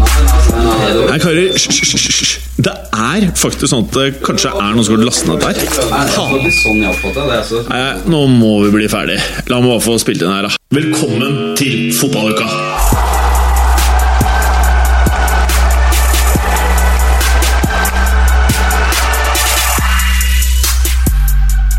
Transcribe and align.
Nei, 0.00 1.18
karer, 1.18 1.52
hysj. 1.54 2.38
Det 2.60 2.72
er 2.92 3.26
faktisk 3.38 3.70
sånn 3.70 3.86
at 3.88 3.96
det 3.96 4.06
kanskje 4.24 4.52
er 4.52 4.74
noen 4.74 4.86
som 4.86 4.96
har 4.96 5.04
lastet 5.08 5.30
ned 5.30 5.42
dette 5.42 5.64
her. 5.90 6.10
Faen. 6.14 7.66
Nei, 7.70 7.80
nå 8.12 8.24
må 8.32 8.52
vi 8.66 8.74
bli 8.78 8.88
ferdig. 8.92 9.18
La 9.50 9.60
meg 9.60 9.72
bare 9.74 9.84
få 9.84 9.96
spilt 10.02 10.24
inn 10.24 10.32
her, 10.32 10.48
da. 10.48 10.56
Velkommen 10.76 11.56
til 11.58 11.90
fotballuka! 11.96 12.46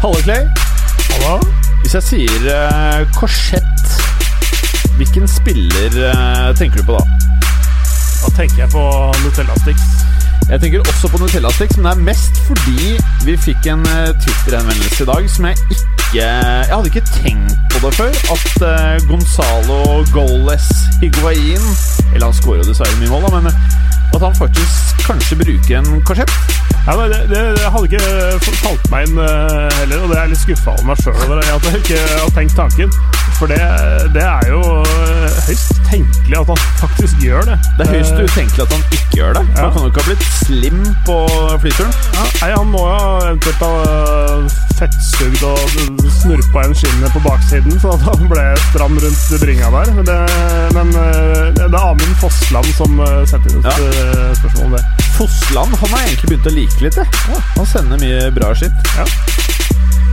Halle, 0.02 0.22
Clay. 0.26 0.48
Hallo. 1.14 1.40
Hvis 1.82 1.94
jeg 1.94 2.04
sier 2.04 2.45
uh, 2.49 3.02
korsett, 3.17 3.98
hvilken 4.98 5.27
spiller 5.30 5.99
uh, 6.09 6.55
tenker 6.58 6.81
du 6.81 6.90
på 6.90 6.98
da? 6.98 7.30
Da 8.21 8.30
tenker 8.38 8.57
jeg 8.63 8.70
på 8.70 8.84
Nutella 9.23 9.55
Sticks. 9.63 9.85
Jeg 10.49 10.61
tenker 10.61 10.80
også 10.80 11.07
på 11.11 11.17
Nutella 11.21 11.52
Sticks, 11.55 11.77
men 11.77 11.85
det 11.85 11.91
er 11.91 12.03
mest 12.09 12.41
fordi 12.47 12.97
vi 13.25 13.38
fikk 13.38 13.70
en 13.71 13.85
uh, 13.88 14.11
Twitter-henvendelse 14.23 15.03
i 15.03 15.09
dag 15.11 15.30
som 15.35 15.45
jeg 15.49 15.57
ikke 15.70 15.88
Jeg 16.13 16.66
hadde 16.75 16.91
ikke 16.91 17.05
tenkt 17.07 17.55
på 17.71 17.88
det 17.88 17.94
før. 17.95 18.11
At 18.35 18.63
eh, 18.67 19.07
Gonzalo 19.07 20.03
Goles 20.11 20.67
Higuain 21.02 21.63
Eller 22.13 22.25
han 22.25 22.35
skårer 22.35 22.59
jo 22.61 22.67
dessverre 22.67 22.99
mye 22.99 23.13
mål, 23.13 23.23
da, 23.30 23.39
men 23.39 23.47
eh, 23.47 24.16
at 24.16 24.22
han 24.25 24.35
faktisk 24.35 25.05
kanskje 25.08 25.39
bruker 25.39 25.77
en 25.80 26.02
korsett. 26.03 26.33
Ja, 26.88 26.95
det, 26.98 27.20
det, 27.30 27.41
hadde 27.73 27.85
ikke 27.85 28.55
falt 28.63 28.88
meg 28.89 29.09
inn 29.09 29.20
uh, 29.22 29.70
heller, 29.80 30.02
og 30.02 30.09
det 30.09 30.16
er 30.17 30.23
jeg 30.23 30.31
litt 30.34 30.41
skuffa 30.41 30.73
over 30.73 30.88
meg 30.89 31.03
sjøl 31.03 31.20
over 31.27 31.41
at 31.41 31.67
jeg 31.67 31.81
ikke 31.84 31.99
har 32.09 32.31
tenkt 32.38 32.55
tanken. 32.58 32.95
For 33.38 33.49
det, 33.49 33.59
det 34.16 34.23
er 34.26 34.50
jo 34.50 34.61
uh, 34.81 35.28
høyst 35.45 35.75
tenkelig 35.89 36.39
at 36.39 36.50
han 36.50 36.64
faktisk 36.81 37.22
gjør 37.22 37.45
det. 37.52 37.59
Det 37.78 37.86
er 37.86 37.94
høyst 37.95 38.11
Eh, 38.11 38.23
utenkelig 38.23 38.64
at 38.66 38.73
han 38.73 38.83
ikke 38.91 39.17
gjør 39.17 39.33
det. 39.38 39.44
Ja. 39.56 39.61
Han 39.61 39.72
kan 39.72 39.81
jo 39.86 39.91
ikke 39.91 40.02
ha 40.02 40.08
blitt 40.09 40.25
slim 40.36 40.81
på 41.08 41.17
flyturen. 41.61 41.94
ja, 42.17 42.25
nei, 42.41 42.50
han 42.56 42.72
må 42.73 42.81
jo 42.88 43.06
eventuelt 43.30 43.61
ha 43.61 43.72
fettsugd 44.80 45.45
og 45.47 45.61
snurpa 46.17 46.66
en 46.66 46.75
skinnet 46.78 47.13
på 47.16 47.23
baksiden, 47.25 47.78
så 47.81 47.94
at 47.95 48.06
han 48.09 48.28
ble 48.31 48.45
stram 48.69 48.97
rundt 49.06 49.38
bringa 49.45 49.72
der. 49.78 49.94
Men 50.00 50.09
det, 50.09 50.19
men, 50.78 50.94
det 51.58 51.69
er 51.69 51.80
Amund 51.81 52.17
Fossland 52.22 52.73
som 52.78 53.02
setter 53.30 53.58
ut 53.58 53.69
Ja. 53.69 53.78
spørsmål 54.41 54.72
om 54.72 54.78
det. 54.80 55.11
Fossland 55.22 55.75
han 55.75 55.89
har 55.89 56.00
egentlig 56.08 56.30
begynt 56.31 56.47
å 56.50 56.53
like 56.55 56.81
litt. 56.81 56.95
Ja. 56.97 57.41
Han 57.59 57.67
sender 57.69 58.00
mye 58.02 58.31
bra 58.33 58.55
skitt. 58.58 58.88
Ja. 58.97 59.05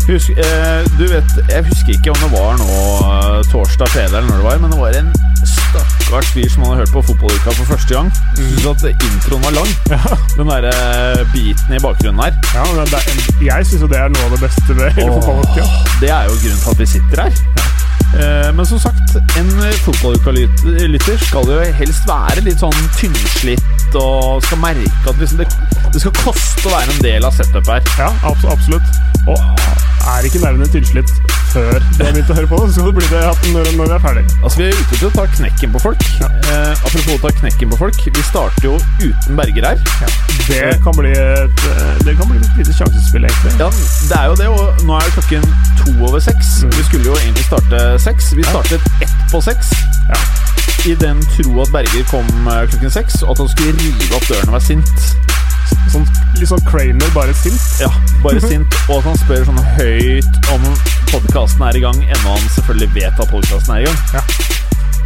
Husk, 0.08 0.34
eh, 0.36 0.82
du 0.98 1.06
vet, 1.08 1.32
jeg 1.48 1.64
husker 1.64 1.94
ikke 1.94 2.12
om 2.12 2.20
det 2.20 2.28
var 2.34 2.58
nå 2.60 2.76
eh, 3.06 3.38
torsdag, 3.48 3.88
fredag 3.94 4.18
eller 4.18 4.28
når 4.28 4.36
det 4.36 4.44
var, 4.44 4.60
men 4.60 4.74
det 4.74 4.80
var 4.82 4.98
en 5.00 5.08
stakkars 5.48 6.34
fyr 6.34 6.52
som 6.52 6.66
hadde 6.66 6.82
hørt 6.82 6.92
på 6.92 7.04
fotballuka 7.08 7.56
for 7.56 7.72
første 7.72 7.96
gang. 7.96 8.12
Syns 8.36 8.68
at 8.68 8.84
introen 9.08 9.48
var 9.48 9.56
lang. 9.56 9.74
Den 10.36 10.52
derre 10.52 11.24
biten 11.32 11.76
i 11.76 11.82
bakgrunnen 11.84 12.20
her. 12.26 12.36
Ja, 12.52 12.68
men 12.68 12.92
det 12.92 13.00
er, 13.00 13.20
jeg 13.48 13.68
syns 13.70 13.84
jo 13.84 13.92
det 13.92 14.00
er 14.00 14.12
noe 14.12 14.28
av 14.28 14.36
det 14.36 14.44
beste 14.44 14.76
ved 14.76 14.96
hele 15.00 15.16
fotballuka. 15.16 15.68
Det 16.04 16.12
er 16.12 16.28
jo 16.28 16.40
grunnen 16.44 16.64
til 16.66 16.72
at 16.76 16.84
vi 16.84 16.92
sitter 16.96 17.24
her. 17.24 17.44
Eh, 17.56 17.77
Men 18.56 18.66
som 18.66 18.80
sagt, 18.80 19.16
en 19.38 19.50
fotballuka-lytter 19.84 21.20
skal 21.22 21.50
jo 21.52 21.58
helst 21.78 22.08
være 22.08 22.42
litt 22.46 22.62
sånn 22.62 22.78
tynnslitt 22.96 23.98
og 24.00 24.42
skal 24.44 24.60
merke 24.60 25.12
at 25.12 25.20
liksom 25.20 25.42
det, 25.42 25.48
det 25.94 26.02
skal 26.02 26.16
koste 26.22 26.68
å 26.68 26.74
være 26.74 26.96
en 26.96 27.04
del 27.04 27.28
av 27.28 27.36
setup 27.36 27.68
her. 27.70 27.84
Ja, 28.00 28.10
abs 28.28 28.48
absolutt. 28.48 28.98
Og 29.28 29.38
er 30.08 30.26
ikke 30.28 30.40
nervene 30.42 30.68
tynnslitt 30.72 31.10
før 31.52 31.78
du 31.80 32.02
har 32.02 32.12
begynt 32.12 32.30
å 32.32 32.36
høre 32.36 32.48
på 32.50 32.58
så 32.72 32.90
blir 32.92 33.08
det 33.10 33.20
at 33.24 33.46
når, 33.52 33.70
når 33.76 33.90
vi 33.90 33.94
er 33.96 34.02
ferdig. 34.04 34.24
Altså, 34.42 34.60
Vi 34.60 34.66
er 34.66 34.76
ute 34.76 34.98
til 34.98 35.08
å 35.08 35.12
ta 35.14 35.24
knekken 35.32 35.72
på 35.74 35.82
folk. 35.82 36.04
Eh, 36.20 36.72
apropos 36.72 37.14
å 37.14 37.20
ta 37.22 37.32
knekken 37.40 37.72
på 37.72 37.78
folk. 37.80 38.00
Vi 38.04 38.24
starter 38.26 38.66
jo 38.68 38.74
uten 39.00 39.38
Berger 39.38 39.68
her. 39.70 39.80
Det 40.48 40.78
kan 40.84 40.96
bli 40.96 41.12
et, 41.12 41.64
eh, 41.72 42.02
det 42.04 42.16
kan 42.18 42.28
bli 42.28 42.40
et 42.40 42.60
lite 42.60 42.76
sjansespill, 42.76 43.26
egentlig. 43.28 43.54
Ja, 43.60 43.68
det 43.70 44.18
er 44.18 44.26
jo 44.30 44.36
det, 44.40 44.48
og 44.48 44.84
nå 44.88 44.96
er 44.96 45.10
klokken 45.16 45.44
to 45.80 45.94
over 46.04 46.20
seks. 46.24 46.52
Vi 46.76 46.86
skulle 46.88 47.10
jo 47.10 47.16
egentlig 47.20 47.44
starte 47.48 47.82
seks. 48.02 48.32
Vi 48.36 48.44
startet 48.46 48.84
ett 49.04 49.16
på 49.32 49.40
seks. 49.44 49.72
Ja. 50.08 50.18
I 50.86 50.94
den 50.94 51.22
tro 51.34 51.62
at 51.62 51.72
Berger 51.74 52.04
kom 52.10 52.28
eh, 52.48 52.62
klokken 52.70 52.90
seks, 52.90 53.22
og 53.22 53.34
at 53.34 53.42
han 53.42 53.50
skulle 53.54 53.74
rive 53.80 54.14
opp 54.16 54.28
døren 54.30 54.52
og 54.52 54.58
være 54.58 54.66
sint. 54.68 55.08
Sånn, 55.92 56.04
litt 56.38 56.48
sånn 56.50 56.62
Kramer, 56.68 57.10
bare 57.16 57.34
sint. 57.36 57.60
Ja, 57.82 57.90
bare 58.24 58.40
sint. 58.44 58.76
Og 58.88 59.00
at 59.00 59.08
han 59.08 59.18
spør 59.20 59.44
sånn 59.48 59.60
høyt 59.76 60.50
om 60.54 60.64
podkasten 61.12 61.64
er 61.68 61.76
i 61.76 61.82
gang, 61.84 61.98
ennå 62.04 62.34
han 62.34 62.50
selvfølgelig 62.56 62.90
vet 62.96 63.22
at 63.24 63.32
podkasten 63.32 63.74
er 63.76 63.84
i 63.84 63.88
gang. 63.88 64.28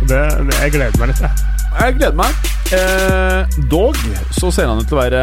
Det, 0.02 0.20
det, 0.50 0.56
jeg 0.58 0.74
gleder 0.76 1.02
meg 1.02 1.12
litt, 1.12 1.22
jeg. 1.22 1.48
Jeg 1.72 1.96
gleder 1.98 2.18
meg. 2.18 2.50
Eh, 2.72 3.58
dog 3.70 3.98
så 4.34 4.50
ser 4.54 4.70
han 4.70 4.80
ut 4.80 4.88
til 4.88 4.98
å 4.98 5.02
være 5.02 5.22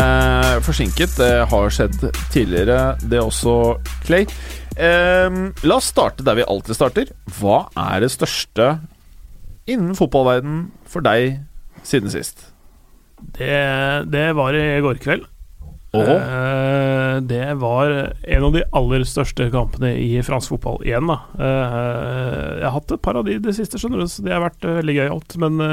forsinket. 0.66 1.16
Det 1.20 1.32
har 1.52 1.76
skjedd 1.76 1.98
tidligere, 2.34 2.80
det 3.04 3.22
også, 3.22 3.54
Clay. 4.08 4.28
Eh, 4.80 5.40
la 5.68 5.76
oss 5.76 5.90
starte 5.92 6.24
der 6.24 6.40
vi 6.40 6.48
alltid 6.48 6.78
starter. 6.78 7.12
Hva 7.40 7.66
er 7.76 8.06
det 8.06 8.14
største 8.16 8.78
innen 9.70 9.98
fotballverden 9.98 10.70
for 10.90 11.06
deg 11.06 11.42
siden 11.84 12.12
sist? 12.14 12.48
Det, 13.36 13.52
det 14.08 14.30
var 14.38 14.56
i 14.56 14.80
går 14.84 15.02
kveld. 15.04 15.28
Eh, 15.92 17.22
det 17.22 17.54
var 17.54 18.14
en 18.22 18.44
av 18.44 18.54
de 18.54 18.62
aller 18.78 19.04
største 19.10 19.48
kampene 19.50 19.96
i 19.98 20.20
fransk 20.26 20.54
fotball 20.54 20.84
igjen, 20.86 21.10
da. 21.10 21.18
Eh, 21.34 22.60
jeg 22.60 22.66
har 22.68 22.76
hatt 22.76 22.94
et 22.94 23.02
par 23.02 23.18
av 23.18 23.26
de 23.26 23.38
i 23.38 23.42
det 23.42 23.56
siste, 23.58 23.80
skjønner 23.82 24.04
du, 24.04 24.10
så 24.12 24.26
det 24.26 24.36
har 24.36 24.44
vært 24.44 24.68
eh, 24.68 24.78
veldig 24.80 24.96
gøyalt. 25.00 25.38
Men 25.42 25.64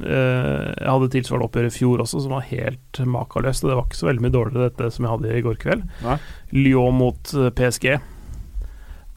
jeg 0.00 0.88
hadde 0.88 1.10
tilsvarende 1.12 1.50
oppgjør 1.50 1.68
i 1.68 1.74
fjor 1.74 2.04
også, 2.06 2.22
som 2.24 2.36
var 2.36 2.48
helt 2.48 3.02
makaløst. 3.04 3.66
Og 3.66 3.72
det 3.72 3.76
var 3.76 3.90
ikke 3.90 4.00
så 4.00 4.08
veldig 4.08 4.24
mye 4.24 4.36
dårligere 4.38 4.70
dette 4.70 4.94
som 4.94 5.06
jeg 5.06 5.14
hadde 5.16 5.36
i 5.36 5.44
går 5.44 5.60
kveld. 5.60 5.84
Nei. 6.06 6.16
Lyon 6.56 6.96
mot 7.00 7.34
PSG. 7.60 7.92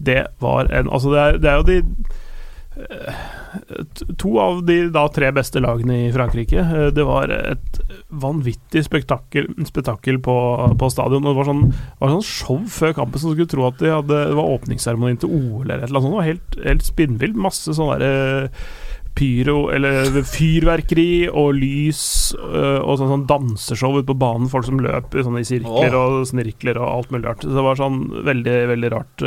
Det 0.03 0.19
var 0.43 0.67
en 0.73 0.89
Altså, 0.91 1.13
det 1.13 1.23
er, 1.23 1.39
det 1.39 1.49
er 1.49 1.61
jo 1.61 1.67
de 1.69 1.79
To 4.17 4.31
av 4.41 4.63
de 4.65 4.77
da 4.93 5.03
tre 5.13 5.29
beste 5.35 5.61
lagene 5.61 5.97
i 6.07 6.11
Frankrike. 6.13 6.59
Eh, 6.63 6.87
Det 6.95 7.05
var 7.05 7.29
et 7.33 7.79
vanvittig 8.09 8.83
spektakel, 8.87 9.49
spektakel 9.67 10.19
på, 10.23 10.35
på 10.79 10.89
stadion. 10.93 11.25
Det 11.25 11.35
var 11.37 11.49
sånn, 11.49 11.67
var 12.01 12.15
sånn 12.15 12.25
show 12.25 12.63
før 12.69 12.95
kampen 12.97 13.21
som 13.21 13.35
skulle 13.35 13.49
tro 13.51 13.67
at 13.69 13.77
de 13.81 13.93
hadde, 13.93 14.23
det 14.31 14.37
var 14.39 14.55
åpningsseremonien 14.57 15.21
til 15.21 15.33
OL 15.33 15.67
eller 15.67 15.83
et 15.85 15.91
eller 15.91 16.01
annet 16.01 16.07
sånt. 16.07 16.13
Det 16.13 16.21
var 16.21 16.31
helt, 16.31 16.57
helt 16.71 16.89
spinnvilt. 16.89 17.39
Masse 17.49 17.77
sånn 17.77 17.93
derre 17.93 18.49
pyro, 19.13 19.67
eller 19.69 20.07
fyrverkeri 20.25 21.27
og 21.29 21.51
lys 21.59 21.99
øh, 22.33 22.79
og 22.81 22.95
sånn, 22.97 23.11
sånn 23.11 23.27
danseshow 23.29 23.99
ute 23.99 24.07
på 24.09 24.15
banen. 24.17 24.49
Folk 24.49 24.65
som 24.65 24.81
løper 24.81 25.21
sånn 25.27 25.37
i 25.37 25.45
sirkler 25.45 25.93
og 25.99 26.23
snirkler 26.31 26.79
og 26.81 26.87
alt 26.89 27.13
mulig 27.13 27.27
rart. 27.29 27.45
Så 27.45 27.53
det 27.53 27.65
var 27.67 27.77
sånn 27.77 27.99
veldig, 28.25 28.55
veldig 28.73 28.89
rart. 28.95 29.25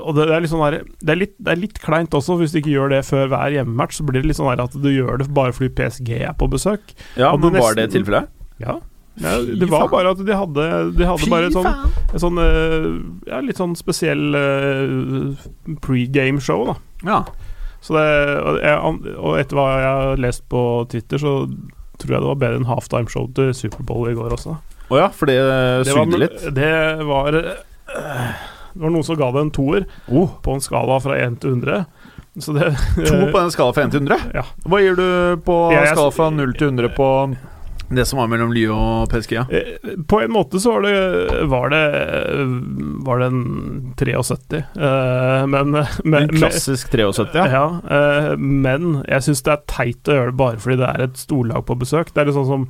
Og 0.00 0.16
det, 0.16 0.26
det 0.30 0.34
er 0.36 0.42
litt 0.44 0.52
sånn 0.52 0.64
der, 0.64 0.78
det, 1.00 1.12
er 1.12 1.20
litt, 1.20 1.36
det 1.38 1.52
er 1.52 1.62
litt 1.62 1.80
kleint 1.82 2.16
også, 2.16 2.38
hvis 2.40 2.54
du 2.54 2.60
ikke 2.60 2.74
gjør 2.74 2.92
det 2.94 3.04
før 3.08 3.30
hver 3.32 3.54
hjemmematch. 3.54 4.00
Så 4.00 4.06
blir 4.08 4.22
det 4.22 4.32
litt 4.32 4.40
sånn 4.40 4.50
at 4.52 4.76
du 4.76 4.90
gjør 4.92 5.22
det 5.22 5.30
bare 5.36 5.54
fordi 5.56 5.72
PSG 5.78 6.12
er 6.18 6.36
på 6.38 6.50
besøk. 6.52 6.94
Ja, 7.18 7.32
men 7.36 7.52
men 7.52 7.62
Var 7.64 7.78
det 7.78 7.90
tilfellet? 7.94 8.30
Ja. 8.62 8.78
Ja, 9.16 9.38
det 9.40 9.70
var 9.72 9.88
bare 9.88 10.10
at 10.12 10.20
de 10.20 10.34
hadde, 10.36 10.64
de 10.92 11.06
hadde 11.08 11.28
bare 11.32 11.48
et 11.48 11.54
sånn, 11.56 11.68
et 12.12 12.20
sånn 12.20 12.36
øh, 12.36 12.88
Ja, 13.24 13.38
litt 13.40 13.56
sånn 13.56 13.72
spesiell 13.78 14.36
uh, 14.36 15.32
pregame-show, 15.80 16.66
da. 16.68 16.74
Ja. 17.06 17.22
Så 17.80 17.96
det, 17.96 18.04
og, 18.76 19.32
etter 19.40 19.56
hva 19.56 19.66
jeg 19.72 19.86
har 19.88 20.20
lest 20.20 20.44
på 20.52 20.60
Twitter, 20.92 21.22
så 21.22 21.32
tror 21.96 22.12
jeg 22.12 22.24
det 22.26 22.28
var 22.28 22.42
bedre 22.42 22.60
enn 22.60 22.68
halftime-show 22.68 23.30
til 23.36 23.54
Superbowl 23.56 24.10
i 24.10 24.16
går 24.18 24.36
også. 24.36 24.58
Å 24.86 25.00
ja, 25.00 25.08
for 25.14 25.30
det 25.30 25.38
Det 25.86 25.94
sugde 25.94 26.20
litt? 26.20 26.44
det 26.54 26.74
var 27.08 27.40
øh, 27.40 28.44
Det 28.76 28.84
var 28.84 28.92
noen 28.92 29.06
som 29.08 29.16
ga 29.16 29.30
det 29.32 29.40
en 29.46 29.50
toer 29.56 29.86
Oh, 30.12 30.28
på 30.44 30.52
en 30.54 30.60
skala 30.60 31.00
fra 31.00 31.16
1 31.16 31.40
til 31.40 31.56
100. 31.56 31.86
Så 32.38 32.52
det 32.52 32.70
to 33.08 33.18
på 33.32 33.40
den 33.40 33.50
skala 33.54 33.72
fra 33.72 33.86
1 33.88 33.94
til 33.96 34.02
100? 34.04 34.30
Ja. 34.36 34.42
Hva 34.68 34.80
gir 34.84 34.96
du 35.00 35.06
på 35.46 35.56
er- 35.72 35.92
skala 35.94 36.12
fra 36.12 36.30
0 36.36 36.52
til 36.60 36.68
100 36.74 36.92
på 36.96 37.10
det 37.86 38.02
som 38.10 38.18
var 38.18 38.26
mellom 38.26 38.50
Lyon 38.50 38.74
og 38.74 39.08
PSG? 39.12 39.32
Ja? 39.36 39.44
Eh, 39.54 39.92
På 40.10 40.18
en 40.18 40.32
måte 40.34 40.58
så 40.58 40.72
var 40.74 40.82
det 40.82 41.44
Var 41.46 41.68
det, 41.70 41.82
var 43.06 43.20
det 43.22 43.26
en 43.30 43.94
73. 43.96 44.58
eh, 44.74 45.46
Men, 45.46 45.70
men 46.04 46.22
En 46.22 46.28
klassisk 46.34 46.90
73, 46.90 47.34
ja. 47.38 47.46
Ja, 47.46 47.64
eh, 47.86 48.36
men 48.36 49.02
jeg 49.06 49.22
syns 49.28 49.42
det 49.46 49.52
er 49.54 49.62
teit 49.70 50.10
å 50.10 50.16
gjøre 50.18 50.32
det 50.34 50.40
bare 50.42 50.58
fordi 50.58 50.80
det 50.82 50.88
er 50.90 51.04
et 51.06 51.16
storlag 51.22 51.62
på 51.68 51.78
besøk. 51.78 52.10
Det 52.12 52.20
er 52.24 52.26
litt 52.32 52.34
sånn 52.40 52.50
som 52.50 52.66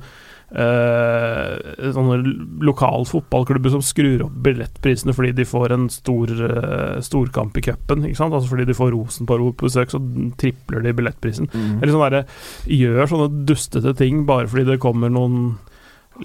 eh, 0.55 1.91
sånne 1.95 2.17
lokal 2.63 3.07
fotballklubber 3.09 3.73
som 3.73 3.83
skrur 3.85 4.27
opp 4.27 4.37
billettprisene 4.45 5.15
fordi 5.15 5.33
de 5.37 5.47
får 5.47 5.75
en 5.75 5.87
stor 5.91 6.31
eh, 6.31 6.97
storkamp 7.03 7.57
i 7.57 7.65
cupen. 7.67 8.05
Altså 8.07 8.43
Fordi 8.47 8.67
de 8.67 8.77
får 8.77 8.93
Rosenborg 8.95 9.55
på 9.57 9.67
besøk, 9.67 9.91
så 9.91 10.01
tripler 10.39 10.85
de 10.85 10.95
billettprisen. 10.97 11.51
Mm. 11.53 11.79
Eller 11.81 11.93
sånn 11.93 12.05
der, 12.07 12.37
Gjør 12.77 13.09
sånne 13.09 13.45
dustete 13.47 13.95
ting 13.97 14.25
bare 14.27 14.47
fordi 14.49 14.67
det 14.71 14.81
kommer 14.83 15.11
noen 15.11 15.57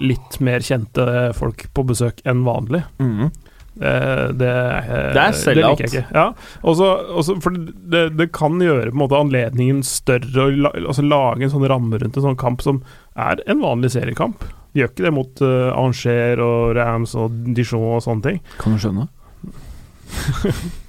litt 0.01 0.39
mer 0.41 0.63
kjente 0.65 1.05
folk 1.37 1.67
på 1.73 1.85
besøk 1.85 2.21
enn 2.25 2.41
vanlig. 2.47 2.81
Mm. 3.01 3.29
Eh, 3.81 4.25
det, 4.37 4.49
Det 5.15 5.21
er 5.23 5.37
sell-out. 5.37 5.79
liker 5.79 5.87
jeg 5.87 6.03
ikke. 6.03 6.13
Ja, 6.13 6.25
også, 6.61 6.89
også, 7.21 7.37
for 7.41 7.55
det, 7.57 8.03
det 8.19 8.29
kan 8.35 8.59
gjøre 8.61 8.91
på 8.91 8.97
en 8.97 9.01
måte 9.01 9.17
anledningen 9.17 9.81
større, 9.87 10.47
og 10.47 10.59
la, 10.65 10.73
altså 10.83 11.05
lage 11.05 11.47
en 11.47 11.53
sånn 11.55 11.65
ramme 11.71 11.97
rundt 12.01 12.19
en 12.19 12.27
sånn 12.27 12.39
kamp 12.39 12.61
som 12.65 12.83
er 13.17 13.41
en 13.49 13.63
vanlig 13.63 13.93
seriekamp. 13.95 14.45
De 14.73 14.81
gjør 14.81 14.89
ikke 14.93 15.05
det 15.05 15.13
mot 15.13 15.41
uh, 15.45 15.69
Angers 15.77 16.39
og 16.41 16.71
Rams 16.77 17.11
og 17.17 17.35
Dijon 17.53 17.97
og 17.97 18.01
sånne 18.05 18.25
ting. 18.25 18.39
Kan 18.61 18.73
du 18.73 18.81
skjønne? 18.81 19.09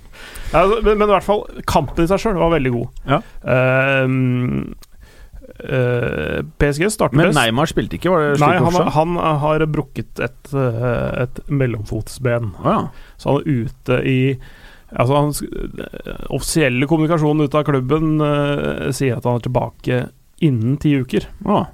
Ja, 0.54 0.60
altså, 0.62 0.76
men, 0.86 0.98
men 1.00 1.08
i 1.08 1.14
hvert 1.16 1.26
fall, 1.26 1.40
kampen 1.66 2.04
i 2.04 2.06
seg 2.06 2.20
sjøl 2.22 2.36
var 2.38 2.52
veldig 2.52 2.70
god. 2.76 2.98
Ja. 3.10 3.16
Ehm, 3.50 4.12
eh, 4.70 4.93
PSG 5.54 6.88
starter 6.90 7.16
Men. 7.16 7.32
Neymar 7.36 7.70
spilte 7.70 7.98
ikke, 7.98 8.10
var 8.10 8.24
det 8.24 8.40
slik 8.40 8.48
Nei, 8.48 8.72
han, 8.74 8.90
han 8.96 9.38
har 9.44 9.64
brukket 9.70 10.20
et, 10.24 10.50
eh, 10.50 11.22
et 11.24 11.40
mellomfotsben. 11.46 12.50
Oh, 12.58 12.68
ja. 12.68 12.80
Så 13.20 13.30
han 13.30 13.42
er 13.42 13.64
ute 13.64 14.00
i 14.02 14.18
Altså 14.94 15.14
hans 15.16 15.40
eh, 15.42 16.26
offisielle 16.30 16.86
kommunikasjon 16.86 17.40
ut 17.42 17.54
av 17.58 17.64
klubben 17.66 18.12
uh, 18.22 18.92
sier 18.94 19.16
at 19.16 19.24
han 19.26 19.40
er 19.40 19.42
tilbake 19.42 19.96
innen 20.44 20.76
ti 20.78 20.92
uker. 21.02 21.26
Oh. 21.48 21.64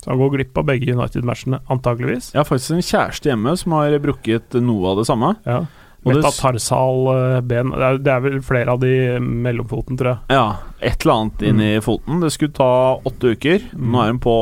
Så 0.00 0.12
han 0.14 0.20
går 0.22 0.32
glipp 0.38 0.56
av 0.56 0.64
begge 0.70 0.94
United-matchene, 0.94 1.60
antageligvis. 1.68 2.30
Jeg 2.32 2.40
har 2.40 2.48
faktisk 2.48 2.78
en 2.78 2.86
kjæreste 2.86 3.28
hjemme 3.28 3.52
som 3.60 3.74
har 3.76 3.98
brukket 4.00 4.56
noe 4.64 4.94
av 4.94 5.02
det 5.02 5.04
samme. 5.10 5.34
Ja. 5.44 5.58
Og 6.00 6.14
det- 6.14 6.22
Metatarsal-ben. 6.24 7.70
Det, 8.02 8.08
er- 8.08 8.20
vel 8.24 8.40
flere 8.40 8.68
av 8.72 8.80
de 8.80 9.18
mellomfoten, 9.20 9.98
tror 10.00 10.08
jeg. 10.14 10.18
Ja, 10.30 10.56
et 10.80 11.02
eller 11.04 11.14
annet 11.14 11.42
inn 11.42 11.60
i 11.60 11.80
foten. 11.84 12.20
Det 12.22 12.30
skulle 12.32 12.52
ta 12.56 12.96
åtte 13.04 13.34
uker. 13.36 13.60
Nå 13.76 14.00
er 14.00 14.12
hun 14.14 14.18
på 14.24 14.36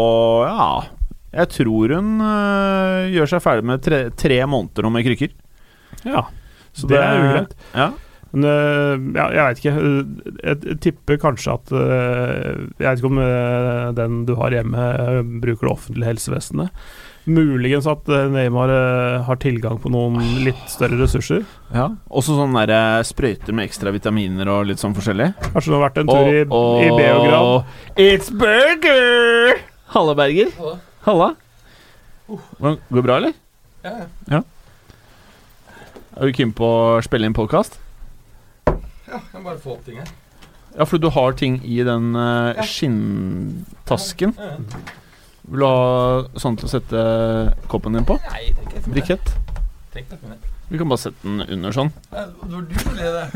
Ja, 0.47 0.83
jeg 1.35 1.49
tror 1.51 1.95
hun 1.97 2.21
øh, 2.21 3.11
gjør 3.13 3.29
seg 3.29 3.43
ferdig 3.43 3.65
med 3.65 3.83
tre, 3.83 4.11
tre 4.11 4.39
måneder 4.47 4.83
nå 4.87 4.91
med 4.95 5.05
krykker. 5.05 5.31
Ja, 6.07 6.23
Så 6.73 6.87
det 6.89 6.97
er 7.03 7.19
ugreit. 7.25 7.55
Ja. 7.75 7.91
Men 8.31 8.45
øh, 8.45 9.15
ja, 9.17 9.27
jeg 9.33 9.45
veit 9.49 9.59
ikke. 9.59 10.07
Jeg, 10.45 10.79
tipper 10.85 11.17
kanskje 11.19 11.53
at 11.55 11.73
øh, 11.73 12.69
Jeg 12.79 12.87
vet 12.87 12.99
ikke 12.99 13.11
om 13.11 13.95
den 13.97 14.25
du 14.29 14.35
har 14.37 14.51
hjemme, 14.51 15.41
bruker 15.41 15.67
det 15.67 15.73
offentlige 15.75 16.05
helsevesenet. 16.13 16.71
Muligens 17.29 17.87
at 17.91 18.09
øh, 18.09 18.31
Neymar 18.33 18.71
øh, 18.73 19.25
har 19.27 19.37
tilgang 19.43 19.77
på 19.83 19.91
noen 19.93 20.17
litt 20.47 20.61
større 20.73 20.97
ressurser. 21.03 21.43
ja. 21.75 21.89
Også 22.11 22.35
sånne 22.39 22.63
der, 22.67 22.99
eh, 22.99 23.05
sprøyter 23.05 23.53
med 23.57 23.69
ekstra 23.69 23.93
vitaminer 23.95 24.49
og 24.49 24.67
litt 24.71 24.81
sånn 24.81 24.95
forskjellig. 24.97 25.31
Kanskje 25.53 25.71
du 25.71 25.77
har 25.77 25.85
vært 25.91 26.01
en 26.03 26.09
tur 26.09 26.31
i, 26.33 26.43
i 26.43 26.91
Beograd. 26.97 27.67
It's 28.01 28.31
burger! 28.33 29.61
Halla, 29.95 30.15
Berger. 30.19 30.51
Halla. 30.59 30.79
Halla. 31.09 31.29
Går 32.61 32.79
det 32.99 33.05
bra, 33.07 33.17
eller? 33.23 33.37
Ja, 33.85 33.93
ja. 34.33 34.41
Er 36.19 36.27
du 36.27 36.33
keen 36.35 36.51
på 36.57 36.67
å 36.67 37.03
spille 37.07 37.29
inn 37.29 37.37
podkast? 37.37 37.79
Ja, 38.67 38.75
jeg 39.21 39.29
kan 39.33 39.45
bare 39.47 39.61
få 39.63 39.77
opp 39.77 39.85
ting 39.87 40.01
her. 40.03 40.09
Ja, 40.77 40.85
for 40.85 41.01
du 41.01 41.09
har 41.15 41.33
ting 41.39 41.61
i 41.65 41.79
den 41.87 42.11
uh, 42.17 42.53
Ja. 42.59 42.65
skinntasken. 42.67 44.35
Vil 45.49 45.63
du 45.63 45.65
ha 45.65 46.41
sånn 46.41 46.59
til 46.61 46.69
å 46.69 46.71
sette 46.71 47.03
koppen 47.73 47.97
din 47.97 48.05
på? 48.09 48.19
Nei, 48.29 48.51
tenk 48.53 48.75
deg 48.75 48.89
Brikett? 48.93 49.31
Tenk 49.95 50.11
deg 50.11 50.21
for 50.21 50.35
det. 50.35 50.55
Vi 50.69 50.81
kan 50.81 50.91
bare 50.91 51.01
sette 51.01 51.25
den 51.25 51.41
under 51.57 51.73
sånn. 51.73 51.93
Nei, 52.13 52.25
Det 52.29 52.51
var 52.53 52.67
du 52.69 52.75
som 52.83 52.97
ble 52.99 53.13
det. 53.15 53.29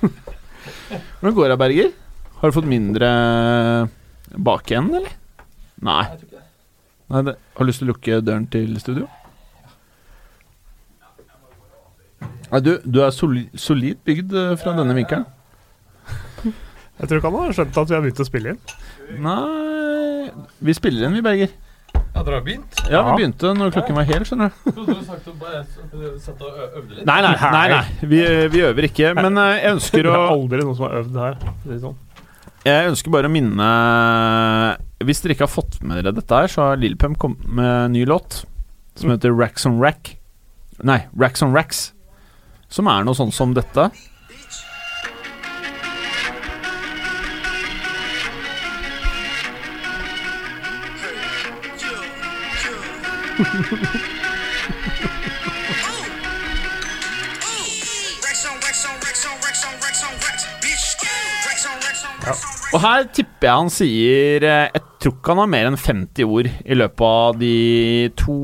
Hvordan 1.20 1.36
går 1.36 1.52
det, 1.52 1.58
Berger? 1.60 1.90
Har 2.40 2.48
du 2.48 2.56
fått 2.56 2.70
mindre 2.70 3.10
bakenden, 4.48 5.02
eller? 5.02 5.16
Nei. 5.84 6.02
Jeg 6.08 6.22
ikke 6.22 6.38
det. 6.38 6.44
Nei 7.10 7.22
det, 7.26 7.34
har 7.56 7.66
du 7.66 7.68
lyst 7.68 7.82
til 7.82 7.88
å 7.88 7.92
lukke 7.92 8.20
døren 8.24 8.46
til 8.54 8.72
studio? 8.80 9.08
Nei, 12.50 12.62
du, 12.64 12.72
du 12.88 13.02
er 13.04 13.12
soli, 13.14 13.44
solid 13.52 14.00
bygd 14.06 14.32
eh, 14.34 14.54
fra 14.58 14.72
denne 14.78 14.96
vinkelen. 14.96 15.28
Jeg 17.00 17.08
tror 17.08 17.20
ikke 17.20 17.30
han 17.30 17.44
har 17.44 17.54
skjønt 17.56 17.78
at 17.80 17.92
vi 17.92 17.96
har 17.96 18.02
begynt 18.04 18.24
å 18.24 18.28
spille 18.28 18.54
inn. 18.54 18.64
Nei 19.24 19.79
Vi 20.60 20.74
spiller 20.76 21.06
inn, 21.08 21.16
vi, 21.18 21.22
Berger. 21.24 21.52
Ja, 22.10 22.22
dere 22.26 22.38
har 22.38 22.44
begynt? 22.46 22.80
Ja, 22.90 23.00
vi 23.06 23.16
begynte 23.20 23.52
når 23.54 23.72
klokken 23.74 23.96
var 23.98 24.06
hel, 24.08 24.24
skjønner 24.26 24.50
du. 24.50 24.70
Trodde 24.70 24.94
du 24.98 25.02
sagt 25.06 25.28
å 25.30 25.34
bare 25.40 25.62
satt 26.22 26.42
og 26.42 26.60
øvde 26.80 26.98
litt. 26.98 27.06
Nei, 27.06 27.18
nei, 27.24 27.32
nei, 27.40 27.64
nei. 27.72 28.08
Vi, 28.12 28.20
vi 28.52 28.62
øver 28.66 28.86
ikke. 28.90 29.12
Men 29.18 29.38
eh, 29.40 29.56
jeg 29.60 29.74
ønsker 29.76 30.10
å 30.10 30.14
Det 30.14 30.20
er 30.20 30.34
aldri 30.34 30.62
noen 30.66 30.78
som 30.78 30.86
har 30.88 30.96
øvd 31.00 31.18
her. 31.22 31.38
Sånn. 31.82 31.98
Jeg 32.66 32.90
ønsker 32.90 33.14
bare 33.14 33.30
å 33.30 33.32
minne 33.32 33.66
Hvis 35.08 35.22
dere 35.24 35.32
ikke 35.32 35.46
har 35.46 35.52
fått 35.54 35.78
med 35.80 35.96
dere 35.96 36.12
dette 36.12 36.40
her, 36.42 36.50
så 36.52 36.66
har 36.68 36.80
Lille 36.82 36.98
Pump 37.00 37.16
kommet 37.22 37.46
med 37.48 37.70
en 37.86 37.94
ny 37.96 38.04
låt 38.08 38.42
som 39.00 39.08
heter 39.14 39.32
Racks 39.32 39.64
on 39.64 39.78
Rack. 39.80 40.16
Nei, 40.84 40.98
Racks 41.16 41.40
on 41.46 41.54
Racks. 41.56 41.86
Som 42.68 42.90
er 42.90 43.06
noe 43.06 43.16
sånn 43.16 43.32
som 43.32 43.54
dette. 43.56 43.88
Og 62.70 62.78
her 62.84 63.06
tipper 63.10 63.48
jeg 63.48 63.56
han 63.56 63.70
sier 63.72 64.44
eh, 64.46 64.68
Jeg 64.70 64.82
tror 65.02 65.14
ikke 65.16 65.32
han 65.32 65.40
har 65.42 65.50
mer 65.50 65.70
enn 65.70 65.78
50 65.80 66.28
ord 66.28 66.46
i 66.46 66.76
løpet 66.76 67.06
av 67.06 67.38
de 67.40 67.54
to 68.20 68.36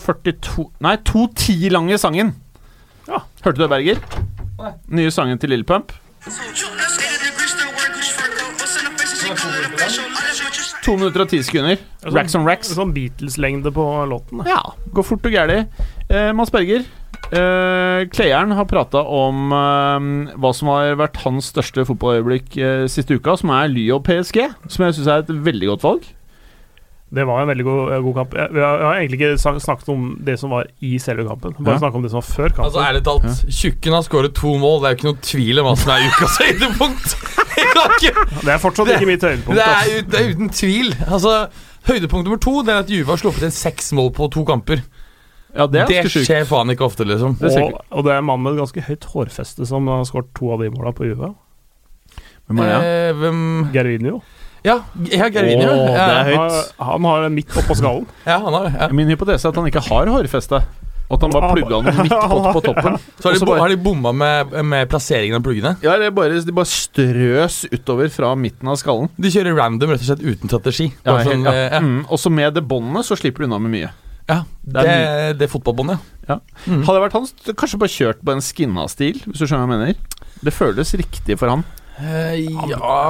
42 0.00 0.66
Nei, 0.84 0.96
210 1.04 1.68
lange 1.76 1.98
sangen. 2.00 2.34
Ja. 3.08 3.22
Hørte 3.44 3.56
du 3.60 3.62
det, 3.66 3.70
Berger? 3.70 4.02
Nye 4.90 5.12
sangen 5.14 5.38
til 5.38 5.52
Lille 5.54 5.68
Pump. 5.68 5.92
To 10.88 10.94
minutter 10.96 11.20
og 11.26 11.28
ti 11.28 11.42
sekunder. 11.44 11.76
sånn- 12.00 12.14
Racks 12.16 12.34
on 12.38 12.46
racks. 12.48 12.70
Sånn 12.72 12.94
Beatles-lengde 12.96 13.70
på 13.76 13.84
låten. 14.08 14.40
Ja, 14.48 14.62
går 14.96 15.04
fort 15.04 15.26
og 15.28 15.32
gærlig. 15.34 15.66
Eh, 16.08 16.32
Mads 16.32 16.48
Berger, 16.54 16.84
eh, 17.30 18.06
Klejern 18.08 18.54
har 18.56 18.64
prata 18.64 19.02
om 19.04 19.52
eh, 19.52 20.34
hva 20.40 20.54
som 20.56 20.68
har 20.72 20.94
vært 20.96 21.20
hans 21.26 21.52
største 21.52 21.84
fotballøyeblikk 21.84 22.56
eh, 22.56 22.86
siste 22.88 23.18
uka, 23.20 23.36
som 23.36 23.50
er 23.50 23.68
Lyo 23.68 24.00
PSG. 24.00 24.48
Som 24.72 24.86
jeg 24.86 24.94
syns 24.96 25.06
er 25.12 25.18
et 25.26 25.26
veldig 25.44 25.68
godt 25.74 25.84
valg. 25.84 26.08
Det 27.10 27.24
var 27.24 27.40
en 27.40 27.48
veldig 27.48 27.64
god, 27.64 28.02
god 28.04 28.14
kamp. 28.18 28.34
Jeg, 28.36 28.50
jeg 28.52 28.64
har 28.84 28.98
egentlig 28.98 29.16
ikke 29.20 29.60
snakket 29.64 29.88
om 29.88 30.02
det 30.26 30.34
som 30.38 30.50
var 30.52 30.66
i 30.84 30.98
selve 31.00 31.24
kampen. 31.24 31.54
Bare 31.64 31.78
Ja. 31.78 31.80
snakket 31.80 31.96
om 31.96 32.02
det 32.04 32.10
som 32.12 32.20
var 32.20 32.26
før 32.28 32.48
kampen. 32.52 32.64
Altså, 32.66 32.82
ærlig 32.84 33.02
talt, 33.06 33.44
Tjukken 33.48 33.92
har 33.96 34.02
skåret 34.04 34.34
to 34.36 34.52
mål. 34.60 34.82
Det 34.82 34.86
er 34.90 34.92
jo 34.92 34.98
ikke 34.98 35.08
noe 35.08 35.22
tvil 35.24 35.58
om 35.62 35.68
hva 35.70 35.72
som 35.80 35.92
er 35.94 36.04
ukas 36.10 36.36
høydepunkt. 36.44 37.16
Det 38.44 38.52
er 38.52 38.60
fortsatt 38.60 38.86
det- 38.86 38.98
ikke 39.00 39.06
mitt 39.08 39.24
høydepunkt. 39.24 39.56
Det 39.56 39.64
er, 39.64 39.74
altså. 39.74 40.10
det 40.10 40.20
er 40.20 40.30
uten 40.34 40.48
tvil. 40.50 40.94
Altså, 41.08 41.48
Høydepunkt 41.88 42.24
nummer 42.26 42.40
to 42.42 42.52
Det 42.66 42.68
er 42.74 42.78
at 42.82 42.90
Juve 42.92 43.06
har 43.08 43.16
sluppet 43.16 43.42
inn 43.46 43.54
seks 43.54 43.92
mål 43.96 44.10
på 44.12 44.26
to 44.34 44.44
kamper. 44.44 44.82
Ja, 45.56 45.64
det 45.66 45.80
er 45.80 45.86
Det 46.04 46.10
skjer 46.12 46.44
faen 46.44 46.68
ikke 46.74 46.84
ofte, 46.84 47.06
liksom. 47.08 47.38
det 47.40 47.54
og, 47.62 47.78
og 47.90 48.04
det 48.04 48.12
er 48.12 48.18
en 48.20 48.26
mann 48.28 48.42
med 48.44 48.52
et 48.52 48.58
ganske 48.60 48.82
høyt 48.84 49.04
hårfeste 49.14 49.64
som 49.66 49.86
har 49.88 50.04
skåret 50.04 50.28
to 50.36 50.52
av 50.52 50.60
de 50.60 50.68
måla 50.74 50.92
på 50.92 51.08
Juve. 51.08 51.30
Hvem 52.48 52.60
er 52.60 52.68
det? 52.68 52.90
Eh, 53.08 53.12
hvem 53.16 53.40
Gervinho. 53.72 54.20
Ja, 54.66 54.80
ja 55.12 55.28
Gervinho. 55.30 55.68
Åh, 55.70 55.84
det 55.86 55.94
ja. 55.94 56.08
er 56.18 56.28
høyt. 56.32 56.74
Han, 56.82 57.06
har 57.06 57.22
det 57.26 57.32
midt 57.36 57.54
oppå 57.62 57.76
skallen. 57.78 58.06
ja, 58.26 58.38
han 58.42 58.52
har 58.56 58.68
det. 58.68 58.74
Ja. 58.80 58.88
Min 58.94 59.08
hypotese 59.12 59.46
er 59.46 59.54
at 59.54 59.60
han 59.60 59.68
ikke 59.70 59.84
har 59.86 60.10
hårfeste. 60.10 60.62
Og 61.08 61.14
at 61.16 61.22
han 61.24 61.32
bare 61.32 61.54
plugga 61.54 61.78
den 61.86 62.02
midt 62.04 62.12
på, 62.12 62.38
på 62.52 62.60
toppen. 62.66 62.98
Så 63.22 63.30
har 63.30 63.38
de, 63.38 63.46
bare- 63.48 63.60
har 63.62 63.72
de 63.72 63.78
bomma 63.80 64.10
med, 64.12 64.50
med 64.68 64.90
plasseringen 64.92 65.38
av 65.38 65.44
pluggene. 65.46 65.70
Ja, 65.80 65.94
det 65.96 66.10
er 66.10 66.12
bare, 66.12 66.42
De 66.44 66.52
bare 66.52 66.68
strøs 66.68 67.62
utover 67.72 68.10
fra 68.12 68.34
midten 68.36 68.68
av 68.68 68.76
skallen. 68.76 69.08
De 69.16 69.30
kjører 69.32 69.56
random, 69.56 69.94
rett 69.94 70.04
og 70.04 70.10
slett 70.10 70.26
uten 70.26 70.52
strategi. 70.52 70.90
Ja, 71.06 71.16
sånn, 71.24 71.48
ja. 71.48 71.54
eh, 71.54 71.78
ja. 71.78 71.80
Mm, 71.80 72.02
og 72.12 72.20
så 72.20 72.32
med 72.34 72.58
det 72.58 72.66
båndet 72.68 73.08
så 73.08 73.16
slipper 73.16 73.46
du 73.46 73.48
unna 73.48 73.62
med 73.64 73.72
mye. 73.78 73.88
ja, 74.28 74.42
Det 74.60 74.84
det, 74.84 75.00
det 75.40 75.48
fotballbåndet, 75.54 76.04
ja. 76.28 76.42
Mm. 76.66 76.82
Hadde 76.84 76.98
jeg 76.98 77.06
vært 77.06 77.16
han, 77.16 77.28
kanskje 77.56 77.80
bare 77.80 77.94
kjørt 77.96 78.20
på 78.20 78.34
en 78.36 78.44
skinna-stil, 78.44 79.22
hvis 79.24 79.40
du 79.40 79.46
skjønner 79.48 79.64
hva 79.64 79.78
jeg 79.78 79.94
mener. 79.96 80.24
Det 80.44 80.52
føles 80.52 80.92
riktig 81.00 81.40
for 81.40 81.56
han. 81.56 81.64
Eh, 82.04 82.44
ja 82.68 83.06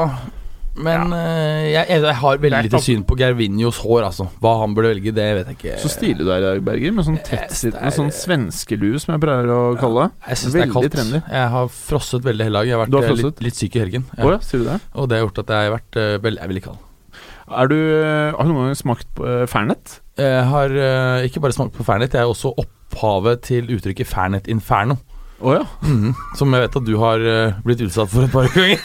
Men 0.79 1.13
eh, 1.17 1.69
jeg, 1.73 2.01
jeg 2.05 2.15
har 2.21 2.41
veldig 2.43 2.61
lite 2.69 2.81
syn 2.83 3.05
på 3.07 3.17
Gervinhos 3.19 3.81
hår, 3.83 4.07
altså. 4.09 4.29
Hva 4.43 4.55
han 4.63 4.75
burde 4.77 4.93
velge, 4.93 5.13
det 5.17 5.27
vet 5.39 5.51
jeg 5.51 5.59
ikke. 5.59 5.77
Så 5.83 5.91
stilig 5.93 6.27
du 6.27 6.31
er 6.31 6.43
i 6.43 6.47
dag, 6.47 6.63
Berger, 6.67 6.95
med 6.95 7.07
sånn 7.09 7.19
tettsittende 7.27 7.93
sånn 7.95 8.13
svenskelue, 8.15 9.01
som 9.03 9.15
jeg 9.15 9.25
pleier 9.25 9.53
å 9.55 9.61
kalle 9.81 10.07
det. 10.07 10.29
Jeg 10.31 10.43
syns 10.43 10.57
det 10.57 10.65
er 10.65 10.75
kaldt. 10.75 10.91
trendy. 10.95 11.23
Jeg 11.25 11.53
har 11.55 11.73
frosset 11.75 12.29
veldig 12.29 12.49
hele 12.49 12.61
dag. 12.61 12.71
Jeg 12.71 12.77
har 12.77 12.85
vært 12.85 12.99
har 12.99 13.11
eh, 13.11 13.23
litt, 13.25 13.43
litt 13.49 13.59
syk 13.59 13.79
i 13.79 13.85
helgen. 13.85 14.07
Ja. 14.15 14.31
ja, 14.35 14.39
sier 14.47 14.63
du 14.63 14.69
det? 14.71 14.79
Og 14.95 15.11
det 15.11 15.19
har 15.19 15.27
gjort 15.27 15.43
at 15.45 15.55
jeg 15.55 15.69
har 15.69 15.75
vært 15.75 16.01
uh, 16.01 16.15
veldig, 16.29 16.45
veldig 16.53 16.65
kald. 16.69 16.85
Er 17.49 17.71
du, 17.71 17.79
har 18.37 18.45
du 18.45 18.53
noen 18.53 18.69
gang 18.69 18.79
smakt 18.79 19.09
på 19.17 19.25
uh, 19.25 19.45
Fernet? 19.51 19.99
Jeg 20.21 20.49
har 20.53 20.75
uh, 20.75 21.27
ikke 21.27 21.43
bare 21.43 21.57
smakt 21.57 21.75
på 21.77 21.87
Fernet, 21.87 22.15
jeg 22.15 22.23
er 22.23 22.31
også 22.31 22.53
opphavet 22.61 23.47
til 23.49 23.71
uttrykket 23.75 24.11
Fernet 24.11 24.51
Inferno. 24.53 24.99
Oh, 25.41 25.55
ja. 25.55 25.65
Mhm. 25.87 26.15
Som 26.39 26.55
jeg 26.55 26.65
vet 26.65 26.77
at 26.81 26.87
du 26.87 26.97
har 26.99 27.23
uh, 27.23 27.59
blitt 27.65 27.83
utsatt 27.85 28.11
for 28.11 28.27
et 28.27 28.33
par 28.35 28.51
ganger. 28.55 28.83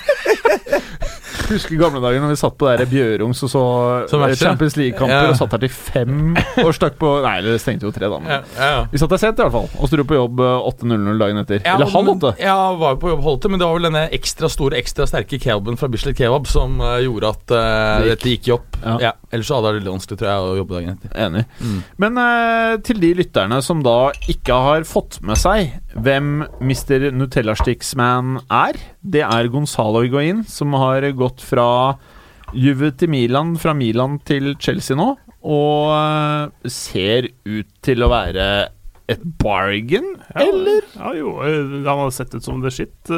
Husker 1.54 1.76
gamle 1.80 2.00
dager 2.04 2.22
når 2.24 2.32
vi 2.34 2.38
satt 2.40 2.56
på 2.60 2.68
der 2.70 2.86
Bjørungs 2.90 3.42
og 3.46 3.50
så 3.52 3.64
Så. 4.10 4.20
Champions 4.40 4.76
League-kamper 4.80 5.14
Ja. 5.14 5.30
og 5.32 5.38
satt 5.40 5.52
der 5.56 5.64
til 5.66 5.74
fem 5.74 6.36
og 6.64 6.72
stakk 6.76 6.96
på 7.02 7.12
Nei, 7.24 7.36
det 7.46 7.58
stengte 7.62 7.88
jo 7.88 7.92
tre, 7.96 8.08
da. 8.12 8.20
Men. 8.24 8.32
Ja, 8.58 8.70
ja. 8.74 8.84
Vi 8.92 9.02
satt 9.02 9.12
der 9.14 9.22
sent, 9.22 9.40
i 9.40 9.44
hvert 9.46 9.54
fall. 9.56 9.68
Og 9.80 9.90
sto 9.92 10.06
på 10.08 10.18
jobb 10.18 10.40
eh, 10.44 10.68
8.00 10.72 11.20
dagen 11.22 11.42
etter. 11.44 11.62
Ja, 11.66 11.76
Eller 11.78 11.92
halv 11.94 12.14
åtte. 12.16 12.34
Ja, 12.42 12.56
var 12.80 12.96
jo 12.96 13.02
på 13.04 13.12
jobb 13.14 13.24
halv 13.26 13.38
åtte, 13.40 13.52
men 13.54 13.62
det 13.62 13.68
var 13.70 13.78
vel 13.80 13.88
denne 13.90 14.06
ekstra 14.16 14.50
store, 14.52 14.80
ekstra 14.82 15.08
sterke 15.10 15.40
kebaben 15.42 15.78
fra 15.80 15.90
Bislett 15.94 16.18
Kebab 16.20 16.48
som 16.52 16.80
uh, 16.84 16.98
gjorde 17.04 17.34
at 17.34 17.54
uh, 17.54 17.58
Det 17.58 18.08
gikk. 18.08 18.14
dette 18.14 18.34
gikk 18.34 18.48
i 18.50 18.56
opp. 18.58 18.80
Ja. 18.84 19.14
Ellers 19.34 19.48
så 19.50 19.58
hadde 19.60 19.72
det 19.74 19.82
vært 19.82 19.94
vanskelig, 19.94 20.20
tror 20.20 20.30
jeg, 20.30 20.44
å 20.54 20.58
jobbe 20.62 20.78
dagen 20.78 20.94
etter. 20.98 21.14
Enig. 21.26 21.46
Mm. 21.64 21.80
Men 22.04 22.20
uh, 22.22 22.74
til 22.86 23.00
de 23.04 23.14
lytterne 23.24 23.62
som 23.66 23.82
da 23.86 23.98
ikke 24.30 24.58
har 24.68 24.86
fått 24.88 25.20
med 25.26 25.40
seg 25.40 25.74
hvem 25.94 26.44
Mr. 26.62 27.10
Nutella 27.14 27.56
Sticks-man 27.58 28.40
er, 28.54 28.78
det 29.02 29.24
er 29.26 29.50
Gonzalo 29.54 30.02
Higuain, 30.04 30.44
som 30.50 30.74
har 30.78 31.06
gått 31.18 31.33
fra 31.42 31.98
Juve 32.54 32.92
til 32.98 33.10
Milan, 33.10 33.56
fra 33.58 33.74
Milan 33.74 34.20
til 34.28 34.56
Chelsea 34.62 34.96
nå, 34.96 35.16
og 35.44 35.90
eh, 35.96 36.70
ser 36.70 37.30
ut 37.46 37.68
til 37.82 38.04
å 38.06 38.10
være 38.12 38.48
et 39.10 39.24
bargain, 39.42 40.14
Ja, 40.36 40.46
eller? 40.46 40.82
Ja, 40.96 41.14
jo, 41.18 41.34
eh, 41.44 41.58
han 41.84 42.04
har 42.06 42.12
sett 42.16 42.36
ut 42.36 42.44
som 42.46 42.62
det 42.62 42.72
shit. 42.74 42.94
eh, 43.10 43.16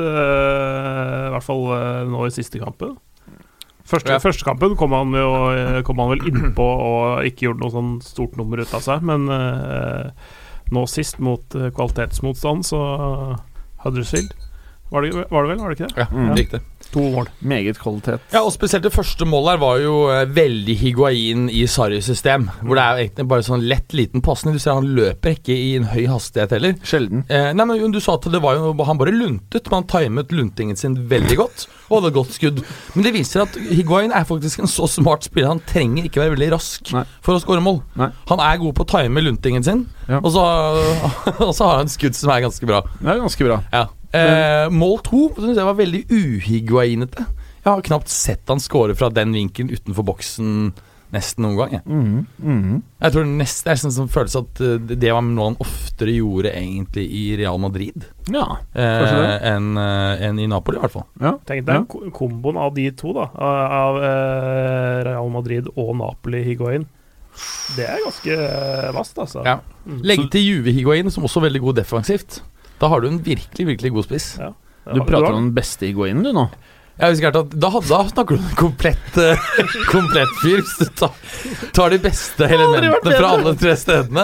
I 1.28 1.32
hvert 1.36 1.44
fall 1.46 1.66
nå 2.10 2.26
i 2.26 2.32
siste 2.34 2.60
kampen. 2.60 2.96
Første, 3.86 4.16
Ja. 4.16 4.18
første 4.18 4.44
kampen 4.44 4.74
kom 4.76 4.92
han, 4.98 5.12
jo, 5.14 5.84
kom 5.86 6.00
han 6.02 6.10
vel 6.16 6.24
innpå 6.32 6.66
og 6.66 7.26
ikke 7.28 7.46
gjorde 7.46 7.60
noe 7.62 7.70
sånn 7.76 7.92
stort 8.02 8.36
nummer 8.40 8.58
ut 8.64 8.74
av 8.74 8.82
seg, 8.82 9.04
men 9.06 9.28
eh, 9.30 10.10
nå 10.74 10.88
sist, 10.90 11.20
mot 11.22 11.46
kvalitetsmotstand, 11.54 12.66
så 12.66 12.80
Huddersfield 13.84 14.34
var 14.90 15.02
det, 15.06 15.12
var 15.30 15.46
det 15.46 15.52
vel, 15.52 15.60
var 15.62 15.70
det 15.70 15.78
ikke 15.78 15.92
det? 15.92 15.98
Ja, 16.02 16.08
Mm. 16.10 16.34
riktig. 16.36 16.62
To 16.94 17.02
mål. 17.12 17.28
Meget 17.44 17.80
kvalitet. 17.82 18.22
Ja, 18.32 18.42
og 18.46 18.54
spesielt 18.56 18.86
det 18.86 18.94
første 18.96 19.26
målet 19.28 19.56
her 19.56 19.62
var 19.64 19.80
jo 19.84 19.96
eh, 20.14 20.26
veldig 20.32 20.76
higuain 20.80 21.50
i 21.52 21.66
Sarris 21.68 22.06
system. 22.08 22.46
Hvor 22.62 22.78
det 22.78 22.84
er 22.86 22.92
jo 23.00 23.04
egentlig 23.06 23.26
bare 23.34 23.46
sånn 23.48 23.66
lett, 23.68 23.96
liten 23.98 24.24
pasning. 24.24 24.56
Du 24.56 24.62
ser 24.64 24.78
han 24.78 24.88
løper 24.96 25.36
ikke 25.36 25.56
i 25.56 25.74
en 25.80 25.90
høy 25.92 26.06
hastighet 26.08 26.54
heller. 26.56 26.78
Sjelden. 26.88 27.26
Eh, 27.28 27.50
nei, 27.58 27.66
men 27.68 27.92
Du 27.96 28.00
sa 28.04 28.16
at 28.16 28.28
det 28.32 28.42
var 28.44 28.56
jo 28.60 28.72
Han 28.88 28.98
bare 29.02 29.12
luntet, 29.16 29.68
men 29.72 29.82
han 29.84 29.90
timet 29.92 30.32
luntingen 30.32 30.76
sin 30.80 30.96
veldig 31.10 31.38
godt. 31.42 31.68
Og 31.90 32.00
hadde 32.02 32.14
godt 32.16 32.32
skudd. 32.34 32.64
Men 32.96 33.04
det 33.06 33.14
viser 33.14 33.44
at 33.44 33.58
Higuain 33.70 34.12
er 34.16 34.24
faktisk 34.26 34.64
en 34.64 34.72
så 34.72 34.88
smart 34.90 35.28
spiller. 35.28 35.52
Han 35.52 35.62
trenger 35.68 36.08
ikke 36.08 36.24
være 36.24 36.34
veldig 36.38 36.52
rask 36.56 36.94
Nei. 36.96 37.04
for 37.22 37.36
å 37.36 37.44
skåre 37.44 37.62
mål. 37.62 37.82
Nei. 38.00 38.10
Han 38.32 38.40
er 38.42 38.58
god 38.64 38.74
på 38.80 38.86
å 38.88 38.92
time 38.96 39.22
luntingen 39.22 39.64
sin, 39.66 39.86
Ja. 40.08 40.20
og, 40.24 40.32
så, 40.34 40.42
og 41.46 41.54
så 41.58 41.68
har 41.70 41.78
han 41.84 41.92
skudd 41.92 42.16
som 42.18 42.32
er 42.34 42.46
ganske 42.48 42.66
bra. 42.70 42.82
Det 43.02 43.10
er 43.12 43.22
ganske 43.22 43.46
bra. 43.52 43.60
Ja. 43.74 43.86
Eh, 44.16 44.66
mål 44.74 45.00
to 45.06 45.28
syns 45.38 45.60
jeg 45.60 45.68
var 45.68 45.78
veldig 45.80 46.04
uhiguainete. 46.10 47.26
Jeg 47.66 47.72
har 47.72 47.86
knapt 47.88 48.12
sett 48.14 48.52
han 48.52 48.62
score 48.62 48.96
fra 48.98 49.10
den 49.14 49.34
vinkelen 49.34 49.74
utenfor 49.74 50.06
boksen 50.06 50.74
nesten 51.16 51.46
noen 51.46 51.58
gang. 51.58 51.74
Jeg, 51.78 51.84
mm, 51.86 52.26
mhm. 52.44 52.80
jeg 53.02 53.14
tror 53.14 53.28
Det 53.30 53.72
er 53.72 53.80
sånn 53.80 53.94
som 53.94 54.10
føles 54.12 54.36
at 54.40 54.62
eh, 54.64 54.76
det 54.92 55.14
var 55.14 55.24
noe 55.26 55.52
han 55.52 55.58
oftere 55.64 56.16
gjorde 56.18 56.52
egentlig 56.52 57.06
i 57.08 57.24
Real 57.40 57.60
Madrid 57.62 58.08
Ja. 58.32 58.46
eh, 58.74 59.38
enn 59.54 59.78
en 59.78 60.42
i 60.42 60.48
Napoli, 60.52 60.80
i 60.80 60.84
hvert 60.84 60.96
fall. 60.98 61.08
ja. 61.22 61.36
Tenk 61.46 61.66
deg 61.66 61.76
Ja. 61.76 62.12
komboen 62.12 62.58
av 62.58 62.74
de 62.76 62.90
to, 62.92 63.14
da. 63.14 63.30
Av, 63.36 64.02
eh, 64.04 65.04
Real 65.10 65.30
Madrid 65.30 65.70
og 65.76 65.96
Napoli 65.98 66.44
Higuain. 66.44 66.86
Det 67.76 67.84
er 67.84 68.00
ganske 68.00 68.36
vast, 68.96 68.96
vasst, 68.96 69.18
altså. 69.18 69.46
Ja. 69.46 69.60
Legg 69.86 70.30
til 70.32 70.42
Juve 70.42 70.72
Higuain, 70.72 71.12
som 71.12 71.24
også 71.28 71.42
er 71.42 71.50
veldig 71.50 71.62
god 71.62 71.76
defensivt. 71.82 72.42
Da 72.82 72.90
har 72.92 73.02
du 73.02 73.10
en 73.10 73.20
virkelig 73.24 73.68
virkelig 73.68 73.92
god 73.96 74.08
spiss. 74.08 74.30
Ja. 74.42 74.52
Du 74.86 75.02
prater 75.02 75.34
om 75.34 75.48
den 75.48 75.54
beste 75.56 75.88
iguainen, 75.90 76.24
du, 76.26 76.32
nå. 76.36 76.50
Jeg 76.96 77.12
husker 77.12 77.28
at 77.28 77.50
da, 77.60 77.68
da 77.68 78.00
snakker 78.08 78.38
du 78.38 78.40
om 78.40 78.46
en 78.48 78.56
komplett, 78.56 79.18
eh, 79.20 79.42
komplett 79.92 80.30
fyr. 80.40 80.62
Hvis 80.64 80.78
du 80.80 80.92
tar, 80.96 81.12
tar 81.76 81.92
de 81.92 81.98
beste 82.00 82.48
elementene 82.48 83.16
fra 83.18 83.32
alle 83.36 83.52
tre 83.60 83.74
stedene. 83.76 84.24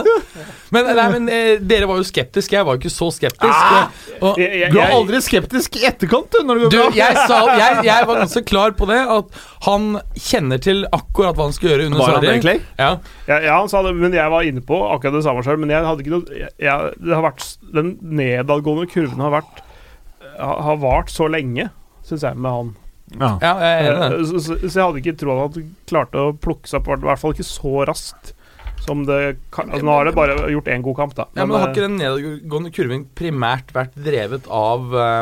Men, 0.72 0.88
nei, 0.96 1.08
men 1.12 1.26
eh, 1.28 1.58
dere 1.60 1.90
var 1.90 2.00
jo 2.00 2.06
skeptiske. 2.08 2.56
Jeg 2.56 2.64
var 2.64 2.78
jo 2.78 2.80
ikke 2.80 2.94
så 2.94 3.10
skeptisk. 3.12 3.52
Ah! 3.52 3.90
og, 4.22 4.38
Jeg- 4.40 4.62
jeg- 4.62 4.72
Du 4.72 4.80
er 4.80 4.94
aldri 4.96 5.20
skeptisk 5.26 5.76
i 5.82 5.84
etterkant, 5.90 6.30
du, 6.32 6.46
når 6.48 6.62
det 6.62 6.64
går 6.64 6.72
du, 6.72 6.78
bra. 6.78 6.94
jeg, 6.96 7.18
sa, 7.28 7.40
jeg, 7.60 7.82
jeg 7.90 8.08
var 8.08 8.22
ganske 8.22 8.44
klar 8.48 8.72
på 8.80 8.88
det. 8.88 9.02
At 9.18 9.42
han 9.68 9.90
kjenner 10.16 10.64
til 10.64 10.86
akkurat 10.96 11.36
hva 11.36 11.50
han 11.50 11.58
skal 11.60 11.74
gjøre 11.74 11.90
under 11.90 12.00
Var 12.06 12.16
han 12.16 12.42
Sarri. 12.46 12.56
Ja. 12.80 12.92
Ja, 13.28 13.42
ja, 13.50 13.58
han 13.60 13.68
sa 13.74 13.84
det, 13.84 13.92
men 14.00 14.16
jeg 14.16 14.32
var 14.32 14.48
inne 14.48 14.64
på 14.64 14.80
akkurat 14.96 15.20
det 15.20 15.26
samme 15.28 15.44
sjøl. 15.44 15.60
Men 15.60 15.76
jeg 15.76 15.84
hadde 15.90 16.06
ikke 16.08 16.16
noe 16.16 16.40
jeg, 16.40 16.56
jeg, 16.56 16.96
det 17.04 17.20
har 17.20 17.28
vært, 17.28 17.50
Den 17.76 17.98
nedadgående 18.16 18.88
kurven 18.96 19.20
har 19.28 19.36
vært 19.42 19.62
har, 20.40 20.58
har 20.72 20.78
vart 20.80 21.12
så 21.12 21.28
lenge, 21.28 21.68
syns 22.08 22.26
jeg, 22.28 22.38
med 22.38 22.52
han. 22.52 22.74
Ja. 23.20 23.32
ja, 23.42 23.54
jeg 23.60 23.88
er. 23.88 24.04
Eh, 24.06 24.26
Så, 24.30 24.40
så, 24.40 24.60
så 24.64 24.72
jeg 24.80 24.86
hadde 24.86 25.02
ikke 25.04 25.18
trodd 25.20 25.42
at 25.46 25.58
han 25.60 25.72
klarte 25.90 26.28
å 26.30 26.36
plukke 26.38 26.70
seg 26.72 26.80
opp, 26.82 26.94
i 26.96 27.10
hvert 27.10 27.20
fall 27.22 27.36
ikke 27.36 27.48
så 27.50 27.74
raskt 27.90 28.36
som 28.82 29.04
det 29.06 29.36
kan, 29.54 29.70
altså, 29.70 29.86
Nå 29.86 29.94
har 29.94 30.08
det 30.08 30.14
bare 30.18 30.36
gjort 30.50 30.70
én 30.74 30.82
god 30.82 30.96
kamp, 30.98 31.12
da. 31.14 31.28
Ja, 31.38 31.46
men 31.46 31.54
Har 31.60 31.68
eh, 31.68 31.74
ikke 31.76 31.84
den 31.86 32.00
nedadgående 32.00 32.72
kurven 32.74 33.04
primært 33.18 33.74
vært 33.76 33.94
drevet 33.94 34.48
av 34.50 34.96
eh, 34.98 35.20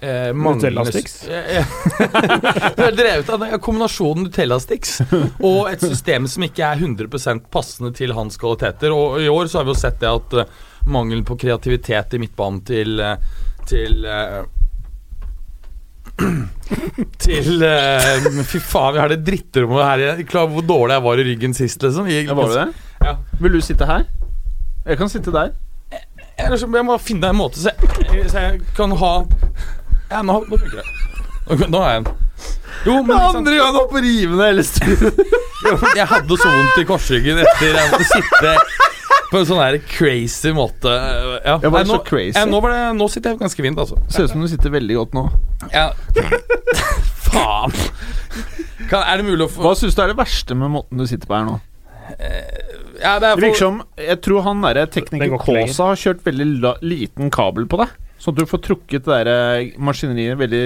eh, 0.00 0.30
Nutella 0.32 0.40
manglende- 0.46 0.94
sticks? 0.94 1.18
Eh, 1.28 1.60
eh. 1.60 2.86
Drevet 2.96 3.28
av 3.34 3.44
kombinasjonen 3.60 4.30
Nutella 4.30 4.56
sticks 4.62 5.00
og 5.12 5.68
et 5.74 5.84
system 5.84 6.24
som 6.30 6.46
ikke 6.48 6.64
er 6.72 6.80
100% 6.86 7.44
passende 7.52 7.92
til 7.96 8.14
hans 8.16 8.40
kvaliteter. 8.40 8.94
Og 8.96 9.20
i 9.20 9.28
år 9.28 9.50
så 9.50 9.60
har 9.60 9.68
vi 9.68 9.74
jo 9.74 9.80
sett 9.82 10.00
det 10.00 10.08
at 10.08 10.38
uh, 10.40 10.64
mangelen 10.88 11.26
på 11.28 11.36
kreativitet 11.38 12.16
i 12.16 12.22
midtbanen 12.22 12.64
til 12.66 12.96
eh, 13.02 13.16
til 13.68 14.06
eh, 14.08 14.40
til 17.24 17.62
uh, 17.64 18.42
Fy 18.46 18.60
faen, 18.60 18.94
vi 18.96 19.00
har 19.02 19.12
det 19.12 19.20
drittrommet 19.26 19.84
her. 19.86 20.22
Klar 20.28 20.48
hvor 20.52 20.64
dårlig 20.66 20.98
jeg 20.98 21.04
var 21.06 21.22
i 21.22 21.26
ryggen 21.30 21.56
sist, 21.56 21.82
liksom. 21.82 22.08
Jeg, 22.10 22.28
Ja, 22.28 22.36
var 22.38 22.52
det 22.52 22.62
det? 22.62 22.88
Ja. 23.02 23.14
Vil 23.42 23.58
du 23.58 23.60
sitte 23.64 23.88
her? 23.88 24.06
Jeg 24.86 24.98
kan 24.98 25.12
sitte 25.12 25.34
der. 25.34 25.52
Jeg, 25.92 26.58
jeg 26.58 26.84
må 26.88 26.96
finne 26.98 27.28
en 27.28 27.36
måte 27.36 27.60
så 27.60 27.70
jeg, 27.76 28.24
så 28.32 28.40
jeg 28.40 28.62
kan 28.74 28.94
ha 28.96 29.10
Ja, 30.10 30.22
nå, 30.24 30.40
nå 30.48 30.58
funker 30.58 30.80
det. 30.80 31.68
Nå 31.68 31.82
har 31.82 31.92
jeg 31.92 32.02
en. 32.02 32.08
Jo, 32.86 32.96
men 33.06 33.18
sant? 33.18 33.50
gang 33.52 33.76
opp 33.78 33.92
rivende 33.94 34.46
hele 34.48 34.64
stuen. 34.66 35.20
Jeg 35.94 36.06
hadde 36.10 36.38
så 36.40 36.50
vondt 36.50 36.80
i 36.82 36.86
korsryggen 36.88 37.38
etter 37.44 37.76
jeg 37.78 37.92
måtte 37.92 38.08
sitte 38.10 38.54
på 39.32 39.40
en 39.40 39.48
sånn 39.48 39.60
her 39.62 39.78
crazy 39.88 40.52
måte. 40.56 40.92
Ja, 41.42 41.56
Jeg 41.62 41.72
var 41.72 41.86
nå, 41.88 41.96
så 41.96 42.02
crazy? 42.06 42.36
Ja, 42.36 42.44
nå, 42.48 42.60
var 42.64 42.74
det, 42.74 42.82
nå 42.98 43.08
sitter 43.12 43.32
jeg 43.32 43.40
ganske 43.42 43.64
fint, 43.64 43.80
altså. 43.80 43.98
Ser 44.12 44.28
ut 44.28 44.34
som 44.34 44.44
du 44.44 44.48
sitter 44.52 44.74
veldig 44.74 44.98
godt 45.00 45.16
nå. 45.16 45.24
Ja. 45.72 45.88
Faen. 47.32 47.72
Kan, 48.90 49.00
er 49.06 49.20
det 49.20 49.24
mulig 49.26 49.46
å 49.46 49.50
få 49.52 49.62
Hva 49.64 49.72
syns 49.78 49.96
du 49.96 50.02
er 50.04 50.10
det 50.12 50.18
verste 50.18 50.56
med 50.58 50.72
måten 50.74 51.00
du 51.00 51.06
sitter 51.08 51.28
på 51.30 51.38
her 51.38 51.46
nå? 51.48 51.58
ja, 53.00 53.14
det 53.22 53.28
er 53.30 53.38
virker 53.38 53.54
for, 53.54 53.60
som 53.62 53.76
Jeg 53.96 54.18
tror 54.24 54.42
han 54.44 54.62
derre 54.64 54.86
tekniker. 54.90 55.36
Kaasa 55.40 55.92
har 55.92 56.00
kjørt 56.00 56.24
veldig 56.26 56.46
la, 56.62 56.72
liten 56.84 57.30
kabel 57.32 57.64
på 57.70 57.78
deg. 57.80 57.92
Sånn 58.22 58.36
at 58.36 58.42
du 58.44 58.46
får 58.50 58.60
trukket 58.62 59.06
det 59.08 59.16
der 59.24 59.30
eh, 59.32 59.70
maskineriet 59.82 60.38
veldig 60.38 60.60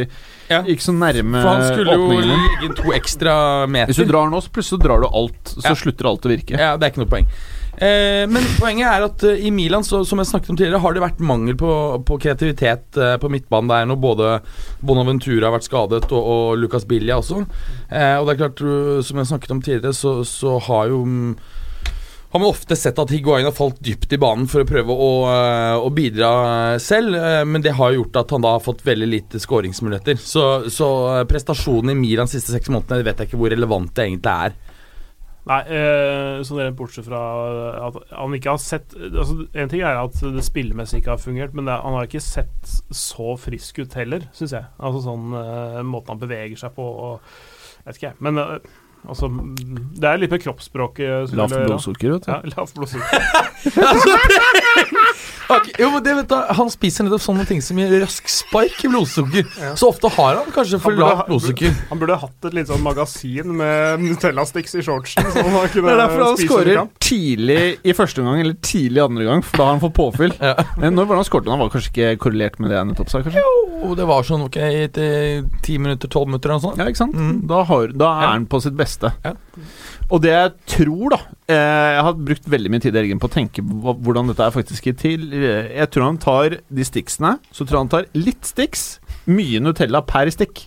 ja, 0.50 0.58
Ikke 0.68 0.85
så 0.85 0.92
nærme 0.92 1.40
for 1.40 1.49
han 1.49 1.62
skulle 1.70 1.94
åpningen 1.94 2.26
jo 2.28 2.40
ligge 2.42 2.75
to 2.82 2.92
ekstra 2.96 3.37
meter. 3.70 3.92
Hvis 3.92 4.02
du 4.02 4.11
drar 4.11 4.28
nå, 4.32 4.42
så 4.44 4.52
plutselig 4.52 4.82
drar 4.85 5.00
du 5.00 5.08
alt. 5.08 5.54
Så 5.54 5.64
Ja. 5.64 5.73
slutter 5.78 6.11
alt 6.11 6.26
å 6.28 6.32
virke. 6.35 6.58
Ja, 6.58 6.75
det 6.76 6.85
er 6.88 6.92
ikke 6.92 7.04
noe 7.06 7.12
poeng. 7.14 7.30
Eh, 7.76 8.25
men 8.30 8.47
poenget 8.56 8.88
er 8.88 9.04
at 9.04 9.25
eh, 9.28 9.42
i 9.49 9.50
Milan, 9.52 9.85
så, 9.85 10.00
som 10.09 10.21
jeg 10.23 10.30
snakket 10.30 10.52
om 10.52 10.59
tidligere, 10.59 10.80
har 10.85 10.97
det 10.97 11.04
vært 11.04 11.21
mangel 11.21 11.59
på, 11.61 11.73
på 12.09 12.18
kreativitet 12.23 12.97
eh, 13.00 13.16
på 13.21 13.30
midtbanen. 13.33 13.68
Det 13.68 13.80
er 13.80 13.90
når 13.90 14.00
både 14.00 14.33
Bonaventura 14.80 15.50
har 15.50 15.56
vært 15.59 15.68
skadet, 15.68 16.06
og, 16.09 16.33
og 16.33 16.56
Lucas 16.62 16.88
Bilja 16.88 17.21
også. 17.21 17.42
Eh, 17.90 18.16
og 18.16 18.26
det 18.26 18.37
er 18.37 18.42
klart, 18.45 18.64
uh, 18.64 19.04
som 19.04 19.21
jeg 19.21 19.30
snakket 19.33 19.54
om 19.56 19.62
tidligere, 19.62 19.97
så, 19.97 20.18
så 20.26 20.56
har 20.68 20.88
jo 20.92 21.04
mm, 21.04 21.30
har 22.37 22.40
man 22.40 22.50
ofte 22.50 22.76
sett 22.76 22.99
at 22.99 23.11
Higuain 23.11 23.47
har 23.49 23.54
falt 23.56 23.78
dypt 23.80 24.11
i 24.12 24.18
banen 24.21 24.45
for 24.50 24.61
å 24.61 24.68
prøve 24.68 24.92
å, 24.92 25.11
eh, 25.30 25.76
å 25.80 25.88
bidra 25.95 26.30
selv, 26.83 27.14
eh, 27.16 27.45
men 27.49 27.62
det 27.62 27.73
har 27.78 27.95
gjort 27.95 28.18
at 28.21 28.35
han 28.35 28.42
da 28.45 28.50
har 28.56 28.64
fått 28.64 28.83
veldig 28.85 29.09
lite 29.09 29.40
skåringsmuligheter. 29.40 30.18
Så, 30.21 30.45
så 30.68 30.88
eh, 31.14 31.25
prestasjonen 31.30 31.95
i 31.95 31.97
Milan 31.97 32.28
de 32.28 32.35
siste 32.35 32.52
seks 32.52 32.68
månedene 32.68 33.06
vet 33.06 33.23
jeg 33.23 33.30
ikke 33.30 33.40
hvor 33.40 33.54
relevant 33.54 33.95
det 33.97 34.04
egentlig 34.04 34.35
er. 34.50 34.59
Nei, 35.47 35.61
eh, 35.71 36.41
sånn 36.43 36.59
rent 36.59 36.75
bortsett 36.79 37.07
fra 37.07 37.19
at 37.87 37.95
han 38.11 38.33
ikke 38.35 38.50
har 38.50 38.59
sett 38.59 38.97
altså, 38.99 39.45
En 39.55 39.69
ting 39.71 39.79
er 39.87 39.95
at 40.00 40.17
det 40.35 40.43
spillemessig 40.43 40.99
ikke 41.05 41.12
har 41.15 41.21
fungert, 41.23 41.53
men 41.55 41.69
det, 41.69 41.76
er- 41.76 41.85
han 41.87 41.95
har 41.95 42.03
ikke 42.09 42.19
sett 42.25 42.67
så 42.91 43.37
frisk 43.38 43.79
ut 43.85 43.95
heller, 43.95 44.26
syns 44.35 44.57
jeg. 44.59 44.67
Altså 44.83 45.05
sånn 45.07 45.31
eh, 45.38 45.79
Måten 45.87 46.11
han 46.17 46.23
beveger 46.25 46.59
seg 46.65 46.75
på 46.75 46.83
og 46.83 47.23
Vet 47.87 47.95
ikke 48.00 48.09
jeg. 48.11 48.19
Men 48.26 48.35
eh, 48.43 48.59
altså 49.07 49.31
Det 49.31 50.09
er 50.11 50.19
litt 50.19 50.35
med 50.35 50.43
kroppsspråket. 50.43 51.29
som 51.31 51.38
Lavt 51.38 51.55
blodsukker, 51.62 52.11
vet 52.17 52.26
du. 52.26 52.31
Ja, 52.33 52.41
lavt 52.57 52.75
blodsukker. 52.75 53.15
Jo, 55.79 55.88
men 55.93 56.03
det 56.03 56.15
vet 56.19 56.29
du, 56.31 56.35
Han 56.59 56.71
spiser 56.73 57.07
nettopp 57.07 57.23
sånne 57.23 57.45
ting 57.49 57.61
som 57.62 57.79
gir 57.79 57.93
rask 58.03 58.29
spark 58.31 58.81
i 58.85 58.91
blodsukker. 58.91 59.47
Så 59.79 59.91
ofte 59.93 60.11
har 60.17 60.41
han 60.41 60.50
kanskje 60.55 60.81
for 60.83 60.97
lavt 60.99 61.29
blodsukker. 61.29 61.75
Han 61.91 62.00
burde 62.03 62.17
hatt 62.23 62.49
et 62.50 62.57
litt 62.57 62.71
sånn 62.71 62.83
magasin 62.85 63.53
med 63.61 64.03
Nutella-sticks 64.03 64.75
i 64.81 64.85
shortsen. 64.87 65.29
Så 65.33 65.45
han 65.45 65.69
kunne 65.73 65.87
Det 65.87 65.95
er 65.95 66.03
derfor 66.03 66.25
han 66.26 66.41
skårer 66.41 66.83
tidlig 67.07 67.61
i 67.87 67.95
første 67.97 68.23
omgang, 68.25 68.41
eller 68.43 68.59
tidlig 68.67 69.00
i 69.03 69.05
andre 69.07 69.29
gang, 69.29 69.45
for 69.47 69.61
da 69.61 69.69
har 69.69 69.76
han 69.76 69.85
fått 69.87 69.97
påfyll. 69.99 70.35
Ja. 70.43 70.55
Men 70.83 70.97
når 70.99 71.07
var 71.11 71.17
det 71.17 71.23
han 71.25 71.31
skåret? 71.31 71.53
Han 71.55 71.62
var 71.62 71.71
kanskje 71.75 71.93
ikke 71.95 72.11
korrelert 72.26 72.59
med 72.62 72.73
det 72.73 72.81
jeg 72.81 72.91
nettopp 72.91 73.12
sa? 73.12 73.23
kanskje? 73.26 73.47
Jo, 73.87 73.95
det 73.99 74.07
var 74.09 74.26
sånn 74.26 74.45
ok, 74.49 74.57
etter 74.87 75.47
ti 75.62 75.79
minutter, 75.79 76.11
tolv 76.12 76.31
minutter 76.33 76.50
eller 76.50 76.61
noe 76.61 76.67
sånt. 76.71 76.81
Ja, 76.83 76.91
ikke 76.91 77.03
sant? 77.05 77.15
Mm. 77.17 77.41
Da, 77.50 77.62
har, 77.71 77.93
da 77.95 78.11
er 78.19 78.26
Ja. 78.26 78.33
han 78.35 78.47
på 78.50 78.61
sitt 78.65 78.76
beste. 78.79 79.12
Ja. 79.25 79.35
Og 80.11 80.21
det 80.23 80.31
jeg 80.31 80.53
tror, 80.71 81.11
da 81.11 81.19
eh, 81.50 81.95
Jeg 81.97 82.03
har 82.07 82.12
brukt 82.15 82.45
veldig 82.47 82.71
mye 82.71 82.83
tid 82.85 82.95
i 82.95 83.00
helgen 83.00 83.19
på 83.19 83.26
å 83.26 83.33
tenke 83.33 83.62
hvordan 83.65 84.29
dette 84.31 84.45
er 84.45 84.53
faktisk 84.55 84.87
i 84.87 84.93
til. 84.99 85.25
Eh, 85.37 85.69
Jeg 85.76 85.90
tror 85.93 86.05
han 86.09 86.19
tar 86.23 86.57
de 86.73 86.85
sticksene, 86.87 87.35
så 87.52 87.66
tror 87.66 87.76
jeg 87.76 87.83
han 87.85 87.93
tar 87.93 88.07
litt 88.16 88.49
sticks, 88.49 88.87
mye 89.28 89.61
Nutella 89.61 90.00
per 90.07 90.31
stikk. 90.33 90.66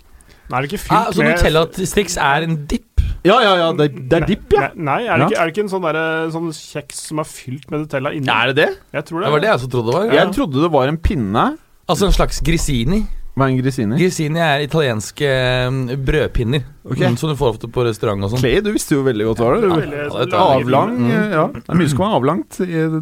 Nei, 0.50 0.58
er 0.58 0.66
det 0.66 0.72
ikke 0.74 0.96
Ah, 0.98 1.12
så 1.14 1.22
med 1.22 1.36
Nutella-sticks 1.38 2.16
er 2.18 2.46
en 2.48 2.56
dipp? 2.70 2.86
Ja, 3.28 3.36
ja, 3.44 3.52
ja, 3.60 3.68
det, 3.76 3.90
det 4.10 4.18
er 4.22 4.26
dipp, 4.26 4.54
ja. 4.56 4.70
Nei, 4.74 4.86
nei 4.88 5.00
er, 5.06 5.18
det 5.18 5.20
Ja. 5.20 5.28
ikke, 5.28 5.40
er 5.42 5.46
det 5.50 5.54
ikke 5.54 5.64
en 5.66 5.70
sånn, 5.74 5.86
der, 5.86 6.30
sånn 6.34 6.48
kjeks 6.56 7.02
som 7.10 7.20
er 7.22 7.28
fylt 7.30 7.70
med 7.70 7.84
Nutella 7.84 8.14
inni? 8.16 8.30
Er 8.32 8.54
det 8.54 8.56
det? 8.56 8.70
Jeg 8.96 9.06
tror 9.06 9.20
det. 9.20 9.26
Det 9.28 9.34
var 9.36 9.40
det 9.44 9.50
jeg 9.50 9.58
også 9.60 9.70
trodde 9.76 9.92
det 9.92 9.98
var. 10.00 10.14
Jeg 10.18 10.34
trodde 10.38 10.62
det 10.64 10.72
var 10.72 10.88
en 10.88 10.98
pinne. 10.98 11.46
Altså 11.90 12.06
en 12.10 12.16
slags 12.16 12.40
grisini. 12.46 13.02
Hva 13.38 13.46
er 13.46 13.52
en 13.54 13.60
grisini? 13.62 13.96
Grisini 14.00 14.40
er 14.44 14.64
italienske 14.66 15.28
um, 15.70 15.78
brødpinner. 16.08 16.64
Okay. 16.84 17.06
Mm, 17.08 17.16
som 17.22 17.30
du 17.32 17.36
får 17.40 17.54
ofte 17.54 17.70
på 17.72 17.86
restaurant 17.86 18.26
og 18.26 18.34
sånn. 18.34 18.42
Clay, 18.42 18.60
du 18.66 18.72
visste 18.76 18.98
jo 18.98 19.04
veldig 19.06 19.28
godt 19.30 19.40
hva 19.44 19.52
det 19.54 19.62
Ja, 19.62 19.70
var. 19.70 19.86
Ja, 19.86 20.26
det 20.26 20.40
Avlang, 20.44 20.96
Mm. 21.00 21.32
ja. 21.32 21.46
Det 21.54 21.70
er 21.70 21.80
mye 21.80 21.90
som 21.94 22.02
er 22.04 22.16
avlangt, 22.18 22.58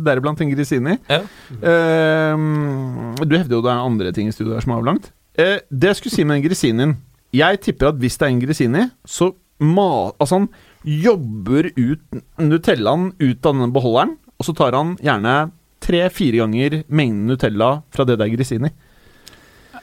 deriblant 0.05 0.41
en 0.43 0.51
grisini. 0.53 0.97
Ja. 1.09 1.21
Uh, 1.63 3.15
du 3.25 3.33
hevder 3.37 3.57
jo 3.57 3.63
det 3.65 3.71
er 3.73 3.81
andre 3.87 4.11
ting 4.15 4.29
i 4.29 4.35
studio 4.35 4.53
her 4.57 4.61
som 4.65 4.75
er 4.75 4.81
avlangt. 4.81 5.09
Uh, 5.37 5.57
det 5.71 5.91
jeg 5.91 5.99
skulle 6.01 6.15
si 6.17 6.23
med 6.25 6.39
den 6.39 6.47
grisinien 6.49 6.95
Jeg 7.35 7.59
tipper 7.61 7.91
at 7.91 7.99
hvis 8.01 8.15
det 8.17 8.25
er 8.25 8.31
en 8.33 8.39
grisini, 8.41 8.83
så 9.05 9.31
ma 9.59 10.11
altså 10.21 10.39
han 10.39 10.47
jobber 10.85 11.71
ut 11.75 12.21
Nutellaen 12.39 13.11
ut 13.19 13.45
av 13.45 13.53
denne 13.57 13.73
beholderen, 13.73 14.15
og 14.37 14.45
så 14.47 14.53
tar 14.55 14.77
han 14.77 14.95
gjerne 15.01 15.51
tre-fire 15.83 16.39
ganger 16.43 16.83
mengden 16.89 17.27
Nutella 17.29 17.81
fra 17.93 18.05
det 18.07 18.17
der 18.21 18.29
grisini. 18.33 18.69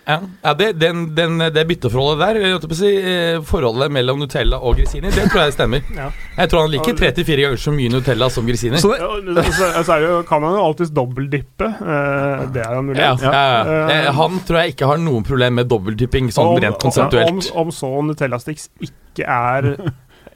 Ja, 0.04 0.18
ja 0.44 0.52
det, 0.54 0.72
den, 0.76 1.06
den, 1.16 1.38
det 1.54 1.64
bytteforholdet 1.68 2.36
der, 2.44 2.74
si, 2.76 2.90
eh, 3.00 3.38
forholdet 3.46 3.92
mellom 3.94 4.20
Nutella 4.20 4.58
og 4.60 4.76
Grisini, 4.76 5.08
det 5.14 5.28
tror 5.32 5.46
jeg 5.46 5.56
stemmer. 5.56 5.84
Ja. 5.94 6.08
Jeg 6.36 6.50
tror 6.50 6.64
han 6.64 6.72
liker 6.72 6.96
tre 6.98 7.08
til 7.14 7.24
fire 7.24 7.44
ganger 7.44 7.60
så 7.62 7.72
mye 7.72 7.92
Nutella 7.92 8.26
som 8.32 8.46
Grisini. 8.48 8.80
Så 8.82 8.90
så, 8.98 9.68
så 9.86 9.94
er 9.94 10.02
det 10.02 10.08
jo, 10.08 10.16
kan 10.28 10.42
han 10.44 10.56
jo 10.58 10.64
alltids 10.64 10.90
dobbeltdippe. 10.94 11.68
Eh, 11.70 12.44
det 12.54 12.64
er 12.64 12.74
jo 12.74 12.82
mulig. 12.88 12.98
Ja, 12.98 13.12
ja, 13.22 13.32
ja. 13.32 13.84
Eh, 13.94 14.08
Han 14.18 14.40
tror 14.44 14.60
jeg 14.60 14.74
ikke 14.74 14.88
har 14.90 15.00
noen 15.00 15.24
problem 15.26 15.60
med 15.60 15.70
dobbelttipping 15.70 16.32
sånn 16.34 16.56
rent 16.64 16.80
konseptuelt. 16.82 17.30
Om, 17.30 17.40
om 17.64 17.72
så 17.74 17.92
Nutella 18.08 18.40
Sticks 18.42 18.68
ikke 18.82 19.28
er 19.30 19.70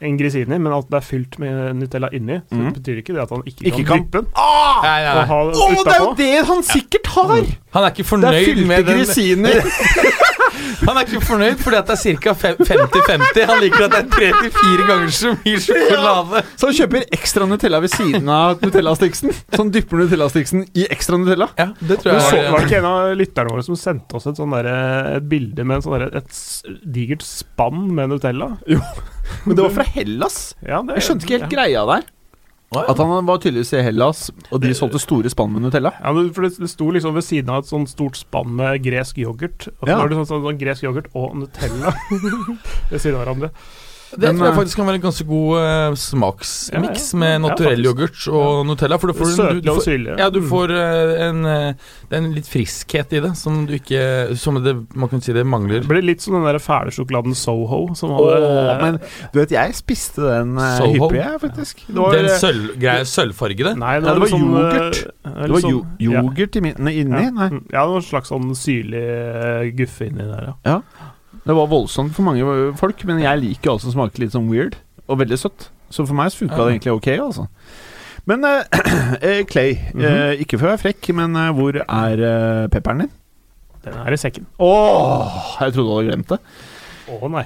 en 0.01 0.17
grisini, 0.19 0.57
men 0.57 0.71
at 0.73 0.85
det 0.89 0.97
er 1.01 1.05
fylt 1.05 1.37
med 1.39 1.73
Nutella 1.75 2.09
inni, 2.15 2.37
så 2.47 2.55
det 2.63 2.73
betyr 2.79 3.01
ikke 3.01 3.13
det 3.17 3.21
at 3.25 3.29
han 3.35 3.41
ikke, 3.45 3.65
Ikke 3.67 3.83
kan 3.83 3.85
kan- 3.85 4.03
dyppe 4.05 4.17
den. 4.21 4.27
ah! 4.35 4.79
Nei, 4.83 4.99
nei, 5.03 5.11
Og 5.11 5.27
nei. 5.27 5.39
Å, 5.49 5.83
det 5.83 5.93
er 5.95 6.03
jo 6.05 6.13
det 6.21 6.47
han 6.47 6.63
sikkert 6.63 7.07
har! 7.17 7.43
Han 7.75 7.83
er 7.83 7.89
ikke 7.89 7.97
Det 7.97 8.05
er 8.05 8.09
fornøyd 8.13 8.45
fylte 8.45 8.67
med 8.67 8.85
den 8.85 8.97
grisiner. 9.03 9.61
Han 10.85 10.97
er 10.97 11.05
ikke 11.07 11.21
fornøyd 11.25 11.59
fordi 11.63 11.77
at 11.79 11.89
det 11.89 11.95
er 11.97 12.19
ca. 12.23 12.33
50-50. 12.43 13.45
Han 13.49 13.61
liker 13.63 13.85
at 13.87 13.93
det 13.95 13.99
er 13.99 14.09
tre 14.13 14.29
til 14.39 14.51
fire 14.57 14.87
ganger 14.89 15.13
så 15.15 15.33
mye 15.39 15.61
sjokolade. 15.63 16.43
Så 16.59 16.69
han 16.69 16.77
kjøper 16.79 17.05
ekstra 17.19 17.47
Nutella 17.49 17.81
ved 17.83 17.93
siden 17.93 18.29
av 18.33 18.63
Nutella-stiksen? 18.63 19.33
Så 19.35 19.61
han 19.63 19.71
dypper 19.75 20.01
Nutella-stiksen 20.03 20.65
i 20.77 20.85
ekstra 20.91 21.19
Nutella. 21.21 21.49
Ja, 21.59 21.69
det 21.79 21.99
tror 22.03 22.15
Men 22.17 22.21
så, 22.27 22.35
jeg 22.39 22.51
var 22.53 22.59
det 22.63 22.69
ikke 22.69 22.81
en 22.83 22.89
av 22.91 23.15
lytterne 23.19 23.53
våre 23.55 23.65
som 23.69 23.79
sendte 23.79 24.19
oss 24.19 24.29
et, 24.29 24.39
der, 24.39 24.53
derre- 24.55 25.17
et 25.19 25.27
bilde 25.31 25.65
med 25.67 25.79
en 25.79 25.85
sånn 25.85 25.97
derre- 25.97 26.23
et 26.23 26.83
digert 26.95 27.25
spann 27.25 27.87
med 27.95 28.13
Nutella? 28.13 28.53
Men 29.45 29.55
det 29.55 29.61
var 29.65 29.75
fra 29.81 29.85
Hellas. 29.95 30.39
Ja, 30.65 30.81
det, 30.85 30.99
Jeg 30.99 31.07
skjønte 31.09 31.27
ikke 31.27 31.37
helt 31.39 31.49
ja. 31.51 31.55
greia 31.57 31.83
der. 31.93 32.07
At 32.69 32.99
han 33.01 33.25
var 33.25 33.39
tydeligvis 33.41 33.71
i 33.73 33.81
Hellas, 33.81 34.27
og 34.53 34.61
de 34.61 34.69
solgte 34.77 34.99
store 35.01 35.29
spann 35.33 35.49
med 35.55 35.63
Nutella. 35.65 35.89
Ja, 36.03 36.11
for 36.35 36.45
det, 36.45 36.51
det 36.61 36.69
sto 36.69 36.91
liksom 36.93 37.15
ved 37.17 37.25
siden 37.25 37.49
av 37.49 37.63
et 37.63 37.69
sånt 37.71 37.89
stort 37.89 38.19
spann 38.19 38.51
med 38.59 38.83
gresk 38.85 39.17
yoghurt. 39.17 39.67
Og 39.79 39.87
så 39.87 39.89
Ja. 39.89 39.97
var 39.97 40.09
det 40.11 40.19
sånn, 40.19 40.27
sånn, 40.29 40.43
sånn 40.45 40.59
gresk 40.61 40.83
yoghurt 40.85 41.07
og 41.17 41.33
Nutella 41.39 41.95
ved 42.91 43.01
siden 43.01 43.17
av 43.17 43.25
hverandre. 43.25 43.49
Det 44.09 44.29
tror 44.31 44.45
jeg 44.45 44.53
eh, 44.53 44.57
faktisk 44.57 44.77
kan 44.79 44.87
være 44.89 44.95
en 44.99 45.03
ganske 45.03 45.25
god 45.29 45.49
uh, 45.59 45.95
smaksmiks 45.99 47.03
Ja, 47.13 47.17
ja. 47.17 47.19
med 47.21 47.41
naturell 47.43 47.83
ja, 47.83 47.89
yoghurt 47.91 48.27
og 48.33 48.65
Nutella. 48.65 48.97
For 48.97 49.11
du 49.11 49.13
får, 49.19 49.31
Søtlig 49.37 49.63
du 49.65 49.71
og 49.71 49.81
syrlig. 49.85 50.15
ja, 50.17 50.29
du 50.33 50.39
Mm. 50.39 50.47
får 50.49 50.73
uh, 50.73 51.13
en, 51.27 51.39
uh, 51.45 51.73
det 52.09 52.17
er 52.17 52.23
en 52.23 52.31
litt 52.33 52.47
friskhet 52.49 53.13
i 53.13 53.19
det 53.21 53.35
som 53.37 53.65
du 53.69 53.73
ikke 53.77 54.35
Som 54.39 54.57
det, 54.63 54.73
man 54.95 55.09
kan 55.11 55.21
si 55.21 55.33
det 55.33 55.45
mangler. 55.45 55.81
Det 55.83 55.87
ble 55.91 56.01
litt 56.01 56.21
som 56.21 56.33
den 56.39 56.43
der 56.47 56.57
fæle 56.63 56.91
sjokoladen 56.95 57.35
Soho. 57.35 57.93
Som 57.95 58.11
Åh, 58.11 58.19
oh, 58.19 58.81
men 58.81 58.97
du 59.33 59.39
vet, 59.39 59.51
jeg 59.51 59.75
spiste 59.77 60.21
den 60.25 60.55
Soho? 60.57 60.93
hyppig, 61.09 61.19
jeg, 61.21 61.39
faktisk. 61.41 61.83
Det 61.87 61.95
var, 61.99 62.11
Den 62.17 62.29
sølvgreia, 62.39 63.05
sølvfargede. 63.05 63.75
Nei, 63.77 63.99
det 63.99 64.17
var 64.19 64.27
sånn, 64.33 64.47
yoghurt. 64.49 65.03
det 65.23 65.51
var 65.53 65.63
sånn- 65.65 65.85
yoghurt 65.99 66.55
inni. 66.61 66.73
Nei, 66.79 66.97
Mm, 66.99 67.63
ja, 67.71 67.83
det 67.85 67.89
var 67.91 67.95
en 67.95 68.01
slags 68.05 68.29
sånn 68.29 68.51
syrlig 68.57 69.75
guffe 69.77 70.07
inni 70.09 70.25
der, 70.27 70.53
ja. 70.65 70.81
Det 71.49 71.55
var 71.57 71.69
voldsomt 71.71 72.13
for 72.13 72.27
mange 72.27 72.45
folk, 72.77 73.01
men 73.09 73.23
jeg 73.23 73.41
liker 73.41 73.71
alt 73.73 73.81
som 73.81 73.93
smaker 73.95 74.21
litt 74.21 74.35
sånn 74.35 74.49
weird, 74.51 74.75
og 75.09 75.17
veldig 75.23 75.39
søtt. 75.41 75.71
Så 75.89 76.05
for 76.05 76.13
meg 76.13 76.29
funka 76.35 76.59
det 76.61 76.75
egentlig 76.75 76.93
ok, 76.93 77.07
altså. 77.23 77.47
Men 78.29 78.45
eh, 78.45 78.75
mm 79.23 79.47
Clay, 79.51 79.71
eh, 79.97 80.43
ikke 80.43 80.59
for 80.59 80.67
å 80.67 80.75
være 80.75 80.83
frekk, 80.83 81.09
men 81.17 81.33
eh, 81.39 81.49
hvor 81.57 81.79
er 81.81 82.21
eh, 82.29 82.67
pepperen 82.69 83.01
din? 83.07 83.11
Den 83.87 83.97
er 84.03 84.13
i 84.13 84.19
sekken. 84.21 84.45
Åh, 84.61 85.39
jeg 85.63 85.73
trodde 85.73 85.87
du 85.89 85.93
hadde 85.95 86.09
glemt 86.11 86.33
det. 86.35 86.39
Å 87.15 87.29
nei. 87.33 87.45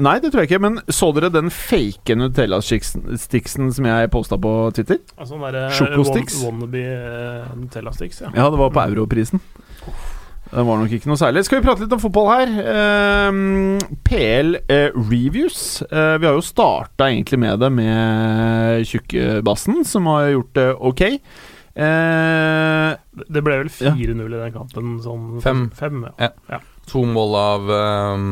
Nei, 0.00 0.14
det 0.20 0.30
tror 0.32 0.42
jeg 0.44 0.50
ikke, 0.50 0.60
men 0.64 0.78
så 0.92 1.08
dere 1.16 1.28
den 1.32 1.48
fake 1.52 2.14
Nutella-sticksen 2.16 3.72
som 3.76 3.88
jeg 3.88 4.10
posta 4.12 4.36
på 4.40 4.52
Twitter? 4.76 5.00
Altså 5.16 5.36
den 5.38 5.44
derre 5.46 5.64
Sjokosticks? 5.76 6.38
wan- 6.44 6.60
wannabe 6.60 6.84
eh, 6.84 7.50
Nutella 7.60 7.92
Sticks, 7.96 8.20
ja. 8.24 8.30
Ja, 8.36 8.48
det 8.52 8.60
var 8.60 8.72
på 8.76 8.84
Europrisen. 8.84 9.40
Det 10.50 10.64
var 10.66 10.80
nok 10.80 10.90
ikke 10.96 11.06
noe 11.06 11.18
særlig. 11.20 11.44
Skal 11.46 11.60
vi 11.60 11.66
prate 11.68 11.84
litt 11.84 11.92
om 11.94 12.00
fotball 12.02 12.30
her? 12.32 12.54
Eh, 12.72 13.36
PL 14.08 14.56
eh, 14.66 14.88
Reviews. 14.96 15.60
Eh, 15.86 16.16
vi 16.18 16.26
har 16.26 16.34
jo 16.34 16.42
starta 16.42 17.06
egentlig 17.06 17.38
med 17.38 17.60
det 17.62 17.70
med 17.70 18.82
Tjukkebassen, 18.90 19.84
som 19.86 20.08
har 20.10 20.32
gjort 20.32 20.50
det 20.58 20.66
ok. 20.90 21.02
Eh, 21.80 22.90
Det 23.30 23.42
ble 23.46 23.60
vel 23.62 23.70
4-0 23.70 24.26
i 24.26 24.40
den 24.42 24.52
kampen. 24.56 24.96
Sånn 25.04 25.38
Fem. 25.44 25.68
fem 25.78 26.02
ja. 26.08 26.12
Ja. 26.26 26.32
Ja. 26.56 26.60
To 26.90 27.04
mål 27.06 27.36
av 27.38 27.70
um, 27.70 28.28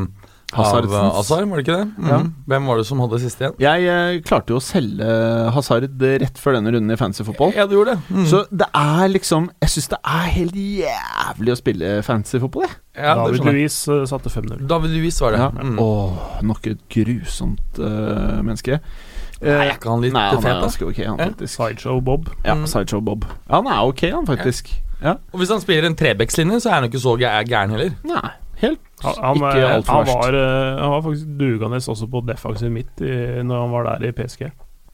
Av 0.48 0.84
uh, 0.88 0.94
Hazard, 1.12 1.44
var 1.50 1.60
det 1.60 1.64
ikke 1.66 1.74
det? 1.76 1.88
Mm. 2.00 2.08
Ja. 2.08 2.18
Hvem 2.48 2.68
var 2.70 2.78
det 2.80 2.84
som 2.88 3.00
hadde 3.04 3.18
siste 3.20 3.44
igjen? 3.44 3.56
jeg 3.60 3.88
eh, 3.92 4.20
klarte 4.24 4.54
jo 4.54 4.56
å 4.56 4.64
selge 4.64 5.08
Hazard 5.52 5.84
rett 6.22 6.40
før 6.40 6.56
denne 6.56 6.72
runden 6.72 6.94
i 6.94 6.96
fancy 6.96 7.26
fotball. 7.26 7.52
Ja, 7.52 7.66
du 7.68 7.74
gjorde 7.76 7.98
det. 7.98 8.16
mm. 8.16 8.24
Så 8.30 8.40
det 8.48 8.68
er 8.72 9.10
liksom 9.12 9.50
Jeg 9.60 9.74
syns 9.74 9.90
det 9.92 9.98
er 10.08 10.30
helt 10.38 10.56
jævlig 10.56 11.52
å 11.52 11.58
spille 11.60 11.92
fancy 12.06 12.40
fotball, 12.40 12.64
jeg. 12.64 12.78
ja, 12.96 13.14
David 13.20 13.44
Louis 13.44 13.76
eh, 13.92 14.02
satte 14.08 14.32
5-0. 14.32 14.64
David 14.72 14.96
Luiz 14.96 15.20
var 15.20 15.36
det. 15.36 15.42
Ja. 15.44 15.50
Mm. 15.52 15.78
Åh, 15.84 16.24
nok 16.48 16.66
et 16.72 16.82
grusomt 16.96 17.78
uh, 17.84 18.40
menneske. 18.40 18.80
Nei, 18.80 19.14
Eh, 19.38 19.54
er 19.54 19.68
ikke 19.76 19.86
han 19.92 20.00
litt 20.02 20.10
Nei, 20.16 20.24
han 20.32 20.40
fet, 20.42 20.48
er 20.50 20.56
da? 20.56 20.62
ganske 20.64 20.82
ok, 20.88 20.96
han 21.06 21.20
faktisk. 21.20 21.52
Sideshow 21.54 22.00
Bob. 22.02 22.24
Ja, 22.42 22.56
Mm. 22.58 22.64
Sideshow 22.66 23.00
Bob. 23.06 23.22
Ja, 23.46 23.60
han 23.60 23.68
er 23.70 23.84
ok, 23.86 24.00
han 24.10 24.26
faktisk. 24.26 24.72
Ja. 24.98 25.12
Og 25.30 25.38
hvis 25.38 25.52
han 25.54 25.60
spiller 25.62 25.86
en 25.86 25.94
trebekslinje, 25.94 26.58
så 26.64 26.72
er 26.72 26.80
han 26.80 26.88
ikke 26.88 26.98
så 26.98 27.12
gæren 27.20 27.70
heller. 27.70 27.92
Nei, 28.02 28.32
helt 28.62 28.80
Han, 29.04 29.14
han, 29.22 29.36
ikke 29.36 29.58
eh, 29.62 29.74
altfor 29.76 29.94
han, 29.94 30.06
verst. 30.06 30.18
var, 30.18 30.34
eh, 30.38 30.80
han 30.82 30.90
var 30.94 31.02
faktisk 31.06 31.26
dugende 31.38 31.76
også 31.94 32.08
på 32.10 32.22
defensiv 32.26 32.70
midt 32.74 33.00
i, 33.06 33.12
når 33.46 33.60
han 33.62 33.70
var 33.76 33.84
der 33.92 34.08
i 34.08 34.12
PSG. 34.12 34.48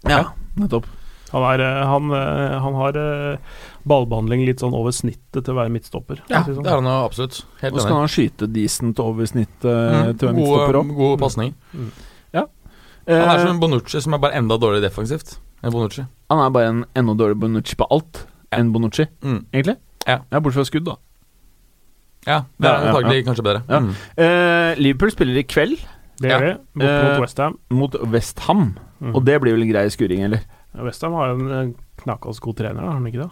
Ja, 0.09 0.25
nettopp. 0.61 0.87
Han, 1.35 1.43
er, 1.49 1.61
eh, 1.65 1.87
han, 1.89 2.11
han 2.63 2.75
har 2.79 2.97
eh, 3.01 3.39
ballbehandling 3.89 4.45
litt 4.47 4.61
sånn 4.63 4.75
over 4.77 4.93
snittet 4.95 5.43
til 5.45 5.55
å 5.55 5.57
være 5.57 5.73
midtstopper. 5.75 6.21
Ja, 6.31 6.43
å 6.45 6.53
det 6.63 6.69
er 6.71 6.77
han 6.79 6.87
absolutt. 6.93 7.41
Helt 7.63 7.75
Og 7.75 7.81
så 7.81 7.89
kan 7.89 8.03
han 8.05 8.13
skyte 8.13 8.47
decent 8.53 9.01
over 9.03 9.27
snittet 9.27 9.65
Mm. 9.65 10.19
til 10.19 10.29
å 10.29 10.31
være 10.31 10.37
midtstopper 10.37 10.79
òg. 10.83 10.93
God 11.01 11.19
pasning. 11.25 11.55
Mm. 11.75 11.89
Ja. 12.37 12.45
Han 13.09 13.33
er 13.35 13.41
som 13.43 13.51
en 13.57 13.61
Bonucci 13.61 14.01
som 14.05 14.15
er 14.15 14.19
bare 14.23 14.39
enda 14.39 14.57
dårligere 14.61 14.87
defensivt. 14.91 15.39
enn 15.65 15.73
Bonucci. 15.73 16.05
Han 16.31 16.39
er 16.45 16.51
bare 16.51 16.69
en 16.69 16.85
enda 16.95 17.15
dårligere 17.17 17.41
Bonucci 17.41 17.75
på 17.81 17.87
alt 17.91 18.27
Ja. 18.53 18.59
enn 18.61 18.71
Bonucci, 18.73 19.09
Mm. 19.25 19.47
egentlig. 19.53 19.77
Ja. 20.07 20.19
Bortsett 20.31 20.55
fra 20.55 20.65
skudd, 20.65 20.85
da. 20.85 20.97
Ja, 22.27 22.41
det 22.59 22.69
er 22.69 22.73
Ja, 22.73 22.81
ja, 22.85 22.91
antagelig 22.93 23.25
kanskje 23.27 23.45
bedre. 23.47 23.63
Ja. 23.69 23.81
Mm. 23.81 23.95
Eh, 24.17 24.75
Liverpool 24.81 25.11
spiller 25.15 25.37
i 25.39 25.43
kveld 25.45 25.79
Det 26.21 26.31
Ja. 26.31 26.39
gjør 26.39 26.47
de, 26.47 26.59
mot, 26.75 26.85
Eh, 26.89 27.05
mot 27.11 27.21
Westham. 27.25 27.57
mot 27.71 27.95
Westham. 28.13 28.77
Mm. 29.03 29.15
Og 29.17 29.25
det 29.25 29.41
blir 29.43 29.53
vel 29.57 29.63
en 29.63 29.73
grei 29.73 29.89
skuring, 29.91 30.23
eller? 30.25 30.41
Westham 30.75 31.13
har 31.15 31.29
jo 31.29 31.35
en, 31.35 31.51
en 31.53 31.75
knakende 32.03 32.41
god 32.41 32.57
trener, 32.57 32.81
har 32.83 32.93
han 32.93 33.07
ikke 33.07 33.23
det? 33.23 33.31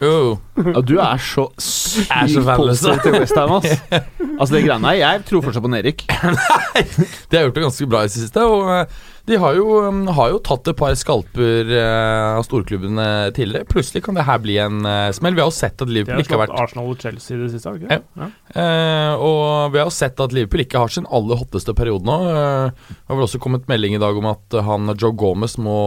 Ja, 0.00 0.80
du 0.80 0.98
er 1.02 1.18
så 1.18 1.48
sykt 1.58 2.08
fan, 2.44 2.56
positiv 2.58 3.00
til 3.02 3.12
Westham, 3.20 3.50
ass. 3.58 3.82
Altså, 4.34 4.54
det 4.56 4.64
greiene 4.66 4.88
her 4.90 4.96
Jeg 4.98 5.24
tror 5.28 5.42
fortsatt 5.46 5.62
på 5.62 5.70
Nerik. 5.70 6.02
De 7.30 7.36
har 7.36 7.44
gjort 7.46 7.54
det 7.54 7.62
ganske 7.62 7.86
bra 7.88 8.00
i 8.02 8.08
det 8.08 8.14
siste. 8.16 8.42
Og 8.42 8.70
eh, 8.80 8.86
de 9.26 9.36
har 9.40 9.54
jo, 9.56 9.64
um, 9.88 10.02
har 10.12 10.32
jo 10.34 10.38
tatt 10.44 10.68
et 10.68 10.76
par 10.76 10.92
skalper 11.00 11.70
eh, 11.72 12.36
av 12.36 12.42
storklubbene 12.44 13.06
tidligere. 13.36 13.64
Plutselig 13.70 14.02
kan 14.04 14.18
det 14.18 14.26
her 14.28 14.40
bli 14.44 14.58
en 14.60 14.84
eh, 14.84 15.08
smell. 15.16 15.32
Vi 15.36 15.40
har 15.40 15.48
jo 15.48 15.54
sett 15.56 15.80
at 15.80 15.88
Liverpool 15.88 16.20
ikke 16.20 16.36
har 16.36 16.42
vært 16.42 16.58
Arsenal 16.60 16.90
og 16.92 17.00
Chelsea 17.00 17.38
i 17.38 17.40
det 17.40 17.48
siste, 17.54 17.72
ikke? 17.78 17.98
Ja. 18.20 18.28
eh, 18.52 19.14
Og 19.24 19.72
vi 19.72 19.80
har 19.80 19.88
jo 19.88 19.94
sett 19.96 20.20
at 20.20 20.34
Liverpool 20.36 20.64
ikke 20.66 20.82
har 20.84 20.92
sin 20.92 21.08
aller 21.08 21.40
hotteste 21.40 21.72
periode 21.78 22.04
nå. 22.04 22.18
Uh, 22.20 22.90
det 22.90 23.08
har 23.08 23.16
vel 23.16 23.24
også 23.28 23.40
kommet 23.40 23.64
melding 23.70 23.96
i 23.96 24.02
dag 24.02 24.20
om 24.20 24.28
at 24.28 24.58
han 24.68 24.92
Joe 24.92 25.16
Gomez 25.16 25.56
må, 25.56 25.78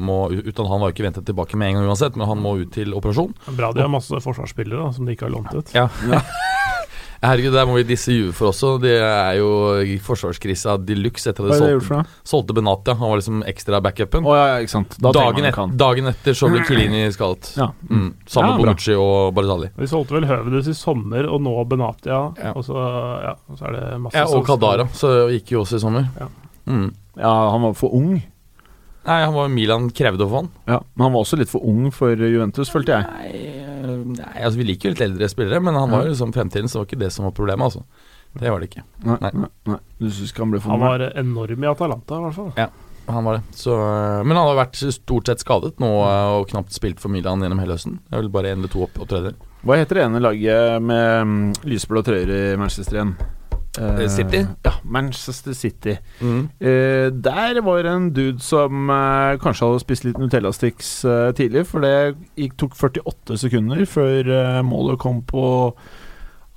må 0.00 0.18
ut. 0.32 0.64
Han 0.64 0.80
var 0.80 0.88
jo 0.88 0.96
ikke 0.96 1.08
ventet 1.10 1.28
tilbake 1.28 1.60
med 1.60 1.74
en 1.74 1.80
gang 1.82 1.92
uansett, 1.92 2.16
men 2.16 2.30
han 2.30 2.40
må 2.40 2.56
ut 2.62 2.72
til 2.72 2.96
operasjon. 2.96 3.36
Bra 3.52 3.74
de 3.76 3.84
har 3.84 3.92
masse 3.92 4.16
forsvarsspillere 4.24 4.80
da, 4.86 4.96
som 4.96 5.04
de 5.04 5.12
ikke 5.16 5.28
har 5.28 5.36
lånt 5.36 5.52
ut. 5.52 5.76
Ja. 5.76 5.90
Ja. 6.08 6.24
Herregud, 7.22 7.54
der 7.54 7.66
må 7.70 7.76
vi 7.76 7.84
disse 7.86 8.10
Juve 8.10 8.32
for 8.34 8.50
også. 8.50 8.72
Det 8.82 8.96
er 8.98 9.36
jo 9.38 9.50
forsvarskrisa 10.02 10.74
de 10.82 10.96
luxe 10.98 11.30
etter 11.30 11.46
at 11.46 11.52
de 11.52 11.58
solgte, 11.60 12.00
solgte 12.26 12.56
Benatia. 12.56 12.96
Han 12.98 13.12
var 13.12 13.20
liksom 13.20 13.44
ekstra 13.46 13.78
backupen. 13.84 14.26
Oh, 14.26 14.34
ja, 14.34 14.48
ja, 14.50 14.56
ikke 14.64 14.74
sant. 14.74 14.96
Da 14.98 15.12
Dagen, 15.14 15.46
et, 15.46 15.60
dagen 15.78 16.10
etter 16.10 16.34
så 16.34 16.50
ble 16.50 16.64
Kilini 16.66 17.04
skadet. 17.14 17.52
Ja. 17.60 17.68
Mm. 17.86 18.08
Sammen 18.26 18.50
med 18.50 18.58
ja, 18.58 18.64
Bonucci 18.64 18.98
og 18.98 19.30
Barzali. 19.36 19.70
Vi 19.78 19.90
solgte 19.92 20.18
vel 20.18 20.26
Høvedes 20.26 20.72
i 20.72 20.74
sommer, 20.74 21.30
og 21.30 21.44
nå 21.46 21.54
Benatia. 21.70 22.24
Ja. 22.42 22.56
Og, 22.56 22.66
så, 22.66 22.82
ja, 23.22 23.36
og 23.46 23.60
så 23.60 23.70
er 23.70 23.78
det 23.78 23.86
masse 24.02 24.18
Ja, 24.18 24.26
og 24.26 24.42
Kadara, 24.48 24.88
så 24.98 25.14
gikk 25.30 25.54
jo 25.54 25.62
også 25.62 25.78
i 25.78 25.86
sommer. 25.86 26.10
Ja. 26.18 26.30
Mm. 26.66 26.88
ja, 27.22 27.32
han 27.54 27.68
var 27.68 27.78
for 27.78 27.94
ung. 27.94 28.16
Nei, 29.02 29.18
han 29.24 29.34
var 29.34 29.48
Milan 29.50 29.88
krevde 29.90 30.26
å 30.26 30.30
få 30.30 30.42
han. 30.44 30.50
Ja, 30.70 30.78
Men 30.94 31.04
han 31.08 31.14
var 31.16 31.24
også 31.24 31.38
litt 31.40 31.50
for 31.50 31.64
ung 31.66 31.90
for 31.94 32.14
Juventus, 32.14 32.70
følte 32.70 32.94
jeg. 32.94 33.08
Nei, 33.10 33.42
eh, 33.82 33.96
nei, 34.14 34.34
altså 34.38 34.60
vi 34.60 34.66
liker 34.68 34.88
jo 34.88 34.94
litt 34.94 35.04
eldre 35.08 35.28
spillere, 35.32 35.62
men 35.64 35.74
han 35.74 35.90
var 35.90 36.06
jo 36.06 36.12
liksom 36.14 36.34
fremtiden, 36.36 36.70
så 36.70 36.78
det 36.78 36.82
var 36.84 36.90
ikke 36.90 37.02
det 37.02 37.10
som 37.16 37.26
var 37.26 37.34
problemet, 37.34 37.66
altså. 37.66 37.82
Det 38.38 38.48
var 38.48 38.62
det 38.62 38.70
ikke. 38.70 38.84
Nei, 39.04 39.18
Nei. 39.20 39.48
nei. 39.68 39.80
Du 39.98 40.08
syns 40.08 40.30
ikke 40.32 40.44
han 40.46 40.54
ble 40.54 40.62
for 40.62 40.72
Han 40.72 40.80
var 40.80 41.02
enorm 41.10 41.66
i 41.66 41.68
Atalanta, 41.68 42.16
i 42.16 42.26
hvert 42.28 42.38
fall. 42.38 42.52
Ja, 42.56 42.68
Han 43.10 43.26
var 43.26 43.40
det. 43.40 43.42
Så, 43.58 43.74
øh, 43.74 44.22
men 44.24 44.38
han 44.38 44.46
har 44.46 44.60
vært 44.62 44.78
stort 44.94 45.26
sett 45.26 45.42
skadet 45.42 45.74
nå 45.82 45.90
øh, 46.06 46.38
og 46.38 46.48
knapt 46.54 46.72
spilt 46.72 47.02
for 47.02 47.10
Milan 47.12 47.42
gjennom 47.42 47.58
hele 47.60 47.74
høsten. 47.74 47.98
Det 48.06 48.14
er 48.14 48.22
vel 48.22 48.30
bare 48.32 48.54
én 48.54 48.62
eller 48.62 48.70
to 48.72 48.86
opp 48.86 49.02
opptredener. 49.02 49.34
Hva 49.66 49.76
heter 49.78 49.98
det 49.98 50.04
ene 50.06 50.22
laget 50.22 50.82
med 50.82 51.58
lysblå 51.66 51.70
lyseblå 51.74 52.04
trøyer 52.06 52.30
i 52.30 52.42
Manchester 52.58 53.00
igjen? 53.00 53.16
Eh, 53.78 54.08
City? 54.12 54.42
Ja, 54.66 54.72
Manchester 54.84 55.54
City. 55.56 55.94
Eh, 56.20 57.08
der 57.24 57.60
var 57.64 57.84
en 57.88 58.10
dude 58.12 58.40
som 58.44 58.90
eh, 58.92 59.38
kanskje 59.40 59.64
hadde 59.70 59.80
spist 59.80 60.04
litt 60.04 60.18
Nutella-sticks 60.20 60.90
tidlig, 61.38 61.64
for 61.70 61.80
det 61.84 61.94
gikk, 62.36 62.58
tok 62.60 62.76
48 62.76 63.38
sekunder 63.46 63.84
før 63.88 64.28
målet 64.66 65.00
kom 65.00 65.22
på 65.24 65.46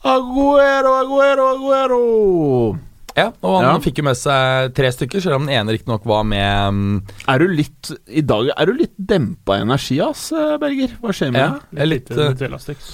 Aguero, 0.05 0.91
Aguero, 1.01 1.47
Aguero! 1.55 2.01
Ja, 3.15 3.29
og 3.47 3.61
han 3.63 3.69
Ja. 3.69 3.79
fikk 3.79 4.01
jo 4.01 4.03
med 4.09 4.17
seg 4.19 4.73
tre 4.75 4.89
stykker, 4.91 5.21
selv 5.23 5.37
om 5.39 5.45
den 5.47 5.55
ene 5.55 5.71
riktignok 5.71 6.03
var 6.05 6.25
med 6.27 6.67
um... 6.67 6.81
Er 7.31 7.39
du 7.39 7.47
litt 7.47 7.93
I 8.11 8.19
dag 8.27 8.49
er 8.57 8.67
du 8.67 8.73
litt 8.75 8.91
dempa 8.99 9.55
i 9.55 9.63
energi, 9.63 10.01
ass, 10.03 10.27
Berger. 10.59 10.97
Hva 10.99 11.15
skjer 11.15 11.31
med 11.31 11.39
ja, 11.39 11.53
deg? 11.71 11.87
litt, 11.87 12.09
litt 12.09 12.09
Lite 12.11 12.19
øh, 12.25 12.33
Nutella-sticks. 12.35 12.89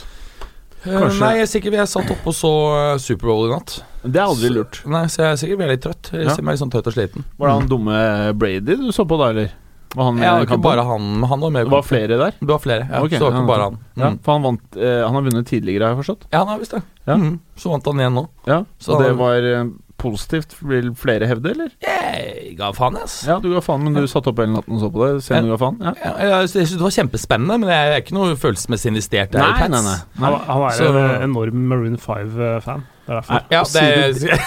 Kanskje- 0.84 1.20
Nei, 1.22 1.34
jeg 1.38 1.42
er 1.46 1.50
sikker 1.52 1.72
jeg 1.78 1.88
satt 1.88 2.10
oppe 2.12 2.28
og 2.32 2.34
så 2.34 2.52
øh, 2.74 3.00
Superbowl 3.00 3.50
i 3.50 3.54
natt. 3.54 3.84
Det 4.04 4.16
er 4.18 4.26
aldri 4.26 4.50
lurt. 4.50 4.82
Nei, 4.90 5.06
Så 5.06 5.22
jeg 5.22 5.32
er 5.32 5.36
sikkert 5.38 5.60
veldig 5.62 5.80
trøtt. 5.84 6.12
Jeg 6.12 6.26
Ja. 6.26 6.34
ser 6.36 6.42
meg 6.42 6.54
litt 6.58 6.62
sånn 6.64 6.72
tøtt 6.74 6.88
og 6.88 6.94
sliten. 6.94 7.24
Var 7.38 7.48
det 7.48 7.56
han 7.60 7.68
dumme 7.70 8.34
Brady 8.38 8.76
du 8.80 8.92
så 8.92 9.06
på 9.06 9.18
da, 9.20 9.30
eller? 9.30 9.52
Var 9.94 10.06
han 10.06 10.18
Ja, 10.24 10.40
ikke 10.46 10.58
bare 10.62 10.84
han, 10.88 11.22
han 11.24 11.40
var 11.42 11.50
med. 11.52 11.66
Det 11.66 11.72
var 11.72 11.84
flere 11.84 12.18
der? 12.18 12.32
Det 12.40 12.48
var 12.48 12.60
flere, 12.64 12.88
ja. 12.90 13.02
Okay, 13.04 13.20
så 13.20 13.28
det 13.28 13.28
var 13.28 13.32
ja, 13.32 13.38
ikke 13.42 13.48
bare 13.48 13.64
han. 13.68 13.78
Ja, 13.98 14.10
Mm. 14.10 14.20
for 14.24 14.32
han 14.32 14.42
vant 14.44 14.78
eh, 14.78 15.04
Han 15.06 15.14
har 15.14 15.22
vunnet 15.22 15.46
tidligere, 15.48 15.84
har 15.84 15.96
jeg 15.96 16.06
forstått. 16.06 16.24
Ja, 16.32 16.38
han 16.40 16.48
har 16.48 16.60
visst 16.60 16.72
det. 16.72 16.82
Ja. 17.06 17.16
Mm. 17.18 17.40
Så 17.58 17.70
vant 17.70 17.86
han 17.86 17.96
igjen 18.00 18.14
nå. 18.16 18.28
Ja, 18.48 18.64
Så 18.80 18.96
Så 18.96 19.04
det 19.04 19.18
var 19.18 19.36
eh, 19.36 19.66
positivt, 20.02 20.56
vil 20.66 20.90
flere 20.98 21.28
hevde, 21.30 21.54
eller? 21.54 21.70
Jeg 21.86 22.56
ga 22.60 22.72
faen, 22.76 22.98
ass. 23.04 23.20
Ja, 23.30 23.38
du 23.42 23.48
ga 23.54 23.62
faen, 23.64 23.84
men 23.86 23.94
du 23.96 24.08
satt 24.10 24.28
opp 24.32 24.42
hele 24.42 24.56
natten 24.58 24.76
og 24.76 24.82
så 24.84 24.90
på 24.92 25.06
det. 25.06 25.22
Se 25.26 25.40
du 25.46 25.52
ga 25.54 25.60
faen. 25.62 25.78
Ja. 25.86 25.94
Ja, 26.02 26.14
jeg 26.26 26.32
jeg 26.42 26.50
synes 26.56 26.74
det 26.80 26.86
var 26.88 26.96
kjempespennende, 26.98 27.60
men 27.64 27.70
jeg 27.72 27.92
er 27.94 28.02
ikke 28.04 28.18
noe 28.18 28.36
følelsesmessig 28.42 28.92
investert 28.96 29.32
der. 29.36 29.40
i 29.40 29.48
Nei, 29.48 29.60
Pats. 29.62 29.72
nei, 29.72 29.82
nei. 29.88 30.00
Han, 30.26 30.40
han 30.50 30.66
er 30.68 30.76
Så- 30.82 30.92
en 30.98 31.30
enorm 31.30 31.64
Maroon 31.72 31.98
5-fan. 32.02 32.84
Det 33.06 33.16
er 33.16 33.22
derfor. 33.22 33.46
Ja, 33.52 33.64
det 33.64 34.40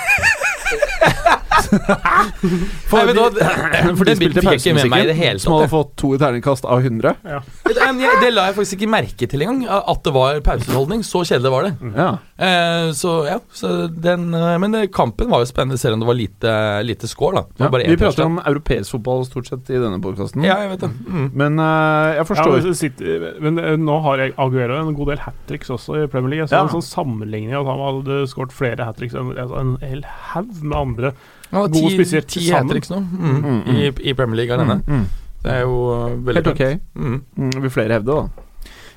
For 2.91 3.05
Nei, 3.09 3.15
da, 3.17 3.27
de, 3.33 3.95
for 3.97 4.05
de 4.07 4.15
den 4.15 4.19
spilte 4.19 5.15
hele 5.17 5.41
Som 5.43 5.57
hadde 5.57 5.71
fått 5.73 5.95
to 6.01 6.13
i 6.17 6.21
terningkast 6.21 6.67
av 6.69 6.85
100. 6.85 7.15
Ja. 7.25 7.41
Det 7.65 8.31
la 8.33 8.49
jeg 8.49 8.57
faktisk 8.59 8.79
ikke 8.79 8.91
merke 8.93 9.29
til 9.31 9.45
engang, 9.45 9.65
at 9.69 10.03
det 10.07 10.15
var 10.15 10.41
pauseholdning. 10.45 11.05
Så 11.07 11.25
kjedelig 11.29 11.53
var 11.55 11.69
det. 11.69 11.75
Ja. 11.95 12.09
Eh, 12.35 12.89
så 12.97 13.15
ja, 13.29 13.39
så 13.55 13.87
den, 13.89 14.33
eh, 14.35 14.57
Men 14.59 14.77
kampen 14.95 15.31
var 15.31 15.45
jo 15.45 15.49
spennende, 15.51 15.79
selv 15.81 15.97
om 15.97 16.05
det 16.05 16.11
var 16.11 16.19
lite, 16.19 16.55
lite 16.87 17.11
score. 17.11 17.35
da 17.35 17.45
Det 17.47 17.65
Ja, 17.65 17.71
bare 17.71 17.89
vi 17.89 17.99
prater 18.01 18.25
om 18.27 18.41
europeisk 18.45 18.97
fotball 18.97 19.25
stort 19.29 19.51
sett 19.51 19.71
i 19.71 19.81
denne 19.81 20.01
podkasten. 20.03 20.45
Ja, 20.45 20.59
jeg 20.65 20.75
vet 20.75 20.87
det. 20.87 20.91
Mm. 21.07 21.29
Men 21.35 21.59
uh, 21.59 22.15
jeg 22.19 22.27
forstår 22.31 22.59
men, 22.63 22.75
City, 22.75 23.19
men 23.41 23.59
uh, 23.59 23.75
nå 23.81 24.01
har 24.07 24.25
jeg 24.25 24.35
Aguero 24.39 24.81
en 24.81 24.95
god 24.97 25.15
del 25.15 25.23
hat 25.25 25.39
tricks 25.49 25.71
også 25.71 26.03
i 26.03 26.09
Premier 26.11 26.35
League. 26.35 26.45
Jeg 26.45 26.53
så 26.53 26.61
Ja. 26.61 26.65
en 26.65 26.75
sånn 26.75 26.89
sammenligning 26.89 27.55
at 27.55 27.67
han 27.67 27.83
hadde 27.83 28.25
skåret 28.31 28.55
flere 28.55 28.85
hat 28.85 28.99
tricks 28.99 29.15
enn 29.15 29.35
altså 29.37 29.61
en 29.61 29.77
hel 29.83 30.05
haug 30.33 30.63
med 30.63 30.79
andre. 30.79 31.15
Ja, 31.55 31.67
God 31.69 31.77
ti, 31.79 31.91
spesielt 31.95 32.27
ti 32.31 32.41
sammen. 32.43 32.67
hat-tricks 32.67 32.91
nå 32.91 32.99
mm. 33.05 33.35
Mm, 33.35 33.61
mm. 33.61 33.77
I, 33.77 33.93
I 34.11 34.15
Premier 34.19 34.43
League 34.43 34.55
alene. 34.57 34.81
Mm, 34.83 35.05
mm. 35.05 35.05
Det 35.45 35.53
er 35.53 35.61
jo 35.63 35.77
eh, 35.93 36.17
veldig 36.27 36.41
Helt 36.41 36.51
ok. 36.51 36.65
Mm. 36.99 37.21
Mm, 37.37 37.53
vil 37.63 37.73
flere 37.73 37.99
hevde, 37.99 38.17
da. 38.17 38.45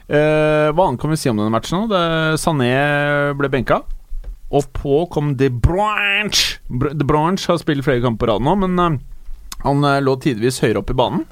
Eh, 0.08 0.70
hva 0.72 0.88
annet 0.88 1.02
kan 1.02 1.12
vi 1.12 1.20
si 1.20 1.30
om 1.30 1.38
denne 1.38 1.54
matchen? 1.54 1.84
nå? 1.84 1.92
Det, 1.92 2.40
Sané 2.42 2.72
ble 3.38 3.52
benka. 3.54 3.82
Og 4.48 4.70
på 4.74 5.04
kom 5.12 5.36
De 5.38 5.50
Branch. 5.52 6.44
De 6.72 7.08
Branch 7.08 7.48
har 7.52 7.60
spilt 7.60 7.86
flere 7.86 8.02
kamper 8.04 8.26
på 8.26 8.32
rad 8.32 8.46
nå, 8.48 8.56
men 8.64 8.80
eh, 8.80 8.98
han 9.66 9.84
eh, 9.84 10.00
lå 10.04 10.16
tidvis 10.24 10.62
høyere 10.64 10.82
opp 10.82 10.94
i 10.94 10.98
banen. 10.98 11.28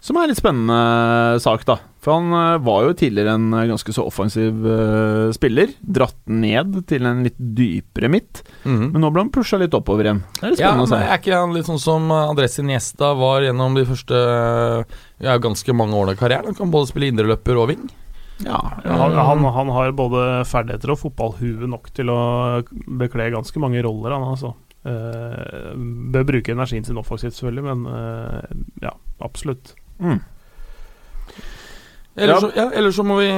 Som 0.00 0.16
er 0.16 0.26
en 0.26 0.30
litt 0.30 0.38
spennende 0.38 0.74
eh, 0.78 1.40
sak, 1.42 1.64
da. 1.66 1.78
For 2.04 2.14
han 2.14 2.30
eh, 2.30 2.60
var 2.62 2.84
jo 2.86 2.94
tidligere 3.00 3.34
en 3.34 3.48
eh, 3.50 3.66
ganske 3.70 3.94
så 3.94 4.04
offensiv 4.06 4.66
spiller. 5.34 5.72
Dratt 5.82 6.18
ned 6.30 6.76
til 6.90 7.08
en 7.08 7.24
litt 7.26 7.38
dypere 7.38 8.10
midt. 8.12 8.44
Mhm. 8.62 8.92
Men 8.94 9.04
nå 9.04 9.10
ble 9.14 9.24
han 9.26 9.32
pusha 9.34 9.58
litt 9.60 9.74
oppover 9.74 10.06
igjen. 10.06 10.22
Det 10.38 10.44
er 10.44 10.54
litt 10.54 10.62
Ja, 10.62 10.70
spennende 10.70 10.84
men 10.84 10.86
å 10.86 10.92
se. 10.92 11.00
Er 11.02 11.22
ikke 11.22 11.40
han 11.42 11.56
litt 11.56 11.70
sånn 11.70 11.82
som 11.82 12.12
Andres 12.14 12.58
Iniesta 12.62 13.10
var 13.18 13.46
gjennom 13.46 13.74
de 13.78 13.86
første 13.88 14.20
ja, 15.24 15.34
ganske 15.42 15.74
mange 15.74 15.98
årene 15.98 16.14
av 16.14 16.22
karrieren? 16.22 16.52
Han 16.52 16.60
kan 16.60 16.74
både 16.74 16.92
spille 16.92 17.10
indreløper 17.10 17.58
og 17.58 17.72
ving. 17.72 17.88
Ja, 18.46 18.60
Han, 18.84 19.16
han, 19.18 19.42
han 19.42 19.70
har 19.74 19.90
både 19.98 20.44
ferdigheter 20.46 20.92
og 20.94 21.00
fotballhue 21.00 21.66
nok 21.66 21.90
til 21.96 22.12
å 22.14 22.18
bekle 23.00 23.32
ganske 23.34 23.58
mange 23.58 23.82
roller, 23.82 24.14
han 24.14 24.30
altså. 24.30 24.54
Uh, 24.86 25.74
bør 26.14 26.22
bruke 26.30 26.54
energien 26.54 26.86
sin 26.86 27.00
offensivt, 27.00 27.34
selvfølgelig, 27.34 27.64
men 27.66 27.82
uh, 27.90 28.46
ja, 28.84 28.94
absolutt. 29.26 29.74
Mm. 30.00 30.18
Eller, 32.18 32.34
Ja. 32.34 32.40
så, 32.40 32.50
ja, 32.56 32.64
eller 32.74 32.90
så 32.90 33.04
må 33.06 33.18
vi 33.20 33.28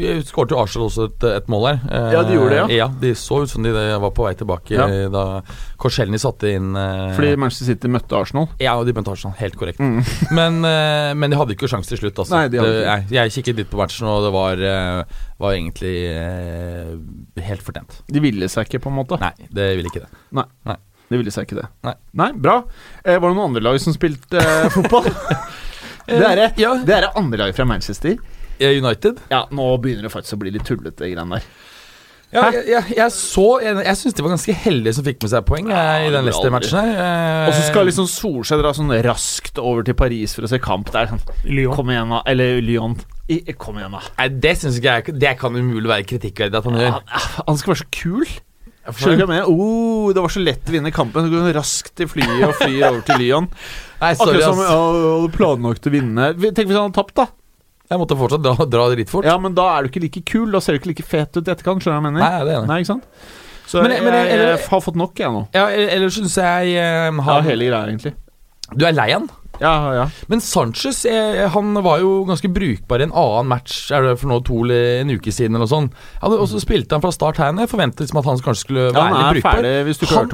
Vi 0.00 0.12
skåret 0.24 0.52
jo 0.54 0.60
Arsenal 0.62 0.88
også 0.88 1.08
et, 1.10 1.24
et 1.28 1.48
mål 1.52 1.66
her. 1.68 1.80
Eh, 1.90 2.12
Ja, 2.14 2.22
de 2.24 2.36
gjorde 2.38 2.62
det, 2.68 2.76
ja. 2.78 2.86
De 2.88 3.10
så 3.18 3.42
ut 3.42 3.50
som 3.52 3.62
de 3.64 3.72
var 3.74 4.12
på 4.16 4.24
vei 4.24 4.32
tilbake 4.38 4.72
Ja. 4.72 4.86
eh, 4.88 5.08
da 5.12 5.42
Korselny 5.76 6.16
satte 6.20 6.48
inn 6.54 6.70
eh, 6.78 7.12
Fordi 7.16 7.34
Manchester 7.36 7.68
City 7.68 7.90
møtte 7.92 8.16
Arsenal. 8.16 8.48
Ja, 8.62 8.78
og 8.78 8.86
de 8.88 8.94
møtte 8.96 9.12
Arsenal. 9.12 9.36
Helt 9.38 9.58
korrekt. 9.60 9.80
Mm. 9.82 10.00
Men, 10.38 10.62
eh, 10.64 11.12
men 11.14 11.30
de 11.30 11.36
hadde 11.36 11.52
ikke 11.56 11.68
sjanse 11.68 11.92
til 11.92 12.00
slutt. 12.00 12.16
Altså. 12.22 12.36
Nei, 12.38 12.48
de 12.48 12.60
hadde 12.62 12.72
det, 12.72 12.80
ikke. 12.80 12.94
jeg, 13.12 13.18
jeg 13.18 13.34
kikket 13.36 13.60
litt 13.60 13.70
på 13.72 13.80
matchen, 13.82 14.08
og 14.08 14.24
det 14.24 14.32
var, 14.32 14.62
eh, 14.72 15.20
var 15.42 15.52
egentlig 15.58 15.96
eh, 16.08 16.94
helt 17.50 17.66
fortjent. 17.66 18.00
De 18.08 18.22
ville 18.24 18.48
seg 18.48 18.70
ikke, 18.70 18.80
på 18.86 18.92
en 18.92 18.98
måte. 19.02 19.18
Nei, 19.20 19.34
det 19.52 19.68
ville 19.76 19.92
ikke 19.92 20.06
det. 20.06 20.78
De 21.12 21.18
ville 21.20 21.34
seg 21.34 21.44
ikke 21.44 21.60
det. 21.60 21.68
Nei. 22.16 22.30
bra. 22.32 22.62
Eh, 23.04 23.18
var 23.20 23.28
det 23.28 23.36
noen 23.36 23.50
andre 23.50 23.64
lag 23.66 23.76
som 23.82 23.92
spilte 23.92 24.40
eh, 24.40 24.70
fotball? 24.72 25.10
det 26.06 26.22
er 26.30 26.36
det. 26.42 26.48
Ja, 26.62 26.74
Det 26.84 26.94
er 26.96 27.06
det 27.08 27.12
andre 27.16 27.38
lag 27.46 27.54
fra 27.56 27.64
Manchester. 27.68 28.16
eh, 28.60 28.78
United. 28.82 29.20
Ja, 29.30 29.44
nå 29.50 29.76
begynner 29.82 30.02
det 30.08 30.12
faktisk 30.14 30.34
å 30.38 30.42
bli 30.44 30.50
litt 30.54 30.64
tullete, 30.68 31.08
greiene 31.12 31.38
der. 31.38 31.46
Ja, 32.32 32.46
jeg, 32.48 32.62
jeg, 32.70 32.94
jeg 32.96 33.12
så 33.12 33.42
Jeg, 33.60 33.74
jeg 33.84 33.96
syns 34.00 34.14
de 34.16 34.22
var 34.24 34.30
ganske 34.32 34.54
heldige 34.56 34.94
som 34.96 35.04
fikk 35.04 35.18
med 35.20 35.28
seg 35.34 35.42
poeng 35.44 35.66
ja, 35.68 35.80
i 36.00 36.06
den 36.14 36.24
Leicester-matchen 36.24 36.78
her. 36.80 36.92
Eh, 37.02 37.48
Og 37.50 37.52
så 37.58 37.66
skal 37.66 37.84
liksom 37.90 38.06
Solskjær 38.08 38.62
dra 38.62 38.70
sånn 38.72 38.88
raskt 39.04 39.60
over 39.60 39.84
til 39.84 39.92
Paris 39.98 40.32
for 40.32 40.46
å 40.46 40.48
se 40.48 40.56
kamp 40.64 40.88
der. 40.94 41.10
Sånn, 41.10 41.20
Lyon. 41.44 41.74
kom 41.76 41.92
igjen, 41.92 42.08
da. 42.14 42.22
Eller 42.32 42.62
Lyon. 42.64 42.96
I, 43.28 43.42
kom 43.52 43.76
igjen, 43.82 43.92
da. 43.98 44.00
Nei, 44.16 44.30
det 44.46 44.54
syns 44.62 44.80
ikke 44.80 44.96
jeg 44.96 45.18
Det 45.20 45.34
kan 45.42 45.60
umulig 45.60 45.92
være 45.92 46.08
kritikkverdig 46.08 46.56
at 46.62 46.70
han 46.70 46.80
gjør. 46.80 46.96
Ja, 47.04 47.20
han 47.50 47.60
skal 47.60 47.74
være 47.74 47.82
så 47.84 47.90
kul. 48.00 48.24
Skjønner 48.82 49.20
du 49.20 49.26
hva 49.28 49.36
jeg 49.36 49.44
mener? 49.44 49.52
Oh, 49.52 50.08
det 50.16 50.22
var 50.24 50.32
så 50.32 50.40
lett 50.42 50.66
å 50.66 50.72
vinne 50.74 50.90
kampen. 50.90 51.28
Så 51.28 51.30
går 51.36 51.44
han 51.44 51.52
raskt 51.60 51.92
til 52.00 52.08
flyet 52.10 52.46
og 52.48 52.56
flyr 52.64 52.86
over 52.88 53.04
til 53.06 53.20
Lyon. 53.22 53.50
Nei, 54.02 54.12
sorry, 54.18 54.40
Akkurat 54.40 54.48
som 54.48 54.60
ass. 54.60 54.72
hadde 54.72 55.30
planlagt 55.36 55.86
å 55.86 55.92
vinne. 55.94 56.30
Tenk 56.42 56.66
hvis 56.66 56.74
han 56.76 56.88
hadde 56.90 56.96
tapt, 56.98 57.14
da. 57.20 57.26
Jeg 57.92 58.00
måtte 58.00 58.16
fortsatt 58.18 58.42
dra, 58.42 58.54
dra 58.66 58.86
dritfort. 58.94 59.26
Ja, 59.28 59.36
men 59.38 59.54
da 59.54 59.66
er 59.76 59.84
du 59.84 59.90
ikke 59.92 60.02
like 60.02 60.22
kul. 60.26 60.50
Da 60.54 60.60
ser 60.64 60.74
du 60.74 60.80
ikke 60.80 60.90
like 60.94 61.04
fet 61.06 61.36
ut 61.36 61.46
i 61.46 61.52
etterkant. 61.52 61.84
Skjønner 61.84 62.00
du 62.00 62.02
hva 62.02 62.10
jeg 62.10 62.12
mener? 62.12 62.24
Nei, 62.24 62.44
det 62.48 62.54
er 62.56 62.60
det. 62.64 62.68
Nei, 62.72 62.78
ikke 62.82 62.90
sant? 62.94 63.04
Så 63.68 63.82
Men- 63.82 63.92
jeg, 63.94 64.02
men- 64.02 64.14
jeg, 64.16 64.32
eller- 64.38 64.68
har 64.72 64.80
fått 64.82 64.96
nok, 64.98 65.14
jeg 65.22 65.30
nå. 65.30 65.42
Ja, 65.54 65.66
Ellers 65.68 66.16
syns 66.18 66.34
jeg 66.36 66.74
eh, 66.76 67.10
han, 67.28 67.44
hele 67.44 67.68
greia, 67.70 67.86
egentlig. 67.86 68.14
Du 68.74 68.84
er 68.88 68.92
lei 68.96 69.10
han? 69.12 69.28
Ja, 69.62 69.72
ja. 69.94 70.04
Men 70.28 70.42
Sanchez 70.42 71.04
eh, 71.06 71.44
han 71.54 71.72
var 71.84 72.00
jo 72.02 72.24
ganske 72.26 72.50
brukbar 72.52 73.00
i 73.00 73.06
en 73.06 73.14
annen 73.14 73.46
match 73.52 73.90
Er 73.94 74.02
det 74.08 74.16
for 74.20 74.28
nå 74.32 74.40
to 74.44 74.62
eller 74.64 75.00
en 75.04 75.12
uke 75.14 75.30
siden. 75.32 75.54
eller 75.54 75.64
noe 75.66 75.70
sånt 75.70 75.94
Han 76.20 76.26
hadde 76.32 76.42
også 76.42 76.60
spilte 76.64 76.96
han 76.98 77.04
fra 77.04 77.12
start 77.14 77.38
her. 77.38 77.52
Jeg 77.62 77.70
forventet 77.70 78.02
liksom 78.04 78.18
at 78.22 78.28
han 78.32 78.42
kanskje 78.42 78.64
skulle 78.66 78.88
ja 78.88 78.94
være 78.96 79.02
han 79.06 79.18
litt 79.18 79.28
er 79.28 79.36
brukbar. 79.38 79.60
ferdig, 79.62 79.74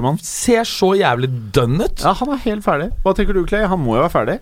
Han 0.01 0.09
han. 0.13 0.19
ser 0.25 0.65
så 0.69 0.93
jævlig 0.97 1.29
dønn 1.53 1.81
ut. 1.85 2.05
Ja, 2.05 2.15
han 2.23 2.33
er 2.35 2.41
helt 2.49 2.65
ferdig. 2.65 2.89
Hva 3.05 3.15
tenker 3.19 3.37
du, 3.37 3.45
Clay? 3.47 3.67
Han 3.69 3.85
må 3.85 3.99
jo 3.99 4.05
være 4.07 4.15
ferdig. 4.17 4.39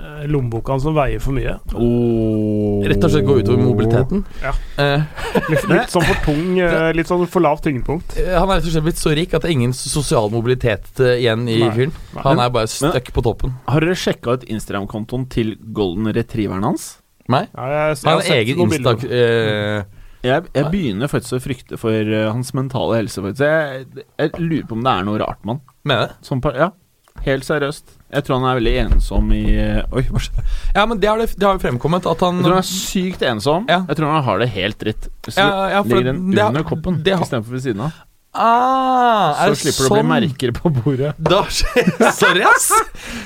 Eh, 0.00 0.22
Lommeboka 0.32 0.78
som 0.80 0.94
veier 0.96 1.20
for 1.20 1.36
mye. 1.36 1.58
Oh. 1.76 2.80
Rett 2.88 3.04
og 3.04 3.12
slett 3.12 3.26
gå 3.28 3.34
utover 3.42 3.60
mobiliteten. 3.60 4.22
Ja. 4.40 4.52
Eh, 4.80 5.02
Litt, 5.50 5.66
litt 5.68 5.92
sånn 5.92 6.06
for 6.08 6.22
tung, 6.24 6.56
eh, 6.64 6.88
litt 6.96 7.10
sånn 7.10 7.26
for 7.30 7.44
lavt 7.44 7.66
tyngdepunkt. 7.66 8.16
eh, 8.20 8.32
han 8.38 8.48
er 8.48 8.58
rett 8.60 8.68
og 8.70 8.74
slett 8.74 8.86
blitt 8.88 9.02
så 9.02 9.12
rik 9.16 9.36
at 9.36 9.44
det 9.44 9.50
er 9.52 9.56
ingen 9.58 9.74
sosial 9.76 10.30
mobilitet 10.32 10.88
igjen 11.04 11.44
i 11.52 11.60
Nei. 11.66 11.70
fyren. 11.76 11.92
Han 12.24 12.40
er 12.40 12.52
bare 12.54 12.70
stuck 12.72 13.12
på 13.16 13.24
toppen. 13.26 13.54
Har 13.68 13.84
dere 13.84 13.98
sjekka 13.98 14.38
ut 14.40 14.48
Instagram-kontoen 14.48 15.28
til 15.32 15.54
golden 15.76 16.08
retrieveren 16.16 16.64
hans? 16.70 16.94
Nei? 17.30 17.44
Ja, 17.54 17.68
jeg, 17.70 17.96
jeg 18.00 18.08
Han 18.08 18.20
har 18.24 18.36
egen 18.40 18.64
Insta... 18.66 18.96
Eh, 19.06 19.96
Jeg, 20.20 20.50
jeg 20.52 20.66
begynner 20.68 21.08
faktisk 21.08 21.38
å 21.38 21.40
frykte 21.40 21.78
for 21.80 21.96
uh, 21.96 22.26
hans 22.34 22.50
mentale 22.52 22.98
helse. 22.98 23.22
Jeg, 23.40 23.86
jeg 24.20 24.32
lurer 24.36 24.66
på 24.68 24.76
om 24.76 24.82
det 24.84 24.92
er 24.92 25.06
noe 25.08 25.16
rart 25.22 25.40
med 25.48 25.54
han. 25.54 25.62
Mener 25.88 26.10
det? 26.10 26.16
Som 26.28 26.42
ja, 26.44 26.66
helt 27.24 27.46
seriøst. 27.46 27.96
Jeg 28.10 28.26
tror 28.26 28.40
han 28.40 28.48
er 28.50 28.58
veldig 28.58 28.72
ensom 28.84 29.28
i 29.36 29.44
eh, 29.54 29.94
Oi, 29.94 30.02
hva 30.10 30.22
skjedde? 30.22 30.44
Ja, 30.74 30.84
men 30.90 30.98
det 31.02 31.08
har, 31.10 31.20
det, 31.20 31.28
det 31.38 31.46
har 31.46 31.60
fremkommet 31.62 32.08
at 32.10 32.24
han 32.26 32.40
Jeg 32.40 32.46
tror 32.48 32.56
han 32.56 32.64
er 32.64 32.70
sykt 32.70 33.24
ensom. 33.28 33.68
Ja. 33.70 33.82
Jeg 33.86 34.00
tror 34.00 34.10
han 34.10 34.24
har 34.26 34.42
det 34.42 34.48
helt 34.56 34.80
dritt. 34.82 35.10
Så 35.28 35.36
Ja, 35.38 35.50
ja, 35.76 35.82
ligger 35.86 36.10
den 36.10 36.22
under 36.34 36.64
koppen 36.66 37.02
det 37.04 37.14
koppen 37.14 37.28
istedenfor 37.28 37.54
ved 37.54 37.66
siden 37.68 37.84
av, 37.86 38.00
Ah, 38.30 39.34
så 39.50 39.56
slipper 39.58 39.88
sånn? 39.88 39.90
det 39.90 39.90
å 39.90 39.94
bli 39.96 40.02
sånn? 40.04 40.10
merker 40.12 40.52
på 40.54 40.70
bordet. 40.70 41.16
Da, 41.30 41.40
sorry, 41.50 42.44
ass! 42.46 42.68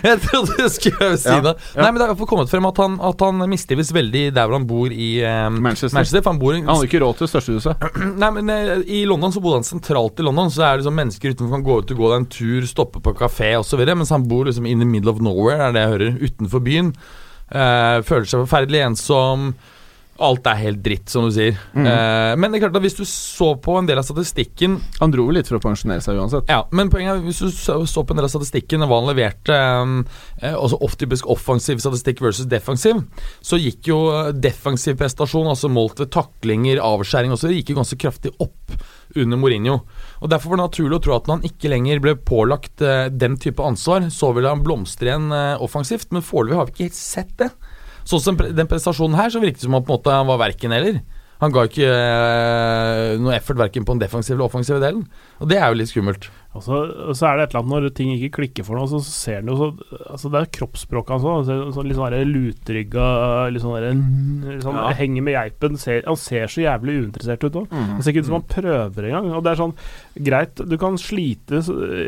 Jeg 0.01 0.21
trodde 0.25 0.57
du 0.57 0.69
skulle 0.73 1.11
si 1.21 1.29
ja, 1.29 1.41
siden 1.43 1.51
Nei, 1.51 1.75
ja. 1.77 1.91
Men 1.91 1.99
Det 2.01 2.07
har 2.09 2.29
kommet 2.31 2.53
frem 2.53 2.65
at 2.71 2.81
han, 2.81 2.97
at 3.05 3.25
han 3.27 3.45
mistrives 3.51 3.93
veldig 3.93 4.23
der 4.33 4.49
hvor 4.49 4.57
han 4.57 4.65
bor 4.69 4.95
i 4.95 5.11
um, 5.21 5.59
Manchester. 5.67 5.93
Manchester. 5.99 6.25
Han 6.31 6.41
bor 6.41 6.57
i, 6.57 6.63
Han 6.63 6.73
hadde 6.73 6.89
ikke 6.89 7.03
råd 7.05 7.21
til 7.21 7.31
størstehuset. 7.35 7.85
Nei, 8.23 8.31
men 8.39 8.55
eh, 8.55 8.73
I 9.01 9.03
London 9.11 9.35
så 9.35 9.45
bodde 9.45 9.61
han 9.61 9.69
sentralt 9.69 10.25
i 10.25 10.27
London, 10.27 10.49
så 10.55 10.65
er 10.65 10.73
det 10.73 10.85
liksom 10.85 10.97
mennesker 11.03 11.37
utenfor 11.37 11.59
kan 11.59 11.69
gå 11.69 11.79
ut 11.83 11.95
og 11.95 12.01
gå 12.01 12.11
deg 12.15 12.23
en 12.23 12.31
tur, 12.39 12.71
stoppe 12.71 13.05
på 13.05 13.17
kafé 13.21 13.53
osv. 13.61 13.85
Mens 13.93 14.15
han 14.15 14.25
bor 14.31 14.49
liksom 14.49 14.71
in 14.71 14.81
the 14.81 14.89
middle 14.89 15.13
of 15.13 15.21
nowhere, 15.21 15.69
er 15.69 15.77
det 15.77 15.85
jeg 15.85 15.95
hører, 15.99 16.19
utenfor 16.25 16.65
byen. 16.65 16.95
Uh, 17.53 18.01
føler 18.09 18.25
seg 18.25 18.47
forferdelig 18.47 18.87
ensom. 18.89 19.51
Alt 20.23 20.47
er 20.47 20.61
helt 20.61 20.83
dritt, 20.85 21.09
som 21.11 21.27
du 21.27 21.33
sier. 21.35 21.57
Mm. 21.75 21.87
Eh, 21.91 22.33
men 22.39 22.53
det 22.53 22.59
er 22.59 22.65
klart 22.67 22.79
at 22.79 22.85
hvis 22.85 22.99
du 22.99 23.03
så 23.09 23.49
på 23.59 23.75
en 23.81 23.89
del 23.89 23.99
av 23.99 24.07
statistikken 24.07 24.77
Han 25.01 25.11
dro 25.11 25.25
jo 25.27 25.35
litt 25.35 25.49
for 25.51 25.59
å 25.59 25.63
pensjonere 25.65 26.05
seg 26.05 26.21
uansett. 26.21 26.51
Ja, 26.53 26.63
men 26.71 26.91
poenget 26.93 27.17
er 27.17 27.25
hvis 27.25 27.43
du 27.43 27.51
så, 27.51 28.05
på 28.05 28.15
en 28.15 28.21
del 28.21 28.29
av 28.29 28.33
statistikken 28.33 28.87
hva 28.87 29.01
han 29.01 29.11
leverte, 29.11 29.59
um, 29.83 29.97
eh, 30.39 30.55
også 30.55 30.79
off 30.87 30.95
typisk 31.01 31.27
offensiv 31.33 31.83
statistikk 31.83 32.23
versus 32.23 32.47
defensiv, 32.51 33.03
så 33.43 33.59
gikk 33.59 33.91
jo 33.91 33.99
eh, 34.13 34.31
defensiv 34.37 35.01
prestasjon, 35.01 35.51
altså 35.51 35.71
målt 35.73 36.03
ved 36.03 36.13
taklinger, 36.15 36.83
avskjæring 36.85 37.35
osv., 37.35 37.51
gikk 37.57 37.75
jo 37.75 37.81
ganske 37.81 37.99
kraftig 38.07 38.35
opp 38.39 38.77
under 39.19 39.41
Mourinho. 39.41 39.81
Og 40.23 40.31
Derfor 40.31 40.53
var 40.53 40.61
det 40.61 40.69
naturlig 40.69 40.99
å 40.99 41.05
tro 41.05 41.17
at 41.17 41.29
når 41.29 41.41
han 41.41 41.49
ikke 41.51 41.71
lenger 41.73 42.03
ble 42.05 42.17
pålagt 42.23 42.85
eh, 42.85 43.07
den 43.11 43.39
type 43.41 43.63
ansvar, 43.63 44.07
så 44.15 44.31
ville 44.37 44.51
han 44.53 44.63
blomstre 44.65 45.11
igjen 45.11 45.31
eh, 45.35 45.63
offensivt, 45.65 46.11
men 46.15 46.25
foreløpig 46.25 46.61
har 46.61 46.69
vi 46.71 46.77
ikke 46.77 46.89
helt 46.89 47.01
sett 47.01 47.35
det. 47.41 47.51
Sånn 48.05 48.23
som 48.23 48.39
den 48.39 48.69
prestasjonen 48.71 49.17
her, 49.19 49.33
så 49.33 49.41
virket 49.43 49.63
det 49.63 49.69
som 49.69 49.77
han 49.77 49.85
på 49.85 49.95
en 49.95 50.01
måte 50.01 50.17
var 50.31 50.41
verken 50.45 50.75
eller. 50.77 51.01
Han 51.43 51.53
ga 51.53 51.65
ikke 51.67 51.89
eh, 51.89 53.15
noe 53.21 53.35
effort 53.37 53.59
verken 53.59 53.85
på 53.85 53.97
den 53.97 54.05
defensive 54.05 54.37
eller 54.37 54.47
offensive 54.47 54.81
delen. 54.83 55.03
Og 55.43 55.51
det 55.51 55.59
er 55.59 55.69
jo 55.69 55.81
litt 55.81 55.91
skummelt. 55.91 56.29
Og 56.55 56.63
så, 56.63 56.77
og 57.11 57.17
så 57.19 57.27
er 57.27 57.39
det 57.39 57.45
et 57.49 57.55
eller 57.55 57.65
annet 57.65 57.73
når 57.75 57.95
ting 57.99 58.11
ikke 58.15 58.37
klikker 58.37 58.67
for 58.67 58.79
noe, 58.79 58.87
så 58.87 59.01
ser 59.03 59.41
han 59.41 59.51
jo 59.51 59.57
så 59.59 59.69
Altså 60.15 60.31
Det 60.31 60.39
er 60.41 60.51
kroppsspråket 60.55 61.15
hans 61.17 61.25
òg. 61.27 61.49
Så, 61.75 61.83
litt 61.83 61.99
sånn 61.99 62.15
lutrygga, 62.31 63.07
litt 63.51 63.65
sånn, 63.65 63.75
der, 63.83 64.61
sånn 64.63 64.79
Ja. 64.79 64.93
Henger 64.95 65.27
med 65.27 65.35
geipen. 65.35 65.79
Ser, 65.81 66.05
han 66.07 66.19
ser 66.21 66.47
så 66.53 66.63
jævlig 66.63 66.97
uinteressert 67.03 67.43
ut 67.43 67.59
òg. 67.65 67.75
Mm. 67.75 67.97
Det 67.97 68.05
ser 68.05 68.15
ikke 68.15 68.25
ut 68.25 68.31
som 68.31 68.39
han 68.39 68.47
prøver 68.55 69.09
engang. 69.11 69.31
Og 69.35 69.43
det 69.45 69.53
er 69.55 69.63
sånn 69.65 69.75
Greit, 70.29 70.63
du 70.71 70.77
kan 70.79 71.01
slite 71.01 71.65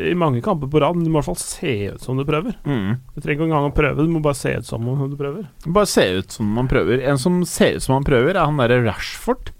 i 0.07 0.15
mange 0.15 0.39
kamper 0.45 0.71
på 0.71 0.79
rad, 0.79 0.95
men 0.95 1.03
du 1.03 1.11
må 1.11 1.17
i 1.17 1.19
hvert 1.19 1.31
fall 1.33 1.41
se 1.41 1.75
ut 1.97 2.07
som 2.07 2.19
du 2.19 2.23
prøver. 2.27 2.55
Mm. 2.63 2.95
Du 3.17 3.19
trenger 3.19 3.35
ikke 3.41 3.49
engang 3.49 3.67
å 3.67 3.75
prøve, 3.75 4.07
du 4.07 4.15
må 4.15 4.23
bare 4.23 4.39
se 4.39 4.55
ut 4.55 4.69
som 4.69 4.87
om 4.87 5.03
du 5.11 5.19
prøver. 5.19 5.49
Bare 5.67 5.91
se 5.91 6.07
ut 6.21 6.39
som 6.39 6.47
man 6.55 6.71
prøver. 6.71 7.03
En 7.03 7.19
som 7.19 7.41
ser 7.47 7.77
ut 7.77 7.83
som 7.83 7.97
han 7.97 8.07
prøver, 8.07 8.37
er 8.37 8.45
han 8.47 8.63
derre 8.63 8.79
Rashford. 8.87 9.51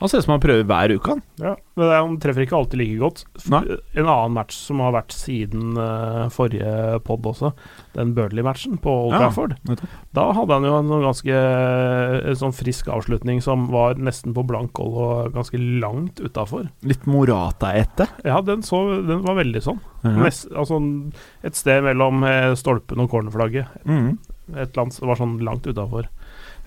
Han 0.00 0.08
ser 0.08 0.18
ut 0.22 0.24
som 0.24 0.32
han 0.32 0.40
prøver 0.42 0.64
hver 0.64 0.94
uke, 0.96 1.12
han. 1.14 1.22
Ja, 1.40 1.50
men 1.76 1.84
det 1.86 1.92
er- 1.92 2.00
Han 2.06 2.14
treffer 2.22 2.46
ikke 2.46 2.56
alltid 2.56 2.78
like 2.80 2.98
godt. 3.02 3.24
Nei. 3.52 3.60
En 3.94 4.06
annen 4.08 4.32
match 4.32 4.54
som 4.56 4.80
har 4.80 4.92
vært 4.96 5.12
siden 5.12 5.76
uh, 5.76 6.28
forrige 6.32 7.02
pod 7.04 7.22
også, 7.28 7.52
den 7.94 8.14
Burnley-matchen 8.16 8.78
på 8.80 8.88
Old 9.10 9.12
Trafford. 9.18 9.56
ja, 9.68 9.76
Da 10.16 10.24
hadde 10.32 10.56
han 10.56 10.64
jo 10.64 10.78
en 10.78 10.88
sånn 10.88 11.04
ganske 11.04 11.36
en 12.30 12.40
sånn 12.40 12.56
frisk 12.56 12.88
avslutning 12.88 13.42
som 13.44 13.68
var 13.70 13.94
nesten 14.00 14.32
på 14.34 14.44
blank 14.48 14.76
hold 14.80 14.96
og 15.04 15.32
ganske 15.36 15.60
langt 15.80 16.20
utafor. 16.24 16.70
Litt 16.82 17.04
Morata-ete. 17.06 18.08
Ja, 18.24 18.40
den, 18.40 18.62
så, 18.66 18.80
den 19.06 19.22
var 19.26 19.36
veldig 19.38 19.62
sånn. 19.62 19.80
Nest, 20.02 20.48
altså 20.56 20.80
et 21.44 21.54
sted 21.58 21.82
mellom 21.84 22.24
eh, 22.24 22.54
stolpen 22.56 23.02
og 23.04 23.10
cornerflagget. 23.12 23.68
Mm. 23.84 24.14
Et 24.56 24.64
eller 24.64 24.82
annet, 24.86 25.00
var 25.04 25.20
sånn 25.20 25.36
langt 25.44 25.66
utafor. 25.68 26.08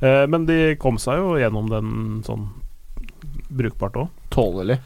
Eh, 0.04 0.26
men 0.30 0.46
de 0.46 0.76
kom 0.82 1.00
seg 1.02 1.18
jo 1.18 1.34
gjennom 1.42 1.68
den 1.72 2.22
sånn 2.28 2.46
brukbart 3.58 3.98
òg. 4.00 4.12
Tålelig. 4.34 4.80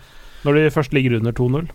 Når 0.45 0.59
de 0.59 0.71
først 0.73 0.95
ligger 0.95 1.17
under 1.19 1.35
2-0. 1.35 1.67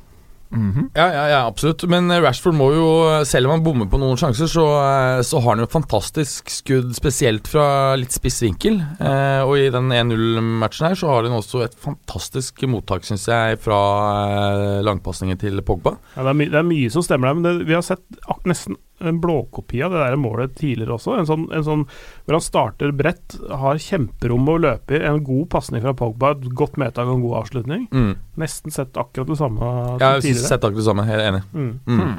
Mhm. 0.52 0.90
Ja, 0.94 1.06
ja, 1.12 1.24
ja, 1.28 1.46
absolutt. 1.46 1.84
Men 1.88 2.10
eh, 2.12 2.20
Rashford 2.20 2.56
må 2.58 2.68
jo, 2.74 2.88
selv 3.28 3.48
om 3.48 3.54
han 3.56 3.64
bommer 3.64 3.88
på 3.88 3.96
noen 4.00 4.18
sjanser, 4.20 4.50
så, 4.50 4.64
eh, 4.82 5.20
så 5.24 5.40
har 5.40 5.54
han 5.54 5.62
jo 5.62 5.68
et 5.68 5.76
fantastisk 5.76 6.52
skudd, 6.52 6.92
spesielt 6.96 7.48
fra 7.48 7.96
litt 7.96 8.12
spiss 8.12 8.42
vinkel. 8.44 8.76
Eh, 9.00 9.40
og 9.46 9.56
i 9.56 9.70
den 9.72 9.88
1-0-matchen 9.88 10.90
her 10.90 10.98
så 10.98 11.08
har 11.14 11.28
han 11.28 11.38
også 11.38 11.64
et 11.64 11.76
fantastisk 11.80 12.64
mottak, 12.68 13.06
syns 13.08 13.24
jeg, 13.32 13.60
fra 13.64 13.80
eh, 14.18 14.82
langpasningen 14.84 15.40
til 15.40 15.64
Pogba. 15.64 15.96
Ja, 16.16 16.26
det, 16.26 16.34
er 16.34 16.40
my 16.42 16.50
det 16.52 16.60
er 16.60 16.68
mye 16.68 16.92
som 16.92 17.06
stemmer 17.06 17.32
der, 17.32 17.40
men 17.40 17.48
det, 17.48 17.68
vi 17.70 17.78
har 17.78 17.86
sett 17.86 18.04
ak 18.28 18.44
nesten 18.50 18.76
en 19.00 19.20
blåkopi 19.20 19.80
av 19.82 19.90
det 19.94 19.98
der 20.02 20.16
målet 20.20 20.54
tidligere 20.58 20.94
også. 20.94 21.16
En 21.18 21.26
sånn, 21.26 21.48
en 21.54 21.64
sånn 21.66 21.82
hvor 21.88 22.36
han 22.36 22.44
starter 22.44 22.92
bredt, 22.94 23.38
har 23.50 23.80
kjemperom 23.82 24.46
å 24.52 24.58
løpe 24.62 24.98
i, 24.98 25.02
en 25.08 25.22
god 25.26 25.48
pasning 25.50 25.82
fra 25.82 25.94
Pogba, 25.98 26.34
et 26.36 26.46
godt 26.54 26.78
medtak 26.80 27.08
og 27.08 27.16
en 27.16 27.24
god 27.24 27.40
avslutning. 27.42 27.88
Mm. 27.90 28.12
Nesten 28.38 28.74
sett 28.74 28.96
akkurat 29.00 29.32
det 29.32 29.38
samme 29.40 29.58
som 29.58 29.98
Jeg 29.98 30.06
har 30.06 30.20
tidligere. 30.22 30.48
sett 30.52 30.64
akkurat 30.68 30.82
det 30.82 30.88
samme, 30.90 31.08
helt 31.08 31.28
enig. 31.30 31.42
Mm. 31.52 31.72
Mm. 31.86 32.14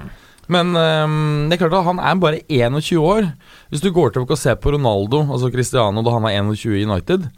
Men 0.51 0.75
ehm, 0.75 1.47
det 1.47 1.55
er 1.55 1.61
klart 1.63 1.77
at 1.79 1.87
han 1.87 2.01
er 2.03 2.19
bare 2.19 2.41
21 2.51 2.99
år. 2.99 3.29
Hvis 3.71 3.83
du 3.85 3.91
går 3.95 4.11
tilbake 4.11 4.35
og 4.35 4.41
ser 4.41 4.59
på 4.59 4.73
Ronaldo, 4.75 5.23
altså 5.31 5.51
Cristiano, 5.53 6.03
da 6.03 6.11
han 6.11 6.25
var 6.25 6.35
21 6.35 6.81
i 6.81 6.83
United 6.83 7.29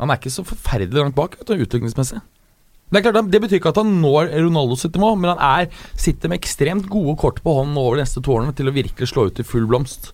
Han 0.00 0.10
er 0.10 0.16
ikke 0.18 0.32
så 0.32 0.42
forferdelig 0.48 0.96
langt 0.96 1.14
bak 1.14 1.36
vet 1.38 1.52
utviklingsmessig. 1.60 2.18
Det 2.90 2.98
er 2.98 3.04
klart, 3.06 3.30
det 3.30 3.40
betyr 3.44 3.60
ikke 3.60 3.70
at 3.70 3.78
han 3.78 4.00
når 4.02 4.32
Ronaldo 4.34 4.78
sitt 4.78 4.96
nivå, 4.98 5.12
men 5.20 5.32
han 5.32 5.42
er, 5.46 5.84
sitter 5.94 6.32
med 6.32 6.40
ekstremt 6.40 6.88
gode 6.90 7.14
kort 7.20 7.38
på 7.44 7.54
hånden 7.60 7.78
over 7.78 7.98
de 7.98 8.04
neste 8.04 8.22
to 8.24 8.34
årene 8.34 8.56
til 8.56 8.70
å 8.70 8.74
virkelig 8.74 9.12
slå 9.12 9.28
ut 9.30 9.38
i 9.38 9.46
full 9.46 9.68
blomst. 9.70 10.10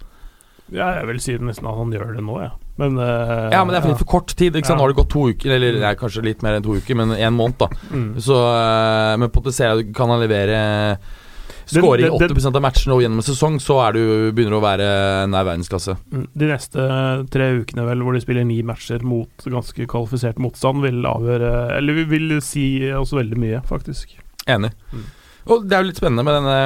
Ja, 0.75 0.91
jeg 0.99 1.07
vil 1.13 1.21
si 1.23 1.37
nesten 1.39 1.69
at 1.71 1.79
han 1.79 1.93
gjør 1.95 2.17
det 2.17 2.25
nå, 2.27 2.41
ja. 2.43 2.53
Men, 2.77 2.99
uh, 3.01 3.49
Ja, 3.55 3.63
men 3.65 3.73
det 3.73 3.79
er 3.79 3.85
for 3.85 3.95
litt 3.95 4.03
for 4.03 4.11
kort 4.11 4.33
tid. 4.35 4.57
Ikke 4.57 4.69
sant? 4.69 4.77
Ja. 4.77 4.81
Nå 4.81 4.85
har 4.85 4.93
det 4.93 4.99
gått 4.99 5.13
to 5.15 5.29
uker, 5.31 5.53
eller 5.57 5.79
nei, 5.81 5.93
kanskje 5.97 6.25
litt 6.27 6.43
mer 6.45 6.59
enn 6.59 6.67
to 6.67 6.75
uker, 6.77 6.99
men 6.99 7.15
en 7.17 7.37
måned, 7.37 7.57
da. 7.63 7.71
Mm. 7.95 8.09
Så, 8.21 8.37
uh, 8.37 9.15
men 9.23 9.33
potensielt 9.33 9.95
kan 9.97 10.13
han 10.13 10.21
levere 10.21 10.59
Skåring 11.67 12.07
i 12.07 12.09
den- 12.09 12.19
den- 12.29 12.37
80 12.37 12.55
av 12.57 12.63
matchene 12.63 12.95
og 12.95 13.01
gjennom 13.03 13.19
en 13.19 13.23
sesong, 13.27 13.57
så 13.59 13.81
er 13.89 13.93
du, 13.97 14.31
begynner 14.33 14.51
du 14.55 14.61
å 14.61 14.63
være 14.63 14.87
nær 15.29 15.45
verdensklasse. 15.49 15.97
Mm. 16.13 16.27
De 16.37 16.47
neste 16.47 16.79
tre 17.31 17.49
ukene 17.59 17.85
vel, 17.89 17.99
hvor 18.07 18.13
de 18.15 18.21
spiller 18.23 18.45
ni 18.47 18.61
matcher 18.63 19.03
mot 19.03 19.29
ganske 19.45 19.87
kvalifisert 19.91 20.39
motstand, 20.39 20.81
vil 20.83 21.03
avgjøre 21.03 21.73
Eller 21.77 22.05
vil 22.07 22.41
si 22.41 22.79
også 22.91 23.17
veldig 23.19 23.37
mye, 23.39 23.61
faktisk. 23.67 24.07
Enig. 24.47 24.71
Mm. 24.95 25.03
Og 25.49 25.69
Det 25.69 25.77
er 25.77 25.83
jo 25.83 25.87
litt 25.91 25.97
spennende 26.01 26.25
med, 26.27 26.35
denne, 26.35 26.57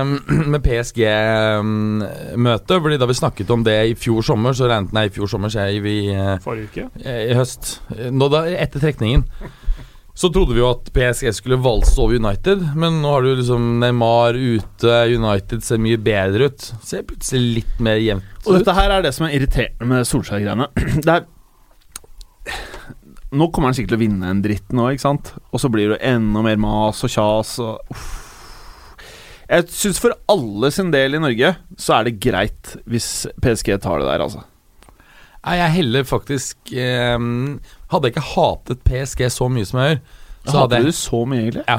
med 0.55 0.63
PSG-møtet. 0.65 2.77
fordi 2.83 2.99
Da 2.99 3.07
vi 3.07 3.15
snakket 3.19 3.51
om 3.51 3.63
det 3.65 3.75
i 3.91 3.95
fjor 3.95 4.23
sommer, 4.25 4.53
så 4.57 4.69
regnet 4.71 4.93
Nei, 4.97 5.05
i 5.09 5.13
fjor 5.15 5.29
sommer, 5.29 5.49
sier 5.53 5.81
vi 5.85 5.97
eh, 6.15 6.39
Forrige 6.45 6.69
uke. 6.71 6.85
i 7.05 7.35
høst. 7.37 7.63
Nå 8.13 8.29
da, 8.33 8.39
Etter 8.49 8.81
trekningen. 8.81 9.25
Så 10.14 10.29
trodde 10.35 10.53
vi 10.57 10.61
jo 10.61 10.68
at 10.73 10.90
PSG 10.92 11.31
skulle 11.37 11.59
valse 11.62 11.94
over 12.03 12.18
United, 12.18 12.62
men 12.77 12.99
nå 13.01 13.12
har 13.14 13.25
du 13.25 13.31
liksom 13.38 13.68
Neymar 13.81 14.37
ute, 14.37 14.96
United 15.14 15.62
ser 15.64 15.81
mye 15.83 16.01
bedre 16.03 16.51
ut. 16.51 16.70
Ser 16.85 17.07
plutselig 17.09 17.61
litt 17.61 17.83
mer 17.83 18.01
jevnt 18.03 18.46
Og 18.49 18.59
dette 18.59 18.75
her 18.77 18.96
er 18.96 19.07
det 19.07 19.14
som 19.16 19.29
er 19.29 19.37
irriterende 19.38 19.88
med 19.92 20.09
Solskjær-greiene. 20.11 20.70
Det 21.07 21.14
er 21.14 21.29
Nå 23.31 23.46
kommer 23.55 23.70
han 23.70 23.77
sikkert 23.79 23.92
til 23.92 24.01
å 24.01 24.03
vinne 24.03 24.31
en 24.33 24.40
dritt 24.42 24.73
nå, 24.75 24.88
ikke 24.90 25.05
sant? 25.05 25.29
Og 25.55 25.62
så 25.62 25.68
blir 25.70 25.92
det 25.92 26.01
enda 26.03 26.42
mer 26.42 26.59
mas 26.59 26.99
og 27.07 27.12
kjas 27.14 27.53
og 27.62 27.94
uff. 27.94 28.09
Jeg 29.51 29.66
syns 29.75 29.99
for 30.03 30.14
alle 30.31 30.70
sin 30.75 30.90
del 30.94 31.14
i 31.14 31.20
Norge 31.23 31.53
så 31.79 31.96
er 31.96 32.07
det 32.07 32.18
greit 32.23 32.75
hvis 32.90 33.29
PSG 33.42 33.77
tar 33.83 34.03
det 34.03 34.07
der, 34.11 34.23
altså. 34.27 34.42
Nei, 35.46 35.55
jeg 35.57 35.70
heller 35.79 36.05
faktisk 36.05 36.72
eh, 36.76 37.16
Hadde 37.90 38.09
jeg 38.11 38.12
ikke 38.14 38.24
hatet 38.35 38.83
PSG 38.85 39.22
så 39.33 39.46
mye 39.48 39.64
som 39.68 39.81
jeg 39.81 39.94
gjør, 39.94 40.03
så 40.44 40.57
hadde 40.59 40.61
Hater 40.61 40.68
du 40.68 40.90
jeg 40.90 40.92
du 40.92 40.98
så 41.00 41.20
mye, 41.31 41.40
egentlig? 41.46 41.64
Ja. 41.68 41.79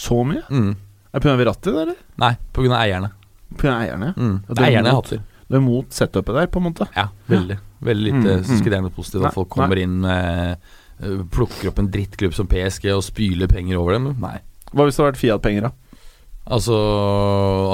Så 0.00 0.18
mye? 0.28 0.42
mm, 0.50 0.70
Er 1.12 1.18
det 1.18 1.22
pga. 1.24 1.36
Verratti, 1.40 1.72
det, 1.72 1.80
eller? 1.86 1.96
Nei, 2.22 2.32
av 2.76 2.82
eierne. 2.84 3.10
Pga. 3.56 3.72
eierne? 3.86 4.12
Mm. 4.16 4.36
Ja, 4.48 4.54
Det 4.54 4.58
er 4.58 4.62
er 4.62 4.68
eierne 4.70 4.92
jeg 4.92 4.98
hater. 5.00 5.22
Du 5.50 5.56
er 5.56 5.64
mot 5.64 5.90
setupet 5.96 6.36
der, 6.36 6.46
på 6.52 6.60
en 6.60 6.66
måte? 6.68 6.86
Ja, 6.94 7.08
veldig. 7.28 7.56
Veldig 7.82 8.04
lite 8.12 8.36
Mm, 8.36 8.44
mm. 8.44 8.58
positivt 8.94 9.24
at 9.26 9.34
folk 9.34 9.48
kommer 9.50 9.80
inn 9.80 9.96
med 10.04 10.56
øh, 11.02 11.24
Plukker 11.32 11.68
opp 11.72 11.78
en 11.80 11.88
drittklubb 11.90 12.34
som 12.36 12.46
PSG 12.46 12.90
og 12.94 13.02
spyler 13.02 13.48
penger 13.50 13.80
over 13.80 13.96
dem. 13.96 14.10
Nei. 14.20 14.36
Hva 14.70 14.84
hvis 14.86 14.94
det 15.00 15.02
hadde 15.02 15.12
vært 15.14 15.22
Fiat-penger, 15.24 15.62
da? 15.66 15.72
Altså 16.50 16.76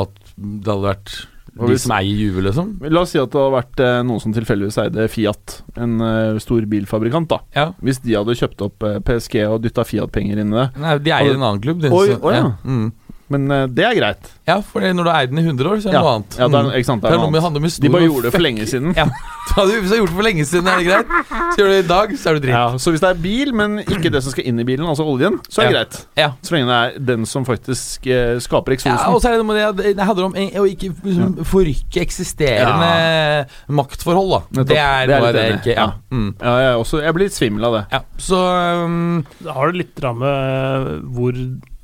at 0.05 0.17
det 0.37 0.71
hadde 0.71 0.87
vært 0.87 1.15
de 1.57 1.79
som 1.81 1.95
eier 1.97 2.19
Juve, 2.21 2.43
liksom. 2.45 2.75
La 2.93 3.01
oss 3.03 3.15
si 3.15 3.19
at 3.21 3.31
det 3.33 3.41
hadde 3.41 3.55
vært 3.57 3.81
eh, 3.81 4.03
noen 4.05 4.21
som 4.21 4.35
tilfeldigvis 4.37 4.77
eide 4.83 5.07
Fiat, 5.09 5.57
en 5.81 5.95
eh, 6.05 6.39
stor 6.43 6.67
bilfabrikant, 6.69 7.29
da. 7.33 7.39
Ja. 7.57 7.71
Hvis 7.81 8.03
de 8.05 8.17
hadde 8.19 8.37
kjøpt 8.37 8.61
opp 8.67 8.83
eh, 8.85 8.99
PSG 9.07 9.41
og 9.49 9.63
dytta 9.65 9.85
Fiat-penger 9.89 10.43
inn 10.43 10.53
i 10.53 10.59
det 10.61 10.67
Nei, 10.83 10.99
de 11.07 11.15
eier 11.17 11.35
en 11.39 11.43
annen 11.47 11.63
klubb. 11.65 11.81
De, 11.85 11.89
Oi, 11.95 12.07
så- 12.13 12.21
oi, 12.21 12.35
ja. 12.37 12.51
Mm. 12.65 12.93
Men 13.29 13.51
eh, 13.51 13.67
det 13.67 13.83
er 13.85 13.95
greit. 13.99 14.29
Ja, 14.47 14.61
for 14.63 14.81
når 14.81 15.03
du 15.05 15.11
har 15.11 15.23
eid 15.25 15.31
den 15.33 15.41
i 15.41 15.43
100 15.43 15.67
år, 15.67 15.81
så 15.83 15.89
er 15.89 15.93
det 15.93 15.99
Ja, 15.99 16.03
noe 16.05 16.13
annet. 16.21 16.37
ja 16.39 16.47
det 16.47 16.59
er, 16.61 16.67
ikke 16.79 16.87
sant, 16.87 17.03
det 17.03 17.09
Det 17.11 17.11
er 17.11 17.17
er 17.17 17.19
noe 17.19 17.41
annet. 17.43 17.63
med 17.63 17.81
De 17.83 17.89
bare 17.91 18.07
gjorde 18.07 18.23
det 18.23 18.33
for 18.37 18.45
lenge 18.45 18.67
siden. 18.71 18.93
Ja. 18.95 19.07
Hadde 19.57 19.71
du- 19.73 19.81
Hvis 19.81 19.91
du 19.91 19.95
har 19.97 20.01
gjort 20.03 20.11
det 20.13 20.17
for 20.21 20.27
lenge 20.27 20.45
siden, 20.47 20.67
er 20.71 20.77
det 20.79 20.87
greit. 20.87 21.07
Så 21.55 21.57
gjør 21.59 21.67
du 21.67 21.73
det 21.75 21.85
i 21.85 21.89
dag, 21.89 22.09
så 22.19 22.29
er 22.31 22.35
du 22.35 22.41
dritt. 22.47 22.55
Ja, 22.55 22.67
så 22.79 22.91
hvis 22.95 23.01
det 23.03 23.11
er 23.11 23.19
bil, 23.23 23.53
men 23.55 23.79
ikke 23.83 24.11
det 24.15 24.23
som 24.23 24.31
skal 24.35 24.45
inn 24.47 24.59
i 24.63 24.65
bilen, 24.69 24.87
altså 24.87 25.03
oljen, 25.07 25.41
så 25.51 25.63
er 25.63 25.67
det 25.67 25.73
Ja. 25.73 25.79
greit. 25.83 25.99
Ja. 26.17 26.29
Så 26.43 26.55
lenge 26.55 26.67
det 26.71 26.79
er 26.79 27.07
den 27.11 27.27
som 27.27 27.45
faktisk 27.45 28.07
eh, 28.07 28.39
skaper 28.43 28.71
Ja, 28.73 28.79
eksosen. 28.79 29.15
og 29.15 29.21
så 29.23 29.29
er 29.29 29.37
det 29.37 29.43
noe 29.43 29.51
med 29.51 29.57
det 29.59 29.85
jeg 29.87 29.97
det 29.97 30.07
handler 30.07 30.25
om 30.31 30.35
å 30.35 30.67
ikke 30.71 30.93
liksom, 31.03 31.35
forrykke 31.45 32.01
eksisterende 32.07 33.47
maktforhold, 33.69 34.31
da. 34.31 34.41
Nettopp. 34.61 34.69
Det 34.71 34.79
er 34.79 35.07
Det 35.07 35.15
er 35.17 35.21
noe 35.21 35.33
det 35.33 35.45
enig. 35.47 35.61
ikke 35.63 35.75
Ja. 35.77 35.87
Mm. 36.13 36.35
ja, 36.41 36.57
jeg, 36.59 36.71
er 36.71 36.77
også, 36.83 37.03
jeg 37.03 37.15
blir 37.15 37.25
litt 37.27 37.35
svimmel 37.39 37.65
av 37.65 37.73
det. 37.75 37.85
ja. 37.93 38.01
Så 38.19 38.37
um, 38.85 39.25
Da 39.43 39.53
har 39.53 39.73
det 39.73 39.77
litt 39.83 40.03
med 40.17 41.03
hvor 41.15 41.33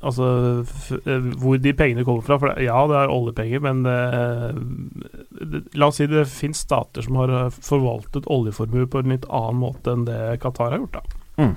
Altså 0.03 0.27
eh, 1.05 1.29
hvor 1.39 1.59
de 1.61 1.73
pengene 1.77 2.03
kommer 2.07 2.25
fra. 2.25 2.39
For 2.41 2.51
det, 2.51 2.65
ja, 2.67 2.81
det 2.89 2.99
er 2.99 3.13
oljepenger, 3.13 3.63
men 3.63 3.85
eh, 3.87 4.59
det, 5.39 5.63
La 5.79 5.89
oss 5.89 6.01
si 6.01 6.09
det 6.11 6.25
finnes 6.31 6.65
stater 6.65 7.05
som 7.05 7.21
har 7.21 7.33
eh, 7.37 7.61
forvaltet 7.63 8.27
oljeformue 8.31 8.89
på 8.91 9.03
en 9.03 9.15
litt 9.15 9.27
annen 9.29 9.63
måte 9.63 9.95
enn 9.95 10.07
det 10.09 10.19
Qatar 10.43 10.75
har 10.75 10.83
gjort. 10.83 10.99
da 10.99 11.51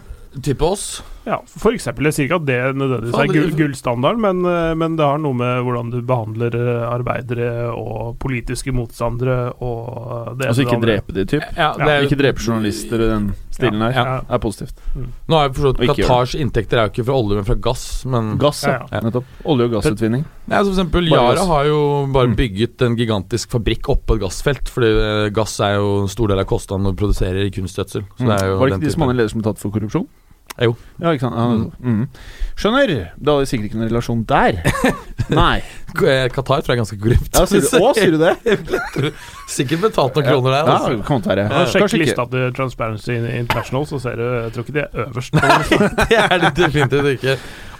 Tipp 0.44 0.62
oss 0.62 0.88
Ja, 1.26 1.40
eksempel, 1.74 2.06
jeg 2.06 2.14
sier 2.14 2.26
ikke 2.28 2.36
at 2.38 2.44
det 2.46 2.56
nødvendigvis 2.78 3.16
er 3.18 3.30
gull, 3.34 3.48
gullstandarden, 3.58 4.20
men, 4.22 4.44
eh, 4.46 4.74
men 4.78 4.94
det 4.94 5.02
har 5.08 5.18
noe 5.18 5.34
med 5.34 5.64
hvordan 5.66 5.88
du 5.90 5.96
behandler 6.06 6.54
eh, 6.54 6.84
arbeidere 6.86 7.48
og 7.74 8.14
politiske 8.22 8.70
motstandere 8.70 9.48
og 9.58 10.36
det 10.38 10.46
Altså 10.52 10.62
ikke 10.62 10.70
det 10.70 10.78
andre. 10.78 10.92
drepe 10.92 11.12
de, 11.16 11.24
typ. 11.32 11.42
ja, 11.56 11.72
det 11.80 11.88
er, 11.90 12.06
Ikke 12.06 12.20
drepe 12.20 12.38
journalister 12.46 13.02
i 13.02 13.08
den 13.10 13.26
stilen 13.50 13.80
Ja, 13.82 13.90
her. 13.90 14.06
ja. 14.12 14.20
er 14.36 14.38
positivt. 14.38 14.78
Nå 15.26 15.34
har 15.40 15.48
jeg 15.48 15.56
forstått 15.58 15.80
at 15.82 15.96
Qatars 15.98 16.34
inntekter 16.38 16.78
er 16.78 16.86
jo 16.86 16.92
ikke 16.94 17.06
fra 17.08 17.18
olje, 17.18 17.34
men 17.40 17.44
fra 17.48 17.54
gass. 17.66 17.84
Men 18.06 18.38
Gass, 18.38 18.62
ja. 18.62 18.78
Ja, 18.92 19.00
Nettopp. 19.00 19.24
Olje- 19.44 19.66
og 19.66 19.72
gassutvinning. 19.80 20.22
Nei, 20.46 20.58
altså 20.60 20.70
for 20.70 20.78
eksempel 20.78 21.10
Bare 21.10 21.22
Yara 21.24 21.34
gass. 21.40 21.48
har 21.48 21.64
jo 21.66 21.80
bare 22.14 22.28
Mm. 22.30 22.36
bygget 22.36 22.82
en 22.86 22.94
gigantisk 22.96 23.50
fabrikk 23.50 23.88
oppå 23.90 24.14
et 24.14 24.22
gassfelt. 24.22 24.68
Fordi 24.70 24.86
eh, 25.26 25.30
gass 25.30 25.58
er 25.58 25.74
jo 25.80 26.02
en 26.02 26.08
stor 26.08 26.28
del 26.28 26.38
av 26.38 26.46
kostnaden 26.46 26.84
når 26.86 26.94
du 26.94 27.02
produserer 27.02 27.50
kunstgjødsel. 27.50 28.04
Så 28.14 28.22
det 28.22 28.38
jo 28.46 28.54
Mm. 28.54 28.58
Var 28.60 28.66
det 28.66 28.70
den 28.70 28.80
ikke 28.80 28.86
de 28.86 28.92
som 28.92 29.02
hadde 29.02 29.16
ledere 29.16 29.30
som 29.34 29.40
ble 29.42 29.50
tatt 29.52 29.58
for 29.58 29.70
korrupsjon? 29.74 30.06
Jo. 30.62 30.72
Ja, 31.02 31.10
ikke 31.12 31.26
sant? 31.26 31.36
Ja, 31.36 31.46
mm. 31.84 32.04
Skjønner. 32.56 32.90
Det 33.20 33.28
hadde 33.34 33.48
sikkert 33.50 33.66
ikke 33.68 33.76
noen 33.82 33.90
relasjon 33.90 34.22
der. 34.28 34.62
Nei. 35.40 35.58
Eh, 35.96 36.26
Qatar 36.32 36.62
tror 36.64 36.72
jeg 36.72 36.76
er 36.76 36.80
ganske 36.80 36.96
korrupt. 37.00 37.28
Ja, 37.36 37.44
sier 37.48 37.64
du, 37.64 37.68
å, 37.84 37.90
sier 37.96 38.14
du 38.14 38.18
det? 38.22 39.10
Sikkert 39.56 39.82
betalt 39.84 40.16
noen 40.16 40.26
kroner 40.26 40.54
der. 40.54 40.62
Ja, 40.68 40.74
Altså. 40.76 40.96
kan 41.06 41.20
godt 41.20 41.28
være. 41.30 41.44
Ja, 41.52 41.60
Sjekk 41.68 41.84
Kanskje 41.84 42.00
lista 42.00 42.24
til 42.32 42.50
Transparency 42.56 43.16
International, 43.36 43.86
så 43.88 44.00
ser 44.02 44.16
du 44.18 44.24
Jeg 44.26 44.52
tror 44.56 44.66
ikke 44.66 44.76
de 44.76 44.82
er 44.86 45.04
øverst. 45.06 45.36
Nei, 45.36 45.80
Det 46.10 46.20
er 46.22 46.36
det 46.46 46.52
definitivt 46.58 47.10
ikke. 47.16 47.36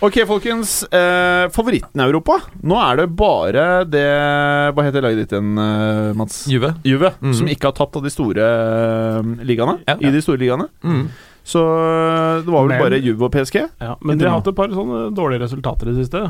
Ok, 0.07 0.19
folkens. 0.29 0.75
Eh, 0.93 1.47
favoritten 1.57 2.03
i 2.03 2.05
Europa? 2.05 2.37
Nå 2.69 2.77
er 2.85 3.01
det 3.01 3.07
bare 3.17 3.67
det 3.89 4.05
Hva 4.77 4.85
heter 4.85 5.05
laget 5.07 5.23
ditt 5.25 5.33
igjen, 5.37 5.55
eh, 5.63 6.11
Mats? 6.21 6.43
Juve. 6.53 6.75
Juve. 6.85 7.15
mm. 7.25 7.33
Som 7.41 7.49
ikke 7.53 7.71
har 7.73 7.77
tapt 7.81 7.97
av 7.97 8.05
de 8.05 8.13
store 8.13 8.45
eh, 8.45 9.33
ligaene. 9.49 9.79
Ja. 9.89 9.97
I 10.05 10.13
de 10.13 10.21
store 10.25 10.41
ligaene. 10.45 10.69
Mm. 10.85 11.07
Så 11.47 11.63
eh, 11.63 12.43
det 12.43 12.51
var 12.51 12.67
vel 12.67 12.75
Men- 12.75 12.83
bare 12.83 12.99
Juve 12.99 13.29
og 13.29 13.33
PSG. 13.33 13.61
Ja, 13.79 13.95
men 14.03 14.19
de 14.19 14.27
har 14.27 14.41
hatt 14.41 14.51
et 14.51 14.59
par 14.59 14.73
sånne 14.73 15.15
dårlige 15.15 15.45
resultater 15.47 15.89
i 15.89 15.95
det 15.95 16.07
siste. 16.07 16.25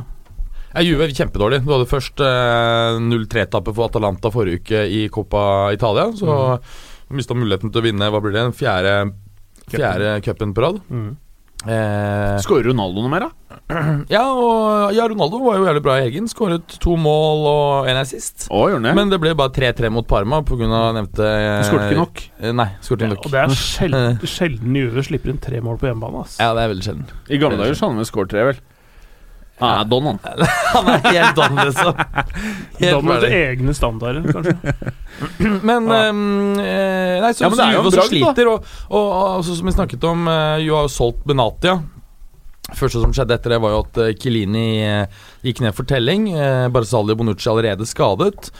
Ja, 0.74 0.82
Juve 0.84 1.06
er 1.06 1.14
kjempedårlig. 1.16 1.62
Du 1.64 1.72
hadde 1.72 1.88
først 1.88 2.20
eh, 2.20 2.98
0-3-tappet 3.00 3.72
for 3.72 3.88
Atalanta 3.88 4.32
forrige 4.34 4.60
uke 4.60 4.82
i 4.92 5.06
Coppa 5.08 5.72
Italia. 5.72 6.10
Så 6.12 6.28
mm. 6.28 6.74
mista 7.16 7.36
muligheten 7.38 7.72
til 7.72 7.80
å 7.80 7.86
vinne 7.86 8.10
Hva 8.12 8.20
blir 8.20 8.36
det, 8.36 8.44
den 8.44 8.56
fjerde, 8.56 8.96
fjerde 9.72 10.18
cupen 10.26 10.52
på 10.52 10.66
rad. 10.66 10.82
Mm. 10.92 11.14
Eh, 11.64 12.36
Skårer 12.44 12.68
Ronaldo 12.68 13.00
noe 13.02 13.10
mer, 13.10 13.24
da? 13.26 13.30
ja, 14.12 14.20
og 14.28 14.92
ja, 14.94 15.06
Ronaldo 15.10 15.40
var 15.42 15.56
jo 15.58 15.64
jævlig 15.66 15.82
bra 15.82 15.96
i 15.98 16.04
helgen. 16.04 16.28
Skåret 16.30 16.76
to 16.82 16.94
mål 17.00 17.46
og 17.50 17.88
én 17.90 17.98
assist. 17.98 18.44
Å, 18.52 18.60
gjorde 18.68 18.76
han 18.82 18.86
det? 18.90 18.92
Men 18.98 19.10
det 19.10 19.18
ble 19.24 19.32
bare 19.38 19.54
3-3 19.56 19.90
mot 19.96 20.06
Parma 20.06 20.42
pga. 20.46 20.68
nevnte 20.94 21.26
eh, 21.26 21.64
Skåret 21.66 21.88
ikke 21.90 22.02
nok. 22.04 22.22
eh, 22.38 22.52
Nei, 22.54 22.68
skåret 22.84 23.06
ikke 23.06 23.12
nok. 23.16 23.26
Og 23.26 23.34
det 23.34 23.42
er 23.42 23.56
sjelden, 23.64 24.20
sjelden 24.36 24.78
Juve 24.82 25.06
slipper 25.08 25.32
inn 25.34 25.42
tre 25.42 25.62
mål 25.64 25.80
på 25.82 25.88
hjemmebane. 25.90 26.22
ass. 26.26 26.38
Ja, 26.42 26.52
det 26.54 26.66
er 26.68 26.74
veldig 26.76 26.86
sjelden. 26.86 27.08
I 27.32 27.40
gamle 27.42 27.58
dager 27.64 27.74
så 27.74 27.86
hadde 27.88 27.96
han 27.96 28.04
vel 28.04 28.10
skåret 28.12 28.34
tre, 28.36 28.46
vel? 28.52 28.62
Han 29.56 29.70
er 29.80 29.84
don, 29.88 30.04
han. 30.10 30.18
Han 30.74 30.88
er 30.92 31.06
helt 31.06 31.38
don, 31.38 31.56
liksom. 31.56 32.00
Helt 32.82 32.92
don 32.92 33.12
til 33.22 33.32
egne 33.32 33.74
standarder, 33.76 34.26
kanskje. 34.28 34.56
Men 35.70 35.88
Ja. 35.88 36.00
eh, 36.10 37.20
Nei, 37.24 37.30
så, 37.32 37.46
Ja, 37.46 37.48
men 37.48 37.56
det 37.56 37.66
er 37.66 37.76
jo 37.78 37.84
Juve 37.86 38.04
sliter, 38.10 38.50
og, 38.52 38.66
og, 38.90 39.04
og 39.06 39.28
altså, 39.38 39.56
som 39.56 39.70
vi 39.70 39.72
snakket 39.72 40.04
om, 40.04 40.26
uh, 40.28 40.58
jo 40.60 40.76
har 40.76 40.84
jo 40.84 40.92
solgt 40.92 41.24
Benatia. 41.28 41.78
Første 42.76 43.00
som 43.00 43.12
skjedde 43.14 43.36
etter 43.38 43.54
det, 43.54 43.60
var 43.62 43.76
jo 43.76 43.82
at 43.84 44.00
uh, 44.02 44.10
Kilini 44.18 44.66
eh, 44.82 45.20
gikk 45.46 45.62
ned 45.64 45.76
for 45.76 45.86
telling. 45.88 46.28
Uh, 46.34 46.66
Barzali 46.74 47.14
og 47.14 47.20
Bonucci 47.22 47.48
allerede 47.52 47.86
skadet. 47.88 48.50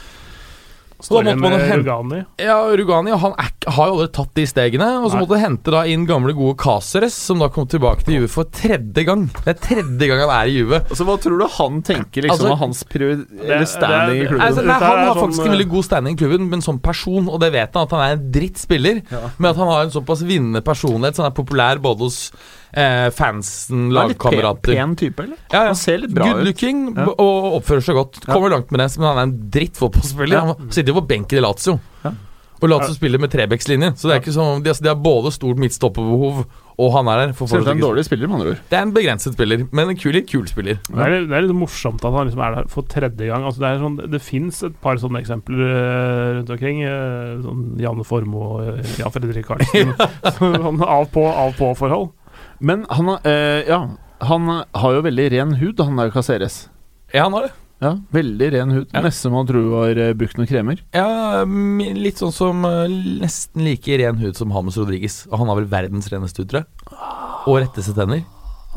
Står 1.01 1.27
igjen 1.27 1.41
med 1.43 1.55
Rugani. 1.77 2.23
Ja, 2.41 2.57
Rugani 2.73 3.13
han 3.21 3.35
er, 3.37 3.51
har 3.69 3.91
jo 3.91 3.97
aldri 3.99 4.07
tatt 4.17 4.33
de 4.39 4.47
stegene. 4.49 4.89
Og 5.03 5.11
så 5.13 5.21
måtte 5.21 5.37
du 5.37 5.43
hente 5.43 5.75
da 5.75 5.83
inn 5.93 6.07
gamle, 6.09 6.33
gode 6.37 6.57
Caceres, 6.61 7.17
som 7.29 7.43
da 7.43 7.51
kom 7.53 7.69
tilbake 7.69 8.07
til 8.07 8.21
Juve 8.21 8.31
for 8.33 8.49
tredje 8.49 9.05
gang. 9.05 9.27
Det 9.43 9.53
er 9.53 9.61
tredje 9.61 10.09
gang 10.09 10.23
han 10.25 10.33
er 10.39 10.53
i 10.53 10.57
Juve. 10.57 10.81
Altså, 10.87 11.07
Hva 11.09 11.19
tror 11.21 11.43
du 11.43 11.47
han 11.59 11.83
tenker 11.87 12.27
liksom 12.27 12.37
Altså, 12.37 12.53
av 12.55 12.63
hans 12.65 12.83
eller 12.97 13.67
standing 13.69 14.23
i 14.23 14.27
klubben? 14.27 14.47
Altså, 14.49 14.65
nei, 14.65 14.79
han 14.81 15.03
har 15.03 15.13
sånn, 15.13 15.23
faktisk 15.23 15.47
en 15.47 15.57
veldig 15.57 15.71
god 15.77 15.89
standing 15.91 16.17
i 16.17 16.21
klubben, 16.23 16.51
men 16.53 16.65
som 16.65 16.81
person, 16.83 17.29
og 17.29 17.41
det 17.45 17.53
vet 17.55 17.77
han, 17.77 17.89
at 17.89 17.97
han 17.97 18.05
er 18.07 18.17
en 18.17 18.29
drittspiller, 18.33 19.03
men 19.37 19.51
at 19.53 19.61
han 19.61 19.73
har 19.73 19.87
en 19.87 19.95
såpass 19.95 20.25
vinnende 20.27 20.65
personlighet, 20.65 21.19
så 21.19 21.27
han 21.27 21.33
er 21.33 21.37
populær 21.37 21.83
både 21.85 22.09
hos 22.09 22.21
eh, 22.77 23.09
fansen, 23.17 23.89
Han 23.97 24.13
er 24.13 24.19
pen, 24.21 24.61
pen 24.69 24.95
type, 25.01 25.25
eller? 25.25 25.39
ja, 25.51 25.63
ja. 25.63 25.67
Han 25.73 25.81
ser 25.81 25.99
litt 26.05 26.15
bra 26.15 26.29
Good 26.31 26.43
ut. 26.43 26.47
looking 26.51 26.85
Ja. 26.97 27.09
og 27.17 27.59
oppfører 27.63 27.83
seg 27.89 27.99
godt. 27.99 28.21
Kommer 28.29 28.53
langt 28.53 28.71
med 28.71 28.81
det, 28.85 28.91
men 29.01 29.09
han 29.09 29.19
er 29.19 29.27
en 29.31 29.37
drittfotballspiller. 29.57 30.37
Ja. 30.37 30.45
Han 30.55 30.71
sitter 30.71 30.93
jo 30.95 31.01
på 31.01 31.09
benken 31.15 31.39
i 31.41 31.45
Lazio. 31.45 31.79
Ja. 32.05 32.13
Og 32.57 32.71
Lazio 32.73 32.95
spiller 32.97 33.21
med 33.21 33.29
trebekslinje, 33.29 33.91
så 34.01 34.09
det 34.09 34.15
er 34.15 34.21
ikke 34.23 34.33
sånn 34.33 34.63
de, 34.65 34.71
altså, 34.73 34.83
de 34.87 34.89
har 34.89 34.97
både 34.97 35.29
stort 35.35 35.59
midtstopperbehov, 35.61 36.39
og 36.81 36.93
han 36.95 37.09
er 37.13 37.19
der. 37.21 37.33
For 37.37 37.45
ut 37.45 37.53
folk 37.53 37.69
en 37.69 37.83
dårlig 37.83 38.05
spiller, 38.07 38.29
med 38.33 38.39
andre 38.39 38.55
ord. 38.55 38.63
det 38.71 38.79
er 38.79 38.83
en 38.87 38.93
begrenset 38.97 39.35
spiller, 39.37 39.67
men 39.77 39.91
en 39.93 39.97
kul, 40.01 40.17
kul 40.25 40.47
spiller. 40.49 40.79
Det 40.89 40.97
er, 41.05 41.27
det 41.29 41.37
er 41.37 41.45
litt 41.45 41.57
morsomt 41.57 42.01
at 42.05 42.17
han 42.17 42.31
liksom 42.31 42.41
er 42.47 42.55
der 42.57 42.71
for 42.73 42.89
tredje 42.89 43.29
gang. 43.29 43.45
Altså 43.45 43.61
det 43.61 43.69
er 43.69 43.83
sånn, 43.85 43.99
det 44.13 44.23
fins 44.25 44.63
et 44.71 44.77
par 44.81 44.97
sånne 44.97 45.21
eksempler 45.21 45.61
eh, 45.69 46.33
rundt 46.39 46.51
omkring. 46.57 46.81
eh, 46.89 47.37
sånn 47.45 47.63
Janne 47.81 48.05
Formoe 48.09 48.49
og 48.49 48.79
eh, 48.81 48.95
Jan 49.03 49.13
Fredrik 49.13 49.47
Karlsen. 49.53 49.93
sånn 50.41 50.81
av 50.81 51.11
på, 51.13 51.27
av 51.29 51.53
på-forhold. 51.61 52.09
Men 52.59 52.87
han, 52.89 53.13
eh, 53.25 53.67
ja, 53.69 53.83
han 54.25 54.51
har 54.63 54.97
jo 54.97 55.05
veldig 55.07 55.31
ren 55.35 55.55
hud, 55.61 55.81
han 55.81 56.01
der 56.01 56.13
Caceres. 56.15 56.67
Ja, 57.13 57.27
han 57.27 57.37
har 57.37 57.49
det. 57.49 57.55
Ja, 57.79 57.91
veldig 58.09 58.47
ren 58.55 58.71
hud. 58.73 58.87
Ja. 58.89 59.03
Nesten 59.05 59.35
man 59.35 59.49
tror 59.49 59.67
var 59.69 59.99
eh, 60.01 60.15
brukt 60.17 60.39
noen 60.39 60.49
kremer. 60.49 60.81
Ja, 60.97 61.43
litt 61.45 62.23
sånn 62.23 62.33
som 62.33 62.65
eh, 62.65 62.87
Nesten 63.21 63.67
like 63.67 63.99
ren 64.01 64.17
hud 64.23 64.39
som 64.39 64.55
Hames 64.55 64.79
Rodriguez. 64.81 65.27
Og 65.29 65.43
han 65.43 65.53
har 65.53 65.61
vel 65.61 65.69
verdens 65.69 66.09
reneste 66.13 66.41
hud, 66.41 66.55
tror 66.55 66.65
jeg. 66.65 66.97
Og 67.47 67.61
retteste 67.61 67.93
tenner. 67.97 68.25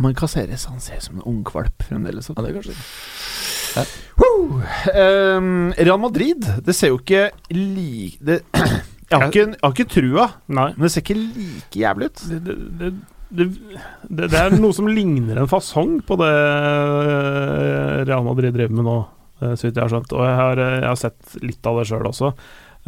Men 0.04 0.15
Caceres 0.20 0.68
han 0.68 0.84
ser 0.84 1.00
ut 1.00 1.08
som 1.08 1.20
en 1.20 1.28
ungkvalp 1.32 1.88
fremdeles. 1.88 2.28
Ja, 2.32 2.44
det 2.44 2.52
er 2.52 2.60
kanskje 2.60 2.76
Um, 4.20 5.72
Real 5.78 6.00
Madrid, 6.02 6.46
det 6.65 6.74
ser 6.76 6.89
jo 6.89 6.98
ikke 7.00 7.30
like 7.54 8.18
det, 8.18 8.39
jeg, 8.56 9.13
har 9.13 9.28
ikke, 9.30 9.46
jeg 9.46 9.62
har 9.62 9.76
ikke 9.76 9.86
trua, 9.94 10.26
Nei. 10.50 10.72
men 10.74 10.86
det 10.86 10.92
ser 10.94 11.06
ikke 11.06 11.18
like 11.20 11.82
jævlig 11.84 12.10
ut. 12.10 12.24
Det, 12.32 12.39
det, 12.48 12.56
det, 12.80 12.89
det, 13.30 13.46
det, 14.10 14.28
det 14.34 14.39
er 14.39 14.56
noe 14.58 14.74
som 14.74 14.88
ligner 14.89 15.38
en 15.42 15.50
fasong 15.50 16.00
på 16.06 16.18
det 16.18 16.30
eh, 16.34 18.04
Real 18.10 18.24
Madrid 18.26 18.56
driver 18.56 18.76
med 18.80 18.88
nå, 18.88 18.98
eh, 19.42 19.54
så 19.56 19.68
vidt 19.68 19.78
jeg 19.78 19.84
har 19.86 19.94
skjønt. 19.94 20.15
Og 20.18 20.24
jeg 20.26 20.38
har, 20.39 20.62
eh, 20.63 20.78
jeg 20.82 20.89
har 20.89 21.00
sett 21.04 21.36
litt 21.46 21.70
av 21.70 21.80
det 21.82 21.88
sjøl 21.89 22.10
også. 22.10 22.32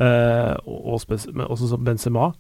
Eh, 0.01 0.53
og, 0.65 1.03
også 1.03 1.69
som 1.73 1.83
Benzema. 1.85 2.31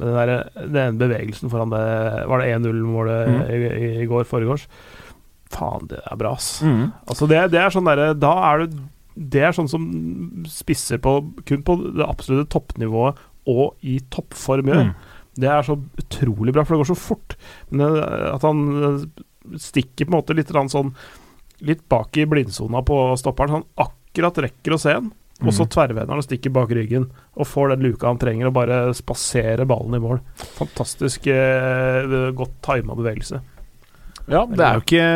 Den, 0.00 0.10
der, 0.16 0.48
den 0.74 0.96
bevegelsen 0.98 1.52
foran 1.52 1.70
det 1.70 1.80
Var 2.26 2.40
det 2.42 2.48
1-0-målet 2.56 3.28
Mm. 3.30 3.36
i, 3.46 3.58
i, 3.78 3.90
i 4.02 4.06
går 4.10 4.24
foregårs? 4.26 4.64
Faen, 5.54 5.84
det 5.86 6.00
er 6.02 6.18
bra, 6.18 6.32
ass. 6.34 6.56
Mm. 6.66 6.88
Altså 7.06 7.28
det, 7.30 7.38
det 7.52 7.60
er 7.62 7.70
sånn 7.70 7.86
derre 7.86 8.08
Da 8.18 8.32
er 8.48 8.64
du 8.64 8.80
Det 9.14 9.44
er 9.46 9.54
sånn 9.54 9.70
som 9.70 9.84
spisser 10.50 10.98
på 10.98 11.12
kun 11.46 11.62
på 11.62 11.76
det 11.94 12.08
absolutte 12.08 12.50
toppnivået 12.56 13.20
og 13.46 13.76
i 13.84 13.98
toppform 14.10 14.70
gjør. 14.72 14.86
Mm. 14.88 15.13
Det 15.34 15.48
er 15.50 15.62
så 15.66 15.74
utrolig 15.98 16.52
bra, 16.54 16.62
for 16.64 16.74
det 16.76 16.84
går 16.84 16.90
så 16.92 16.98
fort. 17.00 17.36
Men 17.70 17.96
at 18.34 18.42
han 18.46 18.64
eh, 18.84 19.58
stikker 19.60 20.06
på 20.06 20.12
en 20.12 20.18
måte 20.20 20.36
litt 20.38 20.52
sånn 20.54 20.94
Litt 21.64 21.84
bak 21.88 22.16
i 22.18 22.24
blindsona 22.28 22.80
på 22.84 22.96
stopperen, 23.16 23.48
så 23.48 23.58
han 23.60 23.86
akkurat 23.86 24.38
rekker 24.42 24.74
å 24.74 24.78
se 24.82 24.92
den. 24.96 25.12
Og 25.44 25.52
så 25.54 25.64
Mm. 25.64 25.70
tverrvender 25.70 26.10
han 26.10 26.18
og 26.20 26.24
stikker 26.26 26.52
bak 26.52 26.68
ryggen 26.74 27.06
og 27.38 27.46
får 27.46 27.70
den 27.70 27.84
luka 27.86 28.06
han 28.10 28.18
trenger, 28.18 28.46
og 28.50 28.54
bare 28.54 28.78
spaserer 28.94 29.64
ballen 29.64 29.94
i 29.94 30.00
mål. 30.02 30.18
Fantastisk 30.58 31.26
eh, 31.30 32.30
godt 32.34 32.58
tima 32.66 32.94
bevegelse. 32.98 33.40
Ja, 34.28 34.44
det 34.50 34.60
er 34.64 34.74
jo 34.78 34.84
ikke 34.84 35.08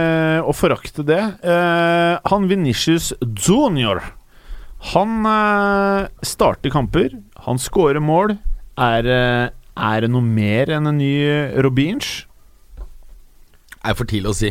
å 0.47 0.55
forakte 0.57 1.05
det. 1.05 1.21
Eh, 1.43 2.19
han 2.31 2.49
Venitius 2.49 3.13
Junior 3.21 4.03
Han 4.95 5.27
eh, 5.27 6.09
starter 6.23 6.71
kamper, 6.71 7.17
han 7.45 7.59
scorer 7.59 8.01
mål. 8.01 8.37
Er, 8.79 9.07
eh, 9.11 9.49
er 9.79 10.03
det 10.05 10.11
noe 10.11 10.25
mer 10.25 10.75
enn 10.75 10.91
en 10.91 10.99
ny 10.99 11.13
Robinch? 11.63 12.25
er 13.89 13.97
for 13.99 14.09
tidlig 14.09 14.33
å 14.33 14.37
si. 14.37 14.51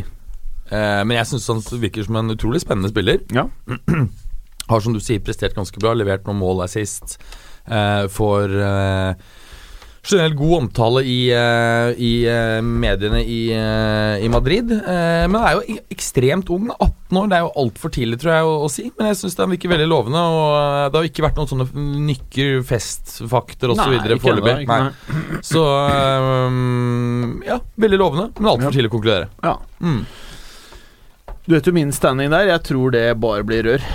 Eh, 0.68 1.02
men 1.04 1.16
jeg 1.16 1.30
syns 1.30 1.48
han 1.52 1.82
virker 1.82 2.06
som 2.06 2.18
en 2.20 2.34
utrolig 2.34 2.62
spennende 2.64 2.90
spiller. 2.92 3.22
Ja. 3.34 3.46
Har 4.70 4.84
som 4.84 4.92
du 4.92 5.00
sier 5.00 5.22
prestert 5.24 5.56
ganske 5.56 5.80
bra, 5.80 5.94
levert 5.96 6.26
noen 6.28 6.40
mål 6.42 6.64
der 6.64 6.72
sist. 6.72 7.16
Eh, 7.68 8.04
får 8.12 8.56
eh, 8.64 9.28
generelt 10.04 10.36
god 10.38 10.54
omtale 10.62 11.02
i, 11.08 11.18
eh, 11.34 11.90
i 11.98 12.12
eh, 12.28 12.60
mediene 12.62 13.20
i, 13.24 13.40
eh, 13.52 14.24
i 14.24 14.28
Madrid. 14.32 14.70
Men 14.70 15.38
men 15.38 15.46
er 15.46 15.56
jo 15.58 15.78
ekstremt 15.92 16.50
ung. 16.54 16.68
18 16.74 17.18
år, 17.20 17.28
det 17.30 17.36
er 17.38 17.44
jo 17.44 17.50
altfor 17.62 17.92
tidlig 17.94 18.18
tror 18.20 18.32
jeg 18.34 18.48
å, 18.48 18.54
å 18.66 18.70
si. 18.72 18.86
Men 18.98 19.10
jeg 19.10 19.18
syns 19.20 19.38
han 19.40 19.52
virker 19.52 19.72
veldig 19.72 19.88
lovende. 19.90 20.22
Og 20.34 20.92
det 20.92 21.00
har 21.00 21.08
ikke 21.10 21.24
vært 21.26 21.40
noen 21.40 21.50
sånne 21.52 21.66
nykker, 22.08 22.62
festfakter 22.68 23.74
osv. 23.74 23.98
Foreløpig. 24.24 24.66
Så 25.46 25.64
eh, 25.86 26.58
ja, 27.48 27.60
veldig 27.86 28.00
lovende, 28.00 28.30
men 28.38 28.52
altfor 28.54 28.74
tidlig 28.74 28.92
å 28.92 28.96
konkludere. 28.96 29.30
Ja. 29.44 29.56
Mm. 29.84 30.02
Du 31.48 31.54
vet 31.56 31.68
jo 31.68 31.72
min 31.76 31.94
standing 31.96 32.32
der. 32.34 32.50
Jeg 32.50 32.64
tror 32.68 32.92
det 32.92 33.06
bare 33.22 33.46
blir 33.46 33.64
rør. 33.70 33.90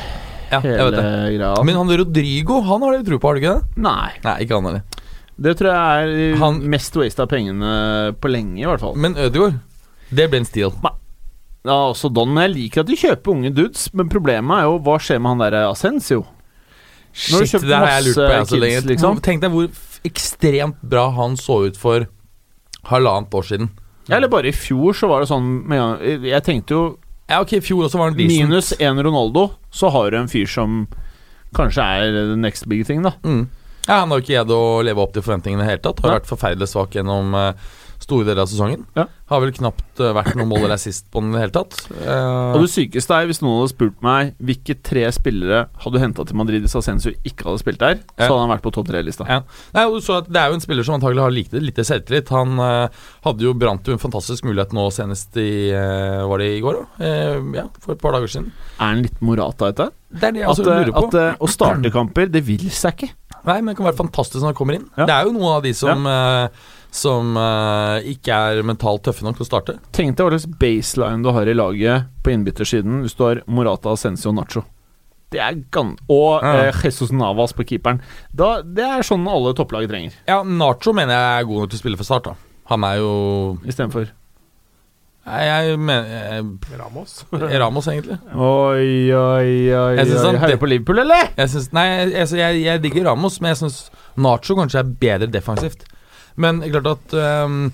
Ja, 0.54 0.60
jeg 0.62 0.86
vet 0.86 0.96
det. 0.96 1.06
greia. 1.38 1.54
Men 1.66 1.78
han 1.80 1.92
Rodrigo, 2.04 2.60
han 2.66 2.86
har 2.86 2.98
dere 2.98 3.08
tro 3.08 3.18
på, 3.18 3.30
har 3.30 3.38
du 3.38 3.44
ikke 3.44 3.54
det? 3.58 3.82
Nei. 3.86 4.10
Nei, 4.26 4.36
ikke 4.46 4.60
han 4.60 4.70
heller. 4.70 4.93
Det 5.42 5.56
tror 5.58 5.72
jeg 5.74 6.34
er 6.34 6.38
Han- 6.38 6.62
mest 6.70 6.96
waste 6.96 7.20
av 7.20 7.28
pengene 7.30 8.14
på 8.20 8.30
lenge, 8.30 8.60
i 8.62 8.66
hvert 8.66 8.80
fall. 8.80 8.96
Men 8.96 9.16
Ødegaard, 9.16 9.60
det 10.14 10.30
ble 10.30 10.38
en 10.40 10.46
steal. 10.46 10.72
Ja, 11.66 11.78
også 11.94 12.12
Don, 12.14 12.34
men 12.34 12.44
jeg 12.52 12.56
liker 12.56 12.82
at 12.82 12.88
de 12.88 12.96
kjøper 12.96 13.32
unge 13.32 13.54
dudes, 13.56 13.88
men 13.94 14.10
problemet 14.10 14.58
er 14.60 14.64
jo 14.68 14.80
hva 14.80 14.98
skjer 15.00 15.22
med 15.22 15.30
han 15.30 15.38
der 15.52 15.70
Ascensio? 15.72 16.26
Når 17.32 17.40
du 17.40 17.46
Shit, 17.48 17.62
det 17.62 17.78
har 17.78 17.88
jeg 17.88 18.04
lurt 18.08 18.16
på 18.16 18.30
jeg 18.30 18.40
masse 18.40 18.50
så 18.56 18.60
lenge. 18.60 18.76
kids, 18.82 18.86
liksom. 18.90 19.22
Tenk 19.22 19.42
deg 19.42 19.52
hvor 19.52 19.70
f- 19.70 20.00
ekstremt 20.04 20.76
bra 20.84 21.10
han 21.12 21.36
så 21.38 21.66
ut 21.68 21.78
for 21.78 22.08
halvannet 22.90 23.30
år 23.32 23.44
siden. 23.48 23.70
Ja, 24.10 24.18
eller 24.18 24.28
bare 24.28 24.48
i 24.48 24.52
fjor 24.52 24.94
så 24.94 25.08
var 25.08 25.22
det 25.22 25.30
sånn 25.30 25.66
med, 25.66 25.80
en 25.80 25.98
gang- 26.00 26.24
Jeg 26.26 26.44
tenkte 26.44 26.68
jo 26.76 26.98
Ja, 27.30 27.40
ok, 27.40 27.54
i 27.54 27.60
fjor 27.62 27.86
også 27.88 27.98
var 27.98 28.10
han 28.10 28.18
decent. 28.18 28.50
minus 28.50 28.74
én 28.78 29.02
Ronaldo, 29.02 29.54
så 29.72 29.90
har 29.90 30.12
du 30.12 30.18
en 30.18 30.28
fyr 30.28 30.46
som 30.46 30.88
kanskje 31.56 31.80
er 31.82 32.12
the 32.12 32.36
next 32.36 32.68
big 32.68 32.86
thing, 32.86 33.02
da. 33.04 33.12
Mm. 33.24 33.48
Ja, 33.88 34.02
Han 34.04 34.12
har 34.14 34.20
jo 34.20 34.26
ikke 34.26 34.36
greid 34.38 34.52
å 34.56 34.62
leve 34.86 35.02
opp 35.04 35.14
til 35.16 35.26
forventningene 35.26 35.64
i 35.64 35.66
det 35.66 35.72
hele 35.76 35.86
tatt. 35.90 36.04
Har 36.06 36.20
vært 36.20 36.30
forferdelig 36.30 36.70
svak 36.72 36.96
gjennom 36.96 37.34
eh, 37.36 37.54
store 38.04 38.26
deler 38.28 38.42
av 38.44 38.50
sesongen. 38.52 38.82
Ja. 39.00 39.06
Har 39.32 39.40
vel 39.40 39.54
knapt 39.56 40.00
eh, 40.04 40.10
vært 40.16 40.36
noen 40.36 40.50
mål 40.52 40.66
eller 40.66 40.76
assist 40.76 41.06
på 41.12 41.22
den 41.24 41.32
i 41.32 41.38
det 41.38 41.42
hele 41.46 41.54
tatt. 41.56 41.78
Eh, 42.04 42.56
Og 42.58 42.66
det 42.66 42.70
sykeste 42.74 43.16
er 43.16 43.30
hvis 43.30 43.40
noen 43.44 43.62
hadde 43.62 43.72
spurt 43.72 44.02
meg 44.04 44.34
hvilke 44.44 44.76
tre 44.84 45.06
spillere 45.16 45.62
hadde 45.84 45.96
du 45.96 46.02
henta 46.04 46.26
til 46.28 46.36
Madrid 46.40 46.66
hvis 46.66 46.76
Ascensio 46.80 47.14
ikke 47.24 47.48
hadde 47.48 47.62
spilt 47.64 47.80
der, 47.84 48.02
så 48.20 48.28
hadde 48.28 48.42
han 48.44 48.52
vært 48.52 48.66
på 48.66 48.74
topp 48.76 48.90
tre-lista. 48.92 49.28
Ja. 49.30 49.40
Nei, 49.76 49.86
så 50.04 50.20
Det 50.28 50.40
er 50.42 50.52
jo 50.52 50.60
en 50.60 50.64
spiller 50.66 50.84
som 50.88 50.98
antagelig 51.00 51.24
har 51.24 51.36
lite, 51.40 51.64
lite 51.64 51.88
selvtillit. 51.88 52.32
Han 52.36 52.60
eh, 52.60 53.02
hadde 53.28 53.48
jo 53.48 53.56
brant 53.56 53.88
jo 53.88 53.96
en 53.96 54.04
fantastisk 54.04 54.48
mulighet 54.48 54.76
nå 54.76 54.88
senest 54.96 55.40
i 55.40 55.50
eh, 55.72 56.22
Var 56.28 56.44
det 56.44 56.52
i 56.58 56.62
går, 56.64 56.80
da? 56.84 57.08
Eh, 57.08 57.52
ja, 57.62 57.68
for 57.84 57.96
et 57.96 58.04
par 58.04 58.16
dager 58.20 58.32
siden. 58.36 58.52
Er 58.80 58.84
han 58.94 59.04
litt 59.08 59.20
Morata 59.24 59.72
dette? 59.72 59.92
Det 60.14 60.28
er 60.28 60.34
det 60.36 60.44
jeg 60.44 60.52
også 60.52 60.64
lurer 60.68 60.92
på. 60.94 61.08
at 61.10 61.40
å 61.42 61.48
starte 61.50 61.90
kamper, 61.90 62.28
det 62.30 62.44
vil 62.46 62.68
seg 62.70 63.00
ikke. 63.00 63.08
Nei, 63.46 63.58
men 63.62 63.74
det 63.74 63.78
kan 63.80 63.88
være 63.90 64.00
fantastisk 64.00 64.40
når 64.42 64.52
han 64.54 64.56
kommer 64.60 64.78
inn. 64.80 64.86
Ja. 64.98 65.06
Det 65.10 65.16
er 65.16 65.26
jo 65.28 65.34
noen 65.36 65.56
av 65.58 65.64
de 65.66 65.74
som, 65.76 66.06
eh, 66.08 66.48
som 66.94 67.34
uh, 67.36 67.98
ikke 68.08 68.32
er 68.32 68.62
mentalt 68.64 69.04
tøffe 69.04 69.26
nok 69.26 69.36
til 69.40 69.44
å 69.44 69.50
starte. 69.50 69.76
Tenk 69.92 70.16
deg 70.16 70.24
hva 70.28 70.38
slags 70.38 70.48
baseline 70.62 71.24
du 71.26 71.32
har 71.36 71.50
i 71.52 71.56
laget 71.58 72.08
på 72.24 72.32
innbyttersiden 72.36 73.02
hvis 73.04 73.18
du 73.20 73.26
har 73.28 73.42
Morata, 73.48 73.92
Ascensio 73.98 74.32
og 74.32 74.38
Nacho. 74.40 74.64
Det 75.34 75.42
er 75.42 75.56
gan 75.74 75.96
Og 76.14 76.44
Ja. 76.44 76.68
eh, 76.70 76.82
Jesus 76.86 77.12
Navas 77.12 77.54
på 77.58 77.66
keeperen. 77.66 78.00
Da, 78.32 78.62
det 78.62 78.84
er 78.86 79.02
sånn 79.02 79.26
alle 79.28 79.56
topplag 79.58 79.90
trenger, 79.90 80.14
Ja, 80.30 80.44
Nacho 80.44 80.94
mener 80.94 81.14
jeg 81.18 81.42
er 81.42 81.48
god 81.50 81.64
nok 81.64 81.70
til 81.72 81.80
å 81.80 81.82
spille 81.82 81.98
for 81.98 82.06
Start. 82.06 82.24
da 82.24 82.36
Han 82.70 82.84
er 82.84 82.98
jo 83.02 83.58
istedenfor 83.66 84.12
Nei, 85.24 85.40
jeg 85.48 85.78
mener 85.80 86.42
Ramos. 86.82 87.14
Ramos, 87.64 87.88
egentlig. 87.88 88.18
Oi, 88.36 89.14
oi, 89.16 89.52
oi, 89.72 89.94
Jeg 89.96 90.08
synes 90.10 90.20
oi. 90.20 90.28
han- 90.34 90.40
Heier 90.44 90.60
på 90.60 90.68
Liverpool, 90.68 91.00
eller? 91.06 91.30
Jeg, 91.38 91.50
synes, 91.54 91.70
nei, 91.76 91.86
jeg, 92.12 92.28
jeg, 92.42 92.62
jeg 92.66 92.82
digger 92.84 93.08
Ramos, 93.08 93.40
men 93.40 93.54
jeg 93.54 93.62
syns 93.62 93.78
Nacho 94.20 94.58
kanskje 94.60 94.82
er 94.84 94.92
bedre 95.06 95.30
defensivt. 95.32 95.86
Men 96.36 96.60
klart 96.66 96.88
at 96.92 97.16
um, 97.46 97.72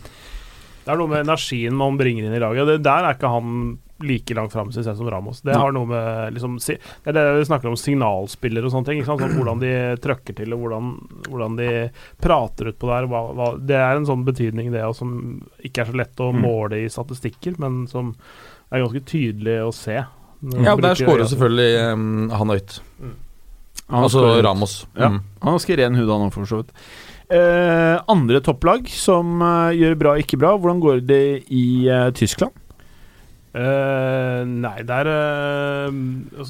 Det 0.86 0.92
er 0.94 1.00
noe 1.00 1.10
med 1.10 1.24
energien 1.26 1.74
man 1.80 1.98
bringer 2.00 2.28
inn 2.28 2.36
i 2.38 2.42
laget. 2.44 2.68
Det, 2.70 2.78
der 2.86 3.08
er 3.10 3.18
ikke 3.18 3.32
han 3.34 3.78
like 4.02 4.34
langt 4.38 4.54
fram 4.54 4.72
synes 4.72 4.88
jeg, 4.88 4.96
som 4.98 5.10
Ramos. 5.12 5.42
Det 5.44 5.56
har 5.56 5.72
noe 5.76 5.86
med 5.90 6.34
liksom, 6.34 6.58
si, 6.64 6.76
Det 7.04 7.12
er 7.12 7.18
det 7.18 7.24
vi 7.40 7.48
snakker 7.50 7.68
om 7.72 7.76
signalspillere 7.80 8.66
og 8.70 8.72
sånne 8.74 8.86
ting. 8.90 9.00
Ikke 9.02 9.10
sant? 9.12 9.22
Sånn, 9.26 9.36
hvordan 9.38 9.60
de 9.64 9.72
trøkker 10.04 10.38
til, 10.38 10.54
og 10.56 10.62
hvordan, 10.64 10.92
hvordan 11.30 11.58
de 11.60 11.70
prater 12.24 12.72
utpå 12.72 12.88
der. 12.94 13.10
Hva, 13.12 13.24
hva, 13.36 13.50
det 13.60 13.76
er 13.76 13.96
en 14.00 14.08
sånn 14.08 14.24
betydning, 14.28 14.72
det, 14.72 14.84
og 14.88 14.96
som 14.96 15.12
ikke 15.66 15.84
er 15.84 15.92
så 15.92 15.98
lett 16.00 16.24
å 16.24 16.30
Mm. 16.34 16.42
måle 16.46 16.84
i 16.86 16.90
statistikker, 16.90 17.58
men 17.60 17.88
som 17.88 18.14
er 18.72 18.84
ganske 18.86 19.04
tydelig 19.10 19.58
å 19.66 19.72
se. 19.74 19.98
Ja, 20.00 20.76
der 20.80 20.96
skårer 20.96 21.26
selvfølgelig 21.28 21.94
um, 21.94 22.30
han 22.30 22.48
høyt. 22.54 22.80
Han 23.90 24.04
Altså 24.06 24.22
skårer- 24.22 24.44
Ramos. 24.46 24.86
Ja. 24.96 25.10
Mm. 25.10 25.20
Han 25.42 25.48
har 25.50 25.58
ganske 25.58 25.78
ren 25.82 25.96
hud, 25.96 26.08
han 26.10 26.28
òg, 26.30 26.34
for 26.34 26.46
så 26.46 26.62
vidt. 26.64 26.72
Eh, 27.30 27.96
andre 28.10 28.40
topplag 28.42 28.88
som 28.90 29.42
uh, 29.42 29.70
gjør 29.76 29.98
bra, 30.00 30.14
ikke 30.18 30.38
bra. 30.42 30.56
Hvordan 30.58 30.80
går 30.82 31.02
det 31.06 31.22
i 31.54 31.90
uh, 31.90 32.10
Tyskland? 32.18 32.54
Eh, 33.50 34.42
nei, 34.46 34.76
der 34.86 35.08
er... 35.10 35.96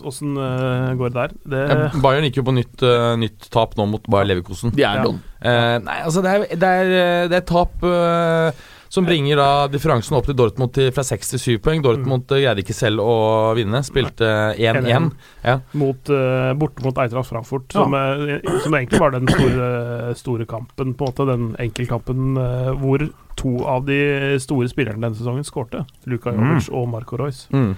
Åssen 0.04 0.34
uh, 0.36 0.92
går 1.00 1.14
det 1.14 1.16
der? 1.16 1.36
Det, 1.54 1.62
Ja, 1.70 2.02
Bayern 2.04 2.28
gikk 2.28 2.42
jo 2.42 2.48
på 2.50 2.56
nytt, 2.58 2.84
eh, 2.84 3.14
nytt 3.22 3.48
tap 3.54 3.78
nå 3.80 3.86
mot 3.88 4.10
Bayer 4.12 4.28
Leverkosen. 4.28 4.74
De 4.76 4.84
er 4.84 5.00
Ja. 5.00 5.14
Eh, 5.40 5.78
nei, 5.80 6.02
altså 6.04 6.20
det 6.26 6.34
er, 6.34 6.44
det 6.60 6.70
er, 6.82 6.90
eh, 7.00 7.28
det 7.32 7.38
er 7.40 7.46
tap 7.48 7.86
eh, 7.88 8.66
som 8.90 9.06
bringer 9.06 9.38
da 9.38 9.50
differansen 9.70 10.18
opp 10.18 10.26
til 10.26 10.38
Dortmund 10.38 10.74
til, 10.74 10.90
fra 10.96 11.06
6 11.06 11.34
til 11.36 11.42
7 11.44 11.60
poeng. 11.66 11.84
Dortmund 11.86 12.26
mm. 12.26 12.34
greide 12.34 12.64
ikke 12.64 12.76
selv 12.76 13.04
å 13.04 13.16
vinne, 13.58 13.84
spilte 13.86 14.30
1-1. 14.58 15.12
Ja. 15.46 15.60
mot, 15.78 16.10
eh, 16.14 16.52
borte 16.60 16.84
mot 16.86 16.98
Eintracht 16.98 17.30
Frankfurt, 17.30 17.70
Ja. 17.74 17.84
som, 17.84 17.94
eh, 17.94 18.40
som 18.64 18.74
egentlig 18.74 19.00
var 19.00 19.14
den 19.14 19.30
store, 19.30 19.70
store 20.18 20.46
kampen, 20.50 20.96
på 20.98 21.06
en 21.06 21.14
måte, 21.14 21.30
den 21.30 21.56
enkeltkampen 21.62 22.38
uh, 22.38 22.74
hvor 22.82 23.10
to 23.40 23.66
av 23.70 23.86
de 23.86 24.38
store 24.42 24.68
spillerne 24.68 25.02
denne 25.02 25.16
sesongen 25.16 25.46
skårte. 25.48 25.86
Luka 26.10 26.34
Jovic 26.36 26.70
og 26.74 26.90
Marco 26.92 27.20
Royce. 27.20 27.48
Mm. 27.54 27.76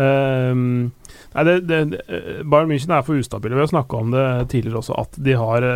Ehm, 0.00 0.92
nei, 1.34 1.42
det, 1.44 1.54
det, 1.68 1.80
det- 1.92 2.44
Bayern 2.48 2.70
München 2.70 2.94
er 2.96 3.02
for 3.04 3.18
ustabile. 3.20 3.54
Vi 3.58 3.60
har 3.64 3.72
snakka 3.72 3.98
om 3.98 4.12
det 4.14 4.26
tidligere 4.54 4.80
også, 4.80 4.96
at 5.02 5.18
de 5.20 5.34
har 5.36 5.66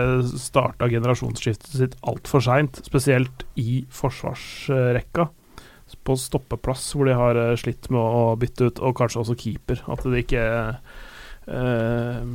starta 0.41 0.89
generasjonsskiftet 0.89 1.75
sitt 1.83 1.97
altfor 2.03 2.41
seint. 2.45 2.81
Spesielt 2.87 3.45
i 3.61 3.83
forsvarsrekka. 3.93 5.29
På 6.07 6.17
stoppeplass, 6.19 6.89
hvor 6.99 7.07
de 7.07 7.15
har 7.15 7.39
eh, 7.39 7.53
slitt 7.61 7.87
med 7.95 8.01
å 8.01 8.33
bytte 8.41 8.71
ut, 8.73 8.81
og 8.83 8.97
kanskje 8.99 9.21
også 9.23 9.37
keeper. 9.39 9.83
At 9.91 10.03
de 10.03 10.19
ikke 10.23 10.43
eh, 11.47 12.33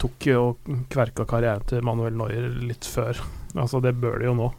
tok 0.00 0.26
og 0.36 0.68
kverka 0.92 1.24
karrieren 1.28 1.64
til 1.68 1.84
Manuel 1.86 2.16
Neuer 2.16 2.50
litt 2.64 2.84
før. 2.88 3.20
Altså, 3.54 3.80
det 3.84 3.94
bør 4.00 4.20
de 4.20 4.28
jo 4.30 4.36
nå. 4.36 4.50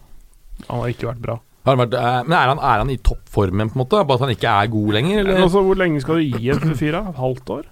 Han 0.68 0.82
har 0.84 0.92
ikke 0.94 1.10
vært 1.12 1.22
bra. 1.24 1.38
Har 1.62 1.76
han 1.76 1.84
vært, 1.84 1.94
eh, 1.94 2.18
men 2.26 2.34
er 2.38 2.50
han, 2.50 2.58
er 2.58 2.82
han 2.82 2.90
i 2.90 2.98
toppformen, 2.98 3.70
på 3.70 3.78
en 3.78 3.84
måte? 3.84 4.02
Bare 4.10 4.18
at 4.18 4.26
han 4.26 4.34
ikke 4.34 4.50
er 4.64 4.72
god 4.74 4.96
lenger? 4.98 5.20
Eller? 5.22 5.44
altså, 5.44 5.62
hvor 5.68 5.78
lenge 5.78 6.02
skal 6.02 6.18
du 6.18 6.40
gi 6.40 6.50
en 6.50 6.76
fyr? 6.80 6.96
da? 6.96 7.04
Et 7.12 7.22
halvt 7.22 7.54
år? 7.58 7.64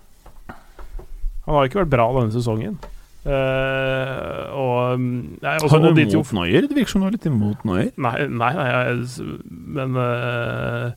Han 1.48 1.56
har 1.58 1.70
ikke 1.70 1.82
vært 1.82 1.94
bra 1.96 2.06
denne 2.20 2.34
sesongen. 2.36 2.78
Uh, 3.20 4.46
og 4.56 5.00
nei, 5.02 5.56
også, 5.60 5.74
Har 5.74 5.82
du 5.84 5.88
og 5.90 5.98
de 5.98 6.06
to 6.08 6.22
imot 6.22 6.30
Neuer? 6.38 6.68
Det 6.70 6.78
virker 6.78 6.94
som 6.94 7.02
du 7.04 7.08
er 7.10 7.16
litt 7.18 7.26
imot 7.28 7.66
Noyer. 7.68 7.90
Nei, 8.00 8.14
nei, 8.32 8.52
nei 8.56 8.68
jeg, 8.70 9.26
men 9.50 9.98
uh, 10.00 10.94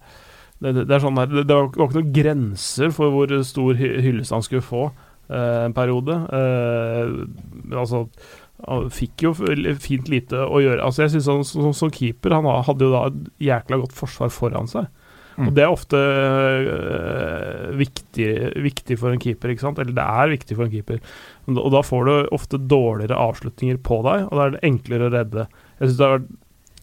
det, 0.62 0.74
det, 0.84 0.92
er 0.94 1.02
sånn 1.02 1.18
der 1.18 1.32
Det, 1.32 1.42
det 1.48 1.56
var 1.56 1.72
ikke 1.72 1.98
noen 1.98 2.12
grenser 2.14 2.92
for 2.94 3.10
hvor 3.14 3.32
stor 3.48 3.74
hy- 3.80 3.96
hyllest 4.04 4.36
han 4.36 4.44
skulle 4.46 4.62
få 4.62 4.84
uh, 4.92 5.64
en 5.64 5.74
periode. 5.74 6.20
Uh, 6.30 7.26
men 7.64 7.80
altså 7.82 8.04
Han 8.68 8.90
fikk 8.94 9.24
jo 9.26 9.32
fint 9.34 10.08
lite 10.12 10.38
å 10.46 10.60
gjøre. 10.62 10.82
Altså 10.86 11.02
Jeg 11.06 11.16
synes 11.16 11.26
han 11.32 11.44
som, 11.48 11.72
som 11.74 11.90
keeper 11.90 12.30
Han 12.36 12.46
hadde 12.66 12.86
jo 12.86 12.92
da 12.92 13.06
et 13.10 13.30
jækla 13.48 13.80
godt 13.82 13.96
forsvar 13.96 14.30
foran 14.30 14.68
seg. 14.70 14.86
Mm. 15.32 15.46
Og 15.48 15.54
det 15.56 15.62
er 15.64 15.72
ofte 15.72 15.96
øh, 15.96 17.70
viktig, 17.78 18.28
viktig 18.62 18.98
for 19.00 19.14
en 19.14 19.20
keeper, 19.22 19.52
ikke 19.52 19.64
sant? 19.64 19.80
Eller 19.80 19.94
det 19.96 20.04
er 20.04 20.32
viktig 20.32 20.56
for 20.58 20.66
en 20.66 20.72
keeper. 20.72 21.00
Og 21.48 21.70
da- 21.72 21.82
får 21.82 22.04
du 22.04 22.12
ofte 22.36 22.60
dårligere 22.68 23.16
avslutninger 23.18 23.80
på 23.82 24.02
deg, 24.06 24.26
og 24.28 24.36
da 24.38 24.44
er 24.46 24.50
det 24.56 24.64
enklere 24.68 25.08
å 25.08 25.12
redde. 25.14 25.46
Jeg 25.80 25.88
synes 25.88 25.96
det 25.98 26.06
har 26.06 26.18
vært 26.18 26.30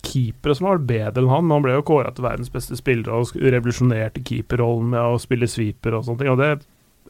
keepere 0.10 0.56
som 0.56 0.66
har 0.68 0.78
vært 0.80 0.88
bedre 0.90 1.22
enn 1.24 1.30
han, 1.30 1.46
men 1.46 1.56
han 1.58 1.64
ble 1.68 1.74
jo 1.78 1.86
kåra 1.86 2.14
til 2.16 2.24
verdens 2.26 2.50
beste 2.54 2.78
spiller 2.80 3.12
og 3.14 3.34
revolusjonerte 3.36 4.24
keeperrollen 4.24 4.90
med 4.96 5.00
å 5.00 5.20
spille 5.22 5.48
sweeper 5.50 5.94
og 5.98 6.06
sånne 6.08 6.24
ting. 6.24 6.32
Og 6.34 6.40
det 6.40 6.50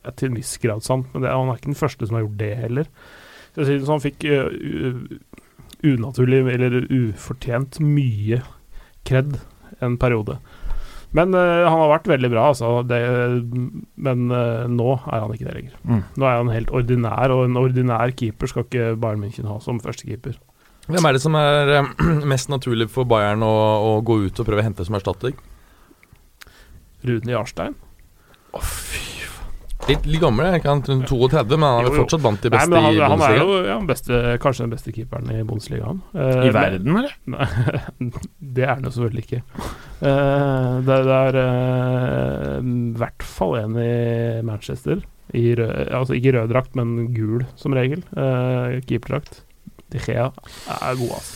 er 0.03 0.11
til 0.17 0.29
en 0.31 0.39
viss 0.39 0.57
grad 0.57 0.83
sant, 0.83 1.07
men 1.13 1.23
det, 1.23 1.31
han 1.31 1.49
er 1.49 1.59
ikke 1.59 1.71
den 1.71 1.79
første 1.79 2.07
som 2.07 2.15
har 2.17 2.25
gjort 2.25 2.39
det 2.41 2.53
heller. 2.57 2.89
Så 3.59 3.91
han 3.91 4.03
fikk 4.03 4.25
øh, 4.29 5.03
unaturlig, 5.83 6.41
eller 6.53 6.81
ufortjent, 6.87 7.79
mye 7.83 8.41
kred 9.07 9.39
en 9.83 9.97
periode. 9.99 10.37
Men 11.15 11.33
uh, 11.33 11.65
han 11.65 11.79
har 11.81 11.91
vært 11.95 12.09
veldig 12.11 12.29
bra, 12.29 12.49
altså. 12.51 12.83
Det, 12.85 12.99
men 14.05 14.29
uh, 14.29 14.67
nå 14.69 14.91
er 14.99 15.23
han 15.23 15.33
ikke 15.33 15.47
det 15.47 15.55
lenger. 15.55 15.79
Mm. 15.81 16.03
Nå 16.21 16.29
er 16.29 16.37
han 16.37 16.53
helt 16.53 16.73
ordinær, 16.75 17.33
og 17.33 17.47
en 17.47 17.57
ordinær 17.61 18.13
keeper 18.17 18.51
skal 18.51 18.67
ikke 18.67 18.93
Bayern 19.01 19.23
München 19.23 19.49
ha 19.49 19.57
som 19.63 19.81
førstekeeper. 19.81 20.37
Hvem 20.89 21.05
er 21.05 21.17
det 21.17 21.23
som 21.23 21.37
er 21.39 21.73
uh, 21.79 21.91
mest 22.33 22.53
naturlig 22.53 22.91
for 22.93 23.09
Bayern 23.09 23.45
å, 23.45 23.53
å 23.89 23.93
gå 24.05 24.21
ut 24.27 24.41
og 24.41 24.49
prøve 24.49 24.61
å 24.61 24.69
hente 24.69 24.85
som 24.85 24.99
erstatter? 24.99 25.37
Rune 27.09 27.33
Jarstein. 27.33 27.77
Å, 28.53 28.61
fy 28.61 29.08
Litt, 29.87 30.03
litt 30.05 30.19
gammel, 30.21 30.45
er 30.49 30.57
ikke 30.59 30.69
han 30.73 30.81
32, 30.83 31.55
men 31.55 31.63
han 31.63 31.79
er 31.79 31.85
vel 31.85 31.87
Jo, 31.87 31.93
jo. 31.95 32.01
fortsatt 32.03 32.21
blant 32.21 32.41
de 32.43 32.49
beste 32.51 32.69
Nei, 32.73 32.81
han, 32.83 32.97
i 32.97 32.99
han 33.13 33.21
er 33.25 33.37
jo 33.39 33.53
ja, 33.65 33.77
beste, 33.87 34.17
kanskje 34.43 34.65
den 34.65 34.73
beste 34.73 34.91
keeperen 34.93 35.29
i 35.31 35.37
Bundesligaen. 35.47 36.01
Eh, 36.13 36.41
I 36.49 36.51
verden, 36.53 36.97
eller? 36.99 37.15
Det 38.59 38.65
er 38.65 38.73
han 38.75 38.83
jo 38.85 38.91
selvfølgelig 38.91 39.23
ikke. 39.25 39.39
Eh, 40.03 40.73
det, 40.89 40.97
det 41.07 41.15
er 41.19 41.39
eh, 41.45 42.57
i 42.59 42.75
hvert 42.99 43.25
fall 43.25 43.55
en 43.61 43.77
i 43.79 43.93
Manchester. 44.45 45.01
I 45.37 45.45
rød, 45.57 45.71
altså 45.93 46.17
ikke 46.17 46.35
rød 46.35 46.51
drakt, 46.51 46.75
men 46.77 47.13
gul 47.15 47.43
som 47.59 47.73
regel. 47.77 48.01
Uh, 48.17 48.79
Keeperdrakt. 48.89 49.43
De 49.93 50.01
Gea 50.01 50.27
er 50.29 50.97
god, 50.99 51.11
ass. 51.17 51.31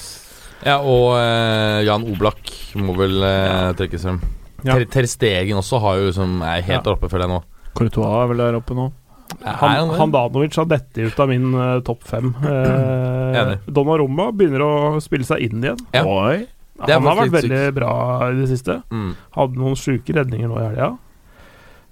Ja, 0.64 0.78
og 0.80 1.16
eh, 1.20 1.82
Jan 1.88 2.06
Oblak 2.08 2.52
må 2.80 2.94
vel 2.98 3.18
eh, 3.28 3.72
trekkes 3.78 4.06
frem. 4.08 4.20
Ja. 4.64 4.78
Ter, 4.78 4.86
Ter 4.94 5.08
Stegen 5.12 5.58
også 5.60 5.80
har 5.84 5.98
jo 6.00 6.12
som 6.16 6.38
er 6.46 6.62
helt 6.64 6.86
Ja. 6.88 6.94
oppe, 6.94 7.10
føler 7.12 7.26
jeg 7.28 7.34
nå. 7.34 7.40
Courtois 7.78 8.20
er 8.24 8.30
vel 8.32 8.44
der 8.44 8.58
oppe 8.60 8.76
nå. 8.78 8.90
Er 9.42 9.56
Han, 9.60 9.72
han? 9.74 9.94
Handanovic 9.98 10.56
har 10.60 10.68
dette 10.70 11.08
ut 11.08 11.20
av 11.24 11.32
min 11.32 11.48
uh, 11.58 11.80
topp 11.86 12.04
fem. 12.10 12.34
Uh. 13.34 13.56
Donnarumma 13.66 14.28
begynner 14.38 14.62
å 14.62 14.74
spille 15.02 15.26
seg 15.26 15.42
inn 15.48 15.64
igjen. 15.64 15.80
Ja. 15.96 16.04
Oi. 16.06 16.44
Er 16.84 16.92
Han 17.00 17.08
har 17.08 17.18
vært 17.24 17.34
veldig 17.34 17.62
syk. 17.64 17.76
bra 17.80 17.94
i 18.28 18.36
det 18.38 18.50
siste. 18.52 18.76
Mm. 18.94 19.12
Hadde 19.34 19.58
noen 19.62 19.78
sjuke 19.80 20.14
redninger 20.14 20.52
nå 20.52 20.60
i 20.62 20.66
helga. 20.68 20.92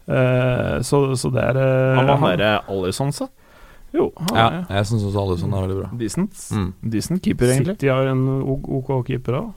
Uh, 0.06 0.78
så, 0.86 1.00
så 1.18 1.30
det 1.34 1.42
er 1.52 1.58
uh, 1.62 1.98
Han 2.00 2.10
var 2.10 2.22
nære 2.26 2.52
Alison, 2.74 3.14
da? 3.16 3.28
Jo, 3.92 4.08
han 4.30 4.38
Ja, 4.38 4.46
er 4.72 4.78
jeg 4.80 4.88
syns 4.92 5.04
også 5.10 5.24
Alison 5.26 5.54
er 5.58 5.66
veldig 5.66 5.80
bra. 5.82 5.90
Decent. 6.00 6.46
Mm. 6.56 6.70
Decent 6.94 7.24
keeper, 7.26 7.52
egentlig. 7.52 7.76
City 7.80 7.90
har 7.92 8.08
en 8.14 8.24
OK 8.46 8.94
keeper 9.10 9.40
òg. 9.42 9.50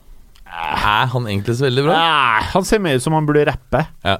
Er 0.45 1.07
han 1.13 1.25
egentlig 1.29 1.55
så 1.57 1.65
veldig 1.69 1.85
bra? 1.87 1.95
Nei, 2.01 2.43
han 2.51 2.67
ser 2.67 2.81
mer 2.83 2.99
ut 2.99 3.03
som 3.05 3.15
han 3.17 3.27
burde 3.27 3.45
rappe. 3.49 3.81
Ja. 4.05 4.17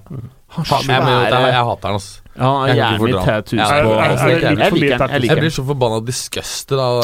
Han 0.55 0.65
Faen, 0.65 0.87
jeg, 0.87 1.03
mener, 1.03 1.25
jeg, 1.29 1.51
jeg 1.53 1.65
hater 1.69 1.87
han, 1.89 1.97
altså. 1.99 2.21
Ja, 2.35 2.49
Jeg 2.67 2.75
kan 2.75 2.93
ikke 2.95 2.99
fordra 2.99 3.19
han. 3.19 3.27
tattoos 3.29 3.59
Ja, 3.59 3.65
på 3.65 3.91
jeg, 3.95 4.15
det 4.15 4.41
Jeg 4.43 4.55
litt 4.55 4.69
for 4.69 4.77
liker 4.81 4.99
mye. 4.99 5.09
Jeg 5.15 5.29
Jeg 5.29 5.37
blir 5.39 5.53
så 5.55 5.63
forbanna 5.69 5.99
disgusted 6.05 6.79
av 6.83 6.97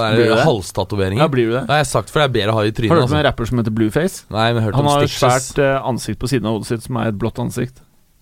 halstatoveringen. 0.45 1.21
Ja, 1.23 1.27
blir 1.31 1.45
du 1.47 1.53
det? 1.55 1.61
Det 1.69 1.77
har 1.79 1.87
sagt 1.87 2.11
for 2.11 2.19
det 2.19 2.25
er 2.27 2.33
bedre 2.35 2.51
å 2.51 2.57
ha 2.59 2.63
i 2.67 2.71
Har 2.71 2.75
du 2.75 2.87
hørt 2.89 2.97
om 2.97 3.03
Altså. 3.05 3.17
en 3.21 3.25
rapper 3.29 3.45
som 3.51 3.57
heter 3.61 3.75
Blueface? 3.77 4.23
Nei, 4.29 4.47
men 4.51 4.55
jeg 4.55 4.61
har 4.61 4.65
hørt 4.67 4.75
Han 4.75 4.85
om 4.85 4.91
har 4.91 5.03
et 5.07 5.15
svært 5.15 5.59
eh, 5.63 5.87
ansikt 5.91 6.19
på 6.19 6.27
siden 6.31 6.45
av 6.51 6.57
hodet 6.57 6.67
sitt 6.67 6.83
som 6.83 6.97
er 6.97 7.07
et 7.13 7.19
blått 7.21 7.39
ansikt. 7.39 7.79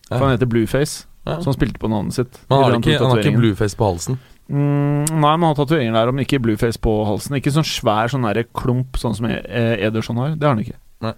For 0.09 0.19
han 0.25 0.35
heter 0.37 0.49
Blueface, 0.49 1.05
Ja. 1.25 1.39
som 1.41 1.53
spilte 1.53 1.77
på 1.81 1.89
navnet 1.89 2.13
sitt. 2.13 2.39
Men 2.49 2.57
han 2.57 2.63
har 2.71 2.79
ikke, 2.79 2.97
han 3.01 3.09
har 3.11 3.17
ikke 3.25 3.37
blueface 3.37 3.75
på 3.77 3.85
halsen. 3.89 4.19
Mm, 4.49 5.05
nei, 5.05 5.33
men 5.37 5.43
han 5.45 5.49
har 5.53 5.57
tatoveringer 5.59 5.93
der, 5.93 6.09
om 6.09 6.17
ikke 6.23 6.39
Blueface 6.41 6.79
på 6.81 6.93
halsen. 7.05 7.35
Ikke 7.37 7.51
sånn 7.53 7.67
svær 7.67 8.09
sånn 8.09 8.25
klump, 8.53 8.97
sånn 8.97 9.13
som 9.17 9.25
eh, 9.29 9.75
Ederson 9.85 10.17
har. 10.17 10.33
Det 10.37 10.45
har 10.47 10.55
han 10.55 10.63
ikke. 10.63 10.77
Nei. 11.05 11.13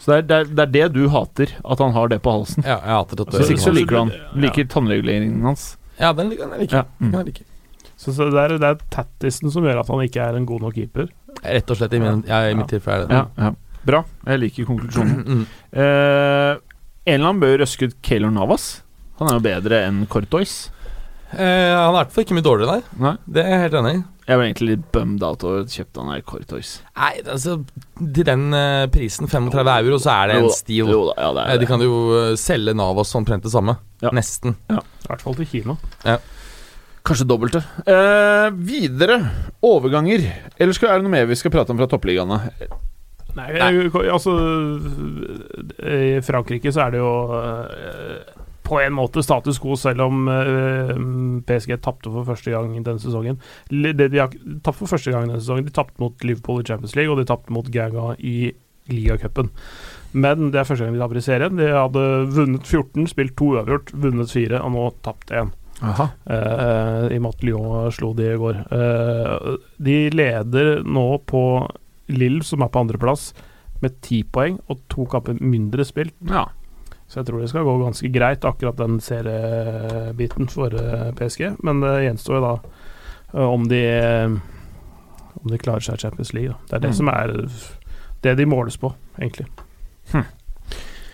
Så 0.00 0.10
det 0.12 0.16
er, 0.16 0.24
det, 0.24 0.36
er, 0.36 0.50
det 0.56 0.64
er 0.64 0.72
det 0.72 0.86
du 0.96 1.08
hater, 1.12 1.52
at 1.60 1.80
han 1.84 1.92
har 1.92 2.08
det 2.08 2.20
på 2.24 2.32
halsen. 2.32 2.64
Ja, 2.64 2.78
jeg 2.80 2.96
hater 2.96 3.20
det 3.20 3.26
Hvis 3.36 3.52
ikke 3.54 3.66
så 3.66 3.72
liker 3.76 3.92
du 3.96 4.00
han. 4.00 4.12
Ja. 4.16 4.28
Liker 4.46 4.68
tannreguleringen 4.72 5.44
hans. 5.44 5.66
Ja, 6.00 6.14
den 6.16 6.32
liker 6.32 6.54
jeg. 6.56 6.70
Ja. 6.72 6.86
Mm. 6.98 7.12
jeg 7.18 7.26
liker. 7.30 7.48
Så, 8.00 8.14
så 8.16 8.30
det, 8.32 8.40
er, 8.40 8.54
det 8.56 8.68
er 8.70 8.78
tattisen 8.94 9.52
som 9.52 9.66
gjør 9.66 9.82
at 9.82 9.90
han 9.92 10.00
ikke 10.06 10.24
er 10.24 10.38
en 10.38 10.46
god 10.48 10.64
nok 10.64 10.78
keeper. 10.78 11.10
Rett 11.44 11.72
og 11.72 11.76
slett 11.76 11.96
i, 11.96 12.00
min, 12.00 12.22
ja, 12.28 12.40
i 12.48 12.56
mitt 12.56 12.72
tilfelle 12.72 13.04
er 13.04 13.10
det 13.10 13.18
Ja, 13.20 13.26
ja. 13.50 13.52
Bra. 13.90 14.02
Jeg 14.28 14.40
liker 14.42 14.68
konklusjonen. 14.68 15.20
Mm. 15.24 15.44
Eh, 15.72 16.54
en 17.08 17.14
eller 17.14 17.30
annen 17.30 17.40
bør 17.40 17.58
røske 17.62 17.88
ut 17.88 17.94
Keylor 18.04 18.32
Navas. 18.32 18.70
Han 19.20 19.28
er 19.28 19.36
jo 19.38 19.44
bedre 19.44 19.82
enn 19.86 20.02
Cortois. 20.08 20.54
Eh, 21.32 21.72
han 21.76 21.90
er 21.90 21.92
i 21.92 21.98
hvert 22.00 22.12
fall 22.14 22.24
ikke 22.24 22.36
mye 22.38 22.46
dårligere, 22.46 22.78
nei. 22.80 23.04
Nei. 23.06 23.12
Det 23.26 23.44
er 23.44 23.50
jeg 23.54 23.60
helt 23.66 23.76
enig 23.80 23.92
i. 23.98 24.00
Jeg 24.30 24.38
var 24.38 24.44
egentlig 24.46 24.68
litt 24.70 24.82
bummed 24.94 25.22
out 25.26 25.42
over 25.46 25.60
at 25.64 25.72
kjøpte 25.74 26.02
han 26.04 26.10
her 26.12 26.20
Cortois. 26.22 26.68
Nei, 26.94 27.12
altså 27.34 27.56
Til 28.14 28.26
den 28.28 28.44
eh, 28.54 28.84
prisen, 28.94 29.26
35 29.30 29.70
euro, 29.74 29.98
så 29.98 30.12
er 30.14 30.28
det 30.30 30.36
en 30.44 30.50
stil. 30.54 30.86
Jo 30.92 31.00
da, 31.08 31.14
ja, 31.18 31.30
det 31.34 31.46
Eh, 31.46 31.54
er 31.54 31.62
De 31.64 31.66
kan 31.70 31.80
jo 31.82 31.94
eh, 32.18 32.34
selge 32.38 32.74
Navas 32.78 33.14
omtrent 33.18 33.42
det 33.42 33.50
samme. 33.54 33.74
Ja. 34.04 34.12
Nesten. 34.14 34.54
I 34.70 34.78
hvert 35.08 35.24
fall 35.24 35.34
til 35.40 35.48
Kina. 35.50 35.74
Kanskje 37.02 37.26
dobbelte. 37.26 37.62
Eh, 37.88 38.50
videre. 38.54 39.18
Overganger. 39.66 40.26
Eller 40.60 40.76
skal, 40.76 40.90
er 40.92 41.00
det 41.00 41.08
noe 41.08 41.14
mer 41.16 41.26
vi 41.30 41.38
skal 41.40 41.50
prate 41.54 41.72
om 41.74 41.80
fra 41.80 41.88
toppligaene? 41.90 42.38
Nei, 43.34 43.48
jeg- 43.54 43.90
altså 44.10 44.32
I 45.86 46.20
Frankrike 46.26 46.72
så 46.74 46.86
er 46.86 46.90
det 46.94 47.00
jo 47.02 47.10
eh, 47.38 48.38
på 48.70 48.78
en 48.78 48.94
måte 48.94 49.24
status 49.26 49.58
quo, 49.62 49.74
selv 49.78 50.06
om 50.06 50.28
uh, 50.30 50.94
PSG 51.48 51.76
tapte 51.82 52.12
for 52.12 52.28
første 52.28 52.54
gang 52.54 52.72
denne 52.78 53.02
sesongen. 53.02 53.40
De, 53.70 53.92
de 53.98 54.20
har 54.20 54.34
tapt 54.64 54.78
for 54.78 54.90
første 54.90 55.10
gang 55.10 55.26
denne 55.26 55.40
sesongen 55.42 55.66
De 55.66 55.74
tapte 55.74 55.98
mot 56.02 56.26
Liverpool 56.26 56.62
i 56.62 56.68
Champions 56.68 56.94
League, 56.98 57.12
og 57.12 57.18
de 57.18 57.28
tapte 57.28 57.54
mot 57.54 57.66
Gaga 57.74 58.12
i 58.18 58.52
ligacupen. 58.90 59.50
Men 60.12 60.50
det 60.50 60.60
er 60.60 60.66
første 60.66 60.86
gang 60.86 60.96
de 60.96 61.02
taper 61.02 61.20
i 61.20 61.24
serien. 61.24 61.58
De 61.58 61.70
hadde 61.70 62.04
vunnet 62.34 62.66
14, 62.66 63.10
spilt 63.10 63.36
to 63.38 63.52
uavgjort, 63.54 63.92
vunnet 64.02 64.32
fire, 64.32 64.62
og 64.62 64.74
nå 64.74 64.86
tapt 65.06 65.34
én. 65.34 65.52
Aha. 65.80 66.10
Eh, 66.28 67.04
I 67.14 67.18
og 67.18 67.22
med 67.24 67.30
at 67.30 67.44
Lyon 67.46 67.92
slo 67.94 68.10
de 68.16 68.26
i 68.32 68.38
går. 68.40 68.64
Uh, 68.72 69.54
de 69.80 70.00
leder 70.12 70.82
nå 70.84 71.06
på 71.30 71.44
Lill, 72.12 72.40
som 72.44 72.64
er 72.64 72.72
på 72.72 72.82
andreplass, 72.82 73.30
med 73.80 74.00
ti 74.04 74.20
poeng 74.28 74.58
og 74.68 74.82
to 74.92 75.06
kamper 75.08 75.38
mindre 75.40 75.86
spilt. 75.88 76.16
Ja. 76.28 76.48
Så 77.10 77.18
jeg 77.18 77.26
tror 77.26 77.40
det 77.42 77.48
skal 77.50 77.64
gå 77.66 77.72
ganske 77.82 78.08
greit, 78.14 78.44
akkurat 78.46 78.76
den 78.78 79.00
seriebiten 79.02 80.46
for 80.52 80.74
eh, 80.78 81.08
PSG. 81.18 81.56
Men 81.66 81.80
det 81.82 81.96
gjenstår 82.04 82.36
jo 82.38 82.42
da 82.44 82.52
eh, 83.34 83.46
om 83.50 83.64
de 83.70 83.80
eh, 83.82 84.36
Om 85.40 85.50
de 85.50 85.58
klarer 85.58 85.80
seg 85.82 85.96
i 85.98 86.02
Champions 86.04 86.32
League. 86.36 86.52
Da. 86.52 86.58
Det 86.70 86.76
er 86.76 86.80
det 86.84 86.90
Mm. 86.90 86.96
som 87.00 87.08
er 87.08 87.32
det 88.22 88.36
de 88.36 88.44
måles 88.46 88.76
på, 88.76 88.90
egentlig. 89.18 89.46
Hm. 90.12 90.24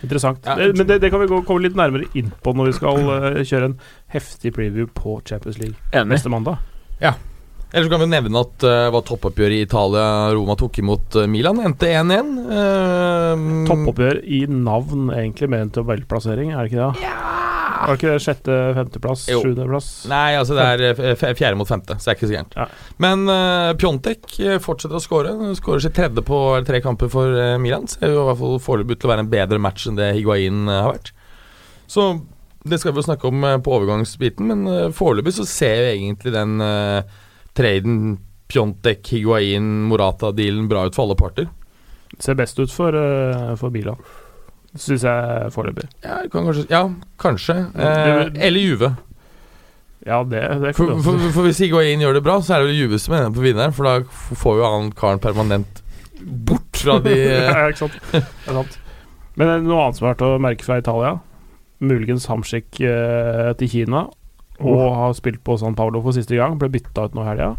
Interessant. 0.03 0.45
Ja. 0.45 0.55
det, 0.55 0.75
men 0.77 0.87
det, 0.87 0.97
det 1.01 1.09
kan 1.13 1.21
vi 1.21 1.27
gå, 1.31 1.41
komme 1.47 1.63
litt 1.63 1.77
nærmere 1.77 2.05
inn 2.13 2.31
på 2.43 2.53
når 2.53 2.65
vi 2.69 2.73
skal 2.77 2.97
uh, 3.07 3.39
kjøre 3.41 3.69
en 3.71 3.79
heftig 4.13 4.51
preview 4.53 4.85
på 4.93 5.21
Champions 5.25 5.57
League 5.61 5.77
Enig. 5.93 6.11
neste 6.17 6.29
mandag. 6.29 6.57
Ellers 7.71 7.89
kan 7.91 7.99
vi 7.99 8.07
nevne 8.09 8.43
at 8.45 8.53
det 8.63 8.75
var 8.95 9.03
toppoppgjøret 9.07 9.57
i 9.57 9.65
Italia 9.65 10.05
Roma 10.31 10.55
tok 10.59 10.79
imot 10.79 11.17
eh, 11.19 11.27
Milan. 11.27 11.59
Endte 11.67 11.89
1-1. 11.91 12.29
Uh, 12.47 13.65
Toppoppgjør 13.67 14.21
i 14.23 14.45
navn, 14.47 15.09
egentlig, 15.11 15.49
mer 15.51 15.65
enn 15.65 15.73
tabellplassering, 15.75 16.53
er 16.53 16.63
det 16.63 16.71
ikke 16.71 16.85
det? 16.85 17.09
Var 17.77 17.91
det 17.91 17.97
ikke 17.99 18.13
det 18.13 18.23
sjette, 18.23 18.55
femteplass, 18.77 19.25
sjuendeplass? 19.27 19.89
Nei, 20.09 20.37
altså 20.39 20.55
det 20.57 20.63
er 20.65 21.03
eh, 21.11 21.25
fjerde 21.37 21.59
mot 21.59 21.69
femte, 21.69 21.97
så 21.99 22.07
det 22.07 22.13
er 22.13 22.17
ikke 22.17 22.29
så 22.29 22.37
gærent. 22.37 22.57
Ja. 22.57 22.65
Men 23.03 23.27
uh, 23.29 23.73
Pjontek 23.79 24.39
eh, 24.39 24.57
fortsetter 24.63 24.97
å 24.97 25.03
skåre. 25.03 25.35
Skårer 25.59 25.83
sitt 25.85 25.97
tredje 25.97 26.23
på 26.25 26.39
tre 26.67 26.81
kamper 26.83 27.11
for 27.13 27.35
uh, 27.35 27.59
Milan. 27.61 27.85
Ser 27.91 28.15
jo 28.15 28.23
i 28.23 28.27
hvert 28.31 28.41
fall 28.41 28.57
foreløpig 28.63 28.97
ut 28.97 29.03
til 29.03 29.11
å 29.11 29.13
være 29.13 29.27
en 29.27 29.31
bedre 29.35 29.61
match 29.61 29.87
enn 29.89 29.99
det 29.99 30.13
Higuain 30.17 30.65
eh, 30.65 30.81
har 30.87 30.95
vært. 30.95 31.13
Så 31.91 32.09
det 32.67 32.81
skal 32.81 32.93
vi 32.93 33.01
jo 33.01 33.07
snakke 33.07 33.29
om 33.29 33.43
eh, 33.47 33.59
på 33.63 33.77
overgangsbiten, 33.77 34.49
men 34.49 34.65
uh, 34.67 34.89
foreløpig 34.95 35.37
så 35.37 35.47
ser 35.47 35.81
jo 35.81 35.93
egentlig 35.93 36.33
den 36.35 36.57
uh, 36.63 37.17
traden 37.57 38.17
Pjontek, 38.47 39.01
Higuain, 39.11 39.65
Morata-dealen 39.89 40.69
bra 40.71 40.85
ut 40.87 40.95
for 40.95 41.07
alle 41.07 41.17
parter. 41.19 41.49
Ser 42.23 42.37
best 42.39 42.59
ut 42.61 42.71
for, 42.71 42.95
uh, 42.95 43.55
for 43.59 43.73
Milan, 43.73 43.99
syns 44.77 45.03
jeg 45.03 45.49
foreløpig. 45.51 45.89
Ja, 46.05 46.21
kan 46.31 46.47
kanskje, 46.47 46.63
ja, 46.71 46.85
kanskje. 47.19 47.57
Eh, 47.75 48.21
eller 48.47 48.63
Juve. 48.63 48.93
Ja, 50.07 50.21
det, 50.23 50.39
det 50.61 50.73
For, 50.77 50.95
for, 51.03 51.19
for 51.35 51.49
hvis 51.49 51.59
Higuain 51.65 51.99
gjør 51.99 52.15
det 52.15 52.23
bra, 52.23 52.37
så 52.39 52.55
er 52.55 52.63
det 52.63 52.71
jo 52.71 52.85
Juve 52.85 52.99
som 53.03 53.17
er 53.17 53.27
på 53.35 53.43
vinneren, 53.43 53.75
for 53.75 53.89
da 53.89 54.37
får 54.39 54.61
jo 54.61 54.67
han 54.71 54.91
karen 54.95 55.19
permanent 55.23 55.81
bort 56.21 56.79
fra 56.79 57.01
de 57.03 57.17
ja, 57.19 57.67
ikke 57.67 57.83
sant? 57.83 57.97
Det 58.13 58.23
er 58.23 58.61
sant. 58.61 58.77
Men 59.37 59.51
er 59.51 59.65
noe 59.65 59.83
annet 59.83 59.99
som 59.99 60.07
har 60.07 60.15
vært 60.15 60.25
å 60.25 60.37
merke 60.41 60.65
fra 60.65 60.79
Italia? 60.79 61.17
Muligens 61.83 62.25
Hamsik 62.31 62.79
eh, 62.81 63.51
til 63.59 63.69
Kina, 63.69 64.07
og 64.59 64.95
har 64.95 65.13
spilt 65.13 65.43
på 65.43 65.57
San 65.59 65.75
Paulo 65.75 66.01
for 66.01 66.11
siste 66.15 66.35
gang. 66.35 66.57
Ble 66.57 66.69
bytta 66.69 67.05
ut 67.09 67.13
nå 67.17 67.23
i 67.25 67.29
helga. 67.31 67.55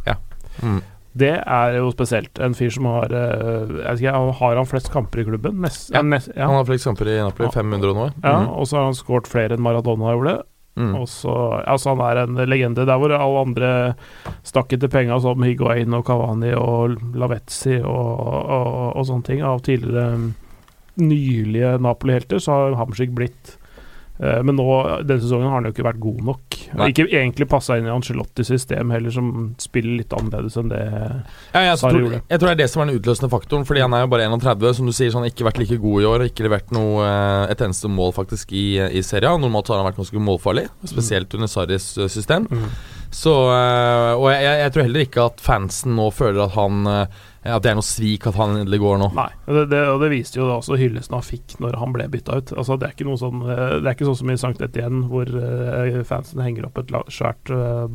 mm. 0.62 0.78
Det 1.18 1.32
er 1.40 1.72
jo 1.78 1.88
spesielt. 1.90 2.38
En 2.38 2.52
fyr 2.54 2.70
som 2.70 2.84
har 2.86 3.10
eh, 3.10 3.94
ikke, 3.96 4.12
Har 4.38 4.54
han 4.56 4.66
flest 4.66 4.90
kamper 4.92 5.20
i 5.20 5.24
klubben? 5.24 5.56
Nest, 5.64 5.90
Ja. 5.90 6.02
nest, 6.02 6.28
ja. 6.36 6.46
Han 6.46 6.54
har 6.60 6.64
flest 6.68 6.84
kamper 6.84 7.08
i 7.08 7.16
Napoli, 7.18 7.48
Ja. 7.48 7.50
500 7.50 7.90
og 7.90 7.96
noe. 7.96 8.12
ja, 8.22 8.40
Mm. 8.44 8.48
og 8.54 8.66
så 8.68 8.76
har 8.76 8.84
han 8.84 8.94
skåret 8.94 9.26
flere 9.26 9.56
enn 9.56 9.60
Maradona 9.64 10.12
gjorde. 10.14 10.42
Mm. 10.76 10.94
Og 11.00 11.08
så, 11.08 11.64
altså 11.66 11.96
han 11.96 12.00
er 12.06 12.22
en 12.22 12.36
legende. 12.46 12.86
Der 12.86 12.98
hvor 13.00 13.10
alle 13.10 13.40
andre 13.40 13.94
stakk 14.44 14.72
etter 14.76 14.86
penga, 14.88 15.18
som 15.20 15.42
Higuain 15.42 15.92
og 15.94 16.04
Cavani 16.06 16.52
og 16.54 16.94
Lavetzi 17.16 17.80
og, 17.82 18.20
og, 18.46 18.96
og 18.96 19.06
sånne 19.08 19.24
ting, 19.24 19.42
av 19.42 19.58
tidligere 19.66 20.34
nylige 20.98 21.78
Napoli-helter, 21.80 22.38
så 22.38 22.52
har 22.52 22.76
Hamsik 22.78 23.10
blitt 23.14 23.56
Men 24.18 24.56
nå, 24.58 24.64
denne 25.06 25.22
sesongen 25.22 25.46
har 25.46 25.60
han 25.60 25.68
jo 25.68 25.70
ikke 25.70 25.84
vært 25.86 26.00
god 26.02 26.22
nok. 26.26 26.56
Har 26.72 26.90
Ikke 26.90 27.06
egentlig 27.06 27.46
passa 27.50 27.76
inn 27.78 27.86
i 27.86 27.92
Ancelottis 27.92 28.50
system 28.50 28.90
heller, 28.90 29.12
som 29.14 29.28
spiller 29.62 30.00
litt 30.00 30.14
annerledes 30.16 30.58
enn 30.58 30.72
det 30.72 30.80
Ja, 30.82 31.62
jeg, 31.62 31.78
tror, 31.78 32.00
gjorde 32.02 32.20
jeg 32.24 32.40
tror 32.40 32.50
det 32.50 32.54
er 32.56 32.60
det 32.60 32.68
som 32.72 32.82
er 32.82 32.90
den 32.90 32.98
utløsende 32.98 33.30
faktoren, 33.32 33.66
fordi 33.68 33.84
han 33.84 33.94
er 33.94 34.02
jo 34.02 34.10
bare 34.10 34.26
31. 34.26 34.66
Som 34.80 34.90
du 34.90 34.96
sier, 34.96 35.12
så 35.12 35.20
han 35.20 35.28
har 35.28 35.32
ikke 35.32 35.46
vært 35.46 35.62
like 35.62 35.80
god 35.84 36.02
i 36.02 36.08
år. 36.10 36.26
Ikke 36.28 36.48
levert 36.48 36.74
noe, 36.74 37.06
eh, 37.06 37.54
et 37.54 37.64
eneste 37.64 37.90
mål 37.92 38.14
faktisk 38.18 38.52
i, 38.58 38.66
i 38.90 39.04
serien. 39.06 39.38
Normalt 39.42 39.70
har 39.70 39.80
han 39.80 39.88
vært 39.88 40.02
ganske 40.02 40.26
målfarlig, 40.28 40.66
spesielt 40.90 41.38
under 41.38 41.50
Sarris 41.50 41.92
eh, 41.98 42.10
system. 42.12 42.50
Mm. 42.50 42.70
Så, 43.14 43.32
eh, 43.54 44.12
og 44.18 44.28
jeg, 44.34 44.44
jeg, 44.44 44.72
tror 44.74 44.84
heller 44.84 45.06
ikke 45.06 45.26
at 45.30 45.42
fansen 45.42 45.96
nå 45.96 46.10
føler 46.12 46.44
at 46.44 46.56
han 46.58 46.88
eh, 46.90 47.24
At 47.48 47.64
det 47.64 47.72
er 47.72 47.78
noe 47.78 47.86
svik 47.86 48.26
at 48.28 48.36
han 48.38 48.56
endelig 48.56 48.80
går 48.82 48.98
nå. 49.02 49.10
Nei, 49.16 49.30
det, 49.46 49.64
det, 49.72 49.82
og 49.92 50.02
det 50.04 50.10
viste 50.12 50.40
jo 50.40 50.48
da 50.48 50.58
også 50.60 50.78
hyllesten 50.80 51.16
han 51.16 51.26
fikk 51.26 51.56
når 51.62 51.78
han 51.80 51.94
ble 51.94 52.08
bytta 52.12 52.40
ut. 52.40 52.52
Altså 52.56 52.78
Det 52.78 52.88
er 52.88 52.96
ikke 52.96 53.08
noe 53.08 53.20
sånn 53.20 53.44
eh, 53.46 53.78
Det 53.78 53.86
er 53.86 53.94
ikke 53.94 54.10
sånn 54.10 54.20
som 54.22 54.32
i 54.32 54.40
Sankt 54.40 54.64
Etienne, 54.64 55.06
hvor 55.10 55.30
eh, 55.30 56.02
fansen 56.08 56.44
henger 56.44 56.68
opp 56.68 56.82
et 56.82 56.92
svært 57.14 57.54
eh, 57.54 57.86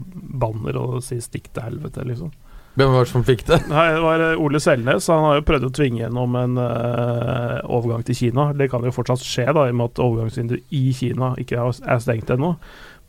banner 0.43 0.79
og 0.79 0.97
sier 1.05 1.21
'stikk 1.23 1.53
til 1.53 1.67
helvete', 1.67 2.07
liksom. 2.07 2.33
Hvem 2.73 2.89
var 2.89 3.05
det 3.05 3.11
som 3.11 3.25
fikk 3.25 3.43
det? 3.45 3.59
Nei, 3.69 3.83
det 3.93 4.01
var 4.01 4.21
Ole 4.41 4.59
Selnes. 4.63 5.07
Han 5.13 5.27
har 5.27 5.35
jo 5.37 5.45
prøvd 5.45 5.67
å 5.67 5.73
tvinge 5.77 5.99
gjennom 6.01 6.37
en 6.39 6.55
uh, 6.57 7.59
overgang 7.69 8.01
til 8.07 8.17
Kina. 8.17 8.47
Det 8.57 8.65
kan 8.71 8.81
jo 8.81 8.93
fortsatt 8.95 9.21
skje, 9.21 9.45
da, 9.53 9.67
i 9.67 9.73
og 9.75 9.77
med 9.77 9.91
at 9.91 10.01
overgangsvinduet 10.01 10.73
i 10.73 10.87
Kina 10.97 11.35
ikke 11.37 11.61
er 11.61 12.01
stengt 12.01 12.33
ennå. 12.33 12.55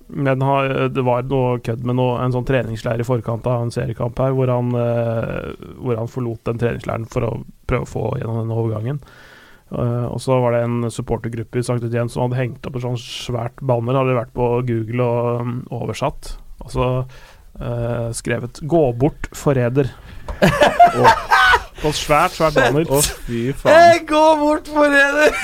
Men 0.09 0.43
har, 0.45 0.89
det 0.93 1.05
var 1.05 1.25
noe 1.29 1.61
kødd 1.65 1.85
med 1.89 1.97
noe, 1.97 2.19
en 2.21 2.35
sånn 2.35 2.47
treningsleir 2.49 3.01
i 3.01 3.07
forkant 3.07 3.47
av 3.49 3.65
en 3.65 3.73
seriekamp 3.73 4.19
her, 4.21 4.35
hvor 4.37 4.51
han, 4.53 4.75
eh, 4.77 5.55
hvor 5.81 5.97
han 5.97 6.11
forlot 6.11 6.45
den 6.51 6.61
treningsleiren 6.61 7.07
for 7.11 7.25
å 7.25 7.31
prøve 7.69 7.89
å 7.89 7.93
få 7.93 8.05
gjennom 8.21 8.43
den 8.43 8.53
overgangen. 8.55 9.01
Eh, 9.73 10.07
og 10.07 10.21
så 10.21 10.37
var 10.43 10.55
det 10.55 10.65
en 10.67 10.91
supportergruppe 10.93 11.59
i 11.59 11.65
Sankt 11.67 11.87
Etienne 11.89 12.13
som 12.13 12.27
hadde 12.27 12.41
hengt 12.43 12.69
opp 12.69 12.77
et 12.77 12.85
sånt 12.85 13.01
svært 13.01 13.63
banner, 13.65 13.97
hadde 13.97 14.19
vært 14.19 14.35
på 14.37 14.51
Google 14.69 15.07
og 15.09 15.47
mm, 15.49 15.57
oversatt. 15.75 16.35
Og 16.65 16.71
så 16.73 16.87
uh, 17.61 18.09
skrevet 18.15 18.61
'Gå 18.63 18.83
bort, 18.97 19.29
forræder'. 19.37 19.91
oh. 21.01 21.17
På 21.83 21.91
et 21.91 21.99
svært, 21.99 22.37
svært 22.37 22.55
banner. 22.57 22.87
Å, 22.89 23.01
fy 23.27 23.51
faen. 23.53 24.07
gå 24.09 24.25
bort, 24.41 24.71
forræder! 24.71 25.35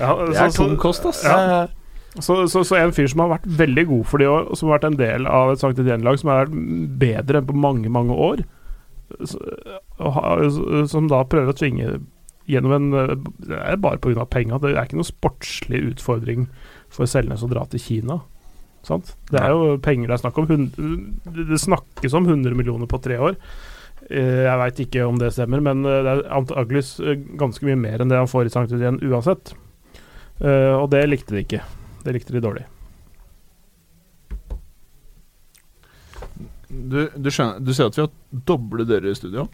Ja, 0.00 0.14
Det 0.24 0.40
er 0.40 0.54
tung 0.56 0.78
kost, 0.80 1.04
ass. 1.04 1.20
Ja. 1.26 1.66
Så, 2.18 2.48
så, 2.50 2.64
så 2.66 2.74
en 2.80 2.92
fyr 2.92 3.06
som 3.12 3.20
har 3.22 3.36
vært 3.36 3.44
veldig 3.60 3.84
god 3.86 4.06
for 4.10 4.18
de 4.18 4.26
år, 4.26 4.48
og 4.50 4.58
som 4.58 4.66
har 4.68 4.80
vært 4.80 4.88
en 4.88 4.98
del 4.98 5.28
av 5.30 5.52
et 5.52 5.60
Sankt 5.62 5.78
Etienne-lag 5.78 6.18
som 6.18 6.32
har 6.32 6.40
vært 6.42 6.56
bedre 6.98 7.38
enn 7.38 7.46
på 7.46 7.54
mange, 7.54 7.92
mange 7.92 8.16
år, 8.16 8.42
som 10.90 11.06
da 11.10 11.20
prøver 11.26 11.52
å 11.52 11.56
tvinge 11.58 12.00
gjennom 12.50 12.74
en 12.74 12.90
Det 13.38 13.56
er 13.60 13.78
bare 13.78 13.98
pga. 14.02 14.24
penga. 14.26 14.58
Det 14.58 14.74
er 14.74 14.84
ikke 14.86 14.98
noen 14.98 15.06
sportslig 15.06 15.82
utfordring 15.92 16.48
for 16.90 17.06
Selnes 17.06 17.44
å 17.46 17.50
dra 17.50 17.64
til 17.70 17.80
Kina. 17.80 18.20
Sant? 18.82 19.14
Det 19.30 19.38
er 19.38 19.52
jo 19.52 19.76
penger 19.78 20.08
det 20.08 20.16
er 20.16 20.22
snakk 20.24 20.38
om. 20.40 20.46
Det 20.50 21.60
snakkes 21.62 22.14
om 22.16 22.26
100 22.26 22.56
millioner 22.56 22.86
på 22.90 23.00
tre 23.02 23.18
år. 23.18 23.36
Eh, 24.10 24.46
Jeg 24.48 24.58
veit 24.58 24.80
ikke 24.86 25.06
om 25.06 25.18
det 25.20 25.32
stemmer, 25.36 25.60
men 25.62 25.84
eh, 25.86 26.02
det 26.02 26.10
er 26.16 26.22
antakeligvis 26.34 26.94
eh, 27.04 27.18
ganske 27.38 27.66
mye 27.66 27.76
mer 27.78 28.00
enn 28.00 28.08
det 28.10 28.18
han 28.18 28.30
får 28.30 28.48
i 28.48 28.54
Sankt 28.54 28.72
Etienne 28.72 28.98
uansett. 29.04 29.54
Og 30.40 30.86
det 30.88 31.02
likte 31.10 31.34
de 31.36 31.42
ikke. 31.44 31.58
Det 32.04 32.14
likte 32.16 32.32
de 32.36 32.42
dårlig. 32.44 32.66
Du, 36.70 37.00
du, 37.16 37.30
skjønner, 37.34 37.58
du 37.58 37.72
ser 37.74 37.90
at 37.90 37.96
vi 37.98 38.04
har 38.04 38.12
doble 38.46 38.86
dører 38.86 39.10
i 39.10 39.18
studio. 39.18 39.48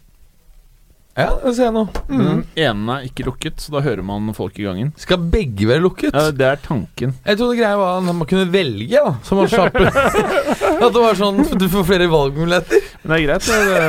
Ja, 1.16 1.30
det 1.40 1.54
ser 1.56 1.70
jeg 1.70 1.72
nå. 1.72 1.82
Mm. 2.10 2.18
Den 2.20 2.40
ene 2.60 2.96
er 2.98 3.04
ikke 3.08 3.24
lukket, 3.24 3.62
så 3.64 3.72
da 3.72 3.80
hører 3.86 4.04
man 4.04 4.28
folk 4.36 4.58
i 4.60 4.66
gangen. 4.66 4.90
Skal 5.00 5.22
begge 5.32 5.64
være 5.70 5.80
lukket? 5.80 6.12
Ja, 6.12 6.28
det 6.28 6.44
er 6.44 6.60
tanken. 6.60 7.14
Jeg 7.24 7.40
trodde 7.40 7.56
greia 7.56 7.78
var 7.80 8.02
at 8.02 8.04
man 8.10 8.28
kunne 8.28 8.44
velge, 8.52 9.00
da. 9.00 9.14
Som 9.24 9.40
var 9.40 9.48
slapp 9.54 9.78
At 9.80 10.92
det 10.92 11.00
var 11.00 11.16
sånn 11.16 11.40
Du 11.56 11.64
får 11.72 11.88
flere 11.88 12.10
valgmuligheter. 12.12 12.84
Men 13.00 13.14
det 13.14 13.16
er 13.16 13.24
greit. 13.30 13.48
Det, 13.48 13.88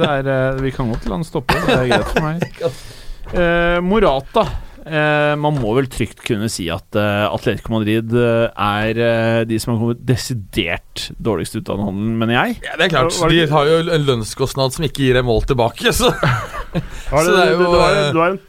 det 0.00 0.08
er, 0.14 0.32
eh, 0.38 0.62
vi 0.64 0.72
kan 0.72 0.88
godt 0.94 1.04
la 1.10 1.18
den 1.18 1.28
stoppe. 1.28 1.60
Det 1.60 1.76
er 1.76 1.92
greit 1.92 2.12
for 2.14 2.30
meg. 2.30 2.48
Eh, 3.32 3.78
Morata. 3.80 4.42
Eh, 4.82 5.32
man 5.38 5.58
må 5.62 5.76
vel 5.76 5.86
trygt 5.86 6.24
kunne 6.26 6.48
si 6.50 6.64
at 6.72 6.96
eh, 6.98 7.24
Atletico 7.28 7.70
Madrid 7.76 8.10
eh, 8.18 8.48
er 8.50 9.44
de 9.46 9.58
som 9.62 9.72
har 9.72 9.78
kommet 9.78 10.00
desidert 10.08 11.04
dårligst 11.22 11.54
ut 11.54 11.70
av 11.70 11.78
den 11.78 11.86
handelen, 11.86 12.16
mener 12.18 12.38
jeg. 12.38 12.56
Ja, 12.66 12.78
det 12.80 12.88
er 12.88 12.94
klart. 12.96 13.14
Det 13.14 13.28
De 13.30 13.44
har 13.52 13.70
jo 13.70 13.76
en 13.84 14.08
lønnskostnad 14.08 14.74
som 14.74 14.86
ikke 14.88 15.04
gir 15.06 15.20
en 15.20 15.28
mål 15.28 15.46
tilbake, 15.52 15.94
så 15.94 16.10
Var 17.12 17.28
Så 17.28 17.30
det, 17.30 17.36
det 17.36 17.44
er 17.44 17.52
det, 17.52 17.52
jo, 17.52 17.60
det 17.62 17.78
var, 17.78 18.00
det 18.00 18.18
var 18.18 18.34
en, 18.34 18.42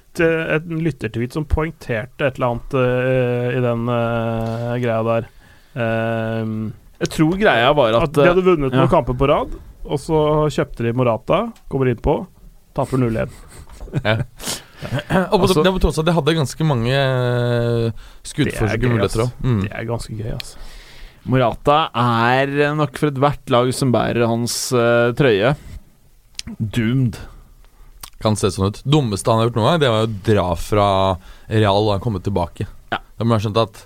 en 0.55 0.81
lyttertweet 0.87 1.37
som 1.37 1.45
poengterte 1.49 2.29
et 2.29 2.39
eller 2.39 2.53
annet 2.53 2.75
uh, 2.77 3.47
i 3.51 3.61
den 3.65 3.89
uh, 3.91 4.73
greia 4.79 5.01
der. 5.09 5.29
Uh, 5.75 6.71
Jeg 7.03 7.13
tror 7.17 7.37
greia 7.41 7.73
var 7.75 7.99
at 7.99 8.07
at, 8.07 8.15
de 8.15 8.29
hadde 8.31 8.45
vunnet 8.45 8.71
ja. 8.71 8.79
noen 8.79 8.93
kamper 8.93 9.17
på 9.19 9.27
rad, 9.29 9.57
og 9.83 9.99
så 9.99 10.19
kjøpte 10.55 10.87
de 10.87 10.95
Morata, 10.95 11.45
kommer 11.67 11.91
innpå, 11.91 12.21
taper 12.77 13.03
0-1. 13.03 13.41
Og 15.33 15.37
på, 15.37 15.47
Altså- 15.47 15.63
det 15.63 15.73
at 15.89 16.05
de 16.07 16.15
hadde 16.17 16.35
ganske 16.37 16.67
mange 16.67 17.01
skuddforsøk 18.27 18.83
og 18.83 18.95
muligheter 18.95 19.25
òg. 19.25 19.35
Mm. 19.43 19.61
Det 19.65 19.73
er 19.73 19.89
ganske 19.89 20.17
gøy, 20.17 20.31
altså. 20.35 20.69
Morata 21.23 21.77
er 21.95 22.49
nok 22.75 22.97
for 22.99 23.13
ethvert 23.13 23.53
lag 23.53 23.69
som 23.75 23.93
bærer 23.95 24.25
hans 24.27 24.57
uh, 24.75 25.13
trøye, 25.15 25.53
doomed. 26.59 27.15
Kan 28.23 28.35
se 28.39 28.51
sånn 28.51 28.71
ut. 28.71 28.81
Dummeste 28.83 29.31
han 29.31 29.39
har 29.39 29.49
gjort 29.49 29.59
nå, 29.59 29.67
det 29.79 29.91
var 29.91 30.07
å 30.07 30.13
dra 30.27 30.47
fra 30.59 30.87
Real 31.51 31.87
da 31.87 31.95
han 31.95 32.03
kom 32.03 32.19
tilbake. 32.23 32.67
Ja. 32.91 32.99
Da 32.99 33.23
må 33.23 33.35
jeg 33.35 33.43
ha 33.43 33.45
skjønt 33.47 33.61
at 33.63 33.85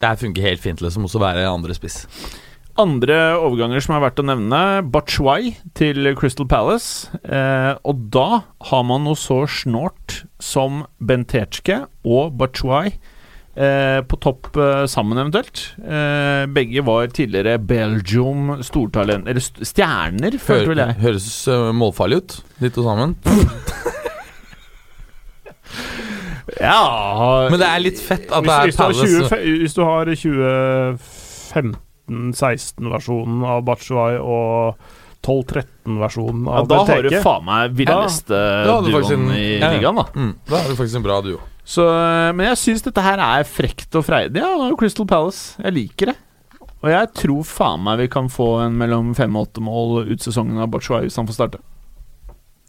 det 0.00 0.08
her 0.08 0.20
funker 0.20 0.46
helt 0.48 0.62
fint, 0.64 0.80
liksom, 0.80 1.04
også 1.04 1.20
være 1.20 1.44
andre 1.48 1.76
spiss. 1.76 2.06
Andre 2.80 3.16
overganger 3.36 3.82
som 3.84 3.96
er 3.96 4.02
verdt 4.06 4.20
å 4.22 4.24
nevne, 4.24 4.58
Bachuay 4.88 5.52
til 5.76 6.08
Crystal 6.16 6.46
Palace. 6.48 7.10
Eh, 7.20 7.74
og 7.84 8.06
da 8.14 8.42
har 8.70 8.84
man 8.88 9.04
noe 9.04 9.18
så 9.18 9.42
snålt 9.50 10.22
som 10.40 10.84
Bentechke 10.96 11.82
og 12.08 12.38
Bachuay 12.40 12.94
eh, 12.94 14.00
på 14.06 14.20
topp 14.24 14.56
eh, 14.56 14.86
sammen, 14.88 15.20
eventuelt. 15.20 15.66
Eh, 15.82 16.46
begge 16.54 16.84
var 16.86 17.12
tidligere 17.12 17.58
Belgium 17.60 18.62
stortalent 18.64 19.28
Eller 19.28 19.44
st 19.44 19.66
stjerner, 19.74 20.38
følte 20.40 20.72
vel 20.72 20.84
jeg. 20.84 20.98
høres 21.04 21.28
uh, 21.52 21.68
målfarlig 21.76 22.22
ut, 22.22 22.40
de 22.62 22.72
to 22.72 22.86
sammen. 22.86 23.16
Ja 26.60 27.46
Men 27.48 27.60
det 27.62 27.66
er 27.68 27.78
litt 27.80 28.00
fett 28.02 28.32
at 28.34 28.44
det 28.44 28.52
er 28.52 28.64
hvis, 28.66 28.74
du 28.76 28.82
har 28.82 28.90
Palace 28.90 29.06
20, 29.06 29.60
hvis 29.62 29.76
du 29.76 29.80
har 29.86 30.10
2015-16-versjonen 32.10 33.44
av 33.46 33.62
Batshuay 33.66 34.18
og 34.20 34.80
12-13-versjonen 35.20 36.46
Ja, 36.48 36.58
av 36.62 36.68
da 36.70 36.80
har 36.88 37.04
du 37.04 37.16
faen 37.20 37.46
meg 37.46 37.76
villeste 37.76 38.36
ja, 38.66 38.78
duoen 38.84 39.28
i 39.34 39.44
ja, 39.58 39.68
ja. 39.68 39.72
ligaen, 39.76 40.00
da. 40.00 40.06
mm, 40.14 40.32
Da 40.48 40.60
er 40.62 40.70
du 40.70 40.78
faktisk 40.78 41.00
en 41.00 41.06
bra 41.06 41.20
duo. 41.24 41.40
Så, 41.70 41.84
eh, 41.86 42.30
men 42.34 42.48
jeg 42.50 42.58
syns 42.58 42.86
dette 42.86 43.04
her 43.04 43.20
er 43.22 43.46
frekt 43.46 43.94
og 43.94 44.06
freidig. 44.06 44.40
Ja, 44.42 44.70
Crystal 44.80 45.06
Palace. 45.06 45.60
Jeg 45.62 45.76
liker 45.76 46.12
det. 46.12 46.16
Og 46.80 46.88
jeg 46.88 47.10
tror 47.20 47.44
faen 47.44 47.82
meg 47.84 48.00
vi 48.00 48.08
kan 48.10 48.30
få 48.32 48.54
en 48.64 48.78
mellom 48.80 49.12
fem 49.14 49.36
og 49.36 49.50
åtte 49.50 49.62
mål 49.62 50.08
ut 50.08 50.24
sesongen 50.24 50.62
av 50.62 50.70
Batshuay 50.72 51.04
hvis 51.04 51.20
han 51.20 51.28
får 51.28 51.36
starte. 51.36 51.60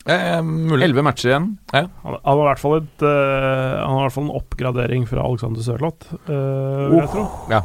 Eh. 0.10 0.40
Elleve 0.82 1.04
matcher 1.06 1.30
igjen. 1.30 1.52
Han, 1.72 1.90
han 2.04 2.18
har 2.26 2.40
i 2.42 2.48
hvert 2.48 2.62
fall 2.62 2.80
et 2.80 3.04
uh, 3.06 3.86
Han 3.86 3.94
har 3.94 4.00
i 4.00 4.06
hvert 4.08 4.16
fall 4.16 4.26
en 4.26 4.40
oppgradering 4.40 5.06
fra 5.10 5.24
Alexander 5.28 5.62
Sørloth, 5.62 6.10
uh, 6.26 6.90
oh. 6.90 6.98
jeg 6.98 7.12
tro. 7.14 7.28
Ja. 7.54 7.62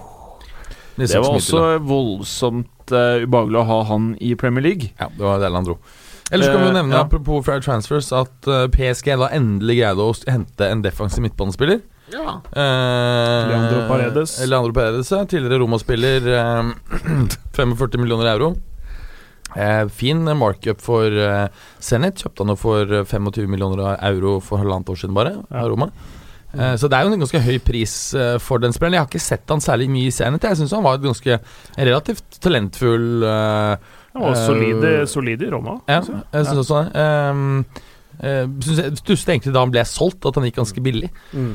Det 0.96 1.20
var 1.20 1.36
også 1.36 1.62
voldsomt 1.84 2.92
uh, 2.94 3.22
ubehagelig 3.22 3.60
å 3.60 3.66
ha 3.68 3.78
han 3.92 4.12
i 4.24 4.34
Premier 4.38 4.64
League. 4.64 4.92
Ja, 4.96 5.10
det 5.12 5.24
var 5.24 5.42
det 5.42 5.52
han 5.52 5.68
dro. 5.68 5.78
Ellers 6.34 6.48
kan 6.50 6.58
vi 6.58 6.66
jo 6.66 6.72
nevne, 6.72 6.80
nevne, 6.80 6.96
ja. 6.96 7.04
apropos 7.06 7.44
fair 7.46 7.60
transfers, 7.62 8.08
at 8.10 8.48
eh, 8.50 8.64
PSG 8.74 9.12
da 9.20 9.28
endelig 9.36 9.76
greide 9.78 10.02
å 10.02 10.14
hente 10.26 10.66
en 10.66 10.80
defensiv 10.82 11.22
midtbanespiller. 11.22 11.84
Ja. 12.10 12.40
Eh, 12.50 13.50
Leandro 13.52 13.84
Paredes. 13.86 14.34
Leandro 14.42 14.74
Paredes. 14.74 15.12
Tidligere 15.30 15.60
Roma-spiller. 15.62 16.26
Eh, 16.26 16.72
45 17.60 18.02
millioner 18.02 18.32
euro. 18.32 18.56
Eh, 19.54 19.86
fin 19.88 20.24
markup 20.38 20.82
for 20.82 21.14
eh, 21.14 21.46
Zenit. 21.78 22.20
Kjøpte 22.22 22.44
han 22.44 22.52
jo 22.52 22.58
for 22.60 22.98
eh, 22.98 23.06
25 23.06 23.46
millioner 23.50 23.94
euro 24.10 24.40
for 24.44 24.62
halvannet 24.62 24.90
år 24.92 25.02
siden, 25.02 25.16
bare. 25.16 25.36
Ja. 25.46 25.62
Av 25.62 25.70
Roma. 25.72 25.90
Eh, 26.56 26.76
så 26.80 26.88
det 26.88 26.96
er 26.98 27.04
jo 27.06 27.12
en 27.12 27.20
ganske 27.20 27.40
høy 27.44 27.58
pris 27.60 27.94
eh, 28.16 28.38
for 28.42 28.58
den 28.62 28.72
spilleren. 28.72 28.96
Jeg 28.96 29.04
har 29.04 29.10
ikke 29.10 29.20
sett 29.26 29.52
han 29.52 29.60
særlig 29.60 29.88
mye 29.92 30.08
i 30.08 30.14
Zenit. 30.14 30.42
Jeg 30.48 30.56
syns 30.60 30.72
han 30.76 30.84
var 30.86 30.96
et 30.98 31.04
ganske 31.04 31.38
relativt 31.76 32.38
talentfull 32.40 33.22
eh, 33.26 33.76
Han 34.16 34.22
var 34.24 34.32
Eh, 34.36 34.46
solid, 34.46 34.84
i- 34.88 35.06
solid 35.06 35.42
i 35.42 35.50
Roma. 35.52 35.78
Ja, 35.88 36.00
jeg. 36.00 36.22
jeg 36.32 36.46
syns 36.46 36.62
også 36.64 36.82
det. 36.86 37.06
Um, 37.30 37.64
uh, 38.22 38.44
jeg 38.64 38.96
stusset 39.02 39.28
egentlig 39.34 39.52
da 39.52 39.60
han 39.66 39.72
ble 39.74 39.84
solgt, 39.84 40.24
at 40.24 40.34
han 40.40 40.46
gikk 40.48 40.56
ganske 40.62 40.80
billig. 40.82 41.10
Mm. 41.36 41.50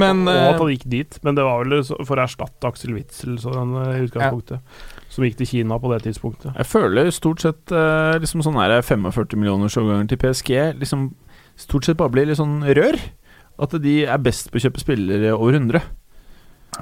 Men 0.00 0.22
og 0.26 0.54
at 0.54 0.58
han 0.58 0.70
gikk 0.72 0.86
dit. 0.90 1.18
Men 1.22 1.36
det 1.36 1.44
var 1.46 1.60
vel 1.62 1.84
for 1.84 2.16
å 2.18 2.24
erstatte 2.24 2.66
Aksel 2.66 2.94
Witzel 2.96 3.36
sånn, 3.38 3.76
i 3.94 4.00
utgangspunktet. 4.08 4.58
Som 5.12 5.22
gikk 5.28 5.36
til 5.38 5.46
Kina 5.46 5.76
på 5.78 5.92
det 5.92 6.00
tidspunktet. 6.08 6.56
Jeg 6.56 6.66
føler 6.66 7.12
stort 7.14 7.44
sett 7.44 7.70
liksom 8.18 8.42
sånn 8.42 8.58
her 8.58 8.80
45 8.82 9.36
millioners 9.38 9.76
overganger 9.78 10.08
til 10.10 10.18
PSG 10.24 10.50
liksom 10.80 11.12
stort 11.54 11.86
sett 11.86 12.00
bare 12.00 12.10
blir 12.10 12.26
litt 12.26 12.40
sånn 12.40 12.64
rør. 12.74 12.98
At 13.58 13.70
de 13.82 14.04
er 14.04 14.18
best 14.18 14.50
på 14.50 14.58
å 14.58 14.64
kjøpe 14.64 14.80
spillere 14.82 15.34
over 15.36 15.52
100. 15.60 15.82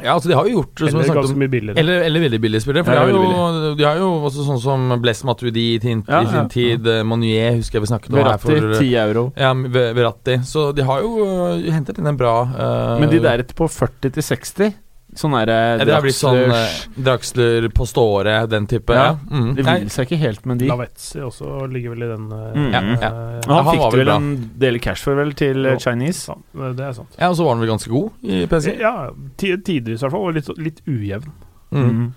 Ja, 0.00 0.14
altså 0.14 0.30
de 0.30 0.36
har 0.38 0.46
jo 0.48 0.54
gjort 0.62 0.78
som 0.80 0.88
Eller 1.02 1.14
ganske 1.18 1.36
mye 1.36 1.50
billigere. 1.52 1.76
eller, 1.82 1.98
eller 2.06 2.20
veldig 2.24 2.38
billige 2.40 2.62
spillere. 2.64 2.84
For 2.86 2.94
Ja, 2.96 3.02
de, 3.04 3.12
har 3.12 3.58
jo, 3.68 3.74
de 3.76 3.84
har 3.84 3.98
jo 4.00 4.06
også 4.24 4.46
sånn 4.46 4.60
som 4.62 4.86
Bless 5.02 5.20
Matuidi 5.28 5.74
i, 5.74 5.80
sin- 5.82 6.00
Ja, 6.08 6.22
i 6.22 6.26
sin 6.30 6.34
ja, 6.38 6.46
tid. 6.48 6.86
eh, 6.88 7.02
Manuet 7.04 7.58
husker 7.58 7.76
jeg 7.76 7.82
vi 7.84 7.90
snakket 7.90 8.08
om 8.08 8.16
her 8.16 8.24
Verratti, 8.24 8.56
for 8.56 8.78
10 8.80 8.94
euro. 9.02 9.24
ja, 9.36 9.52
Ve- 9.52 9.92
Verratti. 9.92 10.38
Så 10.48 10.72
de 10.74 10.82
har 10.88 11.02
jo 11.02 11.10
uh, 11.26 11.70
hentet 11.70 11.98
inn 12.00 12.06
en 12.08 12.16
bra 12.16 12.32
uh, 12.40 13.00
Men 13.00 13.10
de 13.10 13.18
der 13.20 13.42
på 13.52 13.68
40 13.68 14.10
til 14.16 14.22
60, 14.22 14.72
Sånn 15.14 15.34
derre 15.36 15.56
det 15.84 15.92
har 15.92 16.06
sånn 16.16 16.38
eh, 16.56 16.76
Draxler 17.04 17.66
på 17.76 17.84
ståre, 17.86 18.46
den 18.48 18.64
type. 18.66 18.94
Ja. 18.96 19.10
Ja. 19.10 19.18
Mm. 19.28 19.50
Det 19.58 19.64
vil 19.66 19.90
seg 19.92 20.06
ikke 20.08 20.18
helt 20.22 20.46
med 20.48 20.62
de. 20.62 20.70
Lavetzi 20.70 21.20
også 21.20 21.66
ligger 21.68 21.92
vel 21.92 22.06
i 22.06 22.08
den 22.14 22.30
eh, 22.32 22.46
Mm. 22.56 22.70
Ja, 22.72 22.80
ja. 22.80 23.10
eh, 23.10 23.40
Han, 23.46 23.64
han 23.66 23.68
fikk 23.74 23.84
vel 23.98 24.04
bra. 24.06 24.16
en 24.16 24.30
del 24.64 24.78
cash 24.80 25.04
for, 25.04 25.14
vel, 25.20 25.34
til 25.36 25.66
eh, 25.66 25.76
Chinese. 25.78 26.32
det 26.56 26.80
er 26.86 26.92
sant. 26.96 27.12
ja, 27.20 27.28
og 27.28 27.36
så 27.36 27.44
var 27.44 27.54
han 27.58 27.60
vel 27.66 27.72
ganske 27.74 27.90
god 27.92 28.10
i 28.24 28.46
PC? 28.46 28.78
Ja, 28.80 28.94
ti- 29.36 29.56
tidvis 29.60 30.00
i 30.00 30.06
hvert 30.06 30.16
fall. 30.16 30.26
Og 30.30 30.34
litt, 30.40 30.48
litt 30.58 30.80
ujevn. 30.88 31.30
Mm. 31.72 31.86
Mm. 31.92 32.12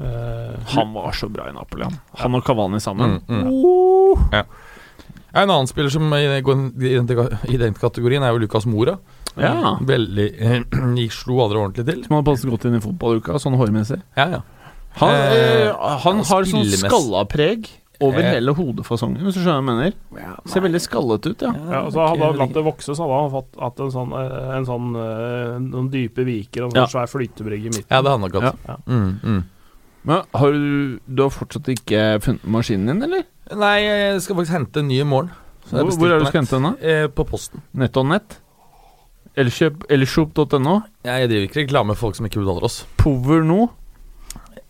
Eh, 0.00 0.56
Han 0.74 0.92
var 0.96 1.12
så 1.12 1.28
bra 1.28 1.48
i 1.48 1.52
Napoli, 1.52 1.84
han. 1.84 1.98
Han 2.24 2.34
og 2.40 2.44
Cavani 2.46 2.80
sammen. 2.80 3.20
Mm, 3.28 3.36
mm. 3.36 3.52
Oh. 3.52 4.18
Ja, 4.32 4.44
En 5.34 5.48
annen 5.48 5.66
spiller 5.70 5.90
som 5.90 6.02
i- 6.14 6.40
går 6.42 6.82
i 6.82 7.56
den, 7.56 7.72
i 7.74 7.78
kategorien, 7.78 8.22
er 8.22 8.32
jo 8.32 8.38
Lucas 8.42 8.66
Mora. 8.66 8.98
Ja. 9.36 9.76
Veldig 9.80 10.28
Gikk 10.98 11.12
slo 11.14 11.38
aldri 11.44 11.58
ordentlig 11.60 11.86
til. 11.86 12.00
Som 12.04 12.16
hadde 12.16 12.26
passet 12.30 12.50
godt 12.50 12.64
inn 12.66 12.74
i 12.74 12.80
fotballuka, 12.82 13.38
sånn 13.38 13.54
hårmessig. 13.60 14.00
Ja, 14.16 14.28
ja. 14.38 14.40
Han, 14.98 15.10
Eh, 15.14 15.68
eh, 15.68 15.98
han 16.02 16.16
har 16.26 16.42
sånn 16.50 16.66
skallapreg 16.66 17.68
over 18.02 18.18
Eh. 18.24 18.32
hele 18.34 18.50
hodefasongen, 18.56 19.20
hvis 19.22 19.34
du 19.36 19.40
skjønner 19.44 19.62
hva 19.62 19.84
jeg 19.84 19.94
mener. 20.16 20.40
Ser 20.50 20.60
veldig 20.64 20.80
skallet 20.82 21.26
ut, 21.30 21.42
ja. 21.46 21.52
ja, 21.52 21.82
og 21.84 21.92
så 21.94 22.08
Hadde 22.08 22.24
han 22.26 22.38
latt 22.40 22.54
det 22.56 22.64
vokse, 22.64 22.90
så 22.96 23.04
hadde 23.06 23.18
han 23.20 23.30
fått, 23.36 23.50
hatt 23.60 23.80
en 23.84 23.90
sånn, 23.94 24.12
eh, 24.18 24.56
en 24.56 24.66
sånn 24.66 24.88
eh, 24.98 25.58
noen 25.62 25.90
dype 25.92 26.24
viker 26.26 26.64
og 26.66 26.72
en 26.74 26.80
Ja. 26.80 26.86
sånn 26.88 26.96
svær 27.06 27.12
flytebrygge 27.12 27.66
i 27.70 27.74
midten. 27.76 27.86
ja, 27.90 28.00
det 28.02 28.10
hadde 28.10 28.18
han 28.18 28.24
nok 28.26 28.42
hatt. 28.42 28.58
Ja. 28.66 28.76
Mm, 28.88 29.20
mm. 29.22 29.44
Men 30.02 30.22
har 30.34 30.50
du, 30.52 30.98
du 31.06 31.22
har 31.22 31.30
fortsatt 31.30 31.68
ikke 31.68 32.02
funnet 32.24 32.42
maskinen 32.48 32.86
din, 32.88 33.02
eller? 33.04 33.22
Nei, 33.58 33.76
jeg 33.82 34.20
skal 34.24 34.36
faktisk 34.38 34.54
hente 34.54 34.82
en 34.82 34.88
ny 34.90 35.00
i 35.02 35.06
morgen. 35.06 35.32
Så 35.66 35.76
jeg 35.78 35.86
Hvor, 35.88 35.96
hvor 35.98 36.06
er 36.10 36.18
det 36.18 36.24
du 36.26 36.30
skal 36.30 36.40
hente 36.42 36.56
den, 36.58 36.68
da? 36.68 36.92
Eh, 36.92 37.06
på 37.14 37.24
posten. 37.28 37.62
Nett 37.78 37.96
og 38.00 38.06
nett? 38.10 38.38
Elkjøp.no? 39.40 40.74
Jeg 41.06 41.28
driver 41.30 41.46
ikke 41.46 41.62
reklame 41.64 41.94
for 41.96 42.08
folk 42.08 42.18
som 42.18 42.26
ikke 42.28 42.40
betaler 42.42 42.66
oss. 42.66 42.80
Power 43.00 43.42
nå? 43.46 43.60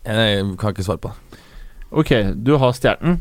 Jeg 0.05 0.45
kan 0.61 0.73
ikke 0.73 0.85
svare 0.85 1.01
på 1.01 1.11
det. 1.11 1.39
Ok, 1.91 2.11
du 2.45 2.53
har 2.61 2.71
stjerten. 2.77 3.19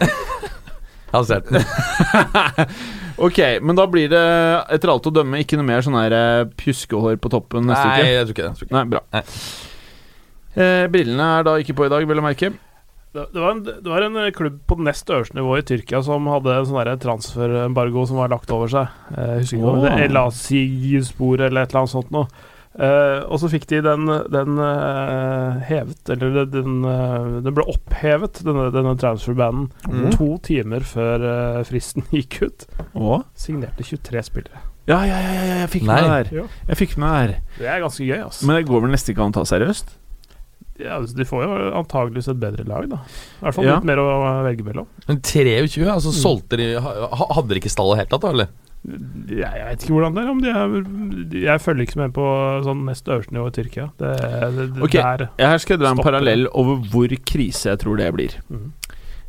Jeg 0.00 0.10
har 1.14 1.26
stjerten. 1.28 1.58
Ok, 3.18 3.34
men 3.66 3.74
da 3.74 3.82
blir 3.90 4.06
det 4.12 4.18
etter 4.76 4.92
alt 4.92 5.06
å 5.08 5.10
dømme 5.10 5.40
ikke 5.42 5.56
noe 5.58 5.66
mer 5.66 5.80
sånn 5.82 5.96
her 5.98 6.14
eh, 6.14 6.44
pjuskehår 6.54 7.16
på 7.18 7.30
toppen 7.32 7.64
neste 7.66 7.82
Nei, 7.82 7.96
uke? 7.98 8.12
jeg 8.12 8.20
tror 8.28 8.30
ikke 8.36 8.44
det. 8.44 8.50
Jeg 8.52 8.58
tror 8.60 8.68
ikke. 8.68 8.76
Nei, 8.76 8.82
bra. 8.92 9.00
Nei. 9.16 9.22
Eh, 10.62 10.84
brillene 10.94 11.26
er 11.40 11.48
da 11.48 11.54
ikke 11.58 11.74
på 11.80 11.88
i 11.88 11.90
dag, 11.90 12.06
vel 12.06 12.22
å 12.22 12.24
merke. 12.28 12.52
Det, 13.14 13.24
det, 13.32 13.40
var 13.40 13.50
en, 13.54 13.62
det 13.64 13.88
var 13.88 14.04
en 14.04 14.16
eh, 14.20 14.30
klubb 14.36 14.58
på 14.68 14.76
nest 14.84 15.08
øverste 15.10 15.34
nivå 15.38 15.56
i 15.58 15.64
Tyrkia 15.64 16.02
som 16.04 16.26
hadde 16.28 16.52
en 16.58 16.66
sånn 16.68 17.00
transferembargo 17.00 18.04
som 18.06 18.20
var 18.20 18.28
lagt 18.34 18.50
over 18.52 18.68
seg. 18.68 18.90
Eh, 19.14 19.30
Jeg 19.38 19.46
husker 19.46 19.58
ikke 19.62 19.72
om 19.72 19.80
det 19.86 19.92
Åh. 19.94 20.04
Elasi-spor 20.10 21.40
eller 21.46 21.62
et 21.64 21.72
eller 21.72 21.80
annet 21.84 21.94
sånt 21.96 22.12
noe. 22.14 22.28
Uh, 22.78 23.24
og 23.32 23.40
så 23.42 23.48
fikk 23.50 23.64
de 23.72 23.80
den, 23.82 24.04
den 24.30 24.58
uh, 24.60 25.56
hevet, 25.66 25.98
eller 26.14 26.30
det- 26.36 26.50
den, 26.52 26.76
uh, 26.86 27.40
den 27.42 27.54
ble 27.56 27.64
opphevet, 27.72 28.38
denne, 28.46 28.68
denne 28.70 28.92
transferbanen, 29.00 29.64
Mm. 29.88 30.12
to 30.14 30.28
timer 30.46 30.84
før 30.86 31.24
fristen 31.66 32.04
gikk 32.14 32.36
ut. 32.44 32.66
Å? 32.94 33.24
Signerte 33.34 33.82
23 33.82 34.22
spillere. 34.28 34.62
Ja, 34.86 35.00
ja, 35.08 35.18
ja, 35.18 35.32
ja, 35.42 35.56
jeg 35.64 35.70
fikk 35.74 35.88
Nei. 35.88 35.96
med 35.96 36.04
det 36.04 36.12
her. 36.12 36.48
Jeg 36.68 36.78
fikk 36.84 36.94
med 37.02 37.08
det 37.08 37.18
her. 37.18 37.34
Det 37.58 37.66
er 37.72 37.82
ganske 37.82 38.04
gøy, 38.12 38.20
altså. 38.28 38.46
Men 38.46 38.60
det 38.60 38.68
går 38.70 38.84
vel 38.86 38.94
nesten 38.94 39.12
ikke 39.16 39.26
an 39.26 39.34
å 39.34 39.38
ta 39.40 39.44
seriøst? 39.56 39.90
Ja, 40.78 40.98
altså, 41.00 41.16
de 41.18 41.24
får 41.28 41.42
jo 41.44 41.56
antageligvis 41.80 42.28
et 42.32 42.40
bedre 42.40 42.64
lag, 42.68 42.88
da. 42.90 43.00
I 43.40 43.44
hvert 43.44 43.54
fall 43.58 43.64
Ja. 43.68 43.74
litt 43.76 43.84
mer 43.90 44.00
å 44.02 44.06
velge 44.46 44.64
mellom. 44.66 44.86
Men 45.08 45.20
23, 45.20 45.84
altså 45.90 46.12
solgte 46.14 46.56
de 46.60 46.68
Hadde 46.80 47.48
de 47.52 47.60
ikke 47.60 47.72
stallet 47.72 47.98
helt 48.04 48.10
tatt, 48.14 48.22
da? 48.22 48.30
eller? 48.36 48.48
Jeg, 48.88 49.42
jeg 49.42 49.64
vet 49.66 49.82
ikke 49.82 49.94
hvordan 49.96 50.14
det 50.14 50.22
er. 50.22 50.28
Om 50.30 50.40
de 50.40 50.50
er 51.42 51.48
jeg 51.48 51.60
følger 51.64 51.82
ikke 51.88 51.98
med 51.98 52.12
på 52.14 52.26
sånn 52.64 52.84
nest 52.86 53.08
øverste 53.10 53.34
nivå 53.34 53.48
i 53.50 53.54
Tyrkia. 53.56 53.88
Det, 53.98 54.12
det, 54.22 54.68
det 54.76 54.82
Ok. 54.86 54.94
der 54.94 55.24
Jeg 55.40 55.50
her 55.50 55.58
skal 55.64 55.74
jeg 55.76 55.82
dra 55.82 55.90
en 55.96 56.02
parallell 56.04 56.46
over 56.54 56.78
hvor 56.92 57.14
krise 57.26 57.72
jeg 57.72 57.80
tror 57.82 57.98
det 57.98 58.12
blir. 58.14 58.36
Mm. 58.48 58.68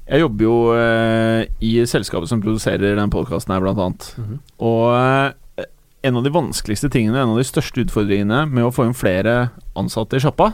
Jeg 0.09 0.21
jobber 0.23 0.45
jo 0.45 0.55
eh, 0.73 1.43
i 1.65 1.73
selskapet 1.89 2.29
som 2.31 2.41
produserer 2.41 2.95
den 2.97 3.11
podkasten 3.13 3.53
her, 3.53 3.61
blant 3.65 3.77
annet. 3.83 4.07
Mhm. 4.17 4.39
Og 4.65 4.85
eh, 4.95 5.65
en 6.07 6.15
av 6.15 6.23
de 6.23 6.31
vanskeligste 6.31 6.89
tingene, 6.93 7.19
en 7.19 7.33
av 7.33 7.37
de 7.41 7.43
største 7.43 7.83
utfordringene 7.83 8.45
med 8.49 8.63
å 8.63 8.71
få 8.73 8.85
inn 8.87 8.95
flere 8.97 9.49
ansatte 9.77 10.15
i 10.17 10.23
sjappa, 10.23 10.53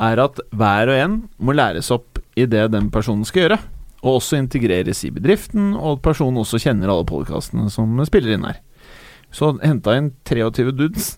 er 0.00 0.22
at 0.22 0.40
hver 0.56 0.90
og 0.90 0.96
en 0.96 1.16
må 1.38 1.54
læres 1.56 1.90
opp 1.94 2.20
i 2.38 2.46
det 2.48 2.70
den 2.72 2.88
personen 2.92 3.26
skal 3.28 3.44
gjøre. 3.44 3.60
Og 4.00 4.16
også 4.16 4.38
integreres 4.40 5.02
i 5.04 5.12
bedriften, 5.12 5.74
og 5.76 5.98
at 5.98 6.04
personen 6.08 6.40
også 6.40 6.60
kjenner 6.62 6.88
alle 6.88 7.04
podkastene 7.08 7.68
som 7.72 8.00
spiller 8.08 8.36
inn 8.36 8.46
her. 8.48 8.62
Så 9.30 9.52
henta 9.60 9.98
inn 9.98 10.14
23 10.26 10.72
dudes 10.72 11.12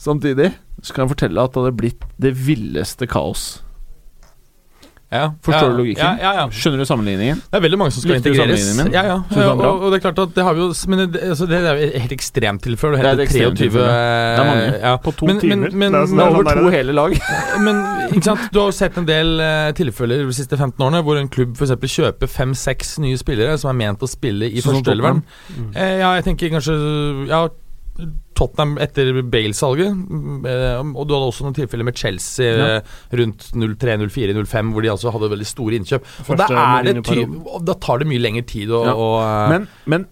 samtidig. 0.00 0.54
Så 0.82 0.94
kan 0.94 1.04
jeg 1.04 1.14
fortelle 1.14 1.44
at 1.44 1.52
det 1.54 1.62
hadde 1.62 1.78
blitt 1.78 2.08
det 2.20 2.32
villeste 2.46 3.06
kaos. 3.10 3.63
Ja, 5.12 5.28
Forstår 5.46 5.70
du 5.70 5.76
logikken? 5.78 6.02
Ja, 6.02 6.16
ja, 6.18 6.30
ja. 6.40 6.44
Skjønner 6.50 6.80
du 6.80 6.84
sammenligningen? 6.88 7.36
Det 7.50 7.58
er 7.58 7.62
veldig 7.62 7.78
mange 7.78 7.92
som 7.94 8.02
skal 8.02 8.16
Likte 8.16 8.30
integreres. 8.32 8.64
min? 8.78 8.88
Ja, 8.92 9.02
ja. 9.06 9.16
Og, 9.52 9.60
og 9.84 9.92
det 9.92 9.98
er 10.00 10.02
klart 10.10 10.18
at 10.24 10.32
det 10.34 10.42
har 10.42 10.54
vi 10.56 10.60
jo 10.64 10.70
Men 10.90 11.02
det, 11.12 11.20
altså, 11.22 11.46
det 11.46 11.58
er 11.60 11.76
jo 11.78 11.86
et 11.86 12.00
helt 12.02 12.14
ekstremt 12.16 12.62
tilfelle. 12.64 12.98
Det 12.98 13.06
er 13.06 13.14
Det 13.20 13.22
et 13.22 13.28
ekstremt 13.28 13.58
23. 13.58 13.84
Det 13.84 14.40
er 14.40 14.48
mange. 14.48 14.80
Ja. 14.80 14.96
På 15.04 15.12
to 15.14 15.26
Men- 15.26 15.36
men- 15.36 15.40
timer. 15.44 15.70
men- 15.70 15.92
det 15.92 16.00
er, 16.00 16.06
Det 16.06 16.10
sånn- 16.10 16.18
er 16.18 16.24
det 16.24 16.24
er 16.24 16.34
over 16.34 16.44
sånn 16.44 16.58
to 16.58 16.70
der- 16.70 16.76
hele 16.78 16.92
lag. 16.92 17.18
Men 17.66 17.76
ikke 18.10 18.24
sant, 18.24 18.40
du 18.52 18.58
har 18.58 18.66
jo 18.66 18.72
sett 18.72 18.98
en 18.98 19.06
del 19.06 19.40
uh, 19.40 19.70
tilfeller 19.72 20.26
de 20.26 20.32
siste 20.32 20.56
15 20.58 20.82
årene 20.82 21.02
hvor 21.04 21.16
en 21.20 21.28
klubb 21.28 21.54
f.eks. 21.56 21.70
kjøper 21.94 22.26
fem-seks 22.28 22.98
nye 22.98 23.16
spillere 23.16 23.58
som 23.58 23.70
er 23.70 23.78
ment 23.86 24.00
å 24.02 24.08
spille 24.10 24.50
i 24.50 24.60
Sånn 24.60 24.80
førsteelveren. 24.82 25.22
Mm. 25.54 25.70
Uh, 25.76 25.98
ja, 26.00 26.14
jeg 26.18 26.24
tenker 26.24 26.50
kanskje 26.58 27.28
Ja, 27.28 27.48
Tottenham 28.34 28.76
etter 28.82 29.22
Bale-salget. 29.22 29.92
eh, 30.50 30.80
og 30.82 31.06
du 31.06 31.14
hadde 31.14 31.28
også 31.30 31.44
noen 31.46 31.54
tilfeller 31.54 31.84
med 31.86 31.94
Chelsea 31.96 32.46
Ja. 32.56 32.66
eh, 32.78 32.82
rundt 33.20 33.52
03, 33.54 33.98
04, 34.10 34.34
05, 34.46 34.72
hvor 34.74 34.82
de 34.82 34.90
altså 34.90 35.12
hadde 35.14 35.30
veldig 35.30 35.46
store 35.46 35.78
innkjøp. 35.78 36.02
Og 36.28 36.36
da, 36.36 36.48
er 36.50 37.62
da 37.64 37.74
tar 37.74 37.98
det 38.02 38.08
mye 38.10 38.18
lengre 38.20 38.44
tid 38.46 38.68
å, 38.74 38.82
Ja. 38.86 38.96
eh, 39.44 39.48
Men, 39.50 39.68
men 39.86 40.06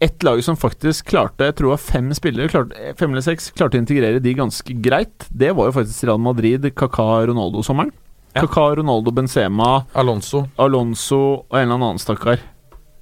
ett 0.00 0.22
lag 0.22 0.40
som 0.44 0.54
faktisk 0.56 1.06
klarte 1.10 1.38
Jeg 1.48 1.56
tror 1.56 1.72
det 1.74 1.80
fem 1.80 2.10
spillere, 2.14 2.48
klarte, 2.48 2.94
fem 2.96 3.10
eller 3.10 3.22
seks, 3.26 3.50
klarte 3.50 3.74
å 3.74 3.82
integrere 3.82 4.22
de 4.22 4.34
ganske 4.34 4.80
greit. 4.80 5.26
Det 5.36 5.50
var 5.56 5.66
jo 5.72 5.72
faktisk 5.80 6.04
Real 6.06 6.18
Madrid, 6.22 6.62
Kaka, 6.76 7.26
Ronaldo-sommeren. 7.26 7.90
Ja. 8.36 8.42
Kaka, 8.46 8.76
Ronaldo, 8.76 9.10
Benzema, 9.10 9.86
Alonso 9.96 10.44
Alonso 10.56 11.18
og 11.50 11.54
en 11.58 11.64
eller 11.66 11.74
annen 11.74 11.98
stakkar. 11.98 12.38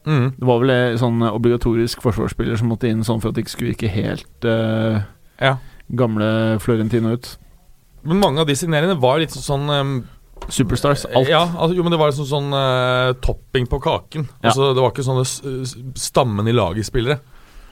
Mm. 0.07 0.26
Det 0.38 0.48
var 0.48 0.61
vel 0.62 0.72
en 0.74 1.00
sånn 1.00 1.22
obligatorisk 1.28 2.02
forsvarsspiller 2.04 2.59
som 2.61 2.70
måtte 2.72 2.90
inn 2.90 3.04
sånn 3.07 3.20
for 3.22 3.30
at 3.30 3.36
det 3.38 3.44
ikke 3.46 3.54
skulle 3.57 3.72
virke 3.74 3.92
helt 3.92 4.46
uh, 4.48 5.02
Ja. 5.42 5.57
gamle 5.88 6.28
Florentino 6.62 7.12
ut. 7.16 7.32
Men 8.07 8.22
mange 8.22 8.40
av 8.40 8.46
de 8.48 8.54
signeringene 8.57 8.98
var 9.02 9.18
litt 9.22 9.34
sånn 9.34 9.66
um, 9.70 9.96
Superstars, 10.52 11.07
alt. 11.11 11.26
Ja, 11.28 11.40
altså, 11.42 11.74
jo, 11.74 11.82
men 11.82 11.90
det 11.90 11.98
var 11.98 12.12
liksom 12.12 12.26
sånn 12.28 12.52
uh, 12.54 13.16
topping 13.24 13.66
på 13.66 13.80
kaken. 13.82 14.28
Ja. 14.42 14.50
Altså, 14.52 14.68
det 14.76 14.82
var 14.84 14.92
ikke 14.92 15.07
sånne 15.07 15.24
stammen 15.98 16.46
i 16.46 16.54
laget-spillere. 16.54 17.18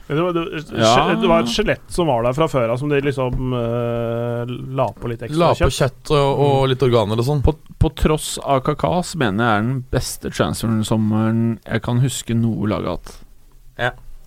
Det 0.07 0.21
var, 0.21 0.33
det, 0.37 0.63
Ja. 0.77 1.15
det 1.17 1.27
var 1.27 1.41
et 1.41 1.49
skjelett 1.49 1.85
som 1.89 2.07
var 2.07 2.21
der 2.27 2.35
fra 2.37 2.45
før 2.51 2.69
av, 2.69 2.77
som 2.77 2.91
de 2.91 2.99
liksom 3.01 3.53
uh, 3.57 4.45
la 4.77 4.85
på 4.93 5.09
litt 5.09 5.23
ekstra 5.25 5.39
La 5.41 5.47
på 5.55 5.63
kjøtt. 5.65 5.77
kjøtt 5.79 6.11
og, 6.13 6.41
og 6.45 6.67
litt 6.69 6.85
organer 6.85 7.17
og 7.17 7.25
sånn. 7.25 7.41
På, 7.45 7.55
på 7.81 7.89
tross 7.97 8.35
av 8.43 8.61
Kaka 8.67 8.91
så 9.07 9.17
mener 9.23 9.41
jeg 9.47 9.55
er 9.57 9.65
den 9.65 9.79
beste 9.95 10.29
transferen-sommeren 10.29 11.45
jeg 11.65 11.85
kan 11.87 12.03
huske 12.05 12.37
noe 12.37 12.69
lag 12.69 12.85
har 12.85 12.99
hatt. 12.99 13.15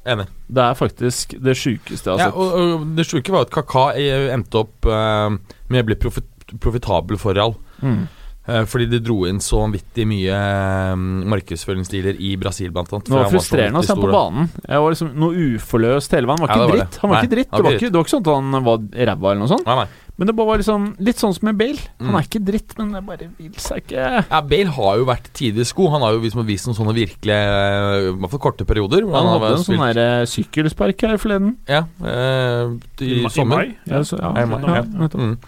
Enig. 0.08 0.24
Det 0.48 0.62
er 0.64 0.76
faktisk 0.78 1.34
det 1.44 1.52
sjukeste 1.58 2.08
jeg 2.14 2.22
har 2.22 2.30
Ja, 2.30 2.32
og, 2.32 2.54
og 2.80 2.84
Det 2.96 3.04
sjuke 3.04 3.32
var 3.34 3.44
at 3.44 3.50
Kaka 3.52 3.90
eh, 4.00 4.30
endte 4.32 4.62
opp 4.62 4.86
uh, 4.88 5.28
med 5.68 5.82
å 5.84 5.88
bli 5.90 5.98
profit, 6.00 6.28
profitabel 6.62 7.20
for 7.20 7.36
Real. 7.36 7.52
Mm. 7.84 8.06
Eh, 8.48 8.64
fordi 8.64 8.86
de 8.88 8.98
dro 9.04 9.26
inn 9.28 9.38
så 9.44 9.58
vanvittig 9.60 10.06
mye 10.08 10.32
eh, 10.32 10.94
markedsføringsdealer 11.34 12.16
i 12.24 12.34
Brasil, 12.40 12.70
blant 12.72 12.90
annet. 12.96 13.04
Det 13.10 13.12
var 13.12 13.26
han 13.28 13.34
frustrerende 13.34 13.82
å 13.82 13.84
se 13.84 13.92
ham 13.92 14.00
på 14.00 14.10
banen. 14.14 14.48
Jeg 14.64 14.80
var 14.84 14.94
liksom 14.94 15.10
noe 15.20 15.46
uforløst 15.58 16.14
hele 16.16 16.30
veien. 16.30 16.40
Han 16.40 16.48
var 16.48 16.54
ikke 16.56 16.72
dritt. 16.72 16.90
det. 16.96 17.00
Han 17.02 17.10
var 17.10 17.16
Nei, 17.18 17.24
ikke 17.26 17.34
dritt. 17.36 17.48
Det 17.50 17.52
var 17.58 17.62
var 17.68 17.72
ikke 17.76 17.84
ikke, 17.84 17.92
det 17.92 17.98
var 18.00 18.06
ikke 18.08 18.14
sånn 18.16 18.24
at 18.24 18.30
han 18.34 18.68
var 18.68 18.78
ræva 19.10 19.32
eller 19.34 19.42
noe 19.44 19.50
sånt. 19.52 19.66
Nei, 19.68 19.76
nei. 19.82 19.88
Men 20.18 20.26
det 20.26 20.34
bare 20.34 20.48
var 20.48 20.58
liksom 20.58 20.86
litt 21.06 21.20
sånn 21.22 21.34
som 21.36 21.44
med 21.46 21.58
Bale. 21.60 21.78
Han 22.00 22.08
Mm. 22.08 22.16
er 22.18 22.24
ikke 22.26 22.40
dritt, 22.48 22.72
men 22.78 22.88
det 22.96 23.02
bare 23.06 23.28
vil 23.38 23.52
seg 23.62 23.84
ikke 23.84 24.06
Ja, 24.32 24.40
Bale 24.40 24.72
har 24.74 24.96
jo 24.98 25.04
vært 25.06 25.28
tidvis 25.36 25.70
god. 25.76 25.90
Han 25.92 26.00
har 26.02 26.12
jo 26.16 26.18
vist, 26.24 26.34
vist 26.48 26.66
noen 26.66 26.74
sånne 26.80 26.94
virkelig 26.96 27.36
eh, 27.36 28.08
I 28.08 28.16
hvert 28.18 28.30
fall 28.32 28.42
korte 28.48 28.64
perioder. 28.66 29.04
hvor 29.06 29.14
Han 29.14 29.26
har 29.30 29.38
hadde 29.38 29.60
en 29.60 29.68
sånn 29.68 29.94
der 29.94 30.26
sykkelspark 30.26 31.00
her 31.06 31.18
forleden. 31.22 31.54
Ja, 31.68 31.84
eh, 32.02 32.74
i, 33.04 33.12
I, 33.26 33.28
sommer. 33.30 33.56
mai. 33.62 33.76
Ja, 33.86 34.00
så, 34.02 34.18
ja, 34.18 34.32
Ja, 34.34 34.42
i 34.42 34.46
mai, 34.50 34.60
ja, 34.66 34.74
ja. 34.74 34.82
nettopp. 34.82 35.20
Mm. 35.20 35.38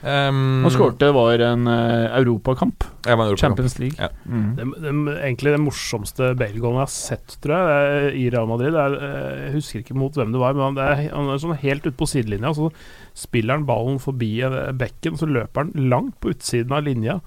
Um, 0.00 0.62
Han 0.62 0.70
skårte 0.70 1.08
var 1.12 1.40
en 1.42 1.66
uh, 1.66 2.06
europakamp. 2.20 2.84
Ja, 3.04 3.16
Europa. 3.16 3.40
Champions 3.40 3.78
League. 3.80 3.96
Ja. 3.98 4.08
Mm. 4.30 4.52
Det, 4.54 4.66
det, 4.84 4.92
egentlig 5.24 5.54
det 5.56 5.60
morsomste 5.64 6.28
Bale-goalen 6.38 6.78
jeg 6.78 6.86
har 6.86 6.92
sett, 6.94 7.34
tror 7.42 7.56
jeg, 7.56 7.88
er 8.04 8.14
i 8.20 8.28
Real 8.30 8.46
Madrid. 8.46 8.76
Er, 8.78 8.94
eh, 8.94 9.40
jeg 9.48 9.56
husker 9.56 9.82
ikke 9.82 9.96
mot 9.98 10.14
hvem 10.14 10.30
det 10.36 10.42
var, 10.42 10.54
men 10.54 10.68
han 10.68 10.78
er, 10.84 11.02
han 11.10 11.32
er 11.34 11.42
sånn 11.42 11.58
helt 11.64 11.88
ute 11.88 11.96
på 11.98 12.06
sidelinja. 12.06 12.54
Så 12.54 12.70
spiller 13.18 13.58
han 13.58 13.66
ballen 13.66 13.98
forbi 13.98 14.30
eh, 14.46 14.70
bekken, 14.78 15.18
så 15.18 15.26
løper 15.26 15.64
han 15.66 15.88
langt 15.90 16.14
på 16.22 16.30
utsiden 16.36 16.78
av 16.78 16.86
linja. 16.86 17.18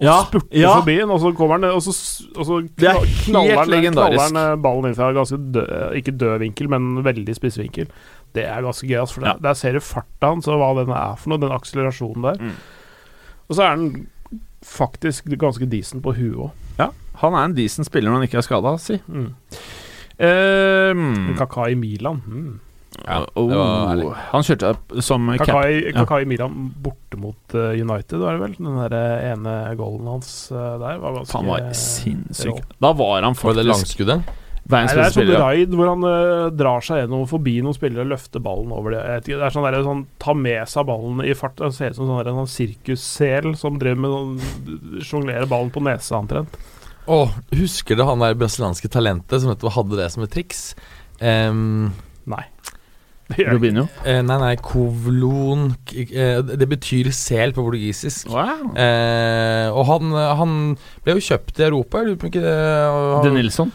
Og 0.00 0.04
Ja, 0.06 0.18
spurter 0.24 0.56
ja. 0.56 0.74
forbi 0.78 0.94
den, 1.00 1.10
og 1.12 1.18
så 1.20 1.32
kommer 1.36 1.58
han 1.58 1.72
og 1.74 1.80
så, 1.84 1.92
og 2.36 2.44
så 2.46 2.60
knall- 2.78 3.00
helt 3.02 3.18
knaller 3.26 3.58
han- 3.58 3.68
legendarisk. 3.72 4.20
knaller 4.30 4.48
han 4.54 4.62
ballen 4.64 4.86
inn 4.92 4.94
fra 4.96 5.10
ganske 5.12 5.36
død, 5.56 5.96
ikke 5.98 6.14
død 6.20 6.38
vinkel, 6.44 6.68
men 6.72 7.02
veldig 7.04 7.34
spissvinkel. 7.36 7.88
Det 8.34 8.44
er 8.46 8.62
ganske 8.62 8.86
gøy, 8.86 8.98
altså, 9.00 9.14
for 9.18 9.26
Ja. 9.26 9.32
der, 9.34 9.42
der 9.48 9.54
ser 9.58 9.72
du 9.72 9.80
farta 9.80 10.30
hans 10.34 10.46
og 10.48 10.58
hva 10.60 10.70
den 10.84 10.92
er 10.94 11.16
for 11.18 11.32
noe, 11.32 11.40
den 11.42 11.52
akselerasjonen 11.56 12.22
der. 12.22 12.40
Mm. 12.40 12.56
Og 13.48 13.56
så 13.56 13.62
er 13.66 13.68
han 13.74 14.06
faktisk 14.62 15.24
ganske 15.40 15.66
decent 15.70 16.02
på 16.04 16.12
huet 16.14 16.36
òg. 16.46 16.50
Ja, 16.78 16.90
han 17.22 17.34
er 17.34 17.44
en 17.48 17.54
decent 17.56 17.86
spiller 17.88 18.10
når 18.12 18.20
han 18.20 18.28
ikke 18.28 18.38
er 18.38 18.46
skada, 18.46 18.76
si. 18.78 19.00
Mm. 19.08 19.30
Um, 20.20 21.36
Kaka 21.38 21.70
i 21.72 21.74
Milan. 21.74 22.20
Mm. 22.26 22.58
Ja, 23.06 23.22
oh, 23.38 24.10
han 24.32 24.42
kjørte 24.44 25.00
som 25.02 25.30
cap. 25.38 25.46
Kakai 25.46 25.78
i, 25.78 25.92
ja. 25.94 26.26
Milan 26.28 26.56
borte 26.82 27.16
mot 27.16 27.54
eh, 27.56 27.78
United, 27.80 28.18
var 28.20 28.36
det 28.36 28.42
vel? 28.42 28.56
Den 28.58 28.76
der 28.82 28.96
eh, 28.98 29.28
ene 29.30 29.54
goalen 29.78 30.10
hans 30.10 30.50
eh, 30.52 30.74
der 30.82 30.98
var 31.00 31.14
ganske 31.16 31.38
Han 31.38 31.48
var 31.48 31.62
rå. 31.64 31.70
sinnssyk. 31.78 32.58
Da 32.82 32.92
var 32.98 33.22
han 33.24 33.38
for 33.38 33.56
det 33.56 33.64
langskuddet? 33.64 34.26
Nei, 34.70 34.82
det 34.86 35.04
er 35.04 35.14
sånn 35.14 35.30
raid 35.42 35.74
hvor 35.76 35.88
han 35.90 36.04
uh, 36.06 36.50
drar 36.54 36.80
seg 36.86 37.02
gjennom 37.02 37.26
forbi 37.30 37.56
noen 37.64 37.76
spillere 37.76 38.04
og 38.06 38.12
løfter 38.12 38.42
ballen 38.44 38.72
over 38.76 38.94
det. 38.94 39.00
Jeg 39.06 39.24
ikke, 39.24 39.38
det 39.40 39.46
er 39.48 39.54
sånn, 39.56 39.66
der, 39.68 39.78
sånn 39.86 40.04
Ta 40.22 40.34
med 40.34 40.68
seg 40.72 40.86
ballen 40.90 41.22
i 41.26 41.34
fart. 41.38 41.56
Det 41.60 41.72
ser 41.76 41.90
ut 41.94 41.98
som 42.00 42.06
sånn, 42.10 42.20
der, 42.22 42.30
en 42.32 42.40
sånn 42.42 42.52
sirkussel 42.56 43.50
som 43.60 43.78
driver 43.80 44.04
med 44.04 44.14
sånn 44.14 45.02
Sjonglerer 45.10 45.48
ballen 45.50 45.72
på 45.74 45.82
nesa, 45.84 46.18
omtrent. 46.22 46.56
Åh, 47.10 47.32
husker 47.58 47.96
du 47.98 48.04
han 48.06 48.20
der 48.22 48.36
brasilianske 48.38 48.88
talentet 48.92 49.40
som 49.42 49.50
vet 49.50 49.62
du, 49.64 49.70
hadde 49.74 49.98
det 49.98 50.10
som 50.14 50.22
et 50.26 50.30
triks? 50.34 50.70
Um, 51.20 51.90
Nei. 52.30 52.44
Robinho. 53.30 53.84
eh, 54.02 54.18
nei, 54.26 54.36
nei, 54.42 54.54
kovlon 54.58 55.68
k- 55.86 56.02
eh, 56.10 56.40
Det 56.42 56.66
betyr 56.66 57.12
sel 57.14 57.52
på 57.54 57.62
portugisisk. 57.62 58.26
Wow. 58.32 58.72
Eh, 58.74 59.68
og 59.70 59.84
han, 59.86 60.10
han 60.40 60.56
ble 61.04 61.14
jo 61.14 61.22
kjøpt 61.28 61.60
i 61.62 61.66
Europa, 61.68 62.02
lurer 62.02 62.18
på 62.18 62.26
om 62.26 62.32
ikke 62.32 62.42
det 62.42 62.56
Og, 62.90 63.20
De 63.28 63.30
Nilsson. 63.36 63.70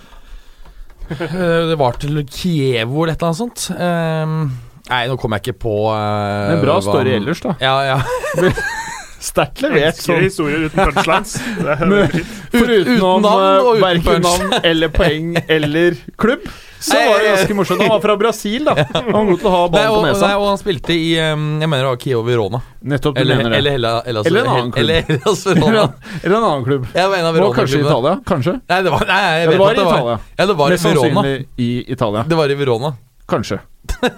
Eh, 1.10 1.68
Det 1.70 1.78
var 1.80 1.98
til 2.02 2.22
Kievo 2.26 3.04
eller 3.04 3.14
et 3.14 3.22
eller 3.22 3.32
annet 3.32 3.42
sånt. 3.42 3.66
Um, 3.78 4.52
nei, 4.90 5.02
nå 5.10 5.18
kom 5.22 5.36
jeg 5.38 5.46
ikke 5.46 5.60
på 5.66 5.76
uh, 5.92 6.50
Men 6.52 6.64
bra 6.64 6.80
hva 6.80 6.86
story 6.88 7.16
ellers, 7.20 7.42
da. 7.46 7.56
Ja, 7.62 7.76
ja. 7.94 8.00
Sterkt 9.26 9.62
levert. 9.64 9.98
Sånn. 9.98 10.20
historier 10.22 10.68
uten 10.68 10.86
punchlines. 10.92 11.32
Det 11.58 11.72
er 11.74 11.86
Men- 11.86 12.04
veldig 12.04 12.26
fint. 12.26 12.74
Uten 12.86 13.00
navn 13.02 13.26
og 13.32 13.70
uten 13.72 13.82
verken 13.86 14.26
navn 14.28 14.54
eller 14.64 14.92
poeng 14.94 15.32
eller 15.58 15.98
klubb, 16.22 16.46
så 16.86 17.00
var 17.00 17.20
det 17.24 17.30
ganske 17.32 17.56
morsomt. 17.58 17.82
Han 17.82 17.90
var 17.96 18.02
fra 18.04 18.16
Brasil, 18.22 18.64
da. 18.68 18.76
Han 18.94 19.10
var 19.12 19.26
god 19.32 19.40
til 19.42 19.50
å 19.50 19.54
ha 19.56 19.62
Nei, 19.66 19.72
ballen 19.76 19.96
på 19.96 20.02
nei, 20.06 20.12
nesa. 20.14 20.30
og 20.38 20.46
han 20.52 20.60
spilte 20.62 20.94
i 20.96 21.08
Jeg 21.16 21.38
mener 21.40 21.82
det 21.82 21.90
var 21.92 22.02
Kiev 22.06 22.24
Verona. 22.28 22.62
Nettopp, 22.86 23.16
du 23.18 23.22
Eller, 23.22 23.40
mener 23.42 23.50
det. 23.56 23.58
eller, 23.64 23.72
Hella- 23.78 24.04
Hellas- 24.06 24.28
Eller 24.30 24.40
en 24.46 24.52
annen 24.54 24.72
klubb. 24.76 24.84
Eller 24.84 25.02
Hellas 25.10 25.46
Eller, 25.48 25.62
Verona. 25.66 25.86
eller 26.24 26.38
en 26.38 26.44
annen 26.52 26.66
klubb. 26.68 26.86
Var 26.94 27.18
en 27.18 27.26
av 27.26 27.40
Var 27.40 27.54
kanskje 27.58 27.80
i 27.80 27.84
Verona-klubbene. 27.84 27.90
Italia? 27.90 28.22
Kanskje? 28.32 28.54
Nei, 28.70 28.82
det 28.86 28.94
var, 28.96 29.06
nei, 29.10 29.22
jeg 29.26 29.46
Ja, 29.46 29.52
det 29.52 29.58
var 29.64 29.72
i 29.72 29.80
Italia. 29.82 30.20
Ja, 30.38 30.46
det 30.46 30.58
var 30.62 30.68
i 30.68 30.78
Verona. 30.78 30.84
sannsynlig 30.86 31.36
i 31.58 31.70
Italia. 31.98 32.24
Det 32.30 32.36
var 32.44 32.50
i 32.50 32.58
Verona. 32.62 32.94
Kanskje. 33.30 33.62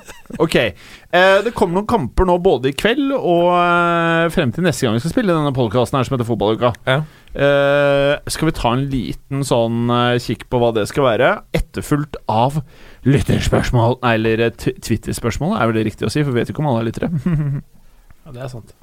Ok. 0.43 0.55
Eh, 0.55 1.37
det 1.43 1.53
kommer 1.55 1.77
noen 1.77 1.87
kamper 1.87 2.27
nå 2.27 2.35
både 2.43 2.71
i 2.71 2.75
kveld 2.75 3.13
og 3.15 3.49
eh, 3.55 4.27
frem 4.33 4.51
til 4.53 4.65
neste 4.65 4.85
gang 4.85 4.97
vi 4.97 5.01
skal 5.03 5.13
spille 5.13 5.35
denne 5.35 5.53
podkasten 5.55 6.03
som 6.03 6.15
heter 6.15 6.27
Fotballuka. 6.27 6.73
Ja. 6.87 6.97
Eh, 7.31 8.13
skal 8.31 8.49
vi 8.49 8.55
ta 8.57 8.73
en 8.75 8.87
liten 8.91 9.45
sånn 9.47 9.87
eh, 9.93 10.17
kikk 10.23 10.47
på 10.51 10.59
hva 10.61 10.73
det 10.75 10.87
skal 10.91 11.07
være? 11.07 11.31
Etterfulgt 11.57 12.19
av 12.31 12.59
lytterspørsmål 13.07 13.99
Nei, 14.03 14.13
eller 14.17 14.43
eh, 14.47 14.55
Twitter-spørsmål, 14.57 15.55
er 15.55 15.71
vel 15.71 15.79
det 15.79 15.87
riktig 15.91 16.09
å 16.09 16.11
si, 16.11 16.23
for 16.25 16.33
vi 16.35 16.41
vet 16.41 16.51
ikke 16.51 16.63
om 16.65 16.71
alle 16.73 16.83
er 16.85 16.91
lyttere. 16.91 17.11
Ja, 18.27 18.33
det 18.35 18.41
er 18.43 18.49
sant. 18.51 18.73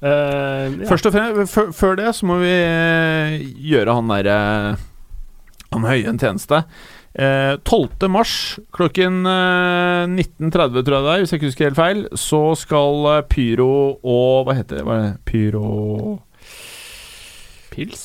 Uh, 0.00 0.72
ja. 0.72 0.86
Først 0.88 1.04
og 1.04 1.12
fremst, 1.12 1.58
før, 1.76 1.98
det 2.00 2.14
så 2.16 2.24
må 2.24 2.38
vi 2.40 2.54
gjøre 3.68 3.92
han 3.98 4.08
derre 4.08 4.36
Han 5.74 5.84
Høie 5.84 6.08
en 6.08 6.20
tjeneste. 6.22 6.62
Eh, 7.14 7.54
12. 7.62 8.08
mars 8.10 8.58
klokken 8.74 9.20
eh, 9.30 10.04
19.30, 10.10 10.50
tror 10.82 10.96
jeg 10.96 11.04
det 11.04 11.12
er, 11.12 11.20
hvis 11.22 11.32
jeg 11.32 11.38
ikke 11.38 11.50
husker 11.52 11.68
helt 11.68 11.78
feil, 11.78 12.00
så 12.18 12.40
skal 12.58 13.06
eh, 13.12 13.20
Pyro 13.30 14.00
og 14.02 14.48
Hva 14.48 14.56
heter 14.58 14.80
det? 14.80 14.86
Hva 14.88 14.96
det? 14.98 15.12
Pyro 15.28 15.68
Pils? 17.70 18.02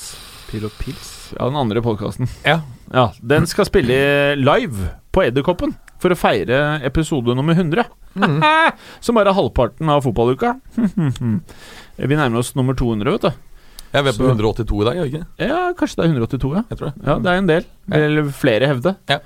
Pyro 0.51 0.69
Pils? 0.77 1.09
Ja, 1.33 1.47
den 1.49 1.57
andre 1.57 1.81
podkasten. 1.85 2.29
Ja. 2.45 2.59
Ja, 2.93 3.09
Den 3.21 3.49
skal 3.49 3.65
spille 3.69 4.35
live 4.37 4.93
på 5.13 5.25
Edderkoppen 5.25 5.73
for 6.01 6.13
å 6.13 6.17
feire 6.17 6.79
episode 6.85 7.33
nummer 7.37 7.57
100. 7.57 7.89
Mm. 8.13 8.39
Som 9.05 9.17
bare 9.17 9.33
er 9.33 9.37
halvparten 9.37 9.89
av 9.89 10.05
fotballuka. 10.05 10.55
vi 11.97 12.17
nærmer 12.17 12.41
oss 12.41 12.53
nummer 12.57 12.77
200, 12.77 13.17
vet 13.17 13.27
du. 13.29 13.48
Jeg 13.89 14.05
vet 14.05 14.17
på 14.19 14.27
182 14.29 14.81
i 14.83 14.85
dag, 14.85 14.97
gjør 14.99 15.07
jeg 15.07 15.13
ikke? 15.13 15.27
Ja, 15.49 15.59
kanskje 15.77 15.97
det 15.97 16.03
er 16.03 16.11
182, 16.13 16.49
ja. 16.53 16.63
Jeg 16.69 16.77
tror 16.77 16.91
det. 16.91 17.05
Ja, 17.07 17.15
det 17.17 17.31
er 17.31 17.39
en 17.41 17.47
del. 17.49 17.63
Ja. 17.89 18.01
Eller 18.05 18.27
flere 18.37 18.69
hevde. 18.69 18.93
Ja. 19.09 19.17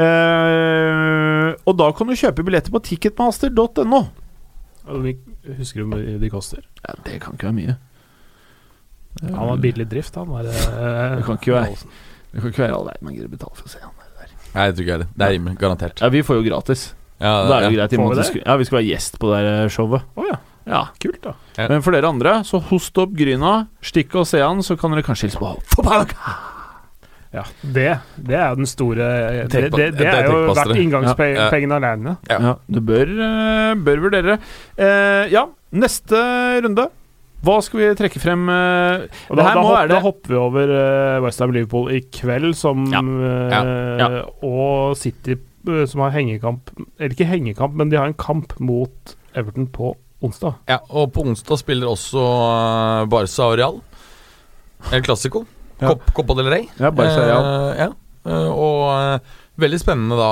Uh, 0.00 1.52
og 1.64 1.78
da 1.80 1.88
kan 1.96 2.10
du 2.10 2.16
kjøpe 2.18 2.44
billetter 2.46 2.74
på 2.74 2.82
ticketmaster.no. 2.90 4.02
Husker 4.90 5.80
du 5.80 5.86
hvor 5.86 5.94
mye 5.94 6.18
de 6.20 6.30
koster? 6.32 6.66
Ja, 6.84 6.98
det 7.06 7.16
kan 7.24 7.38
ikke 7.38 7.48
være 7.48 7.56
mye. 7.56 7.78
Han 9.24 9.40
har 9.40 9.64
billig 9.64 9.88
drift, 9.90 10.20
han. 10.20 10.28
Der, 10.28 10.52
uh, 10.52 11.16
Det 11.16 11.24
kan 11.26 11.40
ikke 11.40 11.56
være 11.56 11.74
Det 12.30 12.42
kan 12.42 12.52
ikke 12.52 12.62
være 12.62 12.76
all 12.76 12.86
verden 12.86 13.08
man 13.08 13.16
gidder 13.16 13.32
betale 13.32 13.56
for 13.56 13.66
å 13.66 13.72
se 13.72 13.80
han 13.82 13.96
der. 13.96 14.36
Nei, 14.52 14.68
jeg 14.68 14.76
tror 14.76 14.84
ikke 14.86 15.00
det. 15.02 15.08
Det 15.16 15.26
er 15.26 15.36
rimelig. 15.38 15.58
Garantert. 15.64 16.04
Ja, 16.04 16.12
vi 16.12 16.22
får 16.26 16.42
jo 16.42 16.46
gratis. 16.46 16.90
Ja, 17.20 17.32
Da 17.48 17.56
er 17.56 17.64
det 17.64 17.72
jo 17.72 17.78
ja. 17.78 17.80
greit. 17.80 17.96
Får 17.96 18.12
vi 18.12 18.20
det? 18.20 18.44
Ja, 18.44 18.56
vi 18.60 18.68
skal 18.68 18.80
være 18.80 18.88
gjest 18.90 19.18
på 19.20 19.32
det 19.32 19.42
der 19.48 19.72
showet. 19.72 20.06
Oh, 20.16 20.28
ja. 20.28 20.38
Ja. 20.70 20.84
Kult, 21.02 21.20
da. 21.26 21.34
Ja. 21.58 21.66
Men 21.72 21.82
for 21.84 21.96
dere 21.96 22.08
andre, 22.10 22.38
så 22.46 22.60
host 22.70 22.98
opp 23.02 23.12
Gryna, 23.18 23.66
stikk 23.84 24.14
og 24.20 24.28
se 24.30 24.40
han, 24.42 24.62
så 24.66 24.78
kan 24.80 24.94
dere 24.94 25.04
kanskje 25.06 25.28
hilse 25.28 25.42
på 25.42 25.52
fotballuka. 25.74 26.38
Ja, 27.30 27.44
det, 27.62 27.90
det 28.26 28.34
er 28.34 28.48
jo 28.50 28.56
den 28.58 28.66
store 28.66 29.04
Det, 29.46 29.68
det, 29.70 29.70
det 29.76 29.90
det 30.00 30.06
er 30.10 30.24
jo 30.26 30.38
verdt 30.50 30.80
inngangspengene 30.82 31.76
alene. 31.78 32.16
Ja. 32.26 32.38
Ja, 32.42 32.54
du 32.66 32.80
bør, 32.82 33.12
eh, 33.26 33.74
bør 33.86 34.02
vurdere. 34.08 34.38
Eh, 34.74 35.28
ja, 35.30 35.44
neste 35.70 36.22
runde. 36.64 36.88
Hva 37.40 37.54
skal 37.64 37.80
vi 37.80 37.86
trekke 37.96 38.20
frem? 38.20 38.42
eh, 38.52 39.06
da, 39.30 39.44
her 39.46 39.54
da, 39.54 39.62
må 39.62 39.68
hopp, 39.68 39.76
være 39.78 39.92
da 39.92 40.00
hopper 40.04 40.34
vi 40.34 40.40
over 40.40 40.72
uh, 40.74 41.20
Westham 41.24 41.54
Liverpool 41.54 41.88
i 41.94 42.02
kveld, 42.12 42.50
som 42.58 42.82
Ja. 42.92 43.00
Ja. 43.54 43.62
Ja. 44.02 44.08
Og 44.44 44.98
City, 45.00 45.38
eh, 45.70 45.86
som 45.86 46.02
har 46.04 46.12
hengekamp 46.18 46.74
Eller 46.98 47.14
ikke 47.14 47.30
hengekamp, 47.30 47.78
men 47.78 47.92
de 47.92 47.96
har 48.00 48.10
en 48.10 48.18
kamp 48.18 48.58
mot 48.58 49.14
Everton 49.38 49.70
på 49.70 49.94
onsdag. 50.20 50.58
Ja, 50.68 50.80
og 50.88 51.12
på 51.14 51.24
onsdag 51.26 51.60
spiller 51.60 51.90
også 51.90 52.20
uh, 52.20 53.08
Barca 53.10 53.48
og 53.48 53.56
Real. 53.60 53.80
El 54.92 55.02
Clásico. 55.04 55.44
Ja. 55.80 55.94
Copa 56.12 56.36
del 56.36 56.50
Rey. 56.52 56.68
Ja, 56.78 56.90
Barca, 56.90 57.26
ja. 57.28 57.40
Eh, 57.40 57.80
ja. 57.80 57.90
Eh, 58.28 58.48
og 58.52 58.82
eh, 58.92 59.36
veldig 59.60 59.80
spennende 59.82 60.16
da 60.20 60.30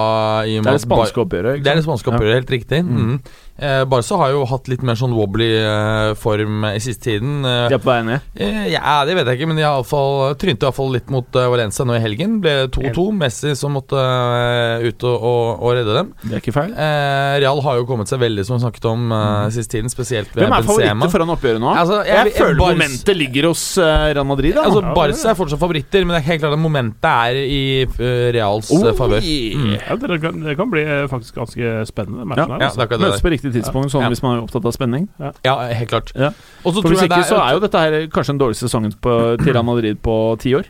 i 0.48 0.56
Det 0.58 0.66
er 0.72 0.78
det 0.78 0.86
spanske 0.86 1.22
oppgjøret. 1.24 1.60
Det 1.64 1.72
er 1.74 1.78
det 1.82 1.84
spanske 1.86 2.10
oppgjøret, 2.12 2.40
helt 2.42 2.54
riktig. 2.56 2.80
Mm. 2.86 3.04
Mm. 3.12 3.20
Eh, 3.58 3.80
Barca 3.90 4.14
har 4.20 4.30
jo 4.30 4.44
hatt 4.46 4.68
litt 4.70 4.84
mer 4.86 4.94
sånn 4.94 5.10
wobbly 5.16 5.48
eh, 5.58 6.12
form 6.14 6.62
i 6.68 6.78
siste 6.78 7.08
tiden. 7.08 7.40
Eh, 7.42 7.64
De 7.72 7.74
er 7.74 7.80
på 7.82 7.88
vei 7.90 7.96
ned. 8.06 8.26
eh, 8.38 8.68
ja, 8.70 9.00
det 9.08 9.16
vet 9.18 9.26
jeg 9.32 9.40
ikke, 9.40 9.48
men 9.50 9.58
de 9.58 9.64
har 9.66 9.80
i 9.82 9.86
fall, 9.88 10.36
trynte 10.38 10.68
iallfall 10.68 10.92
litt 10.94 11.08
mot 11.10 11.26
eh, 11.40 11.48
Valencia 11.50 11.82
nå 11.88 11.96
i 11.96 12.02
helgen. 12.04 12.36
Ble 12.44 12.68
2-2. 12.70 13.06
Messi 13.18 13.56
som 13.58 13.74
måtte 13.74 13.98
eh, 13.98 14.86
ut 14.86 15.02
og, 15.08 15.16
og, 15.26 15.42
og 15.66 15.74
redde 15.74 15.96
dem. 15.96 16.12
Det 16.22 16.36
er 16.38 16.42
ikke 16.44 16.54
feil. 16.54 16.70
Eh, 16.70 17.34
Real 17.42 17.58
har 17.66 17.80
jo 17.80 17.88
kommet 17.88 18.06
seg 18.12 18.22
veldig, 18.22 18.44
som 18.46 18.58
vi 18.58 18.62
snakket 18.62 18.86
om 18.92 19.10
uh, 19.10 19.48
siste 19.54 19.74
tiden, 19.74 19.90
spesielt 19.90 20.30
ved 20.38 20.44
Benzema. 20.46 20.54
Hvem 20.54 20.62
er 20.62 20.70
favoritter 20.70 21.12
foran 21.16 21.34
oppgjøret 21.34 21.62
nå? 21.66 21.74
Altså, 21.82 21.98
jeg, 22.06 22.14
jeg- 22.30 22.36
føler 22.38 22.60
Barca- 22.62 22.78
momentet 22.78 23.18
ligger 23.18 23.50
hos 23.50 23.64
uh, 23.82 24.06
Real 24.14 24.28
Madrid. 24.30 24.54
Da. 24.54 24.68
Altså, 24.70 24.84
Barca 24.94 25.32
er 25.34 25.38
fortsatt 25.42 25.58
favoritter, 25.66 26.06
men 26.06 26.14
det 26.14 26.22
er 26.22 26.28
helt 26.30 26.44
klart 26.46 26.54
at 26.54 26.62
momentet 26.62 27.10
er 27.10 27.42
i 27.42 27.60
uh, 27.90 28.30
Reals 28.38 28.70
oh. 28.70 28.86
favør. 28.94 29.17
Mm. 29.22 29.72
Ja, 29.78 29.96
det, 29.96 30.20
kan, 30.22 30.40
det 30.44 30.56
kan 30.56 30.70
bli 30.70 30.82
eh, 30.82 31.06
faktisk 31.08 31.34
ganske 31.34 31.86
spennende, 31.86 32.18
Ja, 32.20 32.24
matchen 32.24 32.50
her. 32.50 32.58
Ja, 32.58 32.64
altså. 32.68 32.80
det 32.80 32.86
er 32.92 32.96
det 32.96 33.00
Møtes 33.06 33.22
på 33.24 33.32
riktig 33.34 33.52
tidspunkt, 33.52 33.90
sånn 33.92 34.02
Ja. 34.06 34.08
hvis 34.12 34.22
man 34.22 34.36
er 34.38 34.42
opptatt 34.42 34.64
av 34.64 34.72
spenning. 34.72 35.08
Ja, 35.44 35.56
helt 35.72 35.88
klart. 35.90 36.12
Ja. 36.14 36.30
For 36.62 36.72
Hvis 36.82 37.02
ikke 37.02 37.16
det 37.16 37.26
så 37.30 37.40
er 37.42 37.52
jo 37.56 37.60
dette 37.60 37.78
her 37.78 37.98
kanskje 38.12 38.32
den 38.34 38.40
dårligste 38.42 38.68
sesongen 38.68 38.92
på, 39.00 39.36
til 39.42 39.52
Real 39.52 39.64
Madrid 39.64 39.98
på 40.02 40.36
ti 40.40 40.54
år. 40.54 40.64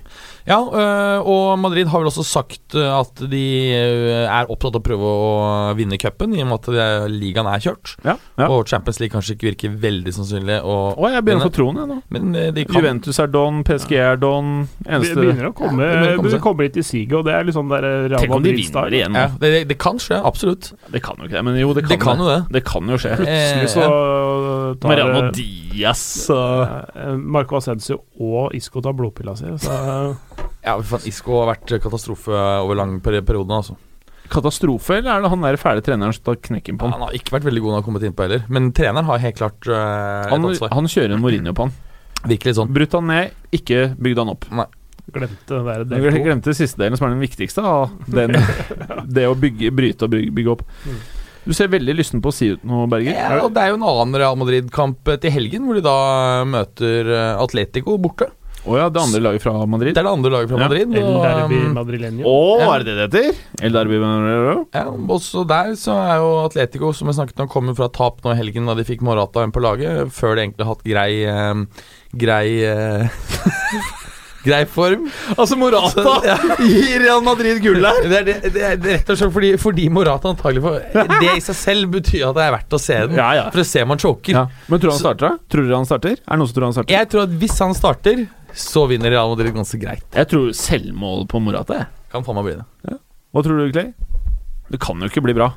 Ja, 0.48 0.58
øh, 0.64 1.28
og 1.28 1.58
Madrid 1.60 1.90
har 1.92 2.02
vel 2.02 2.10
også 2.10 2.24
sagt 2.26 2.76
øh, 2.78 2.88
at 2.98 3.20
de 3.30 3.44
øh, 3.76 4.24
er 4.24 4.48
opptatt 4.48 4.78
av 4.78 4.80
å 4.80 4.86
prøve 4.86 5.12
å 5.12 5.28
vinne 5.78 5.98
cupen, 6.00 6.36
i 6.36 6.42
og 6.44 6.50
med 6.50 6.70
at 6.70 7.12
ligaen 7.12 7.50
er 7.50 7.62
kjørt. 7.62 7.94
Ja. 8.06 8.16
ja. 8.40 8.48
Og 8.48 8.68
Champions 8.70 9.00
League 9.02 9.12
kanskje 9.12 9.36
ikke 9.36 9.50
virker 9.50 9.76
veldig 9.82 10.14
sannsynlig. 10.16 10.60
Og, 10.64 10.96
Å, 10.96 11.12
jeg 11.12 11.26
begynner 11.26 11.46
å 11.46 11.50
få 11.50 11.56
troen, 11.58 11.82
jeg 11.82 11.90
nå. 11.92 12.00
men 12.14 12.32
de 12.56 12.64
kan 12.64 12.80
Juventus 12.80 13.20
er 13.20 13.30
don, 13.32 13.62
PSG 13.66 13.94
er 14.00 14.20
don. 14.20 14.54
Vi 14.78 14.88
Eneste 14.96 15.18
begynner 15.20 15.50
å 15.50 15.54
komme, 15.56 15.84
Det 15.84 16.14
begynner 16.18 16.40
å 16.40 16.44
komme 16.44 16.68
litt 16.68 16.78
i 16.80 16.86
siget, 16.86 17.16
og 17.20 17.26
det 17.28 17.36
er 17.36 17.52
sånn 17.54 17.70
der 17.70 17.86
eh, 17.86 17.98
Real 18.08 18.24
Tenk 18.24 18.36
om 18.38 18.44
de 18.44 18.54
vinner 18.56 18.98
igjen 18.98 19.18
ja, 19.18 19.28
nå. 19.28 19.40
det, 19.42 19.52
det, 19.54 19.62
det 19.72 19.78
kan 19.80 20.00
skje, 20.02 20.18
absolutt. 20.30 20.72
Det 20.92 21.02
kan 21.04 21.20
jo 21.20 21.28
ikke 21.28 21.38
det, 21.38 21.44
men 21.48 21.58
jo, 21.60 21.72
det 21.76 21.84
kan, 21.84 21.92
Det 21.92 22.00
kan 22.02 22.22
jo 22.24 22.28
det. 22.30 22.40
Det 22.56 22.64
kan 22.68 22.92
jo 22.94 23.00
skje. 23.00 23.14
Plutselig 23.20 23.72
så 23.74 23.86
tar 24.80 24.92
Mariano 24.92 25.22
eh, 25.26 25.30
Diaz 25.36 26.04
og 26.34 26.94
eh, 26.94 27.14
Marco 27.18 27.58
Ascencio 27.60 28.02
og 28.18 28.54
Isco 28.58 28.82
tar 28.84 28.96
blodpilla 28.98 29.36
si. 29.38 29.50
Så 29.62 29.74
eh, 29.74 30.37
Ja, 30.68 30.76
faen, 30.84 31.04
Isco 31.08 31.40
har 31.40 31.54
vært 31.54 31.76
katastrofe 31.82 32.36
over 32.62 32.76
lang 32.78 32.98
peri- 33.04 33.24
periode 33.24 33.56
altså. 33.56 33.76
Katastrofe, 34.28 34.98
eller 34.98 35.14
er 35.14 35.22
det 35.24 35.30
han 35.32 35.44
der 35.46 35.56
fæle 35.56 35.80
treneren 35.84 36.12
som 36.12 36.26
tar 36.28 36.36
knekken 36.44 36.76
på 36.76 36.84
han? 36.84 36.98
Han 36.98 37.06
har 37.08 37.14
ikke 37.16 37.32
vært 37.38 37.46
veldig 37.48 37.62
god 37.64 37.70
når 37.72 37.78
han 37.78 37.80
har 37.82 37.86
kommet 37.86 38.04
innpå 38.10 38.26
heller, 38.26 38.42
men 38.52 38.66
treneren 38.76 39.08
har 39.08 39.22
helt 39.22 39.38
klart 39.40 39.68
uh, 39.72 40.28
Han, 40.34 40.44
han 40.76 40.90
kjører 40.92 41.14
en 41.16 41.22
Mourinho 41.22 41.54
på 41.56 41.64
han. 41.68 41.72
Virkelig 42.28 42.58
sånn. 42.58 42.72
Brutt 42.74 42.92
han 42.98 43.06
ned, 43.08 43.38
ikke 43.56 43.86
bygd 43.96 44.20
han 44.20 44.32
opp. 44.34 44.44
glemte 45.08 45.56
å 45.56 45.62
være 45.64 45.86
Jeg 45.86 46.02
del 46.04 46.18
to. 46.18 46.24
glemte 46.26 46.54
siste 46.58 46.82
delen, 46.82 46.98
som 47.00 47.08
er 47.08 47.14
den 47.14 47.24
viktigste. 47.24 47.64
Den, 48.12 48.36
det 49.16 49.24
å 49.30 49.36
bygge, 49.38 49.70
bryte 49.72 50.04
og 50.04 50.12
bygge, 50.12 50.34
bygge 50.36 50.52
opp. 50.58 50.66
Mm. 50.84 50.98
Du 51.48 51.54
ser 51.56 51.70
veldig 51.72 51.94
lysten 51.96 52.20
på 52.20 52.28
å 52.28 52.34
si 52.36 52.50
ut 52.52 52.64
noe, 52.68 52.84
Berger. 52.90 53.14
Ja, 53.16 53.38
og 53.46 53.54
Det 53.56 53.62
er 53.62 53.70
jo 53.72 53.78
en 53.78 53.86
annen 53.88 54.18
Real 54.20 54.36
Madrid-kamp 54.36 55.08
til 55.22 55.32
helgen, 55.32 55.64
hvor 55.64 55.78
de 55.78 55.84
da 55.86 55.94
møter 56.44 57.08
eh, 57.08 57.40
Atletico 57.40 57.94
borte. 57.96 58.28
Å 58.68 58.76
ja, 58.76 58.88
det 58.92 59.00
andre 59.00 59.20
laget 59.24 59.44
fra 59.44 59.54
Madrid. 59.70 59.94
Det 59.96 60.02
er 60.02 60.06
det 60.08 60.12
andre 60.12 60.32
laget 60.34 60.50
fra 60.52 60.58
Ja. 60.60 60.68
Madrid. 60.68 60.96
El 60.98 61.08
og, 61.08 61.20
Derby 61.24 61.60
um, 61.62 61.70
Madrileño. 61.78 62.24
Å, 62.28 62.34
hva 62.60 62.74
er 62.76 62.84
det 62.84 62.96
det 62.98 63.06
det 63.14 63.22
heter? 63.24 63.42
El 63.68 63.76
Derby 63.78 64.00
ja, 64.74 64.84
også 65.18 65.44
der 65.48 65.72
så 65.80 65.96
er 66.02 66.18
jo 66.20 66.28
Atletico, 66.44 66.92
som 66.96 67.08
jeg 67.10 67.18
snakket 67.18 67.44
om, 67.44 67.50
kommer 67.52 67.76
fra 67.78 67.88
tap 67.92 68.20
nå 68.24 68.34
i 68.34 68.38
helgen 68.38 68.68
da 68.68 68.76
de 68.78 68.84
fikk 68.86 69.04
Morata 69.06 69.44
inn 69.46 69.54
på 69.54 69.62
laget, 69.64 70.12
før 70.14 70.36
de 70.36 70.44
egentlig 70.46 70.66
har 70.66 70.74
hatt 70.74 70.84
grei 70.86 71.10
eh, 71.24 71.88
Grei 72.18 72.46
eh, 72.64 73.08
Grei 74.48 74.62
form. 74.70 75.08
Altså 75.36 75.56
Morata 75.58 76.04
Ja. 76.24 76.36
gir 76.62 77.00
Real 77.02 77.20
Madrid 77.26 77.58
gull 77.62 77.82
der! 77.82 77.98
Det 78.08 78.18
er, 78.20 78.24
det, 78.28 78.52
det 78.54 78.62
er 78.64 78.78
rett 78.78 79.10
og 79.12 79.18
slett 79.18 79.34
fordi, 79.34 79.50
fordi 79.60 79.88
Morata 79.92 80.30
antagelig 80.30 80.62
får 80.64 80.78
Det 81.18 81.32
i 81.34 81.42
seg 81.44 81.58
selv 81.58 81.90
betyr 81.98 82.28
at 82.30 82.38
det 82.38 82.44
er 82.46 82.54
verdt 82.54 82.76
å 82.78 82.80
se 82.80 82.98
den. 83.08 83.18
Ja, 83.18 83.28
ja. 83.36 83.46
For 83.52 83.64
å 83.64 83.66
se 83.68 83.82
om 83.84 83.92
han 83.92 84.00
choker. 84.02 84.38
Ja. 84.38 84.44
Men 84.70 84.80
tror 84.80 84.92
du 84.92 84.94
han 84.94 85.02
starter? 85.02 85.26
da? 85.34 85.50
Tror 85.52 85.66
dere 85.68 85.80
han 85.80 85.88
starter? 85.90 86.16
Er 86.22 86.30
det 86.30 86.38
noen 86.40 86.50
som 86.52 86.58
tror 86.60 86.68
han 86.68 86.76
starter? 86.78 86.94
Jeg 86.96 87.10
tror 87.12 87.26
at 87.26 87.34
hvis 87.42 87.58
han 87.66 87.76
starter, 87.76 88.24
så 88.58 88.84
vinner 88.90 89.14
Real 89.14 89.30
Madrid 89.32 89.54
ganske 89.56 89.78
greit. 89.80 90.04
Jeg 90.14 90.30
tror 90.30 90.50
selvmål 90.56 91.26
på 91.30 91.40
Morata. 91.42 91.82
jeg. 91.82 92.10
Kan 92.12 92.26
faen 92.26 92.38
meg 92.40 92.48
bli 92.48 92.58
det. 92.58 92.98
Hva 93.32 93.44
tror 93.44 93.60
du, 93.60 93.72
Clay? 93.72 93.92
Det 94.68 94.80
kan 94.82 95.00
jo 95.00 95.08
ikke 95.08 95.24
bli 95.24 95.36
bra. 95.36 95.52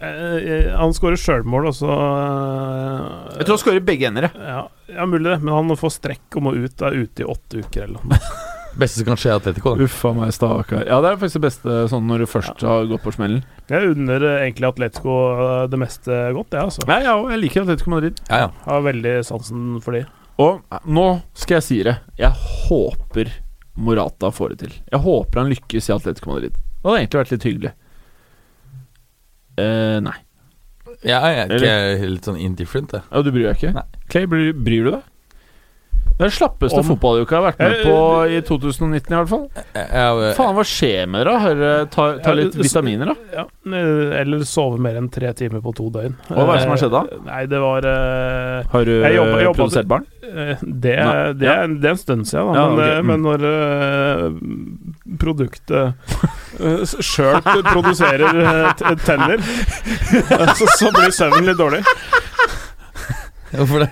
Eh, 0.00 0.36
eh, 0.36 0.76
han 0.76 0.92
skårer 0.94 1.16
sjølmål, 1.20 1.70
og 1.70 1.76
så 1.78 1.88
eh, 1.88 3.38
Jeg 3.38 3.46
tror 3.46 3.54
han 3.54 3.62
skårer 3.62 3.86
begge 3.86 4.08
ender. 4.10 4.28
ja, 4.34 4.66
ja, 4.90 5.06
mulig 5.08 5.30
det, 5.30 5.40
men 5.40 5.54
han 5.54 5.76
får 5.78 5.96
strekk 5.96 6.38
og 6.38 6.44
må 6.48 6.54
ut. 6.56 6.84
Er 6.84 6.98
ute 6.98 7.24
i 7.24 7.28
åtte 7.28 7.64
uker 7.64 7.86
eller 7.86 8.04
noe. 8.04 8.20
Beste 8.78 9.00
som 9.00 9.08
kan 9.08 9.18
skje, 9.18 9.32
i 9.32 9.34
Atletico. 9.34 9.72
Uffa 9.82 10.12
meg, 10.14 10.30
stakkar. 10.36 10.84
Ja, 10.86 11.00
det 11.02 11.10
er 11.10 11.16
faktisk 11.18 11.40
det 11.40 11.48
beste 11.48 11.78
sånn 11.90 12.04
når 12.06 12.22
du 12.22 12.26
først 12.30 12.62
har 12.62 12.84
gått 12.86 13.02
på 13.02 13.10
smellen. 13.16 13.40
Jeg 13.66 13.94
unner 13.96 14.26
egentlig 14.36 14.68
Atletico 14.68 15.16
det 15.72 15.80
meste 15.82 16.18
godt, 16.36 16.54
jeg, 16.54 16.68
altså. 16.68 16.84
Ja, 16.86 17.00
ja, 17.08 17.16
jeg 17.32 17.42
liker 17.42 17.64
Atletico 17.64 17.90
Madrid. 17.96 18.20
Ja, 18.28 18.44
ja. 18.44 18.52
Har 18.68 18.84
veldig 18.86 19.16
sansen 19.26 19.80
for 19.82 19.98
de. 19.98 20.04
Og 20.38 20.62
eh, 20.70 20.86
nå 20.86 21.06
skal 21.38 21.58
jeg 21.58 21.66
si 21.66 21.80
det. 21.86 21.96
Jeg 22.20 22.32
håper 22.68 23.32
Morata 23.78 24.30
får 24.34 24.54
det 24.54 24.58
til. 24.64 24.78
Jeg 24.90 25.02
håper 25.04 25.42
han 25.42 25.52
lykkes 25.52 25.90
i 25.90 25.94
Atletico 25.94 26.32
Madrid. 26.32 26.54
Det 26.54 26.86
hadde 26.86 27.02
egentlig 27.02 27.20
vært 27.22 27.34
litt 27.34 27.46
hyggelig. 27.48 27.74
Eh, 29.58 29.98
nei. 30.06 30.16
Jeg 31.06 31.38
er 31.44 31.52
ikke 31.52 31.74
helt 32.00 32.26
sånn 32.26 32.40
indifferent, 32.42 32.94
jeg. 32.96 33.06
Ja, 33.12 33.22
du 33.22 33.30
bryr 33.34 33.50
deg 33.50 33.58
ikke? 33.60 33.72
Nei. 33.76 34.02
Clay, 34.10 34.26
bryr, 34.30 34.50
bryr 34.56 34.86
du 34.88 34.90
deg? 34.96 35.07
Det 36.18 36.24
er 36.26 36.30
den 36.32 36.34
slappeste 36.34 36.80
Om- 36.80 36.86
fotballuka 36.88 37.30
jeg 37.30 37.38
har 37.38 37.52
vært 37.52 37.58
med 37.62 37.72
Eh, 37.78 37.84
på 37.86 37.98
i 38.26 38.40
2019, 38.42 39.12
i 39.12 39.18
hvert 39.20 39.28
fall. 39.30 39.44
Faen, 40.34 40.54
hva 40.56 40.64
skjer 40.66 41.06
med 41.06 41.22
dere? 41.22 41.38
Har 41.38 41.86
Ta, 41.94 42.06
ta 42.24 42.32
litt 42.34 42.56
vitaminer, 42.58 43.12
da? 43.12 43.14
Ja, 43.36 43.44
eh, 43.70 44.20
eller 44.20 44.42
sove 44.42 44.80
mer 44.82 44.98
enn 44.98 45.06
tre 45.14 45.30
timer 45.38 45.62
på 45.62 45.70
to 45.78 45.86
døgn. 45.94 46.16
Og 46.34 46.40
hva 46.42 46.56
er 46.56 46.58
det 46.58 46.62
som 46.64 46.74
har 46.74 46.80
skjedd 46.82 46.90
da? 46.96 47.02
Eh, 47.06 47.22
Nei, 47.28 47.44
det 47.46 47.60
var 47.62 47.86
eh, 47.86 48.66
Har 48.72 48.84
du 48.84 48.92
Jeg 48.98 49.14
jobbet, 49.14 49.36
eh, 49.38 49.44
jobba- 49.46 49.56
produsert 49.60 49.86
barn? 49.94 50.04
eh, 50.26 50.56
det, 50.60 50.96
det, 51.38 51.48
er, 51.54 51.66
det 51.78 51.86
er 51.86 51.94
en 51.94 52.02
stund 52.02 52.26
siden, 52.26 52.50
da. 52.50 52.58
Ja, 52.58 52.66
men, 52.66 52.78
ok, 52.78 52.88
eh, 52.88 52.98
mm. 52.98 53.06
men 53.06 53.18
når 53.22 53.38
eh, 53.54 55.16
produktet 55.22 55.94
uh, 56.58 56.82
sjøl 56.98 57.38
produserer 57.70 58.42
eh, 58.42 58.96
tenner, 59.06 59.38
eh, 59.38 60.54
så, 60.58 60.66
så 60.78 60.90
blir 60.98 61.14
søvnen 61.14 61.46
litt 61.46 61.58
dårlig. 61.62 61.84
Hvorfor 63.54 63.86
det? 63.86 63.90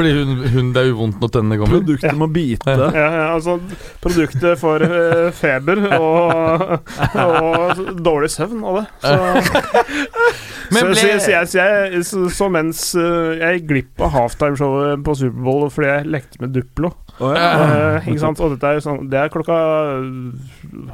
Fordi 0.00 0.12
hun, 0.16 0.30
hun 0.54 0.68
det 0.72 0.80
er 0.80 0.86
jo 0.88 0.94
vondt 0.96 1.18
når 1.20 1.32
tennene 1.34 1.58
kommer? 1.60 1.80
Produktet 1.82 2.16
må 2.16 2.26
bite. 2.32 2.72
Ja, 2.72 2.86
ja, 2.96 3.24
altså 3.34 3.58
Produktet 4.00 4.56
for 4.60 4.80
uh, 4.80 5.26
feber 5.36 5.82
og, 5.98 6.72
og 7.20 7.82
dårlig 8.00 8.30
søvn 8.32 8.62
og 8.64 8.80
det. 8.80 8.86
Så, 9.04 9.12
Men 10.74 10.88
ble- 10.88 10.96
så, 10.96 11.06
så, 11.20 11.30
jeg, 11.34 11.48
så, 11.52 11.60
jeg, 11.60 12.04
så, 12.08 12.24
så 12.32 12.48
mens 12.56 12.82
uh, 12.96 13.36
jeg 13.36 13.60
gikk 13.60 13.68
glipp 13.74 14.04
av 14.06 14.14
halftimeshowet 14.16 15.04
på 15.04 15.16
Superbowl 15.20 15.68
fordi 15.74 15.90
jeg 15.92 16.10
lekte 16.16 16.40
med 16.46 16.56
Duplo 16.56 16.94
Å, 17.20 17.30
ja. 17.36 17.48
eh, 18.00 18.06
Ikke 18.08 18.22
sant? 18.22 18.40
Og 18.40 18.54
dette 18.54 18.68
er, 18.70 18.80
sånn, 18.80 19.02
det 19.12 19.18
er 19.20 19.32
klokka 19.32 19.56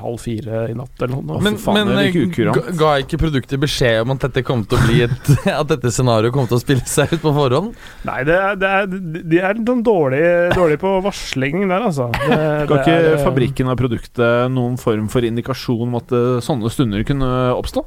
halv 0.03 0.19
fire 0.19 0.65
i 0.73 0.75
natt 0.77 1.05
eller 1.05 1.21
noe. 1.21 1.39
Men, 1.45 1.59
faen, 1.61 1.87
men 1.87 2.01
eh, 2.03 2.17
ga, 2.35 2.65
ga 2.81 2.93
ikke 3.05 3.21
produktet 3.21 3.63
beskjed 3.63 4.03
om 4.03 4.15
at 4.17 4.27
dette 4.27 4.43
kom 4.47 4.65
til 4.67 4.79
å 4.79 4.89
bli 4.89 5.05
et 5.07 5.31
At 5.61 5.71
dette 5.71 5.93
scenarioet 5.95 6.35
kom 6.35 6.49
til 6.51 6.59
å 6.59 6.63
spille 6.63 6.87
seg 6.91 7.15
ut 7.15 7.23
på 7.23 7.33
forhånd? 7.37 7.77
Nei, 8.09 8.19
det 8.27 8.37
er, 8.37 8.59
det 8.59 8.73
er, 8.81 8.91
de 9.33 9.43
er 9.51 9.61
noen 9.63 9.85
dårlig, 9.87 10.23
dårlig 10.57 10.81
på 10.83 10.97
varsling 11.07 11.63
der, 11.67 11.87
altså. 11.93 12.11
Det, 12.17 12.41
Ga 12.73 12.81
ikke 12.83 12.97
er, 12.97 13.11
eh, 13.15 13.23
fabrikken 13.23 13.71
av 13.71 13.79
produktet 13.79 14.51
noen 14.53 14.75
form 14.81 15.07
for 15.13 15.27
indikasjon 15.27 15.87
om 15.87 16.01
at 16.01 16.15
eh, 16.17 16.39
sånne 16.45 16.73
stunder 16.75 17.07
kunne 17.07 17.31
oppstå? 17.55 17.87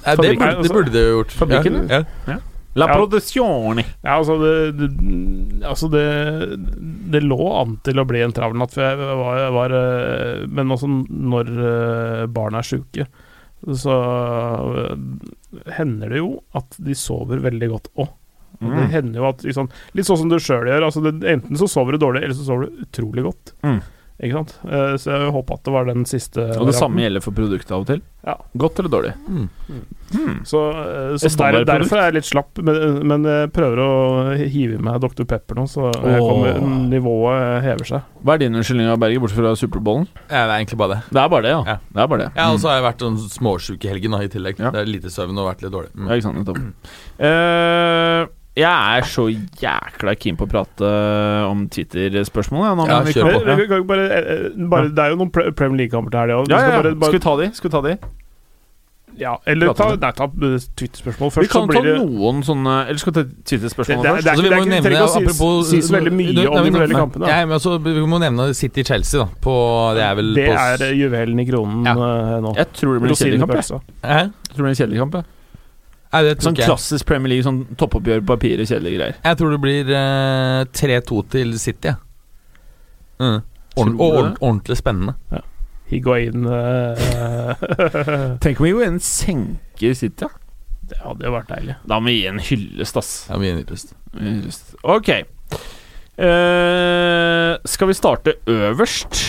Ja, 0.00 0.16
det, 0.16 0.32
burde, 0.40 0.54
det 0.64 0.72
burde 0.72 0.92
det 0.94 1.02
jo 1.04 1.18
gjort. 1.18 1.34
Fabrikken, 1.36 1.82
ja. 1.92 2.04
ja. 2.26 2.40
La 2.78 2.86
Ja. 2.86 2.94
produzione. 2.94 3.82
Ja, 4.04 4.18
altså 4.20 4.36
det, 4.38 4.52
det, 4.78 4.88
altså 5.66 5.88
det 5.90 6.04
Det 7.10 7.22
lå 7.24 7.38
an 7.60 7.72
til 7.82 7.98
å 7.98 8.04
bli 8.06 8.20
en 8.22 8.32
travel 8.36 8.56
natt, 8.60 8.70
for 8.76 8.84
jeg 8.86 8.96
var, 9.18 9.38
jeg 9.40 9.52
var 9.56 9.74
eh, 9.80 10.44
Men 10.54 10.70
også 10.76 10.86
når 11.10 11.50
eh, 11.50 12.26
barna 12.30 12.62
er 12.62 12.68
sjuke, 12.70 13.06
så 13.74 13.96
eh, 14.86 15.72
hender 15.76 16.14
det 16.14 16.22
jo 16.22 16.30
at 16.56 16.78
de 16.78 16.94
sover 16.96 17.42
veldig 17.44 17.68
godt 17.74 17.90
òg. 17.98 18.08
Det 18.60 18.68
Mm. 18.70 18.90
hender 18.92 19.20
jo 19.22 19.24
at 19.30 19.42
liksom, 19.46 19.70
Litt 19.96 20.04
sånn 20.04 20.18
som 20.20 20.28
du 20.28 20.36
sjøl 20.36 20.66
gjør. 20.68 20.84
Altså 20.84 21.00
det, 21.00 21.14
enten 21.24 21.56
så 21.56 21.64
sover 21.70 21.92
du 21.96 21.98
dårlig, 22.02 22.22
eller 22.26 22.34
så 22.36 22.44
sover 22.44 22.66
du 22.68 22.82
utrolig 22.84 23.22
godt. 23.24 23.52
Mm. 23.64 23.78
Ikke 24.20 24.36
sant? 24.36 24.50
Eh, 24.68 24.94
så 25.00 25.14
jeg 25.14 25.32
håper 25.32 25.56
at 25.56 25.62
det 25.64 25.72
var 25.72 25.86
den 25.88 26.02
siste. 26.08 26.42
Og 26.60 26.66
det 26.68 26.74
samme 26.76 27.00
gjelder 27.00 27.22
for 27.24 27.32
produktet 27.36 27.70
av 27.72 27.84
og 27.84 27.88
til? 27.88 28.02
Ja. 28.26 28.34
Godt 28.60 28.80
eller 28.82 28.92
dårlig? 28.92 29.12
Mm. 29.24 29.46
Mm. 30.12 30.34
Så, 30.44 30.60
eh, 30.76 31.14
så 31.22 31.30
der, 31.40 31.64
derfor 31.64 31.96
er 31.96 32.10
jeg 32.10 32.16
litt 32.18 32.28
slapp, 32.28 32.60
men, 32.60 32.98
men 33.08 33.24
jeg 33.24 33.52
prøver 33.56 33.80
å 33.80 33.92
hive 34.36 34.76
i 34.76 34.82
meg 34.84 34.98
Dr. 35.00 35.24
Pepper 35.30 35.56
nå, 35.62 35.64
så 35.72 35.86
jeg 35.88 36.20
kommer, 36.20 36.60
nivået 36.92 37.64
hever 37.64 37.88
seg. 37.88 38.10
Hva 38.20 38.36
er 38.36 38.42
din 38.42 38.58
unnskyldning, 38.60 38.90
Berger, 39.00 39.22
bortsett 39.24 39.40
fra 39.40 39.54
Superbollen? 39.56 40.04
Ja, 40.26 40.42
det 40.44 40.50
er 40.50 40.56
egentlig 40.58 40.80
bare 40.82 40.98
det. 40.98 41.00
Det 41.16 41.22
er 41.22 41.32
bare 41.32 41.46
det, 41.46 41.54
ja. 41.54 41.62
Ja. 41.70 41.78
Det 41.88 42.04
er 42.04 42.10
bare 42.12 42.26
det. 42.26 42.28
Ja, 42.36 42.50
Og 42.52 42.60
så 42.60 42.68
har 42.68 42.76
jeg 42.80 42.86
vært 42.90 43.06
sånn 43.06 43.16
småsjuk 43.38 43.88
i 43.88 43.92
helgen 43.94 44.18
da, 44.18 44.20
i 44.26 44.32
tillegg. 44.36 44.60
Ja. 44.60 44.74
Det 44.74 44.84
er 44.84 44.92
lite 44.98 45.14
søvn 45.14 45.40
og 45.40 45.48
vært 45.48 45.64
litt 45.64 45.72
dårlig. 45.72 45.94
Mm. 45.96 46.10
Ja, 46.10 46.20
ikke 46.20 46.28
sant, 46.28 46.42
nettopp. 46.42 46.92
Eh, 47.30 48.26
jeg 48.60 49.00
er 49.00 49.08
så 49.10 49.26
jækla 49.64 50.14
keen 50.20 50.36
på 50.38 50.46
å 50.46 50.52
prate 50.52 50.92
om 51.50 51.66
Twitter-spørsmål. 51.72 52.64
Ja, 52.68 52.72
Ja, 52.90 53.02
vi 53.02 53.12
kan- 53.12 53.56
vi 53.56 53.66
kan 53.68 53.86
bare, 53.86 54.06
eh, 54.12 54.48
bare, 54.68 54.88
det 54.88 54.98
er 54.98 55.10
jo 55.10 55.16
noen 55.24 55.30
Premier 55.32 55.76
League-kamper 55.84 56.10
til 56.10 56.20
helga 56.20 56.40
òg. 56.42 56.48
Ja, 56.48 56.58
ja, 56.58 56.82
ja. 56.82 56.94
Skal 56.94 57.12
vi 57.12 57.18
ta 57.26 57.36
de? 57.36 57.50
Skal 57.54 57.70
vi 57.70 57.76
ta 57.76 57.82
de? 57.88 57.98
ja, 59.20 59.34
eller 59.44 59.74
ta, 59.74 59.88
nei, 60.00 60.10
ta 60.16 60.24
eh, 60.24 60.58
Twitter-spørsmål 60.78 61.28
Vi 61.28 61.34
først, 61.34 61.50
så 61.50 61.52
kan 61.52 61.68
ta 61.68 61.80
blir 61.82 61.82
det 61.90 61.96
noen 62.00 62.38
sånne 62.46 62.74
Eller 62.88 63.00
skal 63.02 63.12
vi 63.12 63.16
ta 63.18 63.24
Twitter-spørsmål 63.50 64.02
det, 64.02 64.12
først? 64.14 64.24
det, 64.24 64.30
er 64.30 64.32
Altså, 64.32 64.42
vi 64.42 64.50
må 64.54 64.68
nevne, 64.70 65.00
apropos- 65.20 65.66
si, 65.68 65.80
si 65.82 65.92
veldig 65.92 66.12
mye 66.14 66.32
Nei, 66.38 66.46
om 66.46 66.64
de 66.64 66.70
forskjellige 66.70 67.00
kampene. 67.02 67.26
Ja, 67.28 67.40
men 67.44 67.52
altså, 67.58 67.74
vi 67.84 68.06
må 68.06 68.20
nevne 68.22 68.46
City-Chelsea, 68.54 69.20
da. 69.20 69.26
På 69.44 69.56
Det 69.98 70.02
er 70.06 70.14
vel 70.14 70.32
Det 70.34 70.46
på 70.48 70.54
er 70.56 70.86
eh, 70.86 70.94
juvelen 70.96 71.40
i 71.42 71.44
kronen 71.50 71.84
Ja. 71.84 71.92
eh, 71.92 72.40
nå. 72.46 72.54
Jeg 72.56 72.72
tror 72.72 72.94
det 72.94 73.02
blir 73.02 73.10
en 73.10 73.20
kjedelig 73.20 73.40
kamp. 73.40 73.52
Jeg. 73.52 73.66
Jeg 74.08 74.54
tror 74.54 74.56
det 74.56 74.64
blir 74.64 74.72
en 74.72 74.80
kjedelig 74.80 74.98
kamp 75.04 75.12
jeg. 75.20 75.24
Nei, 76.10 76.22
det 76.26 76.32
tror 76.38 76.48
Sånn 76.48 76.56
ikke 76.58 76.66
klassisk 76.72 77.06
Premier 77.06 77.30
League, 77.30 77.46
sånn 77.46 77.60
toppoppgjør 77.78 78.24
papirer, 78.26 78.66
kjedelige 78.66 78.98
greier. 78.98 79.18
Jeg 79.22 79.38
tror 79.38 79.54
det 79.54 79.60
blir 79.62 79.92
eh, 79.94 80.64
3-2 80.74 81.20
til 81.36 81.54
City. 81.62 81.92
Mm. 83.20 83.38
Ordent, 83.78 83.94
og 84.00 84.06
ordent, 84.08 84.40
ordentlig 84.42 84.78
spennende. 84.80 85.44
Higuain 85.90 86.46
uh, 86.46 87.54
Tenk 88.42 88.60
om 88.62 88.66
Higuain 88.68 88.98
senker 89.02 89.94
City, 89.98 90.26
ja. 90.26 90.30
Det 90.90 90.98
hadde 91.04 91.28
jo 91.28 91.34
vært 91.36 91.50
deilig. 91.52 91.76
Da 91.86 92.00
må 92.02 92.10
vi 92.10 92.16
gi 92.16 92.26
en 92.26 92.40
hyllest, 92.42 92.96
ass. 92.98 93.10
Ja, 93.30 93.38
mye 93.38 93.54
en 93.54 93.60
Hyllest. 93.62 94.72
Ok. 94.82 95.12
Uh, 96.18 97.54
skal 97.70 97.90
vi 97.92 97.94
starte 97.94 98.34
øverst? 98.50 99.20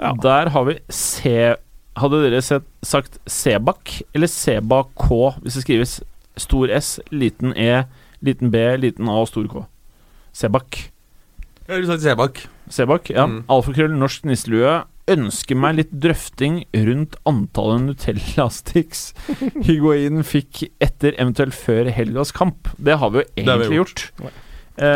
Ja. 0.00 0.14
Der 0.24 0.48
har 0.54 0.64
vi 0.64 0.78
C 0.88 1.52
Hadde 2.00 2.20
dere 2.24 2.40
sett, 2.44 2.66
sagt 2.86 3.18
Sebak 3.30 3.98
eller 4.16 4.30
Sebak-K 4.30 5.08
hvis 5.42 5.58
det 5.58 5.64
skrives 5.66 5.94
stor 6.40 6.70
S, 6.72 6.94
liten 7.12 7.52
E, 7.58 7.84
liten 8.24 8.50
B, 8.52 8.62
liten 8.80 9.08
A 9.10 9.18
og 9.22 9.28
stor 9.30 9.48
K? 9.50 9.64
Sebak. 10.36 10.78
Jeg 11.68 11.74
ville 11.76 11.90
sagt 11.90 12.02
Sebak. 12.04 12.40
Sebak, 12.70 13.10
ja. 13.12 13.26
Mm. 13.26 13.42
Alfakrøll, 13.50 13.94
norsk 13.98 14.24
nisselue. 14.30 14.80
Ønsker 15.10 15.58
meg 15.58 15.74
litt 15.80 15.90
drøfting 16.04 16.60
rundt 16.86 17.16
antallet 17.26 17.88
Nutella-sticks 17.88 19.08
Higuain 19.66 20.20
fikk 20.26 20.68
etter 20.82 21.16
eventuelt 21.18 21.56
før 21.56 21.90
helgas 21.96 22.30
kamp. 22.36 22.70
Det 22.78 22.94
har 23.00 23.10
vi 23.10 23.24
jo 23.24 23.26
egentlig 23.34 23.72
vi 23.72 23.80
gjort. 23.82 24.06
gjort. 24.20 24.30
Og, 24.30 24.46
Eh, 24.80 24.86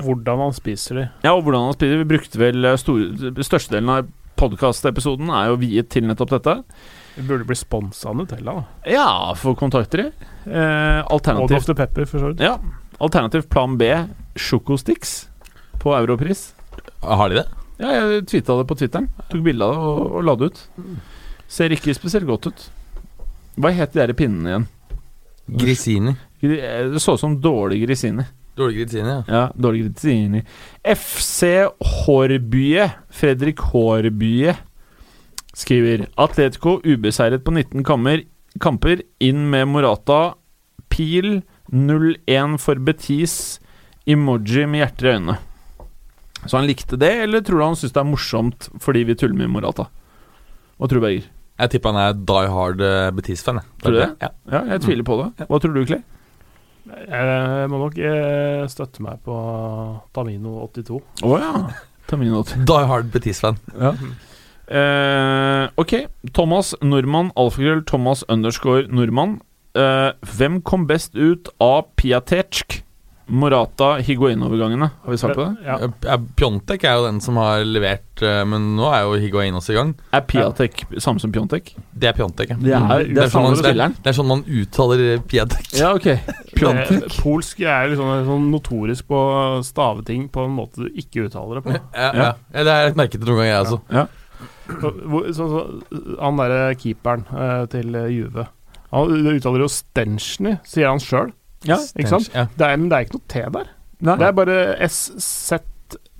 og 0.00 0.06
hvordan 0.08 0.40
han 0.42 0.54
spiser 0.56 0.96
de. 0.96 1.02
ja, 1.22 1.30
og 1.36 1.44
hvordan 1.44 1.68
han 1.68 1.74
spiser. 1.76 2.00
Vi 2.00 2.06
brukte 2.08 2.38
vel 2.40 2.64
største 2.64 2.80
store, 2.82 3.44
Størstedelen 3.46 3.90
av 3.94 4.08
podkastepisoden 4.40 5.30
er 5.36 5.50
jo 5.52 5.58
viet 5.60 5.90
til 5.92 6.06
nettopp 6.08 6.32
dette. 6.38 6.54
Vi 7.18 7.24
burde 7.28 7.44
bli 7.48 7.56
sponsa 7.58 8.08
av 8.10 8.16
Nutella. 8.16 8.54
da 8.56 8.90
Ja, 8.90 9.34
få 9.36 9.52
kontakter 9.58 10.06
i. 10.06 10.10
Eh, 10.46 11.00
Og 11.04 11.12
alternativt 11.18 11.66
Dr. 11.68 11.74
Pepper, 11.82 12.06
for 12.08 12.18
så 12.22 12.30
vidt. 12.32 12.40
Ja, 12.44 12.56
alternativ 13.00 13.48
plan 13.52 13.76
B, 13.80 13.90
sjokosticks 14.36 15.28
på 15.82 15.92
Europris. 15.96 16.52
Har 17.02 17.28
de 17.28 17.40
det? 17.42 17.46
Ja, 17.80 17.92
jeg 17.96 18.26
tweeta 18.28 18.58
det 18.60 18.66
på 18.68 18.76
Twitteren. 18.76 19.08
Tok 19.30 19.42
bilde 19.44 19.64
av 19.64 19.72
det 19.72 19.80
og, 19.80 20.16
og 20.20 20.24
la 20.28 20.34
det 20.36 20.50
ut. 20.52 20.64
Ser 21.50 21.72
ikke 21.74 21.94
spesielt 21.96 22.28
godt 22.28 22.50
ut. 22.50 22.66
Hva 23.60 23.72
het 23.74 23.92
de 23.96 24.00
der 24.06 24.12
pinnene 24.16 24.50
igjen? 24.52 24.66
Grisini. 25.60 26.16
Eh, 26.42 26.88
Det 26.92 27.00
så 27.02 27.14
ut 27.16 27.20
som 27.20 27.40
dårlig 27.40 27.82
Grisini. 27.86 28.24
Dårlig 28.60 28.82
Grisini, 28.82 29.08
ja. 29.08 29.20
Ja, 29.26 29.44
dårlig 29.56 29.86
Grisini. 29.86 30.42
FC 30.84 31.48
Hårbye, 32.04 32.90
Fredrik 33.10 33.62
Hårbye, 33.72 34.56
skriver 35.56 36.06
Atletico 36.20 36.76
ubeseiret 36.84 37.44
på 37.46 37.54
19 37.56 37.84
kammer, 37.88 38.24
kamper, 38.60 39.02
inn 39.22 39.46
med 39.52 39.68
Morata, 39.72 40.34
pil 40.92 41.40
0-1 41.72 42.58
for 42.60 42.80
Betis, 42.82 43.34
emoji 44.10 44.66
med 44.68 44.84
hjerter 44.84 45.08
i 45.08 45.14
øynene. 45.16 45.38
Så 46.46 46.56
han 46.56 46.68
likte 46.68 46.96
det, 47.00 47.10
eller 47.26 47.42
tror 47.44 47.60
du 47.60 47.64
han 47.66 47.76
syns 47.76 47.92
det 47.92 48.00
er 48.00 48.08
morsomt 48.08 48.70
fordi 48.80 49.04
vi 49.08 49.16
tuller 49.18 49.36
med 49.36 49.52
Morata? 49.52 49.88
Hva 50.80 50.88
tror 50.88 51.00
du, 51.00 51.04
Berger? 51.04 51.26
Jeg 51.60 51.72
tipper 51.74 51.92
han 51.92 52.00
er 52.00 52.14
die 52.30 52.48
hard 52.54 52.80
eh, 52.80 53.10
Betis-fan. 53.12 53.60
Tror 53.82 53.92
du 53.92 53.98
det? 54.00 54.08
Ja. 54.22 54.30
Ja, 54.48 54.62
jeg 54.72 54.84
tviler 54.86 55.04
på 55.04 55.18
det. 55.20 55.48
Hva 55.50 55.58
tror 55.60 55.76
du, 55.76 55.82
Clay? 55.84 56.00
Jeg 56.86 57.68
må 57.70 57.80
nok 57.82 57.98
eh, 58.00 58.64
støtte 58.70 59.04
meg 59.04 59.20
på 59.26 59.36
Tamino82. 60.16 61.00
Å 61.26 61.38
ja. 61.40 61.52
Ta 62.10 62.18
min 62.18 62.32
note. 62.34 62.58
Die 62.66 62.88
hard 62.90 63.12
Betis-fan. 63.14 63.60
Ja. 63.78 63.94
Uh, 64.70 65.66
ok, 65.82 66.06
Thomas 66.34 66.76
Nordmann, 66.82 67.32
alfakrøll 67.38 67.82
Thomas 67.86 68.22
underscore 68.30 68.86
Nordmann. 68.90 69.40
Uh, 69.78 70.12
hvem 70.36 70.60
kom 70.66 70.86
best 70.90 71.14
ut 71.18 71.50
av 71.62 71.90
Piatetsk? 71.98 72.80
Morata, 73.30 73.92
Higuain-overgangene. 74.02 74.88
Har 75.04 75.10
vi 75.14 75.18
svart 75.20 75.36
på 75.38 75.44
det? 75.44 75.66
Ja. 76.02 76.16
Pjontek 76.36 76.82
er 76.84 76.96
jo 76.98 77.04
den 77.06 77.20
som 77.22 77.36
har 77.38 77.62
levert, 77.64 78.22
eh, 78.26 78.40
men 78.48 78.72
nå 78.76 78.88
er 78.90 79.04
jo 79.06 79.14
Higuain 79.22 79.54
også 79.54 79.72
i 79.74 79.76
gang. 79.78 79.92
Er 80.16 80.24
Piatek 80.26 80.82
samme 80.98 81.22
som 81.22 81.30
Pjontek? 81.32 81.72
Det 81.94 82.10
er 82.10 82.16
Pjontek, 82.18 82.50
ja. 82.54 82.58
Det 82.60 82.74
er, 82.74 82.80
Mm, 82.80 83.14
det 83.14 83.22
er 83.22 83.30
sånn 83.30 83.46
man, 83.46 83.54
det, 83.62 83.70
er, 83.76 83.94
det 84.02 84.10
er 84.10 84.16
sånn 84.18 84.28
man 84.30 84.42
uttaler 84.44 85.04
Piatek. 85.30 85.70
Ja, 85.78 85.92
ok. 85.94 86.08
Pjontek. 86.58 86.92
Eh, 87.06 87.18
Polsk 87.22 87.60
er 87.62 87.92
liksom 87.92 88.10
sånn 88.26 88.48
notorisk 88.50 89.06
på 89.10 89.20
å 89.20 89.62
stave 89.66 90.02
ting 90.08 90.26
på 90.32 90.44
en 90.48 90.56
måte 90.58 90.84
du 90.86 90.90
ikke 90.98 91.28
uttaler 91.28 91.60
det 91.60 91.66
på. 91.68 91.76
Ja, 92.00 92.10
ja. 92.16 92.30
ja, 92.54 92.64
det 92.66 92.72
er 92.74 92.90
et 92.90 92.98
merket 92.98 93.22
noen 93.22 93.42
ganger, 93.42 93.52
jeg 93.52 93.66
også. 93.66 93.80
Så, 93.80 94.00
Ja. 94.00 94.06
så, 95.34 95.46
så, 95.50 95.60
han 96.20 96.38
derre 96.40 96.74
keeperen 96.78 97.24
eh, 97.34 97.64
til 97.72 97.96
Juve 98.14 98.46
Han 98.94 99.26
uttaler 99.34 99.64
jo 99.64 99.68
Stenchny, 99.70 100.56
sier 100.66 100.88
han 100.90 101.02
sjøl. 101.02 101.30
Ja. 101.68 101.76
Ikke 101.98 102.08
sant? 102.14 102.30
Ja. 102.34 102.46
Det 102.56 102.66
er, 102.66 102.76
men 102.80 102.88
det 102.88 102.96
er 102.96 103.06
ikke 103.08 103.18
noe 103.18 103.26
T 103.28 103.42
der. 103.58 103.68
Nei. 104.00 104.16
Det 104.16 104.26
er 104.30 104.32
bare 104.32 104.88
SZ 104.88 105.60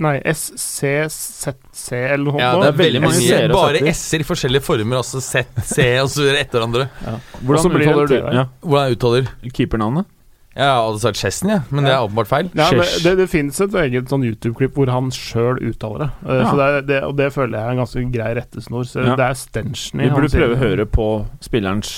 Nei, 0.01 0.17
SCZC 0.27 1.93
eller 1.93 2.25
noe 2.27 2.41
Ja, 2.41 2.55
det 2.59 2.71
er 2.73 2.79
veldig 2.79 3.01
mange 3.05 3.21
S-er 3.21 3.53
Bare. 3.55 3.83
S-er 3.93 4.25
i 4.25 4.27
forskjellige 4.27 4.65
former, 4.67 4.97
altså 5.03 5.21
Z, 5.23 5.45
C 5.69 5.85
og 6.01 6.09
så 6.11 6.25
videre 6.25 6.41
etter 6.43 6.59
hverandre. 6.59 6.87
Ja. 7.07 7.19
Hvordan 7.45 7.77
uttaler 7.77 8.09
du 8.09 8.15
det? 8.17 8.23
Ja, 8.35 8.45
Hvordan 8.65 8.89
jeg 8.89 8.97
uttaler 8.99 9.29
keepernavnet? 9.55 10.09
Jeg 10.57 10.67
har 10.67 10.81
aldri 10.83 11.01
sagt 11.05 11.21
Chesney, 11.21 11.53
ja. 11.55 11.61
men 11.71 11.87
det 11.87 11.93
er 11.95 12.03
åpenbart 12.03 12.27
feil. 12.29 12.49
Ja, 12.59 12.67
det, 12.75 12.87
det, 13.05 13.13
det 13.21 13.29
finnes 13.31 13.61
et 13.63 13.77
eget 13.85 14.11
sånn 14.11 14.25
YouTube-klipp 14.27 14.75
hvor 14.77 14.91
han 14.91 15.13
sjøl 15.15 15.61
uttaler 15.71 16.03
det. 16.03 16.09
Eh, 16.27 16.41
Ja. 16.41 16.49
så 16.51 16.57
det, 16.59 16.67
er, 16.67 16.83
det. 16.89 16.99
Og 17.07 17.15
det 17.21 17.29
føler 17.37 17.55
jeg 17.61 17.63
er 17.69 17.77
en 17.77 17.83
ganske 17.85 18.03
grei 18.17 18.33
rettesnor. 18.41 18.89
Så 18.91 19.05
Ja. 19.07 19.15
det 19.21 19.29
er 19.29 19.39
Stenchny. 19.39 20.09
Vi 20.09 20.11
burde 20.17 20.33
prøve 20.35 20.57
å 20.57 20.61
høre 20.61 20.87
på 20.91 21.07
spillerens 21.47 21.93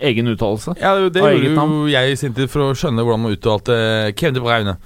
egen 0.00 0.28
uttalelse. 0.28 0.74
Ja, 0.80 0.94
det 0.98 1.22
gjorde 1.22 1.48
jo 1.48 1.54
navn. 1.54 1.74
jeg 1.92 2.12
i 2.12 2.16
sin 2.18 2.34
tid 2.34 2.50
for 2.50 2.66
å 2.70 2.74
skjønne 2.76 3.04
hvordan 3.04 3.22
man 3.24 3.34
uttalte 3.36 3.76
Kevin 4.18 4.34
De 4.34 4.42
Braune. 4.44 4.76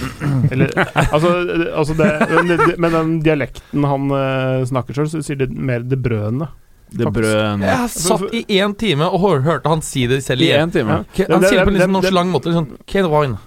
Eller, 0.52 0.72
altså, 1.12 1.32
altså 1.74 1.96
det, 1.98 2.10
men, 2.30 2.52
det, 2.52 2.74
men 2.80 2.96
den 2.96 3.14
dialekten 3.24 3.84
han 3.88 4.10
eh, 4.16 4.64
snakker 4.70 4.96
sjøl, 4.96 5.10
så 5.12 5.22
sier 5.24 5.40
det 5.44 5.50
mer 5.52 5.84
det 5.84 6.00
brødene. 6.04 6.48
Det 6.94 7.10
brød 7.10 7.62
Jeg 7.64 7.90
satt 7.90 8.34
i 8.36 8.44
én 8.60 8.74
time 8.78 9.08
og 9.08 9.18
hør, 9.24 9.40
hørte 9.42 9.70
han 9.72 9.82
si 9.82 10.04
det 10.06 10.20
selv 10.22 10.44
I 10.44 10.50
igjen. 10.52 10.68
én 10.68 10.74
time. 10.74 10.98
Ja, 11.18 11.26
Han 11.32 11.42
sier 11.42 11.58
det 11.58 11.64
på 11.66 11.72
en 11.72 11.78
liksom 11.78 11.96
norsk 11.96 12.14
lang 12.14 12.30
måte. 12.30 12.52
Sånn 12.54 12.68
Kevin 12.86 13.08
De 13.08 13.10
Braune. 13.10 13.40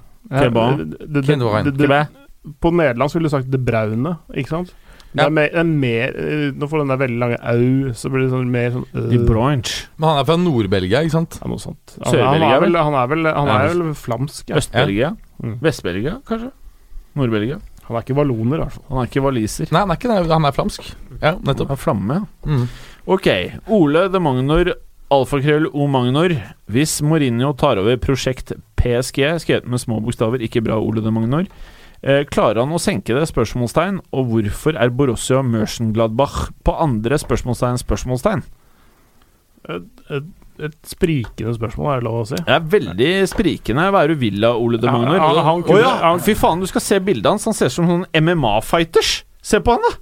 Ja, 1.87 2.01
På 2.63 2.71
nederlandsk 2.75 3.15
ville 3.15 3.29
du 3.29 3.33
sagt 3.33 3.51
det 3.51 3.61
braune, 3.63 4.17
ikke 4.35 4.51
sant? 4.51 4.73
Det 5.15 5.23
er 5.23 5.31
mer, 5.33 5.47
det 5.53 5.61
er 5.61 5.69
mer 5.71 6.17
eh, 6.19 6.41
Nå 6.57 6.67
får 6.69 6.81
den 6.83 6.91
der 6.91 6.99
veldig 6.99 7.19
lange 7.21 7.37
au, 7.39 7.93
så 7.97 8.11
blir 8.11 8.25
det 8.25 8.31
sånn 8.33 8.51
mer 8.51 8.73
sånn 8.75 8.83
øh, 8.91 9.07
De 9.13 9.21
Men 9.23 10.09
han 10.09 10.19
er 10.19 10.27
fra 10.27 10.37
Nord-Belgia, 10.41 11.01
ikke 11.05 11.15
sant? 11.15 11.39
ja, 11.41 11.47
noe 11.49 11.63
sånt. 11.63 11.95
Han, 12.03 12.19
han 12.27 12.45
er 12.49 12.61
vel? 12.65 12.77
han 12.77 12.97
er 12.99 13.09
vel, 13.13 13.31
han 13.31 13.53
er 13.53 13.71
vel 13.71 13.95
flamsk. 13.97 14.51
Ja. 14.51 14.59
Øst-Belgia. 14.59 15.13
Mm. 15.41 15.57
Vest-Belgia, 15.63 16.17
kanskje? 16.27 16.51
Nord-Belgia. 17.17 17.61
Han 17.87 17.95
er 17.95 18.03
ikke 18.03 18.17
valloner, 18.17 18.57
i 18.59 18.63
hvert 18.65 18.75
fall. 18.75 18.85
Han 18.89 18.99
er 18.99 19.07
ikke 19.09 19.23
waliser. 19.23 19.69
Nei, 19.71 19.83
han 19.85 19.93
er 19.93 19.99
ikke 19.99 20.11
det. 20.11 20.31
Han 20.33 20.47
er 20.49 20.55
flamsk. 20.55 20.89
Ja, 21.21 21.31
Han 21.37 21.63
er 21.71 21.79
flamme, 21.79 22.19
ja. 22.19 22.51
Mm. 22.51 22.67
Ok, 23.07 23.27
Ole 23.71 24.01
de 24.11 24.19
Magnor, 24.19 24.73
alfakrøll 25.15 25.69
O 25.71 25.87
Magnor. 25.87 26.35
Hvis 26.67 26.97
Mourinho 27.01 27.53
tar 27.55 27.79
over 27.79 27.95
prosjekt 28.03 28.51
PSG, 28.75 29.21
skrevet 29.39 29.69
med 29.71 29.79
små 29.79 30.01
bokstaver, 30.03 30.43
ikke 30.43 30.65
bra, 30.65 30.81
Ole 30.83 30.99
de 31.05 31.13
Magnor, 31.15 31.47
klarer 32.03 32.61
han 32.63 32.73
å 32.75 32.79
senke 32.81 33.15
det? 33.17 33.25
Spørsmålstegn. 33.29 33.99
Og 34.13 34.27
hvorfor 34.31 34.77
er 34.79 34.89
Borussia 34.93 35.41
Mönchengladbach 35.43 36.51
på 36.63 36.75
andre 36.79 37.17
spørsmålstegn 37.17 37.79
spørsmålstegn? 37.81 38.43
Et, 39.67 39.87
et, 40.15 40.27
et 40.63 40.75
sprikende 40.87 41.51
spørsmål, 41.57 41.89
er 41.91 41.99
det 42.01 42.07
lov 42.07 42.19
å 42.21 42.27
si. 42.29 42.37
Det 42.39 42.53
er 42.55 42.67
veldig 42.77 43.11
sprikende. 43.27 43.87
Hva 43.91 44.03
er 44.05 44.13
du 44.13 44.19
vil 44.21 44.45
av 44.47 44.61
Ole 44.61 44.77
de 44.79 44.87
Ja, 44.87 44.93
Magnor? 44.95 45.19
han- 45.19 45.43
han 45.45 45.63
kunne- 45.63 45.81
ja, 45.81 45.95
han- 46.05 46.19
fy 46.23 46.33
faen, 46.35 46.59
du 46.59 46.67
skal 46.67 46.81
se 46.81 46.99
bildet 46.99 47.25
hans. 47.25 47.45
Han 47.45 47.53
ser 47.53 47.65
ut 47.67 47.71
som 47.71 47.87
sånn 47.87 48.05
MMA-fighters. 48.13 49.23
Se 49.41 49.59
på 49.59 49.71
han, 49.75 49.81
da! 49.81 49.97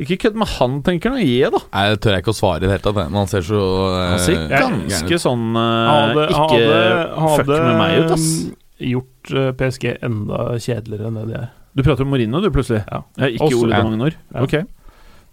Ikke 0.00 0.18
kødd 0.18 0.34
med 0.34 0.48
han, 0.48 0.82
tenker 0.82 1.10
han. 1.14 1.20
Gi, 1.22 1.40
da. 1.48 1.58
Nei, 1.72 1.88
det 1.94 2.00
tør 2.02 2.12
jeg 2.16 2.24
ikke 2.24 2.32
å 2.34 2.40
svare 2.40 2.56
i 2.56 2.60
det 2.66 2.70
hele 2.70 2.82
tatt. 2.82 2.94
Men 2.96 3.14
han 3.14 3.26
ser 3.30 3.40
så 3.46 3.60
Han 4.10 4.18
ser 4.18 4.32
eh, 4.50 4.58
ganske 4.58 5.18
sånn 5.22 5.54
eh, 5.54 5.90
hadde, 5.94 6.28
Ikke 6.34 7.36
fuck 7.36 7.46
med 7.46 7.78
meg 7.78 7.98
ut, 8.02 8.10
ass. 8.10 8.50
Gjort 8.78 9.34
eh, 9.34 9.50
PSG 9.58 9.84
enda 10.02 10.46
kjedeligere 10.58 11.10
enn 11.10 11.20
det 11.20 11.26
de 11.30 11.36
er. 11.42 11.52
Du 11.74 11.82
prater 11.82 12.06
om 12.06 12.12
Mourinho, 12.14 12.40
du, 12.40 12.50
plutselig? 12.54 12.84
Ja. 12.86 13.02
ikke 13.26 13.48
Også- 13.48 13.62
Ole 13.64 13.74
ja. 13.74 13.82
de 13.82 13.90
Magnor? 13.90 14.16
Ja. 14.34 14.42
Ok. 14.42 14.54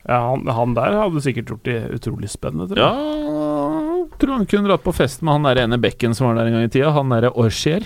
Ja, 0.01 0.17
han, 0.31 0.47
han 0.49 0.73
der 0.73 0.95
hadde 0.97 1.21
sikkert 1.21 1.51
gjort 1.51 1.67
det 1.67 1.79
utrolig 1.93 2.29
spennende. 2.29 2.71
tror 2.71 2.79
Ja, 2.81 2.93
jeg. 2.97 4.07
tror 4.21 4.37
han 4.39 4.47
kunne 4.49 4.71
dratt 4.71 4.83
på 4.83 4.93
fest 4.97 5.21
med 5.21 5.37
han 5.37 5.43
der 5.45 5.61
ene 5.63 5.77
bekken 5.77 6.15
som 6.17 6.27
var 6.27 6.39
der 6.39 6.49
en 6.49 6.57
gang 6.57 6.65
i 6.65 6.73
tida. 6.73 6.89
Han 6.95 7.13
derre 7.13 7.29
Orsier. 7.37 7.85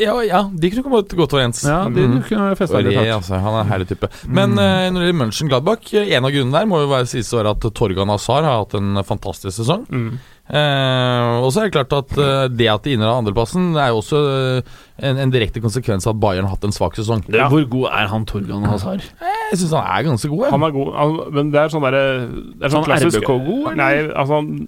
Ja, 0.00 0.14
ja, 0.24 0.40
de 0.48 0.70
kunne 0.72 0.82
kommet 0.82 1.12
godt 1.12 1.34
overens. 1.36 1.60
Ja, 1.62 1.84
de 1.92 2.06
mm. 2.08 2.20
kunne 2.26 2.54
festa 2.56 2.80
litt 2.80 2.96
hardt. 2.96 3.10
altså, 3.18 3.38
han 3.38 3.54
er 3.54 3.60
en 3.60 3.70
herlig 3.70 3.88
type. 3.90 4.08
Men 4.26 4.56
eh, 4.56 4.88
når 4.88 4.96
det 4.96 5.08
gjelder 5.10 5.18
Mönchengladbach, 5.20 5.90
eh, 5.92 6.14
en 6.16 6.24
av 6.24 6.32
grunnene 6.32 6.56
der 6.56 6.70
må 6.70 6.80
jo 6.80 6.88
være 6.90 7.10
siste 7.10 7.36
året 7.36 7.52
at 7.52 7.76
Torgan 7.76 8.12
Asar 8.14 8.46
har 8.48 8.62
hatt 8.62 8.76
en 8.78 9.02
fantastisk 9.04 9.58
sesong. 9.60 9.84
Mm. 9.92 10.16
Eh, 10.44 11.40
og 11.40 11.48
så 11.54 11.62
er 11.62 11.70
det 11.70 11.74
klart 11.76 11.94
at 11.96 12.12
eh, 12.20 12.42
det 12.52 12.66
at 12.68 12.84
de 12.84 12.92
innehar 12.98 13.16
andreplassen, 13.22 13.70
er 13.80 13.88
jo 13.94 14.02
også 14.02 14.20
eh, 14.28 14.74
en, 15.08 15.16
en 15.24 15.32
direkte 15.32 15.62
konsekvens 15.64 16.04
av 16.06 16.12
at 16.16 16.20
Bayern 16.20 16.44
har 16.44 16.56
hatt 16.58 16.66
en 16.68 16.74
svak 16.76 16.98
sesong. 17.00 17.24
Ja. 17.32 17.48
Hvor 17.52 17.64
god 17.72 17.88
er 17.94 18.10
han 18.12 18.26
Torgan 18.28 18.66
Hazar? 18.68 19.00
Jeg 19.00 19.58
syns 19.62 19.72
han 19.72 19.88
er 19.88 20.06
ganske 20.10 20.28
god. 20.28 20.44
jeg. 20.44 20.52
Han 20.52 20.66
er 20.68 20.74
god, 20.76 20.92
han, 21.00 21.18
men 21.38 21.52
det 21.54 21.62
er 21.64 21.72
sånn 21.72 21.86
derre 21.88 22.04
det 22.28 22.68
er 22.68 22.74
sånn 22.76 22.84
Sånn 22.84 22.96
RBK-god, 23.08 23.60
eller? 23.72 23.78
Nei, 23.80 23.92
altså 24.12 24.42
han, 24.44 24.66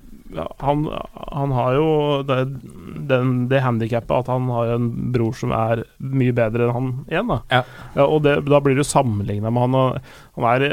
han, 0.61 0.81
han 1.37 1.53
har 1.55 1.77
jo 1.77 1.85
det, 2.27 2.39
den, 3.09 3.29
det 3.49 3.61
handikappet 3.63 4.11
at 4.17 4.33
han 4.33 4.49
har 4.53 4.73
en 4.75 4.89
bror 5.15 5.37
som 5.39 5.53
er 5.55 5.85
mye 6.03 6.35
bedre 6.37 6.67
enn 6.67 6.75
han 6.75 6.89
igjen, 7.07 7.31
da. 7.31 7.39
Ja. 7.53 7.63
og 8.09 8.19
det, 8.27 8.35
da 8.49 8.59
blir 8.65 8.77
du 8.77 8.83
sammenligna 8.85 9.53
med 9.55 9.69
han, 9.69 9.79
og 9.79 10.41
han 10.41 10.49
er 10.51 10.67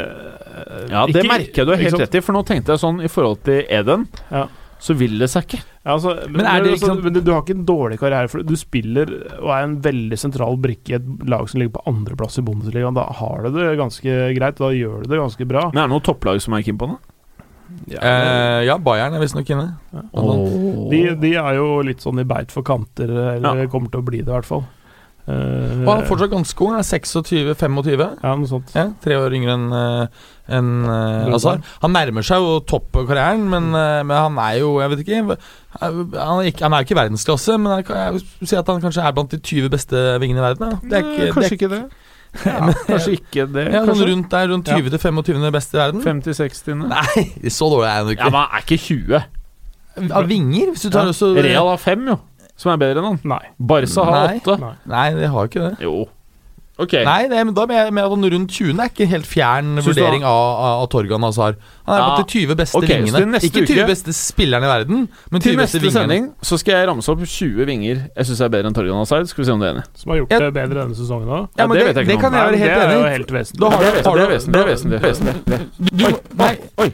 Ja, 0.89 1.06
det 1.06 1.22
ikke- 1.22 1.30
merker 1.30 1.62
jeg 1.62 1.70
du 1.70 1.76
er 1.76 1.84
helt 1.86 2.01
rett 2.01 2.18
i, 2.18 2.24
for 2.26 2.36
nå 2.39 2.41
tenkte 2.49 2.74
jeg 2.74 2.82
sånn 2.88 3.04
i 3.06 3.12
forhold 3.14 3.43
til 3.45 3.62
Eden, 3.70 4.08
Ja. 4.32 4.47
Så 4.84 4.96
vil 5.00 5.14
det 5.22 5.30
seg 5.32 5.46
ikke. 5.48 5.62
Ja, 5.86 5.94
altså, 5.94 6.12
men, 6.28 6.44
er 6.44 6.60
det 6.64 6.74
ikke 6.74 6.80
altså, 6.82 6.90
sant- 6.92 7.06
men 7.06 7.14
du, 7.16 7.22
du 7.24 7.32
har 7.32 7.42
ikke 7.46 7.56
en 7.56 7.66
dårlig 7.70 8.00
karriere, 8.02 8.28
for 8.32 8.44
du 8.44 8.54
spiller 8.60 9.14
og 9.40 9.48
er 9.56 9.64
en 9.70 9.78
veldig 9.86 10.18
sentral 10.20 10.58
brikke 10.60 10.92
i 10.92 10.98
et 10.98 11.08
lag 11.32 11.48
som 11.48 11.62
ligger 11.62 11.78
på 11.78 11.86
andreplass 11.94 12.36
i 12.42 12.44
Bundesligaen. 12.44 12.98
Da 12.98 13.06
har 13.22 13.48
du 13.48 13.56
det 13.56 13.70
ganske 13.80 14.18
greit, 14.36 14.60
da 14.60 14.74
gjør 14.76 15.05
du 15.05 15.10
det 15.14 15.22
ganske 15.24 15.47
bra. 15.47 15.70
Men 15.72 15.86
er 15.86 15.88
det 15.88 15.96
noen 15.96 16.08
topplag 16.10 16.43
som 16.43 16.58
er 16.60 16.68
keen 16.68 16.80
på 16.82 16.92
det? 16.92 17.00
Eh, 17.96 18.60
ja, 18.68 18.76
Bayern 18.78 19.16
er 19.16 19.24
visstnok 19.24 19.50
inne. 19.55 19.70
De, 20.92 21.01
de 21.20 21.32
er 21.39 21.58
jo 21.58 21.68
litt 21.88 22.04
sånn 22.04 22.20
i 22.22 22.28
beit 22.28 22.51
for 22.54 22.66
kanter, 22.68 23.10
eller 23.38 23.64
Ja. 23.64 23.72
kommer 23.72 23.89
til 23.92 24.04
å 24.04 24.05
bli 24.05 24.20
det, 24.22 24.30
i 24.30 24.36
hvert 24.36 24.47
fall. 24.51 24.66
Uh, 25.24 25.86
Og 25.86 25.88
han 25.88 26.01
er 26.01 26.08
fortsatt 26.10 26.34
ganske 26.34 26.58
god. 26.60 26.74
Han 26.74 26.82
er 26.82 26.88
26-25. 27.55 28.01
Ja, 28.20 28.34
noe 28.36 28.50
sånt. 28.50 28.74
Ja, 28.76 28.89
tre 29.04 29.16
år 29.16 29.32
yngre 29.38 29.54
enn 29.55 29.70
uh, 29.72 30.24
en, 30.49 30.83
eh, 30.83 31.32
Altså, 31.32 31.53
Han 31.82 31.91
nærmer 31.95 32.21
seg 32.28 32.37
jo 32.43 32.59
toppkarrieren, 32.67 33.45
men, 33.49 33.70
eh, 33.74 34.03
men 34.03 34.11
han 34.17 34.37
er 34.43 34.57
jo 34.59 34.79
Jeg 34.82 34.89
vet 34.91 34.99
ikke 35.05 35.37
Han 35.79 36.39
er 36.41 36.49
ikke, 36.51 36.63
han 36.65 36.74
er 36.74 36.82
jo 36.83 36.87
ikke 36.89 36.97
verdensklasse, 36.99 37.57
men 37.59 37.78
jeg, 37.78 37.86
kan- 37.86 37.95
jeg 37.97 38.13
vil 38.41 38.47
si 38.49 38.55
at 38.59 38.67
han 38.67 38.82
kanskje 38.82 39.05
er 39.07 39.11
blant 39.15 39.32
de 39.32 39.37
20 39.39 39.70
beste 39.70 39.95
vingene 40.20 40.39
i 40.43 40.47
verden. 40.49 40.71
Ja. 40.71 40.79
Det 40.83 40.93
er 40.99 41.11
ikke, 41.11 41.33
kanskje 41.33 41.49
det 41.49 41.59
ikke 41.61 41.70
det. 41.75 41.83
Ja, 42.45 42.59
men, 42.65 42.74
Kanskje 42.87 43.11
ikke 43.13 43.45
det. 43.53 43.63
ja, 43.71 43.79
sånn 43.86 43.87
kanskje. 43.93 44.07
rundt 44.09 44.29
der, 44.32 44.47
rundt 44.49 44.65
20 44.65 44.89
til 44.89 44.99
25 44.99 45.51
beste 45.53 45.78
i 45.78 45.79
verden. 45.79 46.01
50-60. 46.01 46.87
Nei, 46.89 47.49
så 47.53 47.67
dårlig 47.70 47.87
er 47.87 47.97
han 47.99 48.07
jo 48.09 48.15
Ja, 48.17 48.24
men 48.25 48.39
han 48.41 48.57
er 48.57 48.63
ikke 48.65 48.79
20. 48.82 49.24
Av 50.17 50.28
vinger, 50.28 50.71
hvis 50.74 50.82
du 50.82 50.89
tar 50.89 51.05
Ja. 51.05 51.11
også 51.13 51.29
Real 51.37 51.67
har 51.70 51.78
fem, 51.78 52.07
jo. 52.09 52.20
Som 52.57 52.71
er 52.74 52.78
bedre 52.82 52.99
enn 53.03 53.05
han. 53.11 53.20
Nei. 53.24 53.43
Barca 53.59 54.03
har 54.05 54.28
Nei. 54.28 54.39
åtte. 54.41 54.59
Nei. 54.59 54.74
Nei, 54.87 55.05
de 55.21 55.28
har 55.29 55.47
ikke 55.47 55.61
det. 55.70 55.78
Jo. 55.86 56.07
Ok. 56.82 56.93
Nei, 57.05 57.28
nei, 57.29 57.43
men 57.45 57.54
da 57.54 57.67
mener 57.70 57.86
jeg 57.86 57.93
med 57.93 58.01
at 58.04 58.09
han 58.16 58.24
rundt 58.33 58.50
20 58.55 58.79
er 58.82 58.87
ikke 58.89 59.04
en 59.05 59.09
helt 59.12 59.28
fjern 59.29 59.67
Synes 59.78 59.86
vurdering 59.91 60.24
av, 60.25 60.39
av, 60.58 60.79
av 60.82 60.87
Torgan 60.89 61.21
Hazar. 61.21 61.54
Han 61.86 61.93
er 61.93 62.00
Ja. 62.01 62.08
blant 62.16 62.24
de 62.25 62.33
20 62.33 62.55
beste 62.58 62.78
okay, 62.79 62.97
vingene. 63.04 63.37
Ikke 63.45 63.62
20 63.62 63.75
uke- 63.78 63.86
beste 63.91 64.13
spillerne 64.17 64.66
i 64.66 64.71
verden, 64.71 65.04
men 65.29 65.41
20 65.41 65.43
Til 65.45 65.58
beste 65.62 65.78
neste 65.83 65.91
sending 65.93 66.32
så 66.41 66.58
skal 66.58 66.74
jeg 66.79 66.87
ramse 66.89 67.09
opp 67.13 67.21
20 67.21 67.66
vinger 67.70 68.01
jeg 68.17 68.25
syns 68.25 68.41
er 68.41 68.50
bedre 68.50 68.67
enn 68.71 68.74
Torgan 68.74 68.97
Hazard. 69.04 69.29
Skal 69.29 69.43
vi 69.43 69.45
se 69.45 69.54
om 69.54 69.59
du 69.62 69.66
er 69.70 69.75
enig. 69.75 69.86
Som 69.93 70.09
har 70.16 70.17
gjort 70.24 70.33
jeg, 70.33 70.39
det 70.41 70.54
bedre 70.58 70.82
denne 70.82 70.97
sesongen 70.97 71.29
òg. 71.29 71.47
Ja, 71.58 71.67
men 71.67 71.78
det 71.78 71.86
det, 71.86 71.87
vet 71.87 71.95
jeg 71.95 72.04
ikke 72.04 72.09
det 72.09 72.17
noe 72.17 72.24
kan 72.25 72.33
jeg 72.33 72.41
være 72.41 72.51
det 72.51 72.59
helt 72.63 72.74
jo 72.74 72.82
enig 72.82 72.97
i. 72.97 73.13
helt. 73.13 73.28
Det 73.28 73.33
er 73.33 73.37
du- 73.37 73.43
vesentlig. 73.43 73.70
har 73.70 73.83
Det 73.83 74.24
er 74.24 74.33
vesentlig. 74.33 75.59
Oi, 76.09 76.13
oi 76.13 76.89
vesentlig. 76.89 76.93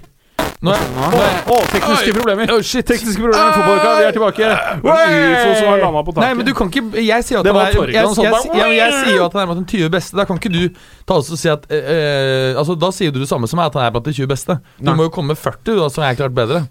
Nei, 0.60 0.74
nå 0.76 0.76
er, 0.76 1.14
nå 1.14 1.20
er 1.24 1.38
Å, 1.54 1.58
tekniske 1.72 2.14
problemer. 2.18 2.50
Oh, 2.52 2.60
shit. 2.60 2.84
Tekniske 2.88 3.22
problemer. 3.24 3.54
Vi 3.56 4.08
er 4.10 4.16
tilbake. 4.16 4.48
UFO 4.84 5.54
som 5.56 5.70
har 5.70 5.80
landa 5.80 6.02
på 6.04 6.12
taket. 6.12 6.24
Nei, 6.26 6.32
men 6.36 6.48
du 6.50 6.52
kan 6.58 6.68
ikke 6.68 7.04
Jeg 7.06 7.28
sier 7.28 7.40
at 7.40 7.48
Det 7.48 7.54
var 7.56 7.72
Torgan 7.72 7.96
jeg, 7.96 8.26
jeg, 8.26 8.34
jeg, 8.34 8.58
jeg, 8.60 8.74
jeg 8.76 8.98
sier 8.98 9.16
jo 9.16 9.28
at 9.30 9.38
han 9.38 9.46
er 9.46 9.48
blant 9.54 9.62
de 9.64 9.78
20 9.80 9.94
beste. 9.94 10.18
Da 10.20 10.26
kan 10.28 10.42
ikke 10.42 10.52
du 10.52 10.82
ta 11.08 11.16
oss 11.22 11.32
og 11.32 11.40
si 11.40 11.48
at 11.52 11.64
eh, 11.72 11.94
eh, 11.94 12.60
Altså, 12.60 12.76
Da 12.76 12.92
sier 12.96 13.16
du 13.16 13.22
det 13.24 13.30
samme 13.32 13.48
som 13.48 13.62
meg, 13.62 13.72
at 13.72 13.80
han 13.80 13.88
er 13.88 13.96
blant 13.96 14.12
de 14.12 14.16
20 14.20 14.28
beste. 14.34 14.60
Du 14.82 14.90
Nei. 14.92 14.98
må 15.00 15.08
jo 15.08 15.16
komme 15.16 15.32
med 15.32 15.40
40, 15.40 15.80
da, 15.80 15.88
som 15.96 16.04
er 16.10 16.20
klart 16.20 16.36
bedre. 16.36 16.66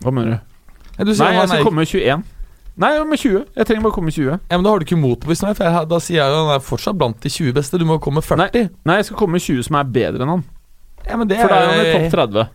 Hva 0.00 0.16
mener 0.16 0.38
du? 0.38 0.56
Ja, 0.96 1.04
Du 1.04 1.12
Nei, 1.12 1.30
jeg 1.36 1.52
skal 1.52 1.68
komme 1.68 1.84
med 1.84 1.92
21. 1.92 2.26
Nei, 2.76 2.92
med 3.08 3.20
20. 3.20 3.46
Jeg 3.56 3.68
trenger 3.68 3.84
bare 3.84 3.98
komme 4.00 4.08
med 4.14 4.16
20. 4.16 4.32
ja, 4.32 4.56
men 4.56 4.64
Da 4.64 4.72
har 4.72 4.80
du 4.80 4.88
ikke 4.88 5.00
motbevist 5.00 5.44
meg, 5.44 5.56
for 5.60 5.68
jeg, 5.68 5.88
da 5.92 6.00
sier 6.08 6.22
jeg 6.22 6.32
jo 6.32 6.42
han 6.44 6.56
er 6.56 6.64
fortsatt 6.64 6.96
blant 6.96 7.20
de 7.20 7.32
20 7.36 7.52
beste. 7.56 7.80
Du 7.80 7.84
må 7.88 8.00
komme 8.00 8.24
med 8.24 8.28
40. 8.32 8.70
Nei, 8.88 9.02
jeg 9.02 9.10
skal 9.10 9.20
komme 9.20 9.36
med 9.36 9.44
20 9.44 9.68
som 9.68 9.76
er 9.76 9.96
bedre 10.00 10.24
enn 10.24 10.38
han. 10.38 10.46
Ja, 11.04 11.16
men 11.20 11.28
det 11.28 11.44
For 11.44 11.52
da 11.52 11.60
er 11.60 11.68
han 11.68 11.84
i 11.84 11.92
topp 11.92 12.16
30. 12.16 12.48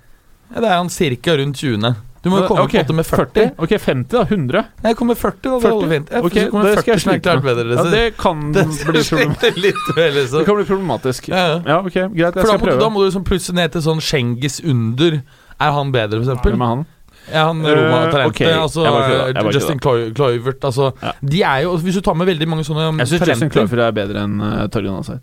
Ja, 0.54 0.60
det 0.62 0.70
er 0.70 0.78
han 0.78 0.90
cirka 0.90 1.38
rundt 1.38 1.56
20. 1.58 1.96
Du 2.22 2.30
må 2.30 2.38
jo 2.38 2.48
komme 2.52 2.68
okay. 2.68 2.84
på 2.86 2.94
med 2.94 3.06
40. 3.08 3.56
Ok, 3.58 3.72
50, 3.82 4.12
da. 4.14 4.22
100. 4.30 4.66
Nei, 4.84 4.94
kommer 4.94 5.16
40, 5.18 5.42
da. 5.42 5.50
Det 5.56 5.62
40? 5.64 5.72
holder 5.74 5.90
fint. 5.96 6.10
Ja, 6.12 6.20
Ok, 6.22 6.36
så 6.38 6.50
kommer 6.52 6.68
det 6.70 6.80
skal 6.84 6.94
jeg 6.94 7.02
slite 7.02 7.36
med. 7.42 7.58
Ja, 7.72 7.84
det 7.90 8.04
kan 8.22 8.44
det 8.54 8.66
bli 8.70 9.02
problematisk. 9.02 9.58
litt 9.58 9.88
med, 9.98 10.14
Det 10.22 10.46
kan 10.46 10.56
bli 10.60 10.66
problematisk. 10.70 11.30
Ja, 11.32 11.42
ja. 11.48 11.62
Ja, 11.66 11.80
ok, 11.82 11.94
greit. 11.94 12.20
Jeg 12.22 12.34
For 12.34 12.42
da 12.42 12.48
skal 12.52 12.60
prøve. 12.62 12.78
du- 12.78 12.84
da 12.86 12.90
må 12.94 13.02
du 13.02 13.06
liksom 13.10 13.26
plutselig 13.26 13.56
ned 13.58 13.72
til 13.74 13.82
sånn 13.82 14.02
Schengis 14.06 14.60
under. 14.64 15.22
Er 15.62 15.72
han 15.72 15.92
bedre, 15.92 16.22
for 16.22 16.30
eksempel? 16.30 16.54
Hvem 16.54 16.62
er 16.62 16.76
han? 16.76 16.86
Ja, 17.32 17.48
han 17.48 17.66
Eh, 17.66 17.74
Roma-talentet. 17.74 18.30
ok, 18.36 18.42
Altså, 18.62 18.82
jeg 18.86 18.92
bare 18.94 19.10
kødda, 19.10 19.26
jeg 19.26 19.44
bare 19.44 19.54
Justin 19.54 19.80
Cloy- 19.80 20.56
Altså, 20.62 20.94
Ja. 21.02 21.12
De 21.22 21.42
er 21.44 21.60
jo 21.64 21.78
Hvis 21.78 21.94
du 21.94 22.02
tar 22.02 22.14
med 22.16 22.28
veldig 22.28 22.48
mange 22.48 22.64
sånne 22.66 22.98
Jeg 23.00 23.08
syns 23.08 23.28
Justin 23.28 23.50
talenter 23.50 23.80
er 23.88 23.92
bedre 23.92 24.24
enn 24.26 24.42
uh, 24.42 24.68
Torgan 24.68 24.96
Hazard. 24.96 25.22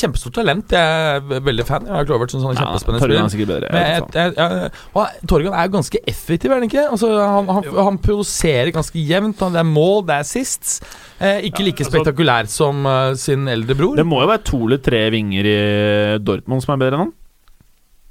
Kjempestort 0.00 0.34
talent. 0.36 0.72
Jeg 0.76 1.16
er 1.16 1.40
veldig 1.46 1.64
fan. 1.66 1.86
Jeg 1.88 1.94
har 1.96 2.04
Kluivert 2.08 2.30
som 2.34 2.42
sånn 2.44 2.54
Ja, 2.58 2.66
kjempespennende 2.66 3.00
Torgan 3.00 3.24
er 3.24 3.28
spiller. 3.28 3.34
sikkert 3.34 3.52
bedre. 3.52 3.70
Jeg 3.72 4.02
jeg, 4.14 4.34
jeg, 4.36 4.70
jeg, 4.94 5.28
Torgan 5.32 5.54
er 5.56 5.68
jo 5.68 5.74
ganske 5.76 6.02
effektiv, 6.12 6.50
er 6.50 6.54
han 6.60 6.66
ikke? 6.68 6.84
Altså, 6.90 7.10
han, 7.20 7.48
han, 7.48 7.70
han 7.88 7.98
produserer 8.04 8.72
ganske 8.76 9.06
jevnt. 9.08 9.40
Han- 9.40 9.52
Det 9.52 9.62
er 9.64 9.70
mål, 9.70 10.02
det 10.06 10.14
er 10.18 10.26
assists. 10.26 10.80
Eh, 11.20 11.40
ikke 11.50 11.64
like 11.64 11.84
altså- 11.84 11.90
spektakulær 11.96 12.46
som 12.48 12.84
uh, 12.86 13.14
sin 13.14 13.48
eldre 13.48 13.74
bror. 13.76 13.96
Det 13.96 14.06
må 14.06 14.20
jo 14.22 14.28
være 14.30 14.44
to 14.44 14.60
eller 14.66 14.78
tre 14.84 15.10
vinger 15.10 15.44
i 15.44 16.18
Dortmund 16.18 16.62
som 16.64 16.74
er 16.76 16.84
bedre 16.84 16.94
enn 17.00 17.04
han. 17.06 17.12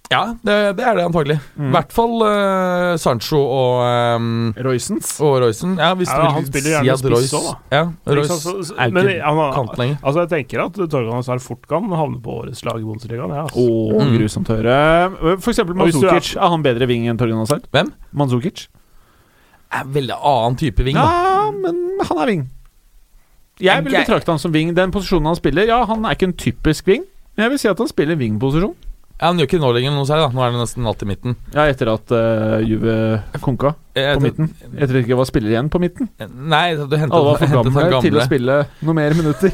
Ja, 0.10 0.24
det, 0.42 0.54
det 0.80 0.82
er 0.90 0.96
det 0.98 1.04
antagelig. 1.06 1.36
I 1.38 1.62
Mm. 1.62 1.70
hvert 1.76 1.92
fall 1.94 2.14
uh, 2.26 2.96
Sancho 2.98 3.38
og 3.38 3.84
um, 4.18 4.54
Roysens. 4.58 5.12
og 5.22 5.36
Roysen. 5.44 5.76
Ja, 5.78 5.92
hvis 5.94 6.10
Ja, 6.10 6.16
du 6.18 6.22
vil 6.24 6.32
han 6.34 6.46
spiller 6.48 6.70
gjerne 6.72 6.94
at 6.96 7.00
spiss 7.04 7.14
òg, 7.14 7.20
også, 7.38 7.42
da. 7.46 7.76
Ja, 7.78 7.84
Royce 8.10 8.34
altså, 8.34 8.40
så- 8.42 8.64
så- 8.72 8.76
er 8.80 8.90
men 8.96 9.06
ikke 9.08 9.22
han 9.28 9.38
har- 9.38 9.54
kant 9.54 9.78
lenger. 9.78 9.98
Altså, 10.04 10.20
jeg 10.26 10.30
tenker 10.34 10.64
at 10.66 10.74
Torgan 10.90 11.14
Hazard 11.14 11.40
fort 11.46 11.68
kan 11.70 11.84
havne 11.94 12.18
på 12.26 12.30
årets 12.42 12.66
lag 12.66 12.80
i 12.82 12.84
Bundesligaen. 12.88 13.30
Ja, 13.30 13.44
altså. 13.44 13.60
oh, 13.60 14.02
Mm. 14.02 14.18
grusomt 14.18 14.50
å 14.50 14.58
høre. 14.58 15.40
For 15.42 15.52
eksempel 15.52 15.76
Manzukic. 15.76 16.36
er- 16.36 16.42
Er 16.42 16.50
han 16.50 16.64
bedre 16.64 16.88
ving 16.88 17.06
enn 17.08 17.18
Torgan 17.18 17.38
Hazard? 17.46 17.68
Hvem? 17.72 17.94
Manzukic. 18.12 18.68
Er 19.72 19.82
en 19.82 19.94
veldig 19.94 20.18
annen 20.26 20.58
type 20.58 20.84
ving, 20.84 20.96
da. 20.96 21.02
Ja, 21.06 21.52
men 21.52 22.00
han 22.02 22.18
er 22.18 22.26
ving. 22.26 22.48
Jeg 23.60 23.84
vil 23.84 23.94
betrakte 23.94 24.26
han 24.32 24.40
som 24.40 24.52
ving. 24.52 24.74
Den 24.74 24.90
posisjonen 24.92 25.26
han 25.28 25.36
spiller, 25.36 25.68
ja, 25.68 25.86
han 25.86 26.04
er 26.04 26.16
ikke 26.16 26.24
en 26.24 26.34
typisk 26.34 26.86
ving. 26.88 27.04
Men 27.38 27.44
jeg 27.44 27.50
vil 27.52 27.60
si 27.60 27.68
at 27.68 27.78
han 27.78 27.88
spiller 27.88 28.16
vingposisjon. 28.16 28.74
Ja, 29.20 29.28
han 29.28 29.40
gjør 29.40 29.50
ikke 29.50 29.58
det 29.58 29.66
nå 29.66 29.70
lenger, 29.76 29.96
noe 29.98 30.08
særlig, 30.08 30.30
da. 30.30 30.36
Nå 30.38 30.44
er 30.46 30.54
det 30.54 30.60
nesten 30.62 30.86
alltid 30.88 31.10
midten. 31.10 31.34
Ja, 31.52 31.66
etter 31.68 31.90
at 31.92 32.14
uh, 32.16 32.62
Juve 32.64 32.94
konka 33.44 33.74
på 33.92 34.22
midten. 34.24 34.54
Tror 34.80 35.02
ikke 35.02 35.12
det 35.12 35.18
var 35.20 35.28
spiller 35.28 35.56
igjen 35.56 35.72
på 35.74 35.82
midten. 35.84 36.08
Nei, 36.24 36.70
du 36.80 36.96
hentet, 36.96 37.18
Alle 37.18 37.34
var 37.34 37.42
for 37.42 37.58
gamle, 37.58 37.84
gamle 37.92 38.06
til 38.06 38.16
å 38.16 38.28
spille 38.30 38.62
noe 38.80 38.96
mer 38.96 39.18
minutter. 39.20 39.52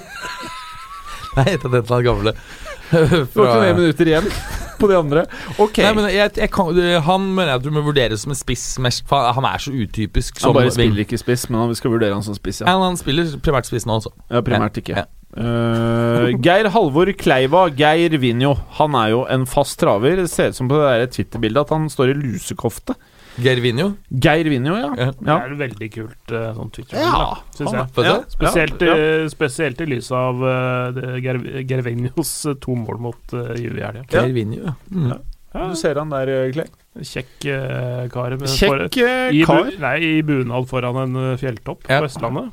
Nei, 1.40 1.48
hentet 1.56 1.90
han 1.96 2.06
gamle. 2.06 2.36
Det 2.92 3.34
var 3.34 3.50
ikke 3.50 3.64
mer 3.64 3.78
minutter 3.80 4.10
igjen 4.12 4.30
på 4.78 4.88
de 4.92 4.98
andre. 5.00 5.26
Ok. 5.58 5.80
Nei, 5.82 5.92
men 5.98 6.08
jeg, 6.14 6.32
jeg 6.38 6.52
kan, 6.54 6.70
Han 7.08 7.28
mener 7.32 7.56
jeg 7.56 7.62
at 7.62 7.66
du 7.66 7.72
må 7.74 7.82
vurderes 7.86 8.26
som 8.26 8.34
en 8.36 8.38
spiss. 8.38 8.68
Mest, 8.84 9.10
han 9.10 9.48
er 9.50 9.64
så 9.66 9.74
utypisk 9.74 10.42
han 10.44 10.56
bare 10.56 10.74
spiller 10.76 11.06
ikke 11.06 11.20
spiss, 11.22 11.48
men 11.50 11.66
vi 11.72 11.80
skal 11.80 11.96
vurdere 11.96 12.14
han 12.14 12.26
som 12.26 12.38
spiss, 12.38 12.62
ja. 12.62 12.70
Ja, 12.70 12.78
han 12.86 13.00
spiller 13.00 13.34
primært 13.42 13.70
spiss 13.70 13.88
nå, 13.90 13.98
altså. 13.98 14.14
ja 14.30 14.44
primært 14.46 14.78
ikke. 14.82 15.02
Ja. 15.02 15.10
Eh, 15.36 16.30
Geir 16.42 16.70
Halvor 16.72 17.12
Kleiva, 17.20 17.66
Geir 17.76 18.16
Vinjo. 18.22 18.54
Han 18.80 18.96
er 18.96 19.10
jo 19.12 19.26
en 19.32 19.44
fast 19.50 19.78
traver. 19.82 20.16
Det 20.24 20.30
ser 20.32 20.54
ut 20.54 20.56
som 20.60 20.70
på 20.72 20.80
det 20.80 21.12
Twitter-bildet 21.16 21.66
at 21.66 21.74
han 21.76 21.90
står 21.92 22.14
i 22.14 22.18
lusekofte. 22.22 22.96
Geir 23.44 23.60
Vinjo? 23.60 23.90
Geir 24.24 24.48
Vinjo, 24.48 24.78
ja. 24.80 24.90
Ja. 24.96 25.10
Det 25.20 25.34
er 25.36 25.56
veldig 25.60 25.90
kult 25.92 26.32
uh, 26.32 26.54
sånn 26.56 26.70
Twitter, 26.72 27.02
Ja, 27.04 27.34
syns 27.58 27.74
jeg. 27.76 28.06
Ja. 28.08 28.14
Spesielt, 28.32 28.86
ja. 28.88 28.96
i- 28.96 29.28
spesielt 29.34 29.82
i 29.84 29.88
lys 29.92 30.08
av 30.16 30.40
uh, 30.40 31.18
Geir, 31.20 31.84
Vinjos 31.84 32.32
to 32.64 32.78
mål 32.80 33.02
mot 33.10 33.36
uh, 33.36 33.52
Juve 33.60 33.82
i 33.82 33.88
helga. 33.90 34.06
Geir 34.16 34.32
Vinjo, 34.40 34.76
Mm. 34.92 35.12
Ja, 35.56 35.70
Du 35.72 35.76
ser 35.80 35.96
han 35.96 36.10
der, 36.12 36.28
eh, 36.28 36.50
Clay. 36.52 36.66
Kjekk 37.00 37.46
uh, 37.48 38.08
kar. 38.12 38.34
Kjekk, 38.40 38.68
for- 38.68 39.04
eh, 39.04 39.30
i, 39.36 39.44
bu 39.44 39.46
kar. 39.48 39.70
nei, 39.84 39.98
I 40.18 40.22
bunad 40.28 40.68
foran 40.68 40.98
en 41.04 41.16
uh, 41.16 41.38
fjelltopp 41.40 41.88
Ja. 41.92 42.00
på 42.02 42.08
Østlandet. 42.10 42.50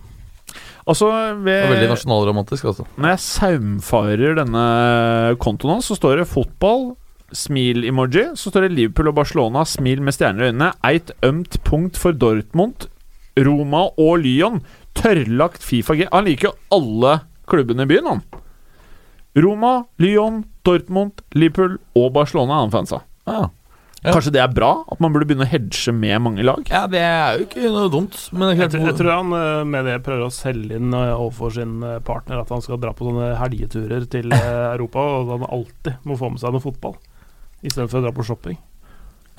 Altså, 0.82 1.06
Og 1.06 1.44
veldig 1.44 1.76
ved, 1.78 1.88
nasjonalromantisk, 1.92 2.64
altså. 2.72 2.86
når 2.98 3.12
jeg 3.12 3.22
saumfarer 3.26 4.34
denne 4.40 4.64
kontoen 5.42 5.76
hans, 5.76 5.86
så 5.86 5.94
står 5.98 6.22
det 6.22 6.28
fotball, 6.30 6.96
smil-emoji. 7.32 8.32
Så 8.36 8.50
står 8.50 8.66
det 8.66 8.72
Liverpool 8.76 9.12
og 9.12 9.16
Barcelona, 9.20 9.62
smil 9.68 10.02
med 10.04 10.16
stjerner 10.16 10.48
i 10.48 10.50
øynene. 10.50 10.72
Eit 10.84 11.12
ømt 11.24 11.60
punkt 11.64 11.96
for 12.00 12.12
Dortmund, 12.12 12.88
Roma 13.38 13.86
og 13.96 14.18
Lyon. 14.24 14.60
Tørrlagt 14.98 15.62
Fifa-G. 15.64 16.08
Han 16.12 16.26
liker 16.28 16.50
jo 16.50 16.56
alle 16.76 17.20
klubbene 17.48 17.86
i 17.86 17.92
byen, 17.94 18.10
han. 18.10 18.22
Roma, 19.38 19.84
Lyon, 20.02 20.42
Dortmund, 20.66 21.22
Liverpool 21.32 21.78
og 21.96 22.12
Barcelona 22.12 22.58
er 22.58 22.66
han 22.66 22.74
fans 22.74 22.92
av. 22.98 23.06
Ja. 24.02 24.10
Kanskje 24.16 24.32
det 24.34 24.40
er 24.42 24.50
bra? 24.50 24.68
At 24.90 24.98
man 24.98 25.12
burde 25.14 25.28
begynne 25.30 25.44
å 25.46 25.50
hedge 25.52 25.92
med 25.94 26.16
mange 26.24 26.42
lag? 26.42 26.64
ja, 26.66 26.80
det 26.90 26.98
er 27.06 27.36
jo 27.38 27.44
ikke 27.46 27.68
noe 27.70 27.90
dumt, 27.92 28.16
men 28.34 28.56
Jeg, 28.58 28.72
tror- 28.72 28.88
jeg 28.88 28.96
tror 28.98 29.10
han 29.14 29.30
uh, 29.36 29.62
med 29.68 29.86
det 29.86 30.00
prøver 30.02 30.24
å 30.26 30.32
selge 30.34 30.74
inn 30.80 30.90
uh, 30.90 31.12
overfor 31.20 31.54
sin 31.54 31.76
uh, 31.86 32.00
partner 32.02 32.40
at 32.42 32.50
han 32.50 32.64
skal 32.64 32.80
dra 32.82 32.90
på 32.98 33.06
sånne 33.06 33.28
helgeturer 33.38 34.08
til 34.10 34.34
Europa, 34.74 34.98
og 34.98 35.30
at 35.30 35.36
han 35.36 35.46
alltid 35.54 36.02
må 36.10 36.16
få 36.18 36.32
med 36.34 36.42
seg 36.42 36.56
noe 36.56 36.64
fotball 36.64 36.96
istedenfor 37.62 38.00
å 38.00 38.04
dra 38.08 38.12
på 38.16 38.26
shopping. 38.26 38.58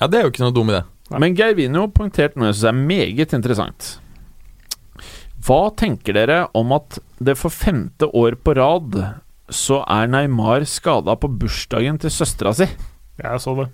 Ja, 0.00 0.08
det 0.08 0.16
er 0.18 0.24
jo 0.24 0.32
ikke 0.32 0.46
noe 0.46 0.56
dum 0.56 0.72
idé. 0.72 0.80
Nei. 1.12 1.20
Men 1.20 1.36
Geirvinho 1.36 1.84
poengterte 1.92 2.40
noe 2.40 2.48
jeg 2.48 2.56
syns 2.56 2.70
er 2.72 2.80
meget 2.88 3.34
interessant. 3.36 3.90
Hva 5.44 5.60
tenker 5.76 6.16
dere 6.16 6.38
om 6.56 6.72
at 6.72 6.96
det 7.20 7.36
for 7.36 7.52
femte 7.52 8.08
år 8.16 8.38
på 8.40 8.54
rad 8.56 8.96
så 9.52 9.82
er 9.92 10.08
Neymar 10.08 10.64
skada 10.64 11.18
på 11.20 11.28
bursdagen 11.28 12.00
til 12.00 12.08
søstera 12.14 12.54
si? 12.56 12.64
Jeg 13.20 13.40
så 13.44 13.52
det. 13.60 13.68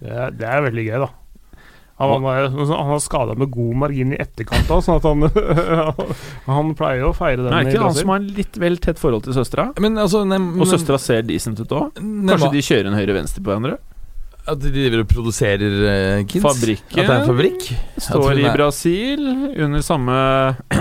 Det 0.00 0.12
er, 0.12 0.36
det 0.36 0.46
er 0.48 0.62
veldig 0.64 0.84
gøy, 0.86 1.00
da. 1.04 1.10
Han, 2.00 2.24
han, 2.24 2.26
er, 2.32 2.46
han 2.48 2.90
har 2.94 3.00
skada 3.04 3.34
med 3.36 3.50
god 3.52 3.74
margin 3.82 4.14
i 4.14 4.18
etterkant 4.22 4.70
òg, 4.72 4.80
sånn 4.86 4.96
at 4.96 5.04
han 5.04 5.26
Han 6.56 6.70
pleier 6.78 7.04
å 7.04 7.12
feire 7.12 7.44
den 7.44 7.52
Er 7.52 7.68
ikke 7.68 7.82
han 7.82 7.96
som 7.98 8.12
har 8.14 8.22
en 8.22 8.30
litt 8.38 8.56
vel 8.62 8.80
tett 8.80 8.96
forhold 9.02 9.26
til 9.26 9.36
søstera? 9.36 9.66
Altså 9.76 10.24
Og 10.24 10.64
søstera 10.70 10.96
ser 11.02 11.26
decent 11.28 11.60
ut 11.60 11.76
òg? 11.76 12.00
Kanskje 12.00 12.52
de 12.56 12.64
kjører 12.64 12.88
en 12.88 12.96
høyre-venstre 12.96 13.44
på 13.44 13.52
hverandre? 13.52 13.76
At 14.48 14.62
de 14.62 14.72
driver 14.72 15.04
og 15.04 15.10
produserer 15.12 15.76
uh, 15.84 16.24
kids? 16.24 16.40
Fabrikken 16.46 17.02
At 17.02 17.04
det 17.04 17.12
er 17.12 17.16
en 17.18 17.28
fabrikk? 17.28 17.66
Står 18.00 18.40
i 18.40 18.46
Brasil, 18.48 19.26
under 19.66 19.84
samme 19.84 20.16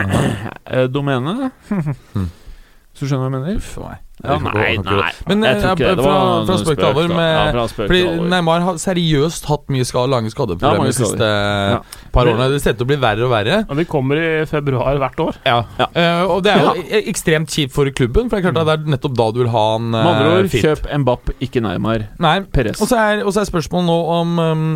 eh, 0.72 0.86
domene. 0.88 1.52
Hvis 1.68 3.02
du 3.04 3.10
skjønner 3.10 3.26
hva 3.26 3.28
jeg 3.28 3.36
mener? 3.36 3.60
Uff 3.60 3.76
meg. 3.84 4.00
Ja, 4.20 4.36
nei, 4.44 4.74
nei. 4.84 5.12
Men 5.30 5.46
jeg 5.48 5.60
tror 5.62 5.70
eh, 5.70 5.76
ikke 5.76 5.86
det. 5.86 5.92
Det 5.96 6.04
fra, 6.04 6.16
fra 6.50 6.56
spøk 6.60 6.80
til 6.80 6.88
alvor 6.90 7.12
med 7.14 7.30
Ja, 7.56 7.64
spøk 7.72 7.88
Fordi. 7.88 8.02
Neymar 8.34 8.66
har 8.66 8.80
seriøst 8.82 9.48
hatt 9.48 9.72
mye 9.72 9.88
skade, 9.88 10.12
lange 10.12 10.32
skadeproblemer 10.34 10.90
Ja, 10.90 10.92
de 10.92 10.98
siste 10.98 11.30
eh, 11.30 12.02
par 12.12 12.28
årene. 12.28 12.50
Det 12.52 12.60
ser 12.64 12.76
ut 12.76 12.82
til 12.82 12.88
å 12.88 12.92
bli 12.92 13.00
verre 13.00 13.28
og 13.30 13.32
verre. 13.32 13.62
Og 13.70 13.80
de 13.80 13.88
kommer 13.88 14.20
i 14.20 14.30
februar 14.50 15.00
hvert 15.00 15.24
år. 15.24 15.40
Ja. 15.48 15.62
uh, 15.80 16.36
og 16.36 16.44
det 16.44 16.52
er 16.52 16.66
jo 16.66 16.76
e- 16.84 17.04
ekstremt 17.14 17.56
kjipt 17.56 17.76
for 17.76 17.88
klubben, 17.96 18.28
for 18.28 18.36
det 18.36 18.44
er 18.44 18.50
klart 18.50 18.62
at 18.66 18.70
det 18.74 18.78
er 18.78 18.94
nettopp 18.98 19.18
da 19.24 19.32
du 19.32 19.44
vil 19.46 19.52
ha 19.56 19.66
han 19.78 19.90
Med 19.96 20.04
andre 20.04 20.30
uh, 20.30 20.38
ord, 20.42 20.52
fit. 20.52 20.68
kjøp 20.68 20.92
Mbapp, 21.06 21.34
ikke 21.48 21.64
Neymar. 21.64 22.10
Nei, 22.20 22.38
Perez. 22.52 22.84
Og 22.84 22.92
så 22.92 23.00
er, 23.00 23.24
er 23.24 23.52
spørsmålet 23.54 23.88
nå 23.88 24.00
om 24.20 24.40
um, 24.44 24.70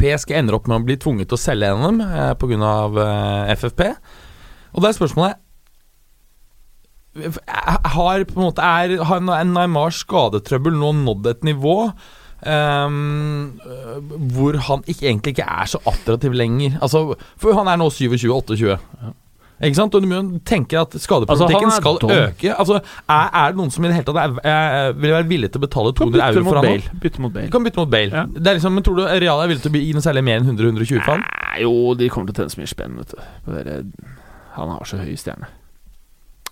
PSG 0.00 0.32
ender 0.36 0.56
opp 0.56 0.68
med 0.68 0.80
å 0.80 0.86
bli 0.86 0.96
tvunget 1.00 1.30
til 1.30 1.38
å 1.38 1.40
selge 1.40 1.72
en 1.72 1.84
av 1.84 1.90
dem 1.90 2.00
eh, 2.06 2.32
pga. 2.40 2.76
Uh, 2.96 3.52
FFP. 3.56 3.90
Og 4.76 4.84
da 4.84 4.90
er 4.90 4.96
spørsmålet 4.96 5.42
Har 7.96 8.26
på 8.28 8.36
en 8.36 8.44
måte 8.48 8.62
er, 8.64 8.96
har 9.08 9.24
Neymars 9.24 10.02
skadetrøbbel 10.04 10.76
nå 10.76 10.92
nådd 11.04 11.32
et 11.32 11.44
nivå 11.52 11.78
Um, 12.46 13.58
hvor 14.30 14.58
han 14.68 14.82
ikke, 14.86 15.06
egentlig 15.08 15.32
ikke 15.34 15.46
er 15.48 15.66
så 15.72 15.78
attraktiv 15.88 16.34
lenger? 16.36 16.76
Altså, 16.84 17.14
for 17.40 17.56
han 17.56 17.66
er 17.72 17.80
nå 17.80 17.88
27-28. 17.90 18.76
Ikke 19.64 19.78
sant? 19.78 19.94
Og 19.96 20.04
du 20.04 20.38
tenker 20.44 20.82
at 20.82 20.92
Altså, 20.92 21.46
er 21.48 21.70
skal 21.78 21.98
dom. 22.02 22.10
øke. 22.12 22.52
Altså, 22.52 22.80
er, 23.08 23.30
er 23.32 23.48
det 23.48 23.56
noen 23.56 23.72
som 23.72 23.84
i 23.84 23.88
det 23.88 23.96
hele 23.96 24.06
tatt 24.10 24.20
er, 24.20 24.36
er, 24.52 24.92
vil 24.92 25.14
være 25.16 25.28
villig 25.30 25.50
til 25.50 25.62
å 25.62 25.64
betale 25.64 25.94
200 25.96 26.26
euro 26.28 26.44
for 26.44 26.60
han 26.60 26.68
nå? 26.68 27.00
Bytte 27.00 27.24
mot 27.24 27.32
Du 27.32 27.38
Bale. 27.40 27.50
kan 27.50 27.64
bytte 27.64 27.80
mot 27.80 27.90
Bale. 27.90 28.12
Ja. 28.12 28.26
Det 28.36 28.52
er 28.52 28.58
liksom, 28.60 28.76
men 28.76 28.84
tror 28.84 29.00
du 29.00 29.06
Real 29.08 29.40
er 29.40 29.48
villig 29.48 29.64
til 29.64 29.72
å 29.72 29.80
gi 29.80 29.94
noe 29.96 30.04
særlig 30.04 30.24
mer 30.28 30.42
enn 30.42 30.50
100-120 30.52 31.00
for 31.06 31.16
han? 31.16 31.24
Jo, 31.64 31.72
de 31.96 32.10
kommer 32.12 32.28
til 32.28 32.36
å 32.36 32.44
tjene 32.44 32.52
så 32.52 32.60
mye 32.60 32.74
spenn, 32.74 33.00
vet 33.00 33.16
du. 33.16 34.10
Han 34.60 34.76
har 34.76 34.84
så 34.84 35.00
høy 35.00 35.16
stjerne. 35.16 35.48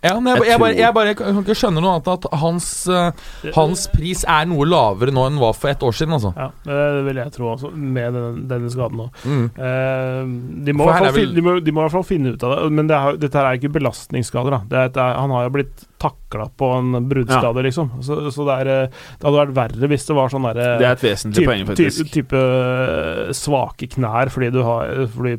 Ja, 0.05 0.15
men 0.21 0.35
jeg, 0.35 0.43
Jeg 0.45 0.51
jeg, 0.53 0.61
bare, 0.61 0.75
jeg 0.77 0.95
bare 0.99 1.15
kan 1.19 1.39
ikke 1.41 1.57
skjønne 1.57 1.81
noe 1.81 1.95
annet 1.97 2.11
at 2.13 2.27
hans, 2.43 2.67
eh, 2.93 3.51
hans 3.57 3.87
pris 3.95 4.25
er 4.29 4.45
noe 4.51 4.67
lavere 4.69 5.15
nå 5.17 5.25
enn 5.27 5.39
den 5.39 5.43
var 5.43 5.55
for 5.57 5.73
ett 5.73 5.83
år 5.87 5.97
siden, 5.97 6.13
altså. 6.19 6.35
Ja, 6.37 6.51
det 6.69 7.05
vil 7.09 7.21
jeg 7.23 7.33
tro 7.35 7.49
også, 7.55 7.71
med 7.75 8.13
den, 8.19 8.43
denne 8.51 8.71
skaden 8.75 9.01
nå. 9.01 9.09
Mm. 9.25 9.47
Uh, 9.57 10.61
de, 10.67 10.77
må 10.77 10.85
i 10.85 10.93
hvert 10.93 11.01
er 11.01 11.09
fall 11.09 11.09
vel- 11.17 11.19
fin- 11.25 11.35
de, 11.39 11.47
må, 11.49 11.57
de 11.65 11.73
må 11.75 11.81
i 11.81 11.87
hvert 11.89 11.97
fall 11.97 12.07
finne 12.09 12.35
ut 12.37 12.45
av 12.47 12.55
det. 12.59 12.71
Men 12.77 12.91
det 12.93 12.99
er, 13.01 13.19
dette 13.25 13.41
her 13.41 13.49
er 13.51 13.59
ikke 13.63 13.73
belastningsskader. 13.79 14.59
Da. 14.59 14.61
Det 14.71 14.79
er, 14.85 14.93
det 14.99 15.03
er, 15.09 15.19
han 15.25 15.35
har 15.35 15.49
jo 15.49 15.55
blitt 15.57 15.87
takla 16.05 16.47
på 16.61 16.71
en 16.77 16.99
bruddskade, 17.11 17.65
liksom. 17.67 17.91
Så, 18.05 18.19
så 18.35 18.47
det, 18.49 18.59
er, 18.65 18.73
eh, 18.75 19.07
det 19.19 19.29
hadde 19.29 19.41
vært 19.41 19.57
verre 19.57 19.91
hvis 19.95 20.07
det 20.11 20.19
var 20.19 20.33
sånn 20.33 20.49
derre 20.51 20.69
Det 20.81 20.89
er 20.89 20.99
et 20.99 21.07
vesentlig 21.07 21.41
type, 21.41 21.51
poeng, 21.51 21.65
faktisk. 21.71 22.13
type, 22.13 22.15
type 22.19 22.45
eh, 22.45 23.33
svake 23.41 23.91
knær 23.97 24.33
fordi 24.35 24.53
du 24.55 24.61
har 24.67 24.93
Fordi 25.15 25.35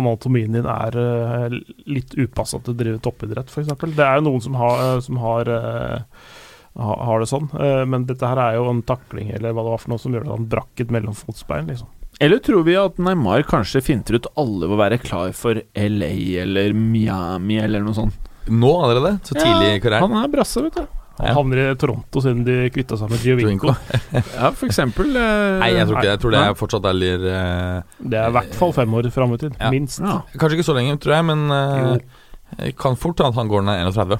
anatomien 0.00 0.56
din 0.56 0.70
er 0.70 1.00
eh, 1.02 1.58
litt 1.90 2.16
upassa 2.16 2.62
til 2.62 2.74
å 2.74 2.78
drive 2.78 3.02
toppidrett, 3.04 3.52
f.eks. 3.52 3.74
Det 3.84 4.06
er 4.06 4.18
jo 4.20 4.26
noen 4.30 4.46
som 4.46 4.58
har, 4.62 4.86
eh, 4.86 5.02
som 5.04 5.20
har 5.22 5.52
eh, 5.58 6.32
har 6.74 7.20
det 7.22 7.30
sånn, 7.30 7.50
Eh, 7.54 7.84
men 7.86 8.06
dette 8.08 8.26
her 8.26 8.40
er 8.40 8.56
jo 8.58 8.66
en 8.70 8.82
takling 8.86 9.30
eller 9.30 9.54
hva 9.54 9.62
det 9.62 9.74
var 9.76 9.82
for 9.82 9.94
noe 9.94 10.02
som 10.02 10.14
gjør 10.14 10.26
at 10.26 10.34
han 10.34 10.48
brakk 10.50 10.82
et 10.82 10.90
mellomfotsbein. 10.94 11.68
Liksom. 11.70 11.90
Eller 12.20 12.38
tror 12.42 12.64
vi 12.66 12.76
at 12.78 12.98
Neymar 13.02 13.46
kanskje 13.46 13.82
finter 13.84 14.18
ut 14.18 14.28
alle 14.38 14.70
å 14.70 14.78
være 14.78 15.00
klar 15.02 15.32
for 15.36 15.58
LA 15.74 16.12
eller 16.42 16.74
Miami 16.74 17.58
eller 17.62 17.84
noe 17.84 17.96
sånt? 17.96 18.30
Nå 18.48 18.70
allerede? 18.84 19.16
Så 19.24 19.34
tidlig 19.38 19.76
i 19.76 19.80
karrieren? 19.80 20.10
Han 20.12 20.24
er 20.24 20.28
brasse, 20.32 20.62
vet 20.62 20.74
du. 20.74 20.86
Han 21.18 21.26
Ja. 21.28 21.34
havner 21.36 21.58
i 21.70 21.74
Toronto 21.78 22.20
siden 22.20 22.40
de 22.44 22.56
kvitta 22.74 22.96
seg 22.98 23.08
med 23.12 23.20
Giovinco. 23.22 23.70
Ja, 24.34 24.50
for 24.50 24.66
eksempel. 24.66 25.12
eh, 25.14 25.60
Nei, 25.62 25.68
jeg 25.76 25.86
tror 25.86 25.94
ikke 26.00 26.02
det. 26.02 26.10
Jeg 26.10 26.20
tror 26.24 26.34
det 26.34 26.40
er 26.42 26.56
fortsatt 26.58 26.88
er 26.90 26.96
litt 26.98 27.26
eh, 27.30 27.76
Det 28.02 28.18
er 28.18 28.28
i 28.28 28.34
hvert 28.34 28.54
fall 28.58 28.72
fem 28.74 28.96
år 28.98 29.08
fram 29.14 29.32
i 29.36 29.38
tid. 29.38 29.54
Ja. 29.60 29.70
Minst. 29.70 30.00
Ja. 30.02 30.16
Kanskje 30.34 30.58
ikke 30.58 30.66
så 30.66 30.74
lenge, 30.74 30.96
tror 30.98 31.14
jeg, 31.14 31.24
men 31.30 31.44
eh, 31.54 32.72
kan 32.78 32.98
fort 32.98 33.22
hende 33.22 33.30
at 33.30 33.38
han 33.38 33.48
går 33.52 33.62
ned 33.68 33.86
31. 33.94 34.18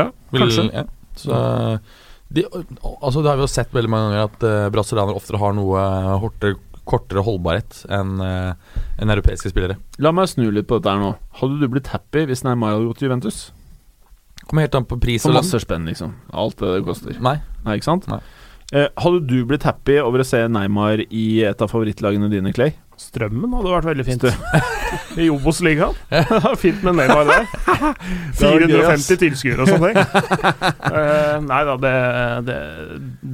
Ja, 0.00 0.08
Vil- 0.32 0.46
kanskje. 0.46 0.64
Ja. 0.72 0.86
Så 1.14 1.42
de, 2.34 2.42
altså, 2.50 3.20
Det 3.22 3.28
har 3.30 3.36
vi 3.36 3.44
jo 3.44 3.52
sett 3.52 3.70
veldig 3.76 3.90
mange 3.92 4.08
ganger 4.10 4.24
at 4.26 4.42
uh, 4.48 4.70
brasilianere 4.74 5.14
oftere 5.20 5.38
har 5.38 5.52
noe 5.54 5.84
hortere, 6.24 6.56
kortere 6.88 7.24
holdbarhet 7.24 7.82
enn 7.92 8.16
en 8.20 8.54
enn 9.00 9.12
europeiske 9.14 9.50
spillere. 9.52 9.78
La 9.98 10.12
meg 10.14 10.28
snu 10.30 10.46
litt 10.52 10.68
på 10.70 10.78
dette 10.78 10.92
her 10.92 11.00
nå. 11.00 11.14
Hadde 11.40 11.60
du 11.60 11.68
blitt 11.72 11.90
happy 11.94 12.26
hvis 12.28 12.44
Neymar 12.46 12.74
hadde 12.76 12.88
gått 12.90 13.00
til 13.02 13.08
Juventus? 13.08 13.38
Kommer 14.44 14.66
helt 14.66 14.76
an 14.76 14.86
på 14.88 14.98
pris 15.00 15.24
og 15.24 15.32
lønn. 15.32 15.40
masse 15.40 15.60
spenn, 15.64 15.86
liksom. 15.88 16.14
Alt 16.32 16.58
det 16.60 16.72
det 16.74 16.84
koster. 16.86 17.16
Nei. 17.24 17.38
Nei, 17.64 17.78
ikke 17.78 17.88
sant? 17.88 18.08
Nei. 18.12 18.20
Eh, 18.74 18.88
hadde 18.98 19.20
du 19.30 19.44
blitt 19.46 19.62
happy 19.62 20.00
over 20.02 20.24
å 20.24 20.26
se 20.26 20.40
Neymar 20.50 21.04
i 21.06 21.26
et 21.46 21.60
av 21.62 21.70
favorittlagene 21.70 22.26
dine, 22.32 22.50
Clay? 22.54 22.72
Strømmen 22.98 23.52
hadde 23.54 23.70
vært 23.70 23.86
veldig 23.86 24.04
fint. 24.06 24.24
I 25.22 25.28
Obos-ligaen. 25.30 25.94
fint 26.62 26.82
med 26.86 26.96
Neymar 26.98 27.28
der. 27.28 27.46
450 28.38 29.20
tilskuere 29.22 29.62
og 29.62 29.70
sånne 29.70 29.92
ting. 29.92 30.00
Uh, 30.90 31.38
nei 31.50 31.60
da, 31.68 31.76
det, 31.84 31.92
det, 32.48 32.56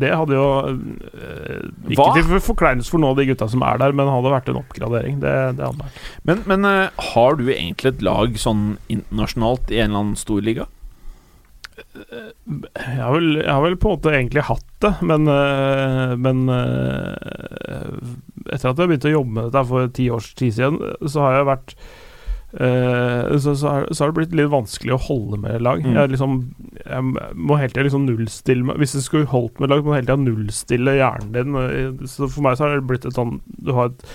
det 0.02 0.10
hadde 0.16 0.36
jo 0.36 0.46
uh, 0.68 1.88
Ikke 1.88 2.00
Hva? 2.00 2.08
til 2.16 2.44
forkleinelse 2.44 2.92
for 2.92 3.00
noen 3.00 3.14
av 3.14 3.20
de 3.20 3.28
gutta 3.32 3.48
som 3.52 3.64
er 3.64 3.80
der, 3.80 3.96
men 3.96 4.12
hadde 4.12 4.34
vært 4.34 4.52
en 4.52 4.60
oppgradering. 4.60 5.22
Det, 5.24 5.36
det 5.56 5.66
hadde 5.70 5.86
vært. 5.86 6.02
Men, 6.28 6.44
men 6.52 6.68
uh, 6.68 7.06
har 7.14 7.40
du 7.40 7.46
egentlig 7.48 7.94
et 7.94 8.04
lag 8.04 8.36
sånn 8.40 8.74
internasjonalt 8.92 9.72
i 9.72 9.80
en 9.80 9.88
eller 9.88 10.04
annen 10.04 10.20
stor 10.20 10.44
liga? 10.44 10.68
Jeg 11.97 12.98
har, 12.98 13.15
vel, 13.15 13.40
jeg 13.40 13.51
har 13.51 13.62
vel 13.65 13.78
på 13.81 13.90
en 13.90 13.97
måte 13.97 14.12
egentlig 14.15 14.44
hatt 14.48 14.69
det, 14.85 14.93
men, 15.07 15.27
øh, 15.28 16.15
men 16.20 16.44
øh, 16.48 17.98
Etter 18.51 18.70
at 18.73 18.78
jeg 18.81 18.90
begynte 18.90 19.11
å 19.11 19.19
jobbe 19.19 19.35
med 19.36 19.51
dette 19.51 19.66
for 19.69 19.90
ti 19.97 20.07
års 20.12 20.31
tid 20.39 20.57
siden, 20.57 20.78
så 21.07 21.27
har 21.27 21.36
jeg 21.36 21.48
vært 21.51 21.74
øh, 22.57 23.36
så, 23.43 23.55
så, 23.55 23.74
har, 23.74 23.86
det 23.90 24.16
blitt 24.16 24.35
litt 24.39 24.51
vanskelig 24.52 24.97
å 24.97 25.02
holde 25.11 25.40
med 25.44 25.62
lag. 25.66 25.85
Mm. 25.85 25.94
Jeg, 25.98 26.12
liksom, 26.16 26.40
jeg 26.81 27.07
må 27.36 27.61
hele 27.61 27.73
tida 27.74 27.86
liksom 27.86 28.09
nullstille 28.09 28.66
meg 28.66 28.81
Hvis 28.82 28.97
jeg 28.98 29.07
skulle 29.07 29.31
holdt 29.31 29.61
med 29.62 29.73
lag, 29.73 29.85
må 29.85 29.94
jeg 29.94 30.02
hele 30.02 30.11
tida 30.11 30.24
nullstille 30.24 30.98
hjernen 30.98 31.32
din. 31.36 32.11
Så 32.11 32.27
for 32.27 32.47
meg 32.47 32.59
så 32.59 32.66
har 32.66 32.78
det 32.78 32.89
blitt 32.90 33.07
et 33.09 33.16
sånn 33.16 33.39
Du 33.61 33.74
har 33.77 33.93
et 33.93 34.07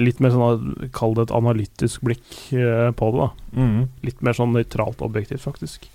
litt 0.00 0.22
mer 0.24 0.32
sånn 0.32 0.90
Kall 0.96 1.16
det 1.18 1.26
et 1.26 1.34
analytisk 1.36 2.04
blikk 2.06 2.28
på 2.52 3.10
det. 3.16 3.24
da 3.24 3.32
Litt 4.06 4.22
mer 4.24 4.36
sånn 4.38 4.54
nøytralt 4.56 5.02
objektivt, 5.04 5.42
faktisk. 5.44 5.90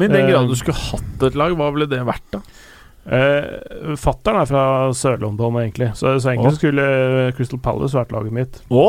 Men 0.00 0.10
i 0.10 0.14
den 0.16 0.26
Eh, 0.26 0.32
grad 0.32 0.50
du 0.50 0.56
skulle 0.58 0.80
hatt 0.80 1.24
et 1.28 1.38
lag, 1.38 1.54
hva 1.58 1.70
ville 1.74 1.88
det 1.90 2.02
vært, 2.08 2.26
da? 2.34 2.42
Uh, 3.00 3.94
Fattern 3.98 4.42
er 4.42 4.48
fra 4.48 4.62
Sør-London, 4.94 5.56
egentlig. 5.62 5.90
Så, 5.96 6.12
så 6.20 6.34
egentlig 6.34 6.52
oh. 6.52 6.58
skulle 6.58 6.84
Crystal 7.36 7.60
Palace 7.62 7.96
vært 7.96 8.12
laget 8.14 8.36
mitt. 8.36 8.60
Å, 8.68 8.84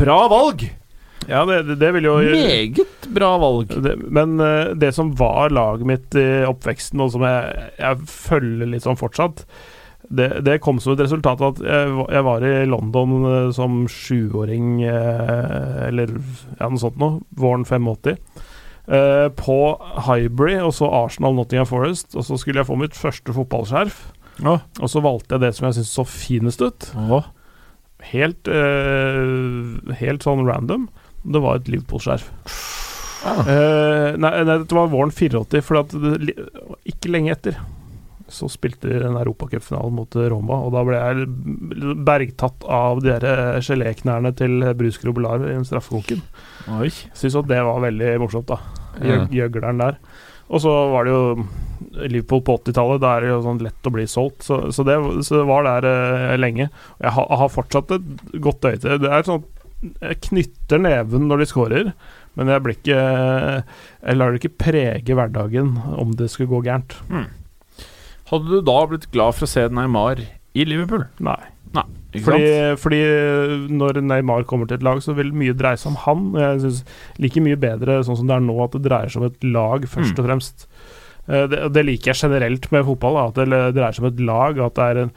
bra 0.00 0.20
valg! 0.30 0.66
Ja, 1.28 1.42
det, 1.44 1.62
det, 1.68 1.76
det 1.82 2.04
jo 2.06 2.16
Meget 2.22 3.08
bra 3.12 3.32
valg. 3.42 3.72
det, 3.84 3.96
Men 4.06 4.38
uh, 4.40 4.74
det 4.78 4.92
som 4.96 5.10
var 5.18 5.50
laget 5.54 5.88
mitt 5.90 6.18
i 6.18 6.28
oppveksten, 6.48 7.02
og 7.04 7.12
som 7.14 7.26
jeg, 7.26 7.66
jeg 7.78 8.08
følger 8.10 8.72
litt 8.72 8.86
sånn 8.86 8.98
fortsatt, 8.98 9.44
det, 10.08 10.28
det 10.46 10.60
kom 10.64 10.78
som 10.80 10.94
et 10.94 11.02
resultat 11.04 11.42
av 11.42 11.56
at 11.56 11.64
jeg, 11.64 11.88
var- 11.98 12.12
jeg 12.16 12.26
var 12.28 12.46
i 12.48 12.52
London 12.68 13.16
eh, 13.28 13.50
som 13.52 13.82
sjuåring, 13.92 14.78
eh, 14.88 15.88
eller 15.88 16.14
ja, 16.14 16.68
noe 16.68 16.80
sånt 16.80 16.96
noe, 17.00 17.20
våren 17.36 17.66
85. 17.68 18.16
eh, 18.88 19.28
på 19.38 19.58
Highbury, 20.06 20.58
og 20.64 20.72
så 20.76 20.90
Arsenal 21.04 21.36
Nottingham 21.36 21.68
Forest. 21.68 22.14
Og 22.16 22.26
så 22.26 22.38
skulle 22.40 22.62
jeg 22.62 22.70
få 22.70 22.78
mitt 22.80 22.96
første 22.98 23.34
fotballskjerf. 23.36 24.00
Ja. 24.44 24.58
Og 24.80 24.92
så 24.92 25.02
valgte 25.04 25.36
jeg 25.36 25.46
det 25.46 25.54
som 25.56 25.68
jeg 25.68 25.78
syntes 25.78 25.94
så 25.96 26.06
finest 26.08 26.62
ut. 26.62 26.90
Ja. 26.94 27.22
Helt, 28.12 28.46
uh, 28.46 29.94
helt 29.98 30.26
sånn 30.26 30.46
random. 30.46 30.86
Det 31.26 31.42
var 31.42 31.58
et 31.58 31.70
Liverpool-skjerf. 31.70 32.28
Ah. 33.26 33.42
Uh, 33.42 34.14
nei, 34.14 34.30
nei, 34.46 34.60
dette 34.62 34.76
var 34.76 34.92
våren 34.92 35.10
84, 35.10 35.62
for 35.66 35.82
det, 35.82 36.36
ikke 36.86 37.10
lenge 37.10 37.34
etter 37.34 37.58
så 38.28 38.48
spilte 38.52 38.88
de 38.90 38.98
en 39.08 39.16
europacupfinale 39.16 39.90
mot 39.94 40.16
Roma, 40.32 40.58
og 40.66 40.72
da 40.74 40.82
ble 40.84 40.98
jeg 41.00 41.28
bergtatt 42.06 42.64
av 42.68 43.00
de 43.04 43.14
der 43.14 43.42
eh, 43.56 43.60
geléknærne 43.64 44.34
til 44.38 44.60
Bruce 44.78 45.00
Grobelar 45.02 45.42
i 45.46 45.54
den 45.54 45.64
straffekonken. 45.68 46.22
Syns 47.16 47.36
at 47.40 47.48
det 47.50 47.60
var 47.64 47.80
veldig 47.86 48.14
morsomt, 48.22 48.50
da. 48.50 48.58
Gjøg- 49.00 49.32
Gjøgleren 49.38 49.78
der. 49.84 49.98
Og 50.48 50.62
så 50.64 50.72
var 50.92 51.04
det 51.04 51.12
jo 51.12 51.46
Liverpool 52.08 52.40
på 52.46 52.54
80-tallet. 52.62 53.00
Da 53.02 53.10
er 53.16 53.20
det 53.26 53.28
jo 53.34 53.42
sånn 53.44 53.58
lett 53.62 53.84
å 53.88 53.92
bli 53.92 54.06
solgt. 54.08 54.42
Så, 54.46 54.56
så, 54.72 54.84
det, 54.86 54.94
så 55.26 55.42
det 55.42 55.46
var 55.48 55.66
der 55.66 55.86
eh, 55.90 56.36
lenge. 56.40 56.70
Jeg 57.04 57.12
har, 57.16 57.26
har 57.42 57.50
fortsatt 57.52 57.92
et 57.98 58.38
godt 58.44 58.64
øye 58.64 58.78
til 58.80 58.96
det. 59.02 59.10
Er 59.12 59.26
sånn 59.28 59.44
Jeg 60.00 60.16
knytter 60.30 60.80
neven 60.82 61.28
når 61.30 61.38
de 61.44 61.46
scorer, 61.52 61.90
men 62.34 62.48
jeg 62.50 62.62
blir 62.64 62.74
ikke 62.78 62.96
Jeg 62.98 64.16
lar 64.18 64.32
det 64.34 64.40
ikke 64.40 64.56
prege 64.64 65.14
hverdagen 65.18 65.76
om 66.00 66.16
det 66.18 66.30
skulle 66.32 66.50
gå 66.56 66.62
gærent. 66.66 66.96
Hadde 68.30 68.48
du 68.50 68.60
da 68.66 68.78
blitt 68.90 69.06
glad 69.14 69.34
for 69.38 69.46
å 69.46 69.50
se 69.50 69.66
Neymar 69.72 70.20
i 70.54 70.64
Liverpool? 70.68 71.06
Nei. 71.24 71.38
Ikke 72.08 72.24
Fordi, 72.24 72.44
fordi 72.80 72.98
når 73.76 73.98
Neymar 74.00 74.46
kommer 74.48 74.64
til 74.66 74.78
et 74.78 74.84
lag, 74.86 74.96
så 75.04 75.12
vil 75.14 75.28
mye 75.36 75.52
dreie 75.52 75.76
seg 75.76 75.90
om 75.92 75.98
han. 76.06 76.22
Og 76.32 76.38
Jeg 76.40 76.60
synes 76.62 76.78
like 77.20 77.42
mye 77.44 77.58
bedre 77.60 77.98
sånn 78.06 78.16
som 78.16 78.30
det 78.30 78.38
er 78.38 78.46
nå, 78.46 78.54
at 78.64 78.72
det 78.78 78.80
dreier 78.86 79.12
seg 79.12 79.20
om 79.20 79.26
et 79.28 79.44
lag, 79.44 79.84
først 79.84 80.14
Mm. 80.16 80.22
og 80.22 80.26
fremst. 80.30 80.64
Eh, 81.28 81.46
Det, 81.52 81.58
det 81.74 81.84
liker 81.84 82.14
jeg 82.14 82.22
generelt 82.22 82.70
med 82.72 82.86
fotball, 82.88 83.18
at 83.28 83.34
det 83.36 83.48
dreier 83.76 83.92
seg 83.92 84.04
om 84.06 84.08
et 84.08 84.20
lag. 84.24 84.58
At 84.64 84.74
det 84.80 84.86
er 84.88 85.02
en 85.04 85.12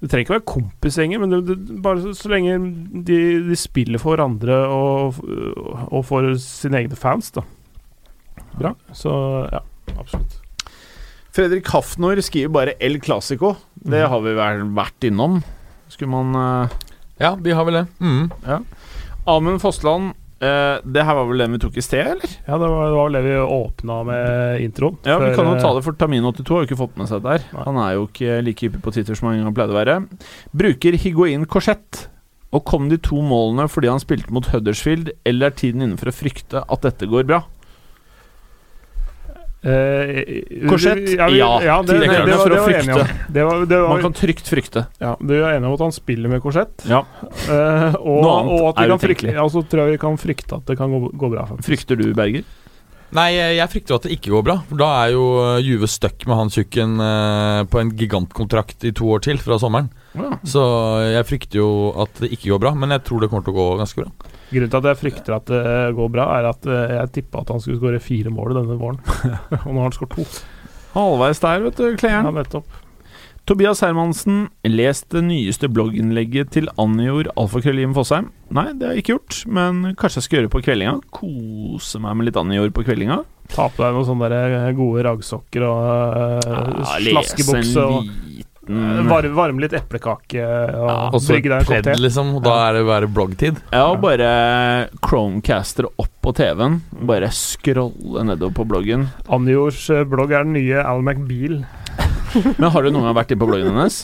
Det 0.00 0.08
trenger 0.08 0.24
ikke 0.24 0.36
være 0.38 0.48
kompisgjenger, 0.54 1.20
men 1.20 1.28
det, 1.28 1.40
det, 1.68 1.82
bare 1.84 2.00
så, 2.00 2.14
så 2.16 2.30
lenge 2.32 2.56
de, 3.04 3.18
de 3.50 3.56
spiller 3.60 4.00
for 4.00 4.16
hverandre 4.16 4.56
og, 4.72 5.18
og 5.92 6.04
for 6.08 6.24
sine 6.40 6.80
egne 6.80 6.96
fans, 6.96 7.28
da. 7.36 7.42
Bra. 8.56 8.72
Så 8.96 9.12
ja, 9.52 9.60
absolutt. 9.98 10.38
Fredrik 11.40 11.70
Hafnor 11.72 12.20
skriver 12.20 12.52
bare 12.52 12.72
El 12.84 12.98
Clásico. 13.00 13.54
Det 13.74 14.02
Mhm. 14.04 14.10
har 14.10 14.20
vi 14.20 14.34
vel 14.34 14.58
vært 14.76 15.04
innom. 15.08 15.42
Skulle 15.88 16.10
man 16.10 16.34
uh... 16.36 16.68
Ja, 17.18 17.34
vi 17.34 17.52
har 17.52 17.64
vel 17.64 17.74
det. 17.78 17.86
Mm. 17.98 18.30
Amund 19.26 19.60
Fossland, 19.60 20.10
uh, 20.42 20.80
det 20.84 21.02
her 21.04 21.14
var 21.14 21.24
vel 21.30 21.38
den 21.38 21.52
vi 21.52 21.58
tok 21.58 21.76
i 21.76 21.80
sted, 21.80 22.06
eller? 22.06 22.28
Ja, 22.46 22.58
det 22.58 22.68
var, 22.68 22.84
det 22.90 22.96
var 22.98 23.08
vel 23.08 23.16
det 23.16 23.22
vi 23.24 23.36
åpna 23.40 24.04
med 24.04 24.60
introen. 24.66 24.98
Ja, 25.04 25.16
vi 25.18 25.34
kan 25.34 25.46
jo 25.48 25.54
eh, 25.56 25.62
ta 25.62 25.72
det, 25.74 25.82
for 25.84 25.92
Tamin82 25.96 26.48
har 26.52 26.60
jo 26.60 26.68
ikke 26.68 26.78
fått 26.82 26.96
med 27.00 27.08
seg 27.08 27.22
det 27.22 27.30
der. 27.30 27.46
Nei. 27.56 27.64
Han 27.64 27.76
er 27.78 27.94
jo 27.96 28.06
ikke 28.08 28.42
like 28.44 28.60
hyppig 28.66 28.82
på 28.84 28.92
Twitter 28.92 29.14
som 29.16 29.28
han 29.32 29.54
pleide 29.56 29.72
å 29.72 29.78
være. 29.80 29.96
Bruker 30.52 30.92
Higuain 31.00 31.46
korsett. 31.46 32.08
Og 32.52 32.64
kom 32.66 32.88
de 32.90 32.98
to 32.98 33.16
målene 33.22 33.68
fordi 33.70 33.88
han 33.88 34.00
spilte 34.02 34.28
mot 34.34 34.44
Huddersfield, 34.52 35.12
eller 35.24 35.46
er 35.48 35.56
tiden 35.56 35.80
inne 35.86 35.96
for 35.96 36.10
å 36.10 36.12
frykte 36.12 36.64
at 36.68 36.82
dette 36.82 37.06
går 37.08 37.24
bra? 37.24 37.44
Eh, 39.62 40.68
Korsett? 40.70 41.02
Ja, 41.18 41.26
vi- 41.28 41.38
Ja. 41.38 41.60
ja 41.62 41.82
det, 41.82 41.92
Det 41.92 42.00
det, 42.00 42.24
det, 42.26 42.36
var, 42.36 42.48
det 42.48 42.60
var 42.60 42.70
enige 42.70 42.94
om. 42.94 43.08
Det 43.28 43.44
var, 43.44 43.66
det 43.66 43.80
var, 43.82 43.88
Man 43.88 44.02
kan 44.02 44.12
trygt 44.12 44.48
frykte. 44.48 44.86
ja, 45.00 45.16
du 45.20 45.34
er 45.36 45.56
enig 45.58 45.68
om 45.68 45.74
at 45.74 45.80
han 45.80 45.92
spiller 45.92 46.28
med 46.32 46.40
korsett? 46.40 46.86
Ja. 46.88 47.02
Uh, 47.44 47.92
og, 48.00 48.22
Noe 48.24 48.38
annet 48.40 48.54
og 48.54 48.68
at 48.70 48.80
vi 48.80 48.84
er 48.84 48.88
kan 48.94 48.98
frykte, 49.04 49.34
ja, 49.34 49.44
så 49.52 49.62
tror 49.68 49.84
jeg 49.84 49.92
vi 49.92 50.00
kan 50.06 50.16
frykte 50.16 50.56
at 50.56 50.64
det 50.66 50.78
kan 50.78 50.88
gå, 50.90 51.10
gå 51.12 51.30
bra. 51.30 51.44
faktisk. 51.44 51.68
Frykter 51.68 52.00
du, 52.00 52.14
Berger? 52.14 52.44
Nei, 53.12 53.28
jeg 53.34 53.68
frykter 53.68 53.96
at 53.98 54.02
det 54.06 54.12
ikke 54.16 54.30
går 54.30 54.44
bra. 54.46 54.56
For 54.68 54.78
Da 54.78 54.88
er 55.04 55.12
jo 55.12 55.24
eh, 55.42 55.60
Juve 55.66 55.88
stuck 55.90 56.24
med 56.30 56.36
han 56.38 56.48
tjukken 56.48 56.96
på 57.68 57.80
en 57.80 57.90
gigantkontrakt 57.98 58.84
i 58.86 58.92
to 58.94 59.10
år 59.10 59.20
til 59.26 59.36
fra 59.42 59.58
sommeren. 59.58 59.90
Så 60.46 60.62
jeg 61.10 61.26
frykter 61.26 61.58
jo 61.58 61.70
at 62.00 62.14
det 62.22 62.30
ikke 62.32 62.54
går 62.54 62.60
bra, 62.62 62.72
men 62.72 62.94
jeg 62.94 63.02
tror 63.04 63.20
det 63.20 63.28
kommer 63.32 63.44
til 63.44 63.52
å 63.52 63.58
gå 63.58 63.78
ganske 63.82 64.04
bra. 64.06 64.29
Grunnen 64.50 64.70
til 64.70 64.80
at 64.80 64.88
jeg 64.90 64.98
frykter 64.98 65.36
at 65.36 65.50
det 65.50 65.64
går 65.94 66.12
bra, 66.12 66.26
er 66.40 66.50
at 66.50 66.66
eh, 66.66 66.96
jeg 66.98 67.14
tippa 67.20 67.44
at 67.44 67.52
han 67.54 67.62
skulle 67.62 67.78
skåre 67.78 68.02
fire 68.02 68.32
mål 68.34 68.56
denne 68.58 68.78
våren. 68.80 69.00
og 69.64 69.70
nå 69.70 69.76
har 69.78 69.88
han 69.88 69.96
skåret 69.96 70.16
to. 70.18 70.28
Halvveis 70.94 71.42
der, 71.42 71.66
vet 71.68 71.78
du, 71.78 72.08
Ja, 72.08 72.22
nettopp. 72.34 72.80
Tobias 73.48 73.80
Hermansen, 73.82 74.44
les 74.68 75.00
det 75.10 75.22
nyeste 75.26 75.66
blogginnlegget 75.72 76.52
til 76.54 76.68
Anjor 76.78 77.30
Alfakrøllim 77.40 77.94
Fosheim. 77.96 78.28
Nei, 78.54 78.68
det 78.78 78.86
har 78.86 78.94
jeg 78.94 79.02
ikke 79.02 79.14
gjort, 79.16 79.38
men 79.50 79.80
kanskje 79.98 80.20
jeg 80.20 80.26
skal 80.26 80.36
gjøre 80.36 80.46
det 80.46 80.52
på 80.54 80.62
kveldinga. 80.66 80.96
Kose 81.14 82.02
meg 82.02 82.18
med 82.18 82.28
litt 82.28 82.38
Anjor 82.38 82.70
på 82.76 82.84
kveldinga. 82.86 83.22
Ta 83.50 83.66
på 83.72 83.82
deg 83.82 83.96
noen 83.96 84.06
sånne 84.06 84.28
eh, 84.30 84.68
gode 84.78 85.02
raggsokker 85.08 85.66
og 85.66 86.46
uh, 86.46 86.98
slaskebukse. 87.00 87.82
og 87.82 88.12
liten 88.70 89.08
Varme, 89.10 89.32
varme 89.34 89.60
litt 89.64 89.74
eplekake 89.76 90.44
og 90.44 90.88
Ja, 90.88 90.96
så 91.18 91.32
brygge 91.32 91.50
deg 91.50 91.58
en 91.60 91.68
kopp 91.70 91.84
te. 91.88 91.94
liksom. 92.00 92.32
Og 92.38 92.42
da 92.46 92.54
er 92.68 92.78
det 92.78 92.84
bare 92.88 93.08
bloggtid. 93.10 93.60
Ja, 93.72 93.84
og 93.90 94.00
bare 94.04 94.30
Chromecaster 95.06 95.88
opp 95.90 96.10
på 96.22 96.34
TV-en. 96.36 96.80
Bare 97.10 97.30
scrolle 97.34 98.24
nedover 98.28 98.54
på 98.60 98.66
bloggen. 98.68 99.08
Anjors 99.32 99.82
eh, 99.90 100.04
blogg 100.04 100.32
er 100.36 100.44
den 100.46 100.54
nye 100.58 100.82
Al 100.84 101.02
McBeal. 101.02 101.62
Men 102.60 102.70
har 102.70 102.82
du 102.86 102.90
noen 102.94 103.08
gang 103.10 103.16
vært 103.18 103.32
inne 103.34 103.42
på 103.42 103.48
bloggen 103.50 103.72
hennes? 103.74 104.02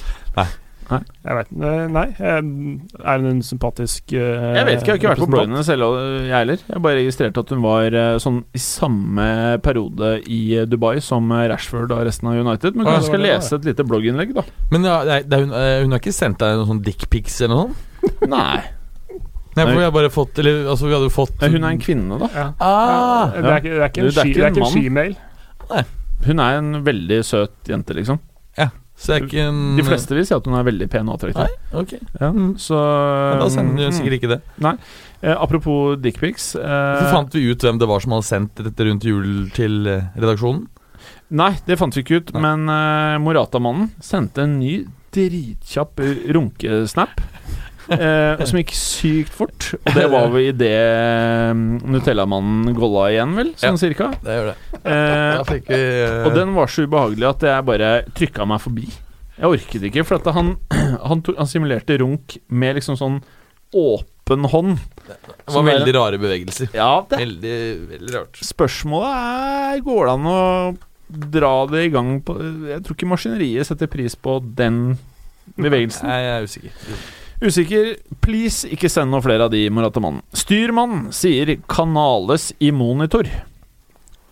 Jeg 0.87 1.35
vet 1.35 1.49
eh, 1.67 1.87
Nei. 1.91 2.05
eh, 2.15 2.37
Er 2.39 3.19
hun 3.19 3.27
en 3.33 3.41
sympatisk 3.43 4.13
uh, 4.15 4.53
Jeg 4.55 4.67
vet 4.69 4.77
ikke, 4.85 4.87
jeg 4.87 4.93
har 4.93 5.01
ikke 5.01 5.09
vært 5.11 5.19
på 5.19 5.27
representant? 5.33 5.67
selv, 5.67 5.97
jeg 6.29 6.35
heller. 6.37 6.61
Jeg 6.71 6.83
bare 6.85 6.99
registrerte 7.01 7.43
at 7.43 7.51
hun 7.57 7.65
var 7.65 7.97
eh, 7.99 8.19
sånn 8.23 8.39
i 8.55 8.61
samme 8.63 9.27
periode 9.67 10.13
i 10.31 10.41
eh, 10.61 10.69
Dubai 10.71 11.01
som 11.03 11.27
eh, 11.35 11.49
Rashford 11.51 11.91
og 11.97 12.05
resten 12.07 12.31
av 12.31 12.39
United. 12.39 12.79
Men 12.79 12.87
Ja, 12.87 12.93
kanskje 12.95 13.03
det 13.03 13.11
skal 13.11 13.25
det, 13.27 13.33
lese 13.35 13.59
et 13.59 13.67
lite 13.73 13.87
blogginnlegg, 13.91 14.31
da. 14.39 14.47
Men 14.71 14.87
ja, 14.87 14.97
det 15.27 15.41
hun, 15.43 15.51
eh, 15.59 15.81
hun 15.83 15.97
har 15.97 16.05
ikke 16.05 16.15
sendt 16.15 16.39
deg 16.45 16.55
noen 16.61 16.71
sånn 16.71 16.85
dickpics 16.87 17.41
eller 17.43 17.55
noe 17.57 17.67
sånt? 17.67 18.25
Nei. 18.37 18.63
Nei, 19.57 19.65
for 19.65 19.75
vi 19.81 19.85
har 19.89 19.93
bare 19.95 20.11
fått 20.13 20.39
Eller 20.39 20.67
altså, 20.69 20.85
vi 20.87 20.93
hadde 20.93 21.09
fått 21.11 21.41
Hun 21.41 21.63
er 21.65 21.71
en 21.73 21.79
kvinne, 21.81 22.19
da. 22.21 22.27
Ja. 22.37 22.47
Ah, 22.61 23.31
Det 23.33 23.51
er 23.51 23.57
ikke, 23.57 23.71
det 23.73 23.83
er 23.83 23.89
ikke 23.91 24.03
en, 24.05 24.11
en 24.13 24.53
ikke 24.53 24.67
en 24.67 24.73
skimail. 24.75 25.15
Hun 26.27 26.43
er 26.47 26.59
en 26.63 26.75
veldig 26.87 27.23
søt 27.27 27.71
jente, 27.75 27.97
liksom. 27.97 28.21
Ikke 28.57 28.71
en 29.37 29.77
De 29.77 29.85
fleste 29.85 30.15
vil 30.17 30.25
si 30.27 30.35
at 30.35 30.47
hun 30.49 30.55
er 30.59 30.65
veldig 30.65 30.89
pen 30.91 31.09
og 31.09 31.19
attraktiv. 31.19 31.45
Nei, 31.45 31.81
ok. 31.83 31.93
Ja, 32.21 32.31
Mm. 32.33 32.55
så 32.57 32.79
Men 32.81 33.43
da 33.45 33.49
sender 33.53 33.83
hun 33.85 33.91
du 33.93 33.97
sikkert 33.99 34.17
ikke 34.21 34.31
det. 34.33 34.41
eh, 35.23 35.35
Apropos 35.37 35.97
dickpics 36.01 36.53
Så 36.57 36.63
eh, 36.63 37.13
fant 37.13 37.33
vi 37.37 37.45
ut 37.51 37.59
hvem 37.61 37.79
det 37.79 37.89
var 37.89 38.01
som 38.01 38.13
hadde 38.17 38.25
sendt 38.31 38.55
dette 38.65 38.85
rundt 38.89 39.05
jul 39.05 39.51
til 39.53 39.87
eh, 39.87 40.09
redaksjonen. 40.17 40.67
Nei, 41.31 41.53
det 41.67 41.77
fant 41.79 41.95
vi 41.95 42.03
ikke 42.03 42.21
ut, 42.23 42.33
Nei. 42.35 42.41
men 42.43 42.69
eh, 42.71 43.19
Morata-mannen 43.23 43.91
sendte 44.01 44.43
en 44.47 44.59
ny 44.61 44.87
dritkjapp 45.13 46.01
runkesnap. 46.33 47.21
Eh, 47.95 48.45
som 48.47 48.59
gikk 48.61 48.75
sykt 48.77 49.35
fort. 49.35 49.71
Og 49.79 49.97
det 49.97 50.07
var 50.13 50.29
vel 50.33 50.51
idet 50.51 50.75
Nutellamannen 51.57 51.95
Nutella-mannen 51.95 52.77
golla 52.77 53.09
igjen, 53.13 53.35
vel? 53.39 53.53
Sånn 53.61 53.81
cirka. 53.81 54.11
Det 54.25 54.37
gjør 54.39 54.51
det. 54.53 54.57
Eh, 54.83 55.41
vi 55.51 55.61
eh, 55.77 56.23
og 56.27 56.37
den 56.37 56.55
var 56.57 56.71
så 56.73 56.87
ubehagelig 56.87 57.29
at 57.31 57.47
jeg 57.49 57.67
bare 57.71 57.91
trykka 58.17 58.49
meg 58.49 58.63
forbi. 58.65 58.87
Jeg 59.37 59.53
orket 59.53 59.89
ikke, 59.91 60.05
for 60.09 60.19
at 60.21 60.31
han, 60.37 60.55
han, 61.11 61.25
tok, 61.25 61.39
han 61.41 61.51
simulerte 61.51 61.99
runk 62.03 62.39
med 62.49 62.79
liksom 62.81 62.99
sånn 63.01 63.21
åpen 63.77 64.47
hånd. 64.53 64.79
Det 65.07 65.55
var 65.55 65.67
veldig 65.67 65.95
rare 65.97 66.21
bevegelser. 66.21 66.71
Ja, 66.75 67.05
det 67.11 67.21
Veldig, 67.21 67.57
veldig 67.93 68.15
rart. 68.17 68.41
Spørsmålet 68.43 69.13
er 69.15 69.83
Går 69.87 70.01
det 70.09 70.15
an 70.17 70.31
å 70.31 70.41
dra 71.07 71.53
det 71.71 71.85
i 71.87 71.91
gang 71.95 72.17
på 72.27 72.35
Jeg 72.67 72.81
tror 72.83 72.97
ikke 72.97 73.07
maskineriet 73.13 73.69
setter 73.69 73.91
pris 73.91 74.17
på 74.19 74.41
den 74.59 74.97
bevegelsen. 75.55 76.09
Nei, 76.09 76.19
jeg 76.25 76.33
er 76.33 76.49
usikker. 76.49 77.05
Usikker. 77.43 77.97
Please, 78.25 78.69
ikke 78.73 78.89
send 78.93 79.13
noen 79.13 79.25
flere 79.25 79.47
av 79.47 79.53
de, 79.53 79.67
Morata-mannen. 79.73 80.25
Styrmann 80.37 81.11
sier 81.15 81.57
'Canales 81.69 82.53
i 82.61 82.73
monitor'. 82.73 83.29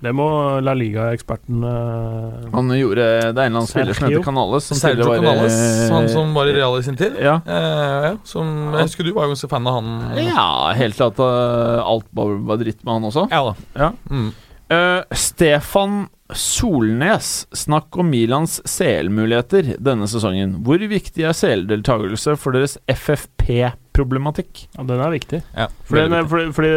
Det 0.05 0.13
må 0.13 0.27
La 0.61 0.75
Liga-eksperten 0.77 1.63
uh, 1.65 2.49
Han 2.53 2.73
gjorde 2.77 3.05
Det 3.05 3.31
er 3.31 3.31
en 3.31 3.39
eller 3.39 3.61
annen 3.63 3.71
spiller 3.71 3.97
som 3.97 4.09
heter 4.09 4.25
Canales. 4.27 4.67
Som 4.69 4.81
Sergio 4.81 5.07
var, 5.09 5.23
Canales, 5.23 5.55
eh, 5.57 5.93
han 5.95 6.09
som 6.13 6.35
var 6.37 6.51
i 6.51 6.57
Real 6.57 6.77
i 6.77 6.85
sin 6.85 6.99
tid. 6.99 7.17
Ja. 7.25 7.39
Eh, 7.47 8.09
ja, 8.11 8.11
som, 8.29 8.51
jeg 8.75 8.89
husker 8.91 9.07
du 9.07 9.15
var 9.17 9.31
ganske 9.33 9.49
fan 9.49 9.69
av 9.71 9.79
han. 9.79 10.19
ja, 10.21 10.49
helt 10.77 10.99
til 10.99 11.07
at 11.09 11.23
uh, 11.23 11.81
alt 11.81 12.09
var, 12.13 12.35
var 12.51 12.61
dritt 12.61 12.83
med 12.83 12.99
han 12.99 13.09
også. 13.09 13.29
Ja 13.33 13.41
da. 13.49 13.55
Ja. 13.81 13.91
Mm. 14.11 14.29
Uh, 14.75 15.17
Stefan 15.17 16.05
Solnes, 16.33 17.47
snakk 17.53 17.99
om 18.01 18.09
Milans 18.09 18.57
CL-muligheter 18.65 19.75
denne 19.77 20.07
sesongen. 20.09 20.55
Hvor 20.65 20.81
viktig 20.81 21.21
er 21.21 21.37
CL-deltakelse 21.37 22.33
for 22.41 22.57
deres 22.57 22.79
FFP-problematikk? 22.89 24.63
Ja, 24.79 24.87
den 24.89 25.03
er 25.05 25.13
viktig. 25.13 25.43
Ja, 25.53 25.67
fordi, 25.85 26.07
viktig. 26.07 26.23
fordi, 26.31 26.47
fordi 26.57 26.71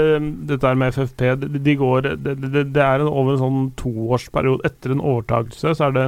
dette 0.50 0.68
her 0.68 0.82
med 0.82 0.98
FFP, 0.98 1.24
de, 1.46 1.62
de 1.64 1.76
går 1.80 2.10
Det, 2.26 2.36
det, 2.44 2.66
det 2.76 2.84
er 2.84 3.00
en, 3.00 3.08
over 3.08 3.38
en 3.38 3.44
sånn 3.46 3.70
toårsperiode. 3.80 4.68
Etter 4.68 4.98
en 4.98 5.06
overtakelse 5.14 5.78
så 5.80 5.88
er 5.88 5.96
det 5.96 6.06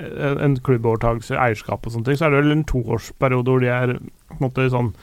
en, 0.00 0.40
en 0.48 0.56
klubbovertakelse, 0.64 1.36
eierskap 1.36 1.84
og 1.84 1.92
sånne 1.92 2.08
ting, 2.08 2.16
så 2.16 2.30
er 2.30 2.32
det 2.32 2.46
vel 2.46 2.56
en 2.56 2.64
toårsperiode 2.72 3.52
hvor 3.52 3.60
de 3.60 3.74
er 3.76 3.98
på 4.00 4.38
en 4.38 4.46
måte 4.48 4.70
sånn 4.72 4.94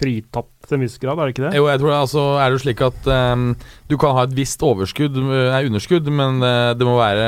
fritatt 0.00 0.48
til 0.66 0.76
en 0.78 0.84
viss 0.84 0.96
grad, 1.02 1.18
er 1.18 1.28
det 1.28 1.34
ikke 1.34 1.44
det? 1.46 1.52
Jo, 1.58 1.66
jeg 1.68 1.80
tror 1.82 1.90
det, 1.92 1.98
altså, 2.06 2.24
er 2.40 2.54
det 2.54 2.60
slik 2.62 2.82
at 2.86 3.08
um, 3.12 3.44
du 3.90 3.96
kan 4.00 4.16
ha 4.16 4.24
et 4.26 4.36
visst 4.36 4.64
overskudd, 4.64 5.18
eh, 5.20 5.48
nei, 5.52 5.60
underskudd, 5.68 6.08
men 6.20 6.40
uh, 6.44 6.70
det 6.78 6.88
må 6.88 6.96
være 6.98 7.26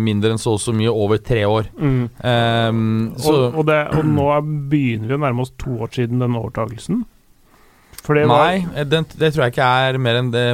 mindre 0.00 0.34
enn 0.34 0.42
så 0.42 0.54
og 0.54 0.62
så 0.62 0.74
mye 0.76 0.92
over 0.92 1.18
tre 1.18 1.42
år. 1.48 1.70
Mm. 1.74 2.04
Um, 2.22 2.84
så 3.18 3.34
Og, 3.34 3.58
og, 3.62 3.66
det, 3.70 3.80
og 3.98 4.06
nå 4.06 4.28
er, 4.36 4.52
begynner 4.70 5.10
vi 5.10 5.18
å 5.18 5.22
nærme 5.26 5.46
oss 5.46 5.54
to 5.60 5.74
år 5.82 5.92
siden 5.96 6.22
den 6.22 6.38
overtakelsen. 6.38 7.02
Var, 8.04 8.20
Nei, 8.28 8.66
eh, 8.76 8.84
den, 8.84 9.06
det 9.16 9.32
tror 9.32 9.46
jeg 9.46 9.54
ikke 9.54 9.72
er 9.88 9.98
mer 10.02 10.20
enn, 10.20 10.30
det, 10.34 10.44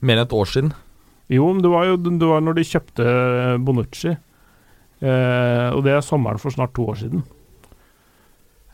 mer 0.00 0.20
enn 0.20 0.24
et 0.24 0.34
år 0.36 0.50
siden. 0.50 0.72
Jo, 1.30 1.48
men 1.52 1.62
det 1.62 1.70
var 1.70 1.86
jo 1.86 1.98
det 1.98 2.26
var 2.26 2.42
når 2.42 2.58
de 2.58 2.66
kjøpte 2.66 3.06
Bonucci. 3.66 4.14
Eh, 5.00 5.68
og 5.72 5.82
det 5.86 5.94
er 5.96 6.04
sommeren 6.04 6.40
for 6.42 6.52
snart 6.54 6.74
to 6.76 6.86
år 6.92 6.98
siden. 7.00 7.22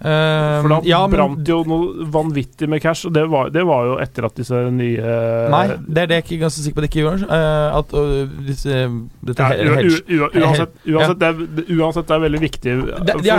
Ehm, 0.04 0.60
For 0.60 0.68
da 0.68 0.78
ja, 0.84 0.98
brant 1.08 1.48
jo 1.48 1.62
noe 1.64 2.04
vanvittig 2.12 2.66
med 2.68 2.82
cash, 2.84 3.06
og 3.08 3.14
det 3.16 3.22
var, 3.32 3.48
det 3.48 3.62
var 3.64 3.86
jo 3.88 3.94
etter 4.02 4.26
at 4.28 4.34
disse 4.36 4.58
nye 4.76 5.14
Nei, 5.48 5.62
det 5.88 6.02
er 6.02 6.10
det 6.10 6.18
jeg 6.18 6.24
ikke 6.26 6.34
er 6.36 6.42
ganske 6.42 6.64
sikker 6.66 6.76
på 6.76 6.82
at 6.82 6.84
det 6.84 6.90
ikke 6.92 7.30
eh, 7.32 7.76
at 7.78 7.94
øh, 7.96 8.34
disse, 8.44 8.74
dette 9.24 9.46
ja, 9.46 9.78
hedge- 9.78 10.18
uansett, 10.42 10.74
uansett, 10.92 11.18
det 11.22 11.30
er, 11.30 11.78
uansett 11.78 12.10
det 12.10 12.16
er 12.18 12.22
veldig 12.26 12.42
viktig 12.44 12.74
Det- 13.08 13.16
ja, 13.24 13.38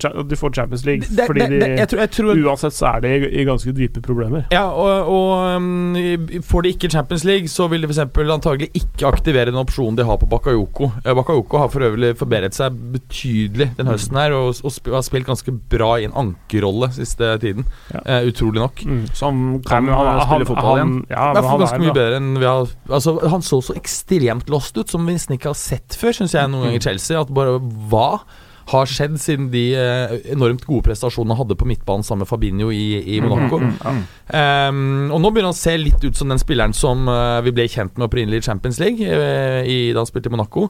cha- 0.00 0.14
at 0.22 0.28
de 0.30 0.36
får 0.40 0.54
Champions 0.56 0.86
League. 0.88 1.04
Det- 1.10 1.26
fordi 1.28 1.40
det- 1.40 1.60
det- 1.60 1.78
jeg 1.82 1.88
tror, 1.92 2.00
jeg 2.00 2.10
tror 2.16 2.32
uansett 2.48 2.72
så 2.78 2.86
er 2.96 3.00
de 3.04 3.08
i, 3.18 3.28
i 3.42 3.44
ganske 3.44 3.72
dype 3.76 4.00
problemer. 4.00 4.46
Ja, 4.50 4.64
og, 4.70 5.12
og 5.12 5.56
um, 5.60 5.94
får 6.40 6.62
de 6.62 6.68
ikke 6.72 6.88
Champions 6.90 7.24
League, 7.28 7.48
så 7.52 7.68
vil 7.68 7.82
de 7.84 7.86
f.eks. 7.92 7.98
antagelig 8.32 8.70
ikke 8.72 9.06
aktivere 9.12 9.52
den 9.52 9.60
opsjonen 9.60 9.96
de 10.00 10.04
har 10.08 10.16
på 10.16 10.26
Bakayoko. 10.26 10.88
Eh, 11.04 11.12
Bakayoko 11.14 11.58
har 11.58 11.68
for 11.68 11.84
øvrig 11.84 12.14
forbedret 12.16 12.54
seg 12.56 12.72
betydelig 12.96 13.74
den 13.76 13.86
høsten 13.92 14.16
her, 14.16 14.32
og, 14.32 14.54
og 14.64 14.72
og 14.88 14.94
har 14.94 15.02
spilt 15.04 15.26
ganske 15.28 15.52
bra 15.68 15.97
i 16.00 16.06
en 16.08 16.12
ankerrolle 16.16 16.88
siste 16.96 17.38
tiden. 17.42 17.64
Ja. 17.94 18.00
Eh, 18.06 18.28
utrolig 18.30 18.62
nok. 18.62 18.82
Som 19.14 19.40
Nei, 19.58 19.62
kan 19.66 19.86
Nei, 19.86 19.94
han- 19.94 20.20
spille 20.20 20.28
han- 20.44 20.46
fotball 20.46 20.76
igjen. 20.78 20.94
han- 20.94 21.06
Ja, 21.10 21.30
I 21.30 21.34
men 21.34 21.42
hvert 21.42 21.50
fall 21.50 21.60
ganske 21.60 21.74
er 21.74 21.84
mye 21.86 21.94
bedre 21.94 22.16
enn 22.16 22.38
vi 22.38 22.44
har 22.46 22.66
Altså, 22.88 23.28
Han 23.28 23.40
så 23.42 23.62
så 23.62 23.74
ekstremt 23.76 24.48
lost 24.48 24.76
ut, 24.78 24.88
som 24.88 25.04
vi 25.06 25.12
nesten 25.14 25.36
ikke 25.38 25.50
har 25.52 25.54
sett 25.54 25.88
før, 25.98 26.12
syns 26.12 26.32
jeg, 26.32 26.48
noen 26.50 26.64
ganger 26.64 26.76
i 26.76 26.84
Chelsea. 26.88 27.20
At 27.20 27.32
bare 27.32 27.58
hva 27.60 28.20
har 28.68 28.84
skjedd 28.84 29.14
siden 29.16 29.50
de 29.50 29.74
eh, 29.74 30.18
enormt 30.34 30.66
gode 30.66 30.82
prestasjonene 30.84 31.34
hadde 31.38 31.56
på 31.56 31.64
midtbanen 31.64 32.04
sammen 32.04 32.18
med 32.26 32.28
Fabinho 32.28 32.68
i, 32.70 33.16
i 33.16 33.20
Monaco? 33.24 33.58
Mm, 33.58 33.78
mm. 33.80 34.02
Ehm, 34.36 35.10
og 35.10 35.22
nå 35.22 35.30
begynner 35.32 35.48
han 35.48 35.56
å 35.56 35.56
se 35.56 35.76
litt 35.80 36.04
ut 36.04 36.14
som 36.14 36.28
den 36.28 36.38
spilleren 36.38 36.74
som 36.76 37.08
uh, 37.08 37.40
vi 37.40 37.50
ble 37.56 37.64
kjent 37.66 37.96
med 37.96 38.10
opprinnelig 38.10 38.42
i 38.42 38.46
Champions 38.50 38.78
League, 38.78 39.00
uh, 39.00 39.62
i, 39.64 39.92
da 39.94 40.02
han 40.02 40.10
spilte 40.10 40.28
i 40.28 40.34
Monaco. 40.36 40.68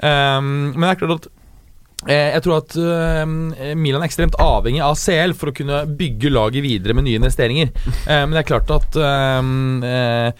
Um, 0.00 0.70
men 0.76 0.80
det 0.86 0.92
er 0.92 1.00
klart 1.02 1.16
at 1.26 1.28
jeg 2.08 2.40
tror 2.44 2.62
at 2.62 2.74
eh, 2.80 3.74
Milan 3.76 4.00
er 4.00 4.08
ekstremt 4.08 4.38
avhengig 4.40 4.80
av 4.80 4.96
CL 4.96 5.34
for 5.36 5.50
å 5.50 5.56
kunne 5.56 5.82
bygge 5.98 6.32
laget 6.32 6.64
videre 6.64 6.96
med 6.96 7.08
nye 7.08 7.20
investeringer. 7.20 7.74
Eh, 8.10 8.24
men 8.24 8.32
det 8.32 8.40
er 8.40 8.48
klart 8.48 8.70
at 8.72 8.96
eh, 8.96 10.30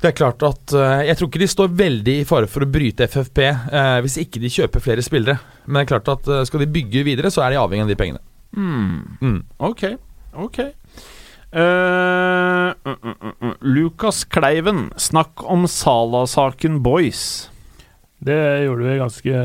det 0.00 0.10
er 0.10 0.16
klart 0.16 0.42
at 0.44 0.72
eh, 0.76 1.06
Jeg 1.08 1.18
tror 1.18 1.30
ikke 1.30 1.42
de 1.42 1.48
står 1.50 1.76
veldig 1.78 2.14
i 2.20 2.24
fare 2.28 2.48
for 2.50 2.64
å 2.64 2.70
bryte 2.70 3.08
FFP 3.08 3.42
eh, 3.46 3.98
hvis 4.04 4.18
ikke 4.22 4.42
de 4.42 4.52
kjøper 4.52 4.84
flere 4.84 5.04
spillere. 5.04 5.38
Men 5.66 5.80
det 5.80 5.84
er 5.84 5.92
klart 5.94 6.10
at 6.12 6.30
eh, 6.32 6.44
skal 6.48 6.64
de 6.64 6.70
bygge 6.72 7.04
videre, 7.06 7.32
så 7.32 7.44
er 7.44 7.54
de 7.54 7.60
avhengig 7.60 7.86
av 7.86 7.92
de 7.92 7.98
pengene. 7.98 8.22
Mm. 8.56 9.18
Mm. 9.20 9.40
Ok, 9.68 9.84
ok. 10.46 10.60
uh, 11.56 12.70
uh, 12.86 13.10
uh. 13.12 13.52
Lukas 13.60 14.24
Kleiven, 14.24 14.90
snakk 15.00 15.44
om 15.44 15.68
Sala-saken, 15.70 16.80
boys. 16.84 17.48
Det 18.26 18.36
gjorde 18.66 18.86
vi 18.88 18.98
ganske 19.00 19.40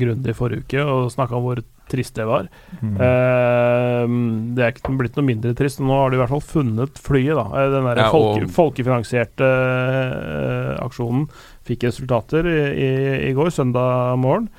grundig 0.00 0.34
forrige 0.36 0.64
uke, 0.66 0.84
og 0.84 1.10
snakka 1.14 1.38
om 1.38 1.46
hvor 1.48 1.62
trist 1.88 2.18
det 2.18 2.26
var. 2.28 2.48
Mm. 2.82 2.96
Eh, 3.00 4.16
det 4.56 4.64
er 4.66 4.74
ikke 4.74 4.92
blitt 5.00 5.16
noe 5.16 5.24
mindre 5.24 5.54
trist. 5.56 5.80
Nå 5.80 5.94
har 5.96 6.12
de 6.12 6.18
i 6.18 6.20
hvert 6.20 6.32
fall 6.34 6.44
funnet 6.44 7.00
flyet. 7.00 7.32
da 7.38 7.46
Eh, 7.48 7.70
Den 7.72 7.88
der 7.88 8.02
Ja, 8.02 8.10
folke, 8.12 8.48
folkefinansierte 8.52 9.48
eh, 9.48 10.74
aksjonen 10.84 11.28
fikk 11.68 11.88
resultater 11.88 12.44
i, 12.48 12.58
i, 12.76 12.90
i 13.30 13.32
går, 13.36 13.50
søndag 13.54 14.18
morgen. 14.20 14.50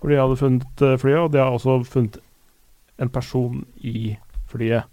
Hvor 0.00 0.12
de 0.12 0.20
hadde 0.20 0.40
funnet 0.40 0.82
eh, 0.86 0.96
flyet, 0.96 1.20
og 1.26 1.32
de 1.32 1.42
har 1.42 1.52
også 1.52 1.80
funnet 1.84 2.18
en 2.98 3.12
person 3.12 3.64
i 3.84 4.16
flyet. 4.50 4.88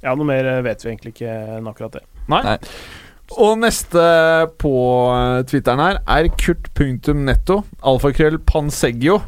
Ja, 0.00 0.14
noe 0.14 0.24
mer 0.28 0.46
eh, 0.48 0.62
vet 0.64 0.84
vi 0.84 0.92
egentlig 0.94 1.14
ikke 1.16 1.32
enn 1.58 1.68
akkurat 1.68 1.98
det. 1.98 2.06
Nei. 2.30 2.42
Nei. 2.46 2.58
Og 3.38 3.60
neste 3.62 4.00
på 4.58 4.72
eh, 5.14 5.42
Twitteren 5.46 5.82
her 5.82 6.00
er 6.02 6.30
kurt.netto, 6.34 7.60
alfakrøll 7.86 8.40
panseggio. 8.42 9.20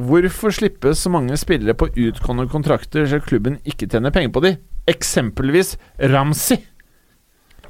Hvorfor 0.00 0.52
slippes 0.54 1.00
så 1.04 1.12
mange 1.12 1.36
spillere 1.40 1.76
på 1.76 1.88
utgående 1.88 2.46
kontrakter 2.52 3.08
så 3.08 3.20
klubben 3.24 3.58
ikke 3.68 3.88
tjener 3.90 4.12
penger 4.14 4.34
på 4.34 4.44
de? 4.44 4.52
Eksempelvis 4.88 5.76
Ramsi. 6.12 6.60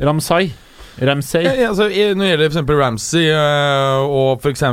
Ramsay. 0.00 0.50
Ramsay. 1.00 1.44
Ja, 1.46 1.68
altså, 1.70 1.86
når 1.88 2.24
det 2.24 2.30
gjelder 2.30 2.50
f.eks. 2.50 2.70
Ramsey 2.80 3.24
øh, 3.30 4.10
og 4.10 4.42
f.eks. 4.42 4.64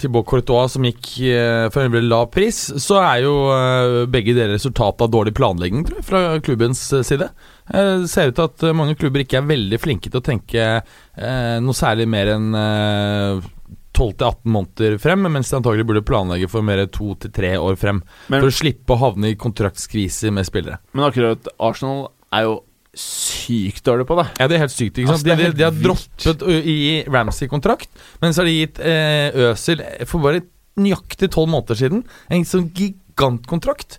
Thibaut 0.00 0.26
Courtois, 0.26 0.74
som 0.74 0.86
gikk 0.88 1.10
øh, 1.28 1.68
for 1.74 1.84
en 1.84 2.08
lav 2.08 2.30
pris, 2.34 2.58
så 2.82 2.98
er 3.02 3.22
jo 3.26 3.34
øh, 3.54 4.00
begge 4.10 4.34
deler 4.34 4.56
resultat 4.56 5.04
av 5.04 5.12
dårlig 5.12 5.34
planlegging 5.36 5.84
tror 5.86 6.00
jeg, 6.00 6.08
fra 6.08 6.24
klubbens 6.44 6.82
side. 7.06 7.28
Eh, 7.72 8.00
Det 8.04 8.10
ser 8.12 8.28
ut 8.28 8.36
til 8.36 8.44
at 8.50 8.62
øh, 8.68 8.74
mange 8.76 8.96
klubber 9.00 9.22
ikke 9.24 9.38
er 9.40 9.46
veldig 9.48 9.78
flinke 9.80 10.10
til 10.10 10.20
å 10.20 10.24
tenke 10.24 10.64
øh, 10.82 11.58
noe 11.64 11.76
særlig 11.78 12.06
mer 12.12 12.34
enn 12.34 12.50
øh, 12.58 13.46
12-18 13.94 14.50
måneder 14.50 14.96
frem, 14.98 15.22
mens 15.30 15.52
de 15.52 15.56
antagelig 15.60 15.84
burde 15.86 16.02
planlegge 16.04 16.48
for 16.50 16.66
mer 16.66 16.82
2-3 16.90 17.52
år 17.62 17.76
frem. 17.78 18.00
Men- 18.28 18.42
for 18.42 18.50
å 18.50 18.56
slippe 18.58 18.90
å 18.96 18.98
havne 18.98 19.30
i 19.30 19.36
kontraktskriser 19.38 20.32
med 20.34 20.48
spillere. 20.48 20.80
Men 20.92 21.06
akkurat 21.06 21.46
Arsenal 21.62 22.08
er 22.34 22.48
jo 22.48 22.56
sykt 22.94 23.84
dårlig 23.86 24.06
på 24.06 24.16
det. 24.18 24.26
Ja, 24.38 24.46
det 24.50 24.56
er 24.56 24.64
helt 24.66 24.74
sykt. 24.74 24.98
ikke 24.98 25.08
sant? 25.14 25.22
Altså, 25.22 25.36
de, 25.36 25.46
de, 25.46 25.52
de 25.58 25.64
har 25.64 25.78
droppet 25.82 26.42
å 26.46 26.50
i 26.74 26.76
Ramsey-kontrakt, 27.10 27.88
men 28.22 28.34
så 28.34 28.42
har 28.42 28.50
de 28.50 28.58
gitt 28.58 28.78
eh, 28.82 29.30
Øsil 29.50 29.82
for 30.10 30.22
bare 30.26 30.42
nøyaktig 30.78 31.30
tolv 31.34 31.50
måneder 31.54 31.78
siden 31.78 32.04
en 32.30 32.44
sånn 32.46 32.68
gigantkontrakt. 32.74 33.98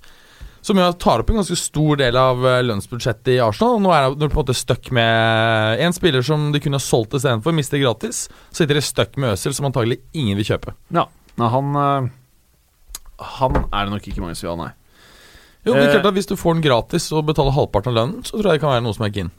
Som 0.65 0.79
jo 0.81 0.85
tar 0.97 1.21
opp 1.21 1.29
en 1.29 1.37
ganske 1.37 1.55
stor 1.61 1.99
del 2.01 2.15
av 2.17 2.39
eh, 2.49 2.63
lønnsbudsjettet 2.65 3.35
i 3.35 3.39
Arsenal. 3.45 3.75
Nå 3.83 3.91
er 3.93 4.07
de 4.17 4.25
på 4.31 4.39
en 4.39 4.39
måte 4.41 4.55
stuck 4.57 4.89
med 4.97 5.81
en 5.85 5.93
spiller 5.93 6.25
som 6.25 6.47
de 6.55 6.61
kunne 6.63 6.79
ha 6.79 6.81
solgt 6.81 7.13
istedenfor, 7.19 7.53
mister 7.53 7.77
gratis. 7.81 8.23
Så 8.49 8.63
sitter 8.63 8.79
de 8.79 8.81
stuck 8.81 9.13
med 9.21 9.35
Øsil, 9.35 9.53
som 9.53 9.67
antagelig 9.69 9.99
ingen 10.17 10.39
vil 10.39 10.47
kjøpe. 10.49 10.73
Ja. 10.95 11.05
Nei, 11.37 11.49
han 11.53 11.75
eh, 11.77 12.09
Han 13.37 13.55
er 13.69 13.85
det 13.85 13.93
nok 13.93 14.07
ikke 14.09 14.23
mange 14.25 14.35
som 14.39 14.47
vil 14.47 14.55
ha, 14.55 14.65
nei. 14.65 14.73
Jo, 15.65 15.73
det 15.73 15.83
er 15.83 15.87
Eh. 15.87 15.93
klart 15.99 16.09
at 16.09 16.17
Hvis 16.17 16.27
du 16.29 16.35
får 16.37 16.53
den 16.57 16.65
gratis 16.65 17.11
og 17.13 17.25
betaler 17.29 17.53
halvparten 17.55 17.93
av 17.93 17.95
lønnen, 17.99 18.25
så 18.25 18.35
tror 18.39 18.49
jeg 18.49 18.57
det 18.59 18.63
kan 18.65 18.73
være 18.73 18.83
noe 18.85 18.97
som 18.97 19.05
er 19.05 19.13
keen. 19.15 19.31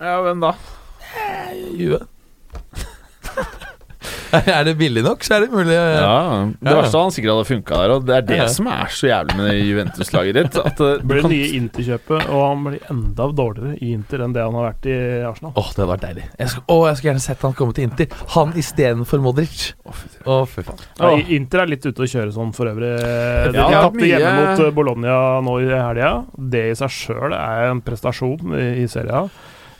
Ja, 0.00 0.20
hvem 0.24 0.44
da? 0.44 0.52
Juve. 1.76 2.04
er 4.56 4.64
det 4.66 4.74
billig 4.78 5.02
nok, 5.04 5.22
så 5.26 5.36
er 5.36 5.44
det 5.46 5.50
mulig. 5.52 5.74
Ja, 5.76 5.94
Ja, 5.96 6.46
Det 6.60 6.74
verste 6.78 7.00
han 7.02 7.12
sikkert 7.14 7.32
hadde 7.36 7.46
funka 7.48 7.78
der, 7.82 7.92
og 7.96 8.06
det 8.08 8.14
er 8.16 8.24
det 8.26 8.36
Ja. 8.40 8.46
som 8.52 8.66
er 8.72 8.90
så 8.90 9.08
jævlig 9.10 9.36
med 9.38 9.60
Juventus-laget 9.62 10.34
ditt. 10.38 10.56
At 10.60 10.80
eh, 10.80 10.96
Det 11.00 11.06
blir 11.10 11.22
kan 11.22 11.30
nye 11.32 11.48
Inter-kjøpet, 11.60 12.26
og 12.30 12.42
han 12.48 12.64
blir 12.66 12.88
enda 12.90 13.28
dårligere 13.40 13.76
i 13.82 13.92
Inter 13.96 14.24
enn 14.26 14.34
det 14.36 14.42
han 14.44 14.54
har 14.58 14.68
vært 14.72 14.88
i 14.90 14.96
Arsenal. 15.28 15.52
Åh, 15.56 15.70
det 15.72 15.82
hadde 15.82 15.90
vært 15.92 16.04
deilig. 16.06 16.26
Jeg 16.38 16.52
skulle, 16.54 16.66
åh, 16.76 16.84
jeg 16.90 16.96
skulle 17.00 17.10
gjerne 17.12 17.24
sett 17.26 17.46
han 17.46 17.56
komme 17.60 17.76
til 17.78 17.88
Inter. 17.88 18.06
Han 18.36 18.52
istedenfor 18.62 19.24
Modric. 19.26 19.66
Å, 20.26 20.38
fy 20.50 20.66
faen. 20.66 20.84
Ja, 21.00 21.12
Inter 21.38 21.64
er 21.64 21.72
litt 21.74 21.86
ute 21.86 22.06
å 22.06 22.10
kjøre 22.10 22.32
sånn 22.34 22.54
for 22.56 22.70
øvrig. 22.72 22.92
De 23.00 23.56
Ja, 23.58 23.68
tapte 23.86 24.00
mye- 24.02 24.12
hjemme 24.14 24.46
mot 24.50 24.64
eh, 24.66 24.72
Bologna 24.76 25.18
nå 25.46 25.58
i 25.62 25.68
helga. 25.70 26.14
Det 26.36 26.64
i 26.70 26.74
seg 26.78 26.90
sjøl 26.90 27.32
er 27.36 27.70
en 27.70 27.80
prestasjon 27.84 28.54
i, 28.58 28.66
i 28.82 28.88
serien. 28.90 29.30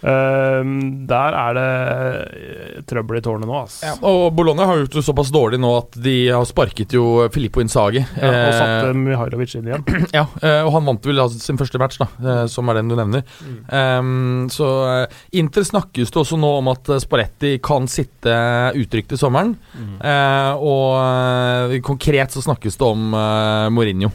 Ehm, 0.06 0.74
der 1.08 1.34
er 1.34 1.56
det 1.56 1.66
eh, 1.66 2.82
trøbbel 2.86 3.18
i 3.18 3.22
tårnet 3.24 3.48
nå, 3.48 3.56
ass. 3.58 3.80
Ja, 3.82 3.96
og 4.06 4.28
Bologna 4.38 4.68
har 4.68 4.78
gjort 4.82 4.98
det 4.98 5.04
såpass 5.06 5.32
dårlig 5.34 5.58
nå 5.62 5.72
at 5.80 5.96
de 6.02 6.14
har 6.30 6.46
sparket 6.46 6.94
jo 6.94 7.26
Filippo 7.34 7.62
Inzaghi. 7.64 8.04
Ja, 8.04 8.30
og 8.30 8.54
satte 8.54 8.74
Eh, 8.86 8.98
Mihailovic 9.00 9.54
inn 9.58 9.70
igjen. 9.70 9.86
ja, 10.18 10.26
eh, 10.42 10.60
og 10.62 10.72
han 10.76 10.86
vant 10.90 11.08
vel 11.08 11.22
altså 11.22 11.40
sin 11.42 11.58
første 11.58 11.80
match, 11.82 11.98
da, 12.02 12.08
eh, 12.22 12.42
som 12.52 12.70
er 12.70 12.78
den 12.78 12.92
du 12.92 12.96
nevner. 12.98 13.24
Ehm, 13.74 14.46
så 14.52 14.68
eh, 14.92 15.22
Inter 15.40 15.66
snakkes 15.66 16.12
det 16.12 16.22
også 16.22 16.38
nå 16.40 16.52
om 16.60 16.70
at 16.72 16.92
eh, 16.92 17.02
Sparetti 17.02 17.56
kan 17.64 17.88
sitte 17.90 18.36
utrygt 18.78 19.16
i 19.16 19.20
sommeren. 19.20 19.56
Eh, 19.76 20.52
og 20.54 21.00
eh, 21.00 21.80
konkret 21.86 22.36
så 22.36 22.44
snakkes 22.44 22.78
det 22.78 22.86
om 22.86 23.10
uh, 23.14 23.66
Mourinho. 23.72 24.12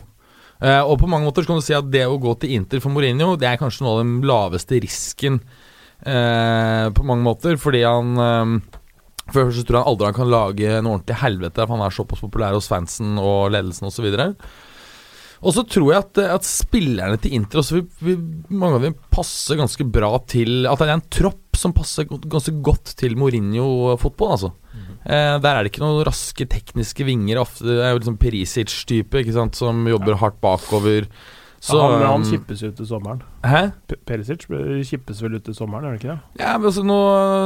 Uh, 0.62 0.84
og 0.86 1.00
på 1.02 1.08
mange 1.10 1.26
måter 1.26 1.42
så 1.42 1.50
kan 1.50 1.58
du 1.58 1.66
si 1.66 1.74
at 1.74 1.88
det 1.90 2.04
å 2.06 2.20
gå 2.22 2.36
til 2.38 2.54
Inter 2.54 2.82
for 2.84 2.94
Mourinho, 2.94 3.34
det 3.40 3.48
er 3.50 3.58
kanskje 3.58 3.82
noe 3.82 3.96
av 3.96 4.04
den 4.04 4.20
laveste 4.30 4.78
risken 4.84 5.40
eh, 5.42 5.61
på 6.98 7.06
mange 7.06 7.26
måter, 7.26 7.58
fordi 7.62 7.84
han 7.86 8.18
eh, 8.18 8.54
For 9.30 9.46
først 9.46 9.68
tror 9.68 9.78
jeg 9.78 9.84
han 9.84 9.92
aldri 9.92 10.10
han 10.10 10.18
kan 10.18 10.34
lage 10.34 10.76
en 10.80 10.90
ordentlig 10.90 11.20
helvete, 11.22 11.66
for 11.66 11.78
han 11.78 11.86
er 11.86 11.96
såpass 11.96 12.24
populær 12.26 12.58
hos 12.58 12.70
fansen 12.72 13.20
og 13.22 13.52
ledelsen 13.54 13.90
osv. 13.92 14.10
Og 15.42 15.56
så 15.56 15.64
tror 15.66 15.88
jeg 15.90 16.04
at, 16.04 16.20
at 16.38 16.46
spillerne 16.46 17.18
til 17.22 17.34
Inter 17.38 17.62
også 17.62 17.80
vil, 17.80 17.86
vil, 18.06 18.18
mange 18.54 18.78
av 18.78 18.84
dem 18.86 18.98
passer 19.14 19.58
ganske 19.58 19.88
bra 19.90 20.12
til 20.30 20.68
At 20.70 20.84
det 20.84 20.86
er 20.86 21.00
en 21.00 21.08
tropp 21.14 21.58
som 21.58 21.74
passer 21.74 22.06
ganske 22.10 22.54
godt 22.66 22.94
til 22.98 23.18
Mourinho-fotball, 23.20 24.36
altså. 24.38 24.52
Eh, 25.02 25.36
der 25.42 25.50
er 25.52 25.62
det 25.62 25.72
ikke 25.72 25.84
noen 25.84 26.06
raske 26.08 26.46
tekniske 26.50 27.06
vinger. 27.06 27.42
Ofte 27.42 27.68
det 27.68 27.78
er 27.82 27.94
jo 27.94 28.00
liksom 28.00 28.18
Perisic-type, 28.22 29.24
som 29.58 29.86
jobber 29.90 30.18
hardt 30.22 30.40
bakover. 30.42 31.10
Så 31.62 31.78
han, 31.78 32.02
han 32.02 32.24
um, 32.24 32.26
kippes 32.26 32.64
ut 32.66 32.74
til 32.80 32.88
sommeren. 32.90 33.20
Hæ? 33.46 33.60
P- 33.86 34.00
Perisic 34.10 34.48
kippes 34.90 35.20
vel 35.22 35.36
ut 35.38 35.44
til 35.46 35.54
sommeren, 35.54 35.84
gjør 35.86 35.92
han 35.94 36.00
ikke 36.00 36.10
det? 36.16 36.42
Ja, 36.42 36.56
men 36.58 36.66
altså 36.72 36.82
nå, 36.90 36.98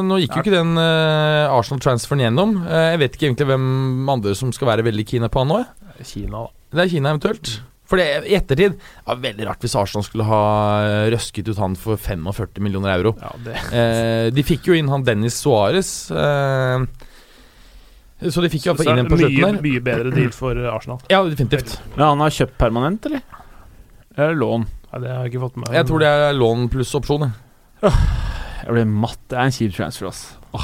nå 0.08 0.20
gikk 0.24 0.38
jo 0.38 0.44
ikke 0.46 0.54
den 0.56 0.72
uh, 0.80 1.52
Arsenal-transferen 1.52 2.24
gjennom. 2.24 2.54
Uh, 2.64 2.78
jeg 2.94 3.02
vet 3.04 3.18
ikke 3.18 3.28
egentlig 3.28 3.48
hvem 3.52 3.66
andre 4.16 4.36
som 4.40 4.54
skal 4.56 4.72
være 4.72 4.86
veldig 4.88 5.06
keen 5.10 5.28
på 5.28 5.44
han 5.44 5.52
nå. 5.52 5.58
jeg. 5.66 6.08
Kina, 6.14 6.46
da. 6.46 6.54
Det 6.76 6.86
er 6.86 6.94
Kina 6.96 7.12
eventuelt. 7.12 7.58
For 7.86 8.02
det, 8.02 8.06
i 8.26 8.34
ettertid 8.34 8.74
det 8.80 9.04
var 9.06 9.20
veldig 9.22 9.46
rart 9.46 9.62
hvis 9.62 9.76
Arsenal 9.78 10.04
skulle 10.08 10.26
ha 10.26 10.40
eh, 10.88 11.04
røsket 11.14 11.52
ut 11.52 11.60
han 11.62 11.76
for 11.78 12.00
45 12.02 12.64
millioner 12.66 12.96
euro. 12.96 13.12
Ja, 13.22 13.30
det 13.46 13.60
Eh, 13.78 14.30
de 14.34 14.42
fikk 14.48 14.72
jo 14.72 14.80
inn 14.80 14.90
han 14.90 15.04
Dennis 15.06 15.38
Suárez. 15.44 15.92
Eh, 16.10 16.88
så 18.32 18.42
de 18.42 18.50
fikk 18.50 18.66
jo 18.66 18.72
iallfall 18.74 18.90
inn 18.96 19.04
en 19.04 19.12
på 19.12 19.20
slutten 19.20 19.44
der. 19.60 19.62
mye 19.68 19.84
bedre 19.86 20.12
deal 20.16 20.32
for 20.34 20.58
Arsenal. 20.72 21.04
Ja, 21.12 21.20
definitivt. 21.30 21.76
Men 21.94 22.06
han 22.08 22.24
har 22.26 22.34
kjøpt 22.40 22.56
permanent, 22.64 23.06
eller? 23.12 23.22
Eller 24.16 24.36
lån? 24.40 24.66
Ja, 24.92 25.00
det 25.04 25.12
har 25.12 25.26
jeg 25.26 25.34
ikke 25.34 25.44
fått 25.48 25.58
med 25.60 25.68
meg. 25.68 25.76
Jeg 25.80 25.88
tror 25.90 26.00
det 26.04 26.08
er 26.08 26.38
lån 26.38 26.70
pluss 26.72 26.94
opsjon. 26.96 27.28
jeg. 27.28 27.92
Jeg 28.66 28.74
blir 28.74 28.88
matt. 28.90 29.20
Det 29.30 29.38
er 29.38 29.50
en 29.50 29.54
kjip 29.54 29.76
transfer, 29.76 30.08
ass. 30.10 30.22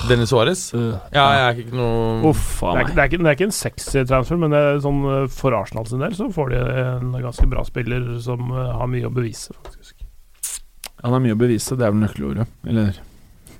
Dennis 0.10 0.32
Suárez. 0.32 0.62
Uh, 0.74 0.96
Ja, 1.14 1.26
jeg 1.36 1.42
er 1.44 1.60
ikke 1.66 1.76
noe 1.76 2.30
Uff 2.32 2.62
a 2.64 2.72
Det 2.72 2.80
er, 2.80 2.86
ikke, 2.86 2.88
meg. 2.88 2.96
det, 2.96 3.02
er 3.04 3.10
ikke, 3.12 3.20
det 3.20 3.30
er 3.30 3.36
ikke 3.38 3.48
en 3.50 3.58
sexy 3.58 4.04
transfer, 4.08 4.40
men 4.40 4.56
det 4.56 4.62
er 4.64 4.80
sånn, 4.86 5.02
eh, 5.12 5.26
for 5.36 5.58
Arsenal 5.58 5.86
sin 5.90 6.02
del 6.02 6.16
så 6.16 6.30
får 6.32 6.54
de 6.54 6.62
en 6.86 7.12
ganske 7.20 7.48
bra 7.52 7.66
spiller 7.68 8.08
som 8.24 8.48
eh, 8.56 8.72
har 8.80 8.90
mye 8.90 9.10
å 9.10 9.14
bevise, 9.14 9.54
faktisk. 9.60 10.08
Han 11.04 11.16
har 11.18 11.24
mye 11.28 11.36
å 11.36 11.42
bevise, 11.44 11.76
det 11.76 11.86
er 11.86 11.92
vel 11.94 12.06
nøkkelordet. 12.06 12.48
Eller 12.72 12.96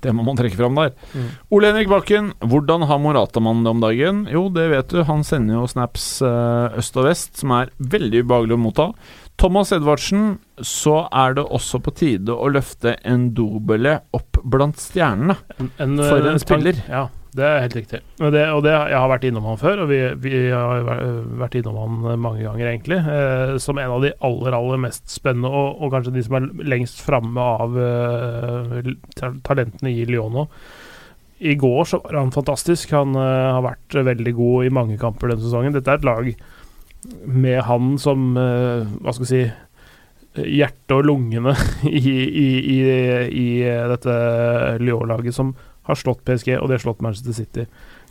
det 0.02 0.10
må 0.16 0.24
man 0.26 0.38
trekke 0.38 0.58
fram 0.58 0.74
der. 0.80 0.94
Mm. 1.14 1.28
Ole 1.54 1.68
Henrik 1.70 1.90
Bakken, 1.92 2.32
hvordan 2.50 2.88
har 2.90 2.98
Morata-mannen 3.02 3.62
det 3.66 3.70
om 3.76 3.82
dagen? 3.84 4.24
Jo, 4.32 4.48
det 4.50 4.64
vet 4.72 4.90
du, 4.90 5.02
han 5.06 5.22
sender 5.26 5.60
jo 5.60 5.68
snaps 5.70 6.06
eh, 6.26 6.78
øst 6.80 6.96
og 6.98 7.06
vest, 7.06 7.36
som 7.38 7.52
er 7.60 7.70
veldig 7.78 8.24
ubehagelig 8.24 8.56
å 8.56 8.62
motta. 8.64 8.88
Thomas 9.40 9.72
Edvardsen, 9.74 10.36
så 10.62 11.06
er 11.10 11.34
det 11.38 11.46
også 11.48 11.80
på 11.82 11.94
tide 11.98 12.34
å 12.34 12.50
løfte 12.52 12.94
en 13.08 13.30
dobele 13.34 13.98
opp 14.14 14.38
blant 14.44 14.78
stjernene. 14.78 15.34
En, 15.58 15.72
en, 15.82 15.98
For 15.98 16.20
eh, 16.20 16.30
en 16.30 16.42
spiller. 16.42 16.78
Ja, 16.86 17.08
det 17.32 17.46
er 17.48 17.62
helt 17.64 17.76
riktig. 17.78 18.02
Og 18.20 18.34
det, 18.34 18.44
og 18.52 18.60
det, 18.66 18.74
jeg 18.76 18.98
har 19.00 19.08
vært 19.08 19.24
innom 19.24 19.48
han 19.48 19.58
før, 19.60 19.82
og 19.84 19.90
vi, 19.90 19.98
vi 20.20 20.44
har 20.52 20.84
vært 21.40 21.56
innom 21.58 21.80
han 21.80 22.20
mange 22.20 22.44
ganger, 22.44 22.68
egentlig. 22.70 23.00
Eh, 23.00 23.56
som 23.62 23.80
en 23.80 23.96
av 23.96 24.04
de 24.04 24.12
aller, 24.28 24.56
aller 24.58 24.82
mest 24.84 25.08
spennende, 25.10 25.50
og, 25.50 25.80
og 25.80 25.96
kanskje 25.96 26.14
de 26.18 26.26
som 26.28 26.38
er 26.38 26.48
lengst 26.76 27.00
framme 27.02 27.50
av 27.64 27.78
eh, 27.80 28.94
talentene 29.48 29.94
i 29.96 30.06
Lyon 30.12 30.38
nå. 30.38 30.48
I 31.42 31.56
går 31.58 31.86
så 31.90 31.98
var 32.04 32.20
han 32.20 32.34
fantastisk. 32.34 32.92
Han 32.94 33.16
eh, 33.18 33.52
har 33.56 33.64
vært 33.64 33.96
veldig 34.12 34.34
god 34.38 34.68
i 34.68 34.74
mange 34.78 34.98
kamper 35.00 35.32
denne 35.32 35.42
sesongen. 35.42 35.74
Dette 35.74 35.90
er 35.90 35.98
et 35.98 36.06
lag 36.06 36.28
med 37.24 37.62
han 37.66 37.96
som 37.98 38.36
eh, 38.38 38.86
Hva 39.02 39.14
skal 39.14 39.26
vi 39.26 39.30
si 39.32 39.42
Hjertet 40.32 40.94
og 40.96 41.04
lungene 41.04 41.52
i, 41.90 41.98
i, 42.00 42.46
i, 42.72 42.78
i 43.28 43.48
dette 43.90 44.14
Lyon-laget 44.80 45.36
som 45.36 45.50
har 45.84 45.98
slått 45.98 46.22
PSG, 46.24 46.54
og 46.56 46.70
de 46.70 46.78
har 46.78 46.80
slått 46.80 47.02
Manchester 47.04 47.34
City. 47.36 47.66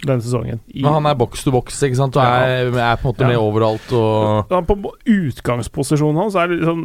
Denne 0.07 0.23
sesongen. 0.26 0.60
I, 0.73 0.82
Men 0.86 0.94
han 0.98 1.06
er 1.11 1.18
boks 1.19 1.44
to 1.45 1.52
boks, 1.53 1.78
ikke 1.86 1.98
sant? 1.99 2.18
Og 2.18 2.23
er, 2.23 2.69
er 2.72 2.98
på 3.02 3.07
en 3.07 3.11
måte 3.14 3.26
Ja. 3.26 3.30
med 3.32 3.40
overalt 3.41 3.90
og 3.98 4.52
han 4.52 4.65
på 4.69 4.76
utgangsposisjonen 5.06 6.19
hans 6.22 6.36
er 6.40 6.48
litt, 6.52 6.64
sånn, 6.65 6.84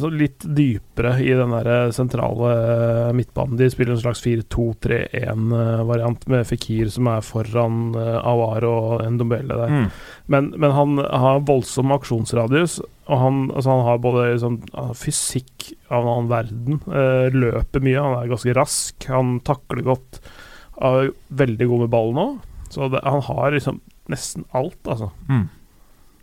så 0.00 0.10
litt 0.12 0.40
dypere 0.56 1.12
i 1.22 1.30
den 1.38 1.52
der 1.54 1.66
sentrale 1.96 2.50
eh, 2.56 3.12
midtbanen. 3.16 3.58
De 3.60 3.68
spiller 3.70 3.94
en 3.96 4.02
slags 4.02 4.22
4-2-3-1-variant 4.26 6.26
med 6.32 6.46
Fikir 6.48 6.90
som 6.92 7.08
er 7.10 7.24
foran 7.26 7.76
eh, 7.98 8.18
Awar 8.26 8.66
og 8.68 9.04
Ndombele 9.14 9.58
der. 9.60 9.72
Mm. 9.72 9.86
Men, 10.32 10.50
men 10.56 10.74
han 10.76 10.96
har 11.02 11.42
voldsom 11.46 11.92
aksjonsradius, 11.96 12.78
og 13.06 13.20
han, 13.22 13.36
altså 13.54 13.70
han 13.76 13.84
har 13.86 14.00
både 14.02 14.24
liksom, 14.32 14.58
han 14.74 14.90
har 14.90 14.98
fysikk 14.98 15.70
av 15.90 16.00
en 16.02 16.10
annen 16.14 16.32
verden. 16.32 16.80
eh, 16.90 17.28
løper 17.36 17.84
mye, 17.84 18.02
han 18.02 18.18
er 18.24 18.32
ganske 18.34 18.56
rask, 18.56 19.08
han 19.12 19.36
takler 19.46 19.82
godt. 19.86 20.20
Er 20.76 21.12
veldig 21.32 21.66
god 21.70 21.80
med 21.86 21.92
ballen 21.94 22.18
òg. 22.20 22.34
Så 22.76 22.90
det, 22.92 23.00
han 23.08 23.22
har 23.24 23.54
liksom 23.56 23.80
nesten 24.12 24.44
alt, 24.54 24.78
altså. 24.84 25.08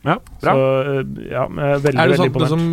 Ja, 0.04 0.18
Så 0.44 0.52
eh, 0.52 1.04
ja, 1.32 1.46
veldig, 1.48 1.96
Er 1.96 2.12
det 2.12 2.18
sånn, 2.20 2.32
veldig 2.36 2.48
som, 2.52 2.64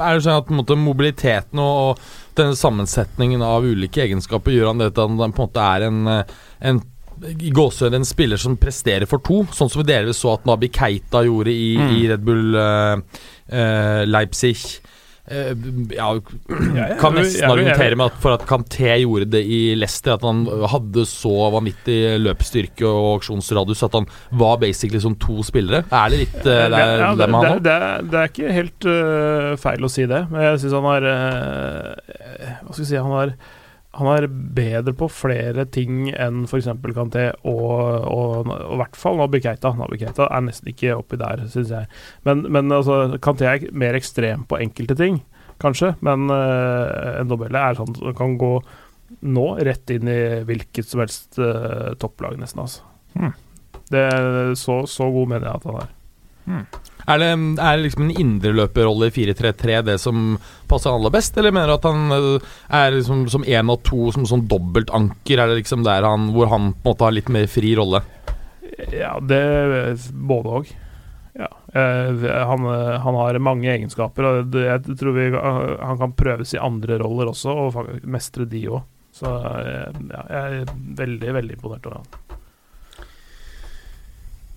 er 0.00 0.16
det 0.16 0.24
sånn 0.24 0.38
at 0.40 0.52
måte, 0.56 0.76
mobiliteten 0.80 1.60
og, 1.60 1.80
og 1.82 2.38
denne 2.38 2.56
sammensetningen 2.56 3.44
av 3.44 3.66
ulike 3.68 4.06
egenskaper 4.06 4.54
gjør 4.56 4.70
han 4.72 4.80
det 4.80 4.94
til 4.96 5.04
at 5.04 5.12
han 5.12 5.18
på 5.20 5.26
en 5.28 5.34
måte 5.50 5.66
er 5.76 5.84
en, 5.90 5.98
eh, 6.14 6.38
en 6.70 6.80
i 7.18 7.50
gåsehud 7.50 7.96
en 7.98 8.06
spiller 8.06 8.38
som 8.38 8.54
presterer 8.56 9.08
for 9.10 9.18
to, 9.26 9.40
sånn 9.52 9.68
som 9.68 9.82
vi 9.82 9.88
delvis 9.90 10.20
så 10.22 10.36
at 10.36 10.44
Nabi 10.46 10.68
Keita 10.70 11.24
gjorde 11.26 11.50
i, 11.50 11.72
Mm. 11.76 11.88
i 11.96 12.04
Red 12.12 12.22
Bull 12.24 12.54
uh, 12.54 13.00
uh, 13.50 14.04
Leipzig. 14.06 14.62
Eh, 15.30 15.50
ja, 15.98 16.06
kan 17.00 17.14
nesten 17.18 17.50
argumentere 17.50 17.96
med 18.00 18.06
at 18.10 18.18
for 18.22 18.36
at 18.38 18.46
Kanté 18.48 18.94
gjorde 19.02 19.26
det 19.34 19.42
i 19.44 19.60
Leicester, 19.76 20.14
at 20.16 20.24
han 20.24 20.44
hadde 20.72 21.04
så 21.08 21.32
vanvittig 21.52 21.98
løpsstyrke 22.24 22.88
og 22.88 23.18
aksjonsradius 23.18 23.84
at 23.88 23.98
han 23.98 24.08
var 24.40 24.56
basically 24.62 25.00
som 25.04 25.14
to 25.20 25.42
spillere. 25.46 25.82
Er 25.92 26.14
det 26.14 26.22
litt 26.24 26.38
uh, 26.40 26.48
det, 26.48 26.80
ja, 26.80 27.12
det, 27.18 27.28
med 27.34 27.46
det, 27.48 27.54
det, 27.68 27.76
er- 27.76 28.08
det 28.08 28.22
er 28.22 28.32
ikke 28.32 28.56
helt 28.56 28.88
uh, 28.88 29.52
feil 29.60 29.84
å 29.84 29.92
si 29.92 30.06
det, 30.08 30.24
men 30.32 30.46
jeg 30.48 30.62
syns 30.64 30.78
han 30.78 30.88
har 30.88 31.08
Hva 31.08 32.72
skal 32.72 32.82
vi 32.84 32.88
si 32.88 32.98
Han 32.98 33.14
er, 33.22 33.32
han 33.98 34.08
er 34.12 34.26
bedre 34.30 34.94
på 34.96 35.08
flere 35.10 35.64
ting 35.74 36.08
enn 36.12 36.44
f.eks. 36.46 36.68
Kanté 36.94 37.24
og, 37.42 37.72
og, 38.06 38.50
og 38.52 38.74
i 38.76 38.78
hvert 38.82 38.98
fall 38.98 39.18
Nabi 39.18 39.40
Keita. 39.42 39.72
Nabi 39.78 39.98
Keita 40.00 40.28
er 40.30 40.44
nesten 40.46 40.70
ikke 40.72 40.96
oppi 41.00 41.18
der, 41.20 41.42
syns 41.50 41.72
jeg. 41.74 41.88
Men, 42.28 42.44
men 42.54 42.70
altså, 42.74 43.18
Kanté 43.24 43.48
er 43.50 43.66
mer 43.74 43.98
ekstrem 43.98 44.44
på 44.48 44.60
enkelte 44.62 44.96
ting, 44.98 45.20
kanskje. 45.62 45.94
Men 46.06 46.30
uh, 46.30 47.24
dobelle 47.28 47.64
er 47.64 47.78
sånn 47.78 47.96
som 47.98 48.14
kan 48.18 48.38
gå 48.40 48.52
nå 49.24 49.46
rett 49.64 49.90
inn 49.94 50.10
i 50.12 50.20
hvilket 50.46 50.86
som 50.86 51.02
helst 51.02 51.40
uh, 51.42 51.94
topplag, 51.98 52.38
nesten. 52.40 52.62
altså. 52.64 52.86
Hmm. 53.16 53.34
Det, 53.88 54.04
så, 54.60 54.82
så 54.86 55.08
god 55.10 55.34
mener 55.34 55.48
jeg 55.48 55.60
at 55.62 55.68
han 55.68 55.82
er. 55.82 55.92
Er 57.08 57.22
det, 57.22 57.28
er 57.64 57.80
liksom 57.80 58.04
en 58.04 58.16
indreløperrolle 58.20 59.08
i 59.08 59.14
4-3-3 59.14 59.78
det 59.86 59.96
som 60.02 60.34
passer 60.68 60.92
aller 60.92 61.12
best, 61.14 61.38
eller 61.40 61.54
mener 61.56 61.72
du 61.72 61.76
at 61.78 61.88
han 61.88 62.12
øh, 62.12 62.50
er 62.68 62.92
liksom 62.98 63.24
som 63.32 63.46
én 63.48 63.72
av 63.72 63.80
to 63.88 64.10
som 64.12 64.26
sånn 64.28 64.44
dobbeltanker? 64.50 65.40
Er 65.40 65.48
det 65.48 65.62
liksom 65.62 65.86
der 65.86 66.04
han 66.04 66.30
hvor 66.34 66.52
han 66.52 66.74
på 66.74 66.84
en 66.84 66.90
måte 66.92 67.08
har 67.08 67.16
litt 67.16 67.32
mer 67.32 67.48
fri 67.50 67.72
rolle? 67.78 68.02
Ja, 68.92 69.16
det 69.24 69.40
Både 70.12 70.60
òg. 70.60 70.76
Ja. 71.38 71.48
Eh, 71.72 72.28
han, 72.50 72.66
eh, 72.66 73.00
han 73.00 73.14
har 73.14 73.38
mange 73.38 73.70
egenskaper, 73.72 74.26
og 74.28 74.54
jeg 74.58 74.98
tror 74.98 75.14
vi, 75.16 75.28
han 75.32 75.98
kan 76.00 76.14
prøves 76.18 76.54
i 76.54 76.62
andre 76.62 76.98
roller 76.98 77.30
også, 77.32 77.54
og 77.54 77.92
mestre 78.04 78.48
de 78.50 78.64
òg. 78.68 78.82
Så 79.14 79.30
eh, 79.32 80.00
ja, 80.12 80.24
jeg 80.28 80.62
er 80.62 80.72
veldig, 80.98 81.36
veldig 81.40 81.58
imponert 81.58 81.86
over 81.88 82.02
han. 82.02 82.27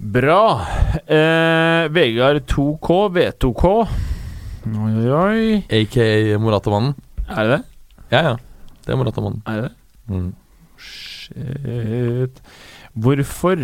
Bra. 0.02 0.66
Eh, 1.06 1.88
Vegard 1.94 2.42
2K, 2.50 2.90
V2K. 3.14 3.66
Oi, 4.66 4.94
oi, 4.98 5.12
oi. 5.14 5.64
Aka 5.70 6.40
Moratamannen? 6.42 6.96
Er 7.30 7.46
det 7.46 7.52
det? 7.52 7.62
Ja, 8.10 8.22
ja. 8.32 8.36
Det 8.82 8.96
er 8.96 8.98
Moratamannen. 8.98 9.44
Er 9.46 9.62
det 9.62 9.70
det? 9.70 9.76
Mm. 10.10 10.34
Shit. 10.82 12.42
Hvorfor 12.98 13.62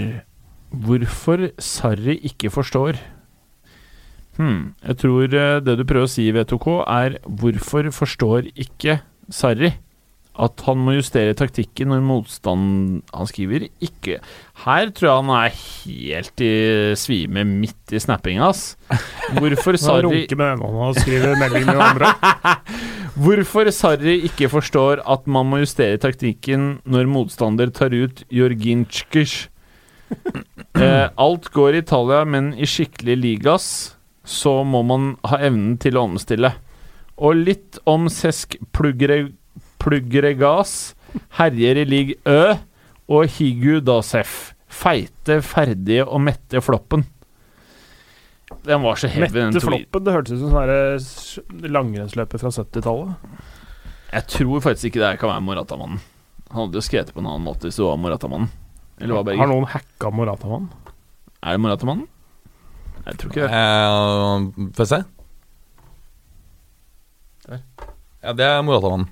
Hvorfor 0.69 1.47
Sarri 1.57 2.19
ikke 2.27 2.51
forstår? 2.53 2.99
Hmm. 4.37 4.75
jeg 4.85 4.97
tror 5.01 5.23
eh, 5.23 5.59
det 5.65 5.73
du 5.79 5.85
prøver 5.89 6.05
å 6.05 6.11
si, 6.11 6.27
V2K, 6.29 6.73
er 6.85 7.15
hvorfor 7.25 7.87
forstår 7.89 8.51
ikke 8.53 8.99
Sarri 9.33 9.71
at 10.37 10.61
han 10.67 10.79
må 10.85 10.93
justere 10.97 11.33
taktikken 11.37 11.89
når 11.89 12.03
motstanden 12.05 13.01
Han 13.15 13.29
skriver 13.29 13.65
ikke 13.83 14.19
Her 14.65 14.91
tror 14.93 15.07
jeg 15.07 15.17
han 15.23 15.31
er 15.33 15.55
helt 15.57 16.43
i 16.45 16.51
svime 16.99 17.43
midt 17.47 17.93
i 17.95 18.01
snappinga 18.01 18.51
ass. 18.51 18.75
Hvorfor 19.37 19.79
Sarri. 19.81 20.25
Hvorfor 23.23 23.71
Sarri 23.73 24.19
ikke 24.29 24.49
forstår 24.53 25.01
at 25.09 25.25
man 25.25 25.49
må 25.49 25.61
justere 25.63 25.97
taktikken 26.01 26.77
når 26.85 27.09
motstander 27.09 27.73
tar 27.73 27.95
ut 27.95 28.25
Jorginskij 28.29 29.47
Eh, 30.77 31.09
alt 31.17 31.47
går 31.49 31.73
i 31.73 31.79
Italia, 31.81 32.19
men 32.29 32.51
i 32.53 32.67
skikkelig 32.69 33.15
ligas 33.17 33.65
så 34.27 34.59
må 34.67 34.83
man 34.85 35.15
ha 35.25 35.39
evnen 35.47 35.77
til 35.81 35.97
å 35.97 36.03
omstille. 36.05 36.51
Og 37.17 37.39
litt 37.47 37.79
om 37.89 38.05
Sesk 38.13 38.59
Plugre, 38.75 39.31
Plugregas 39.87 40.73
herjer 41.39 41.79
i 41.81 41.85
league 41.87 42.15
Ø 42.27 42.55
og 43.07 43.29
Higu 43.37 43.79
Dasef. 43.87 44.51
Feite, 44.67 45.39
ferdige 45.41 46.03
og 46.05 46.19
mette 46.21 46.59
floppen. 46.61 47.05
Den 48.67 48.83
var 48.83 48.99
så 48.99 49.07
heavy, 49.11 49.31
den 49.31 49.53
Mette. 49.55 49.63
Floppen, 49.63 50.03
det 50.03 50.13
hørtes 50.13 50.35
ut 50.35 50.43
som 50.43 50.51
en 50.51 50.59
her, 50.59 50.73
eh, 50.75 51.71
langrennsløper 51.71 52.39
fra 52.41 52.51
70-tallet. 52.51 53.15
Jeg 54.11 54.27
tror 54.31 54.61
faktisk 54.63 54.89
ikke 54.91 55.01
det 55.01 55.09
her 55.13 55.19
kan 55.23 55.31
være 55.31 55.43
Moratamannen. 55.47 55.99
Han 56.51 56.61
hadde 56.61 56.79
jo 56.79 56.83
skrevet 56.83 57.11
på 57.15 57.19
en 57.23 57.27
annen 57.27 57.43
måte 57.47 57.67
hvis 57.67 57.79
det 57.79 57.87
var 57.87 57.97
Moratamannen. 57.99 58.51
Eller 58.99 59.19
var 59.19 59.35
Har 59.39 59.51
noen 59.51 59.67
hacka 59.71 60.11
Moratamannen? 60.11 60.69
Er 61.43 61.55
det 61.55 61.63
Moratamannen? 61.63 62.07
Jeg 63.07 63.17
tror 63.19 63.31
ikke 63.31 63.47
det. 63.47 63.51
Eh, 63.55 64.71
Få 64.75 64.87
se? 64.87 65.01
Der. 67.47 67.61
Ja, 68.23 68.33
det 68.33 68.47
er 68.47 68.63
Moratamannen. 68.67 69.07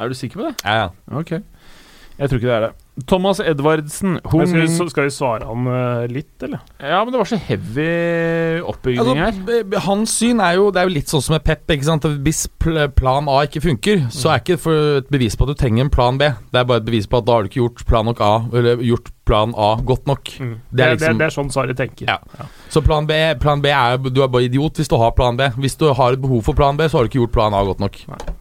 Er 0.00 0.08
du 0.08 0.14
sikker 0.14 0.40
på 0.40 0.46
det? 0.48 0.54
Ja, 0.64 0.74
ja. 0.80 0.88
Ok. 1.20 1.30
Jeg 1.30 2.28
tror 2.30 2.36
ikke 2.36 2.48
det 2.48 2.54
er 2.56 2.60
det. 2.60 2.70
Thomas 3.06 3.40
Edvardsen. 3.40 4.18
hun... 4.28 4.46
Skal 4.46 4.60
vi, 4.66 4.88
skal 4.90 5.04
vi 5.06 5.12
svare 5.14 5.46
han 5.48 5.66
uh, 5.70 6.06
litt, 6.10 6.34
eller? 6.42 6.60
Ja, 6.82 6.98
men 7.04 7.12
det 7.14 7.20
var 7.22 7.28
så 7.30 7.38
heavy 7.40 8.60
oppbygging 8.66 9.16
her. 9.16 9.30
Altså, 9.30 9.60
b- 9.70 9.82
hans 9.86 10.16
syn 10.20 10.40
er 10.44 10.58
jo 10.58 10.66
Det 10.74 10.82
er 10.82 10.88
jo 10.90 10.94
litt 10.98 11.08
sånn 11.12 11.22
som 11.24 11.36
med 11.36 11.44
Pep. 11.46 11.64
Ikke 11.70 11.86
sant? 11.88 12.04
Hvis 12.26 12.44
pl- 12.60 12.88
plan 12.96 13.28
A 13.30 13.38
ikke 13.46 13.62
funker, 13.64 14.04
så 14.12 14.32
er 14.34 14.42
ikke 14.42 14.56
det 14.58 14.64
for 14.64 14.98
et 15.00 15.08
bevis 15.12 15.36
på 15.38 15.46
at 15.48 15.54
du 15.54 15.60
trenger 15.62 15.86
en 15.86 15.92
plan 15.94 16.18
B. 16.20 16.28
Det 16.50 16.60
er 16.60 16.68
bare 16.68 16.82
et 16.82 16.88
bevis 16.90 17.08
på 17.08 17.20
at 17.22 17.28
da 17.30 17.38
har 17.38 17.46
du 17.46 17.50
ikke 17.52 17.62
gjort 17.62 17.86
plan 17.88 18.04
nok 18.10 18.20
A 18.26 18.32
Eller 18.52 18.82
gjort 18.84 19.08
plan 19.30 19.52
A 19.54 19.70
godt 19.86 20.08
nok. 20.10 20.32
Mm. 20.42 20.54
Det 20.58 20.76
Det, 20.76 20.84
er 20.84 20.94
liksom- 20.96 21.18
det, 21.20 21.26
er 21.30 21.34
sånn 21.36 21.50
Sari 21.54 21.74
tenker. 21.78 22.08
Ja. 22.10 22.46
Så 22.68 22.82
plan 22.82 23.06
B, 23.06 23.12
plan 23.40 23.60
B 23.62 23.70
er 23.70 23.96
Du 24.10 24.20
er 24.24 24.28
bare 24.28 24.44
idiot 24.48 24.76
hvis 24.80 24.88
du 24.90 24.96
har 24.98 25.12
plan 25.16 25.36
B. 25.38 25.46
Hvis 25.62 25.76
du 25.78 25.86
har 25.94 26.12
et 26.16 26.20
behov 26.20 26.42
for 26.44 26.58
plan 26.58 26.76
B, 26.76 26.88
så 26.90 26.98
har 26.98 27.06
du 27.06 27.08
ikke 27.12 27.22
gjort 27.22 27.32
plan 27.38 27.54
A 27.54 27.62
godt 27.64 27.80
nok. 27.80 27.96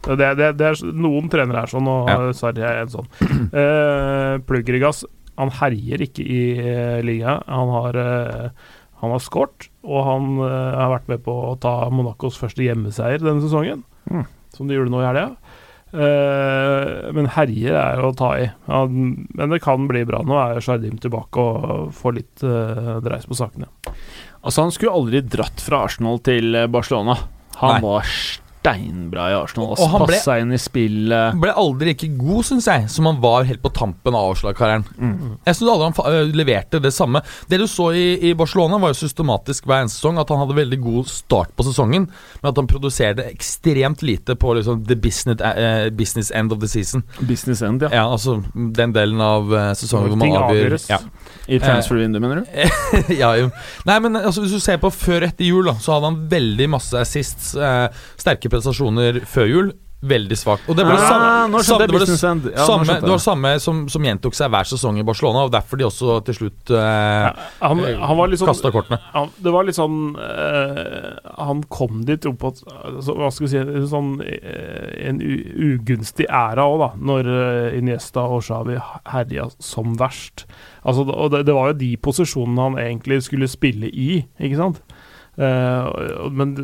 Det, 0.09 0.17
det, 0.39 0.51
det 0.57 0.65
er, 0.71 0.81
noen 0.93 1.29
trenere 1.29 1.61
er 1.63 1.69
sånn, 1.71 1.87
og 1.87 2.09
Ja. 2.09 2.17
Sari 2.33 2.61
er 2.65 2.81
en 2.83 2.89
sånn. 2.89 3.07
Uh, 3.53 4.38
Plugrigas 4.47 5.05
han 5.39 5.53
herjer 5.55 6.03
ikke 6.03 6.25
i 6.25 6.41
uh, 6.59 6.99
ligaen. 7.05 7.45
Han 7.47 7.69
har 7.71 7.95
uh, 7.95 8.67
Han 8.99 9.13
har 9.15 9.23
skåret, 9.23 9.69
og 9.87 10.03
han 10.03 10.33
uh, 10.41 10.75
har 10.75 10.91
vært 10.97 11.07
med 11.13 11.23
på 11.23 11.31
å 11.31 11.55
ta 11.63 11.87
Monacos 11.93 12.39
første 12.39 12.65
hjemmeseier 12.65 13.23
denne 13.23 13.39
sesongen. 13.45 13.85
Mm. 14.11 14.25
Som 14.51 14.67
de 14.67 14.75
gjorde 14.75 14.91
nå 14.91 14.99
i 14.99 15.07
helga. 15.07 15.29
Uh, 15.89 17.09
men 17.15 17.29
herjer 17.33 17.73
er 17.73 18.03
å 18.03 18.11
ta 18.17 18.33
i. 18.37 18.49
Ja, 18.67 18.83
men 18.89 19.53
det 19.55 19.61
kan 19.63 19.87
bli 19.89 20.03
bra. 20.05 20.21
Nå 20.27 20.37
er 20.37 20.61
Shardim 20.61 20.99
tilbake 21.01 21.41
og 21.41 21.95
får 21.97 22.17
litt 22.19 22.43
uh, 22.45 22.99
dreis 23.05 23.25
på 23.29 23.37
sakene. 23.39 23.71
Altså, 24.43 24.61
han 24.61 24.75
skulle 24.75 24.93
aldri 24.95 25.23
dratt 25.25 25.63
fra 25.63 25.83
Arsenal 25.87 26.21
til 26.23 26.55
eh, 26.55 26.69
Barcelona. 26.71 27.17
Han 27.59 27.73
Nei. 27.75 27.81
var 27.83 28.11
steinbra 28.59 29.29
i 29.31 29.35
Arsenal. 29.37 29.73
Og 29.77 29.89
han 29.93 30.05
ble- 30.07 30.39
inn 30.39 30.53
i 30.53 30.59
spillet. 30.59 31.37
Ble 31.39 31.53
aldri 31.55 31.93
like 31.93 32.09
god, 32.19 32.43
syns 32.45 32.67
jeg, 32.67 32.87
som 32.91 33.07
han 33.09 33.19
var 33.23 33.47
helt 33.47 33.61
på 33.63 33.71
tampen 33.73 34.15
av 34.15 34.33
Arsenal-karrieren. 34.33 34.85
Mm. 34.97 35.37
Jeg 35.47 35.57
syns 35.57 35.71
aldri 35.73 35.87
han 35.89 36.13
øh, 36.13 36.33
leverte 36.35 36.81
det 36.83 36.91
samme. 36.93 37.21
Det 37.49 37.59
du 37.61 37.67
så 37.67 37.89
i, 37.95 38.07
i 38.29 38.33
Barcelona, 38.37 38.79
var 38.81 38.93
jo 38.93 38.99
systematisk 38.99 39.67
hver 39.67 39.83
eneste 39.83 39.99
sesong 39.99 40.19
at 40.21 40.31
han 40.31 40.41
hadde 40.43 40.57
veldig 40.57 40.79
god 40.83 41.09
start 41.11 41.53
på 41.57 41.65
sesongen, 41.67 42.09
men 42.41 42.51
at 42.51 42.59
han 42.59 42.69
produserte 42.69 43.25
ekstremt 43.29 44.03
lite 44.05 44.35
på 44.39 44.53
liksom 44.57 44.83
the 44.89 44.95
business, 44.99 45.41
uh, 45.41 45.89
business 45.95 46.31
end 46.35 46.53
of 46.55 46.61
the 46.61 46.69
season. 46.69 47.03
Business 47.19 47.63
end, 47.65 47.83
ja. 47.87 47.91
Ja, 48.01 48.05
altså 48.11 48.39
den 48.53 48.93
delen 48.95 49.21
av 49.23 49.49
uh, 49.53 49.71
sesongen 49.77 50.13
hvor 50.13 50.19
man 50.19 50.35
avgjør 50.43 50.77
ja. 50.89 50.99
I 51.49 51.59
transfer 51.61 51.99
window, 51.99 52.21
mener 52.21 52.43
du? 52.43 52.49
ja, 53.21 53.31
jo. 53.39 53.49
Nei, 53.87 53.97
men 54.03 54.19
altså, 54.19 54.43
hvis 54.43 54.53
du 54.53 54.61
ser 54.63 54.79
på 54.81 54.91
før 54.93 55.25
etter 55.29 55.47
jul, 55.47 55.65
da, 55.67 55.75
så 55.81 55.95
hadde 55.95 56.11
han 56.11 56.21
veldig 56.31 56.69
masse 56.75 56.99
assists, 56.99 57.53
uh, 57.57 57.87
sterke 58.19 58.48
prestasjoner 58.51 59.21
før 59.29 59.47
jul. 59.53 59.71
veldig 59.99 60.35
svakt. 60.39 60.63
Og 60.71 60.77
det 60.79 60.85
var 60.87 60.95
det 60.95 60.99
Ah, 61.03 61.09
samme, 61.11 61.59
samme, 61.67 61.87
det 61.91 62.43
det. 62.45 62.51
Ja, 62.55 62.65
samme, 62.65 62.93
det 63.03 63.09
var 63.11 63.17
samme 63.19 63.49
som, 63.59 63.81
som 63.91 64.05
gjentok 64.07 64.31
seg 64.37 64.47
hver 64.53 64.63
sesong 64.69 64.95
i 64.95 65.03
Barcelona, 65.03 65.41
og 65.43 65.51
derfor 65.51 65.75
de 65.75 65.83
også 65.89 66.21
til 66.23 66.37
slutt 66.37 66.71
eh, 66.71 67.25
Han, 67.59 67.81
han 67.83 68.15
var 68.15 68.31
litt 68.31 68.39
sånn 68.39 68.47
kasta 68.47 68.71
kortene. 68.71 68.95
han, 69.11 69.27
Det 69.43 69.51
var 69.51 69.67
litt 69.67 69.75
sånn 69.75 70.15
eh, 70.15 71.19
Han 71.43 71.65
kom 71.67 72.05
dit 72.07 72.29
opp 72.31 72.37
på 72.39 72.53
altså, 72.63 73.17
Hva 73.19 73.27
skal 73.35 73.45
vi 73.45 73.51
si 73.51 73.59
en 73.59 73.89
sånn, 73.91 74.13
eh, 74.23 75.09
En 75.09 75.19
ugunstig 75.19 76.29
æra 76.31 76.63
òg, 76.71 76.79
da. 76.85 76.89
Når 77.11 77.31
eh, 77.35 77.77
Iniesta 77.81 78.23
og 78.23 78.45
Xavi 78.47 78.79
herja 79.11 79.49
som 79.59 79.97
verst. 79.99 80.45
Altså, 80.87 81.03
og 81.11 81.33
det, 81.35 81.43
det 81.49 81.59
var 81.59 81.73
jo 81.73 81.79
de 81.83 81.91
posisjonene 81.99 82.69
han 82.69 82.79
egentlig 82.79 83.19
skulle 83.27 83.51
spille 83.51 83.91
i, 83.91 84.23
ikke 84.39 84.63
sant? 84.63 84.79
Eh, 85.39 86.29
men 86.35 86.57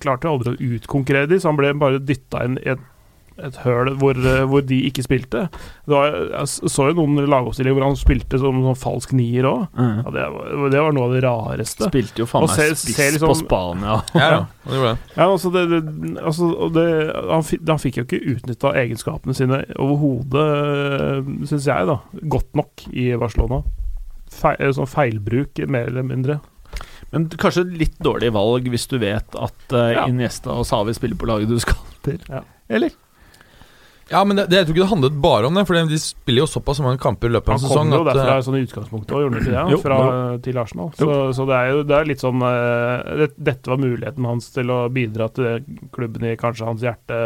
klarte 0.00 0.24
jo 0.28 0.38
aldri 0.38 0.54
å 0.54 0.72
utkonkurrere 0.78 1.28
de, 1.28 1.40
så 1.42 1.50
han 1.52 1.58
ble 1.60 1.74
bare 1.76 2.00
dytta 2.00 2.46
inn 2.46 2.54
i 2.62 2.70
et, 2.72 2.80
et 3.42 3.56
høl 3.64 3.90
hvor, 4.00 4.16
eh, 4.16 4.42
hvor 4.48 4.62
de 4.64 4.78
ikke 4.88 5.04
spilte. 5.04 5.42
Det 5.88 5.92
var, 5.92 6.14
jeg 6.30 6.70
så 6.72 6.86
jo 6.88 6.94
noen 7.00 7.26
lagoppstillinger 7.28 7.76
hvor 7.76 7.84
han 7.90 7.98
spilte 8.00 8.40
som, 8.40 8.62
som 8.64 8.78
falsk 8.78 9.12
nier 9.18 9.48
òg. 9.50 9.66
Mm. 9.76 9.98
Ja, 10.04 10.12
det, 10.16 10.24
var, 10.36 10.70
det 10.72 10.84
var 10.86 10.96
noe 10.96 11.08
av 11.10 11.16
det 11.16 11.22
rareste. 11.26 11.88
Spilte 11.90 12.24
jo 12.24 12.28
faen 12.30 12.46
meg 12.48 12.76
spiss 12.80 13.00
liksom- 13.18 13.32
på 13.34 13.36
Spania. 13.42 13.98
Ja, 14.16 14.28
ja, 14.36 14.40
det 14.64 14.78
gjorde 14.78 14.94
det. 14.94 15.12
Ja, 15.18 15.26
altså 15.26 15.52
det, 15.52 15.64
det, 15.74 15.82
altså, 16.22 16.48
det, 16.76 16.86
han, 17.32 17.44
han 17.72 17.82
fikk 17.84 18.00
jo 18.00 18.06
ikke 18.08 18.22
utnytta 18.36 18.72
egenskapene 18.84 19.36
sine 19.36 19.60
overhodet, 19.76 20.46
syns 21.50 21.68
jeg, 21.68 21.88
da. 21.90 21.98
Godt 22.32 22.56
nok 22.56 22.86
i 22.92 23.10
Barcelona. 23.20 23.60
Feil, 24.32 24.72
sånn 24.72 24.88
feilbruk, 24.88 25.60
mer 25.68 25.90
eller 25.92 26.06
mindre. 26.08 26.38
Men 27.12 27.28
kanskje 27.28 27.66
litt 27.68 27.98
dårlig 28.02 28.32
valg 28.34 28.68
hvis 28.72 28.88
du 28.90 28.98
vet 29.02 29.36
at 29.36 29.76
uh, 29.76 29.88
Ja. 29.92 30.08
Iniesta 30.08 30.54
og 30.56 30.66
Savi 30.68 30.94
spiller 30.96 31.18
på 31.20 31.28
laget 31.28 31.50
du 31.52 31.58
skal 31.62 31.80
til. 32.06 32.20
Ja. 32.28 32.42
Eller? 32.72 32.94
Ja, 34.12 34.20
men 34.28 34.36
det, 34.36 34.46
det, 34.50 34.58
jeg 34.58 34.66
tror 34.66 34.76
ikke 34.76 34.84
det 34.84 34.90
handlet 34.90 35.20
bare 35.24 35.48
om 35.48 35.56
det, 35.56 35.62
for 35.68 35.88
de 35.88 35.98
spiller 36.00 36.42
jo 36.42 36.48
såpass 36.50 36.82
mange 36.84 37.00
kamper 37.00 37.30
i 37.30 37.32
løpet 37.36 37.48
av 37.48 37.54
en 37.56 37.62
sesong. 37.62 37.78
Han 37.86 37.94
kom 37.94 37.96
jo 37.96 38.02
at, 38.02 38.18
derfra 38.18 38.34
eh, 38.34 38.44
sånn 38.44 38.58
i 38.58 38.62
utgangspunktet 38.66 39.14
òg, 39.14 39.22
gjorde 39.22 39.38
han 39.38 39.44
ikke 39.46 39.54
det? 39.54 39.62
Jo, 39.72 39.78
Fra, 39.80 39.98
jo. 40.02 40.40
til 40.44 40.60
Arsenal. 40.60 40.90
Så, 40.98 41.08
så 41.38 41.46
det 41.48 41.56
er 41.56 41.70
jo 41.70 41.84
det 41.88 41.96
er 41.96 42.10
litt 42.10 42.24
sånn 42.24 42.44
eh, 42.48 43.12
det, 43.22 43.28
Dette 43.52 43.72
var 43.72 43.80
muligheten 43.80 44.28
hans 44.28 44.50
til 44.52 44.72
å 44.74 44.78
bidra 44.92 45.30
til 45.32 45.64
klubben 45.94 46.28
i 46.28 46.36
kanskje 46.40 46.68
hans 46.68 46.84
hjerte 46.84 47.20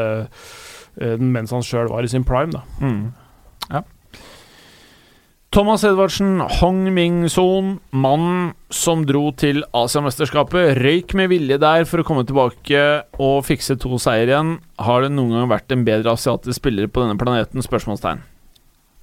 mens 0.97 1.53
han 1.53 1.65
sjøl 1.67 1.91
var 1.93 2.07
i 2.07 2.09
sin 2.09 2.25
prime, 2.25 2.55
da. 2.55 2.63
Mm. 2.81 3.03
Ja. 3.69 3.83
Thomas 5.57 5.87
Edvardsen, 5.89 6.43
Hong 6.59 6.83
Ming-son, 6.93 7.79
mannen 7.97 8.51
som 8.69 9.07
dro 9.09 9.31
til 9.41 9.63
Asiamesterskapet, 9.73 10.75
røyk 10.77 11.15
med 11.17 11.31
vilje 11.33 11.57
der 11.63 11.87
for 11.89 12.03
å 12.03 12.05
komme 12.05 12.27
tilbake 12.29 12.83
og 13.17 13.39
fikse 13.49 13.79
to 13.81 13.97
seier 13.97 14.29
igjen. 14.29 14.51
Har 14.85 15.07
det 15.07 15.15
noen 15.15 15.33
gang 15.33 15.49
vært 15.55 15.73
en 15.73 15.87
bedre 15.87 16.13
asiatisk 16.13 16.61
spiller 16.61 16.93
på 16.93 17.01
denne 17.01 17.17
planeten? 17.17 17.65
Spørsmålstegn. 17.65 18.21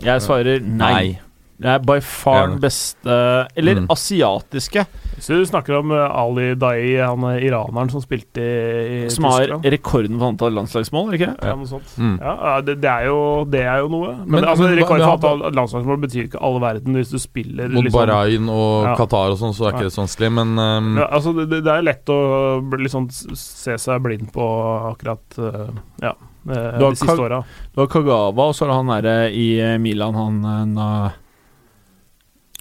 Jeg 0.05 0.21
svarer 0.21 0.61
nei. 0.61 0.91
nei. 0.93 1.32
Det 1.63 1.69
er 1.71 1.79
by 1.87 1.95
far 2.03 2.47
den 2.51 2.57
beste 2.59 3.13
Eller 3.55 3.77
Mm. 3.79 3.85
asiatiske, 3.93 4.83
Hvis 5.15 5.27
du 5.31 5.45
snakker 5.47 5.77
om 5.79 5.91
eh, 5.95 6.17
Ali 6.19 6.49
Dai, 6.59 6.97
han 6.99 7.23
eh, 7.29 7.45
iraneren 7.47 7.89
som 7.93 8.01
spilte 8.03 8.41
i, 8.43 9.05
i 9.05 9.09
som 9.13 9.23
har 9.29 9.45
Tyskland 9.45 9.67
rekorden 9.71 10.17
for 10.19 10.27
antall 10.33 10.53
landslagsmål, 10.57 11.13
ikke? 11.15 11.29
Ja, 11.39 11.53
noe 11.55 11.69
sånt. 11.69 11.93
Mm. 11.97 12.17
Ja, 12.19 12.55
det, 12.65 12.75
det, 12.83 12.89
er 12.91 13.05
jo, 13.07 13.19
det 13.47 13.61
er 13.63 13.79
jo 13.85 13.87
noe. 13.93 14.11
Men, 14.17 14.27
Men- 14.41 14.49
altså, 14.51 14.67
men 14.67 14.81
hva- 14.83 14.87
for 14.89 15.05
antall 15.13 15.45
landslagsmål 15.55 16.01
betyr 16.03 16.27
ikke 16.27 16.41
all 16.43 16.59
verden 16.59 16.99
hvis 16.99 17.13
du 17.15 17.19
spiller 17.23 17.69
Mot 17.71 17.83
liksom, 17.87 17.99
Bahrain 18.01 18.49
og 18.49 18.89
Ja. 18.89 18.95
Qatar 18.99 19.31
og 19.31 19.39
sånn, 19.39 19.55
så 19.55 19.69
er 19.69 19.77
ikke 19.77 19.87
det 19.87 19.93
så 19.95 20.03
vanskelig, 20.03 20.31
men 20.41 20.53
um, 20.59 20.91
ja, 20.99 21.07
altså, 21.15 21.33
det, 21.39 21.63
det 21.63 21.71
er 21.77 21.87
lett 21.87 22.11
å 22.11 22.19
liksom 22.83 23.07
se 23.13 23.77
seg 23.79 24.03
blind 24.03 24.31
på 24.35 24.43
akkurat 24.91 25.39
eh, 25.39 25.73
Ja, 26.09 26.13
de 26.43 26.95
siste 26.99 27.15
åra. 27.23 27.43
Du 27.73 27.79
har 27.79 27.87
Kagawa, 27.87 28.49
og 28.49 28.55
så 28.57 28.65
er 28.65 28.73
det 28.73 28.75
han 28.81 28.89
derre 28.91 29.17
i 29.31 29.47
Milan, 29.79 30.17
han 30.19 30.75
eh, 30.75 31.19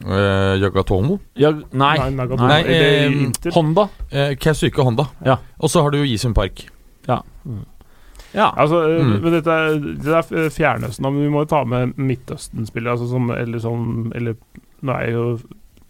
na, 0.05 0.19
eh, 0.19 0.59
Yagatomo 0.63 1.19
ja, 1.39 1.51
Nei, 1.73 1.97
Nagatomo. 2.11 2.49
Nei, 2.49 2.63
eh, 2.63 3.51
Honda. 3.55 3.89
eh, 4.11 4.35
Keisuke 4.37 4.83
Honda. 4.83 5.07
Ja. 5.25 5.37
Og 5.61 5.71
så 5.71 5.83
har 5.83 5.91
du 5.91 5.99
jo 5.99 6.05
Yisum 6.05 6.35
Park. 6.35 6.65
Ja. 7.09 7.21
Ja 8.35 8.51
Altså, 8.57 8.79
Mm. 8.99 9.21
men 9.23 9.33
dette 9.33 9.51
er, 9.53 9.75
det 9.79 10.07
er 10.17 10.49
Fjernøsten, 10.51 11.03
men 11.03 11.19
vi 11.23 11.29
må 11.29 11.43
jo 11.43 11.51
ta 11.51 11.65
med 11.65 11.97
Midtøsten-spillere. 11.97 12.93
Altså 12.97 13.09
som, 13.11 13.31
eller 13.31 13.59
sånn 13.59 14.13
Eller 14.17 14.37
nå 14.83 14.93
er 14.97 15.11
jo 15.13 15.39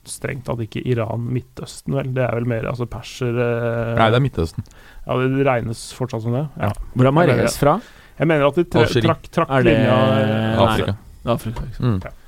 strengt 0.05 0.45
tatt 0.49 0.59
ikke 0.59 0.83
Iran 0.85 1.29
Midtøsten, 1.31 1.95
vel. 1.95 2.09
Det 2.13 2.25
er 2.27 2.35
vel 2.35 2.45
mer 2.51 2.65
altså 2.67 2.87
perser 2.91 3.29
eh, 3.39 3.93
Nei, 4.01 4.09
det 4.11 4.19
er 4.19 4.25
Midtøsten. 4.25 4.65
Ja, 5.07 5.17
det 5.23 5.47
regnes 5.47 5.93
fortsatt 5.95 6.23
som 6.23 6.33
det. 6.35 6.49
Ja. 6.59 6.73
Hvor 6.97 7.07
er 7.07 7.13
Mares 7.15 7.57
fra? 7.61 7.77
Jeg 8.19 8.27
mener 8.29 8.47
at 8.49 8.55
de 8.59 8.65
trakk, 8.65 9.29
Er 9.49 9.63
det 9.63 9.73
linja 9.73 9.95
Nei. 9.95 10.57
Afrika. 10.67 10.97
Det 11.23 11.31
er 11.31 11.33
Afrika, 11.37 11.63
ikke 11.71 11.77
sant. 11.79 12.05
Mm. 12.05 12.19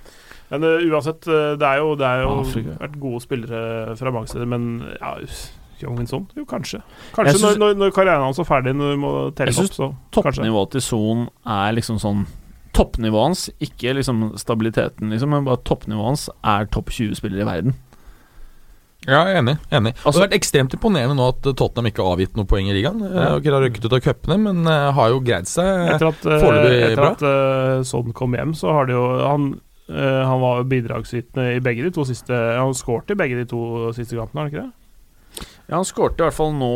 Men 0.51 0.65
uh, 0.65 0.79
uansett, 0.93 1.27
eh, 1.27 1.55
det 1.59 1.67
er 1.67 1.79
jo, 1.81 1.95
det 1.97 2.07
er 2.07 2.23
jo 2.23 2.33
vært 2.79 2.97
gode 3.01 3.21
spillere 3.25 3.95
fra 3.97 4.11
mange 4.15 4.29
steder, 4.29 4.47
men 4.47 4.67
ja 5.01 5.15
Young 5.83 6.07
Son? 6.07 6.27
Jo, 6.37 6.45
kanskje. 6.49 6.79
Kanskje 7.17 7.39
synes- 7.39 7.59
når, 7.59 7.75
når, 7.75 7.79
når 7.81 7.95
karrieren 7.97 8.23
hans 8.23 8.39
er 8.39 8.47
ferdig, 8.49 8.75
når 8.79 8.93
du 8.95 9.01
må 9.03 9.13
telle 9.37 9.51
opp, 9.53 9.73
så 9.75 9.89
kanskje. 10.15 10.43
Toppnivået 10.45 10.71
til 10.77 10.85
Son 10.85 11.25
er 11.47 11.73
liksom 11.77 11.99
sånn 12.01 12.27
Toppnivået 12.75 13.29
hans, 13.29 13.43
ikke 13.63 13.93
liksom 13.95 14.23
stabiliteten, 14.41 15.11
liksom, 15.13 15.31
men 15.31 15.45
bare 15.47 15.61
toppnivået 15.63 16.09
hans 16.11 16.25
er 16.43 16.65
topp 16.75 16.89
20-spillere 16.91 17.45
i 17.45 17.47
verden. 17.47 17.75
Ja, 19.07 19.21
jeg 19.29 19.35
er 19.37 19.43
enig. 19.43 19.55
enig. 19.71 19.93
Altså- 20.01 20.13
det 20.17 20.21
har 20.23 20.29
vært 20.29 20.39
ekstremt 20.41 20.75
imponerende 20.75 21.15
nå 21.19 21.29
at 21.29 21.47
eh, 21.47 21.53
Tottenham 21.53 21.91
ikke 21.91 22.03
har 22.03 22.17
avgitt 22.17 22.35
noen 22.39 22.49
poeng 22.49 22.71
i 22.71 22.75
ligaen. 22.75 23.03
Ja. 23.05 23.37
Ikke 23.39 23.53
har 23.53 23.63
røkket 23.67 23.85
ut 23.85 23.93
av 23.93 24.01
cupene, 24.01 24.39
men 24.41 24.67
eh, 24.67 24.93
har 24.97 25.09
jo 25.13 25.21
greid 25.21 25.47
seg. 25.47 25.67
Etter 25.95 26.09
at, 26.09 26.25
eh, 26.27 26.41
Foreløpig 26.41 26.81
etter 26.89 26.97
bra. 27.03 27.11
at 27.13 27.23
eh, 27.29 27.83
Son 27.85 28.13
kom 28.17 28.33
hjem, 28.35 28.55
så 28.57 28.73
har 28.73 28.87
det 28.89 28.97
jo 28.97 29.05
Han, 29.29 29.61
eh, 29.89 30.23
han 30.29 30.41
var 30.41 30.65
bidragsytende 30.71 31.57
i 31.57 31.61
begge 31.65 31.85
de 31.87 31.91
to 31.95 32.05
siste 32.09 32.33
Han 32.33 32.75
skåret 32.75 33.11
i 33.11 33.19
begge 33.19 33.37
de 33.43 33.45
to 33.51 33.93
siste 33.97 34.17
kampene, 34.17 34.41
har 34.41 34.49
han 34.49 34.53
ikke 34.55 34.65
det? 34.65 35.47
Ja, 35.69 35.77
han 35.81 35.85
skårte 35.89 36.21
i 36.21 36.27
hvert 36.29 36.37
fall 36.37 36.53
nå 36.55 36.73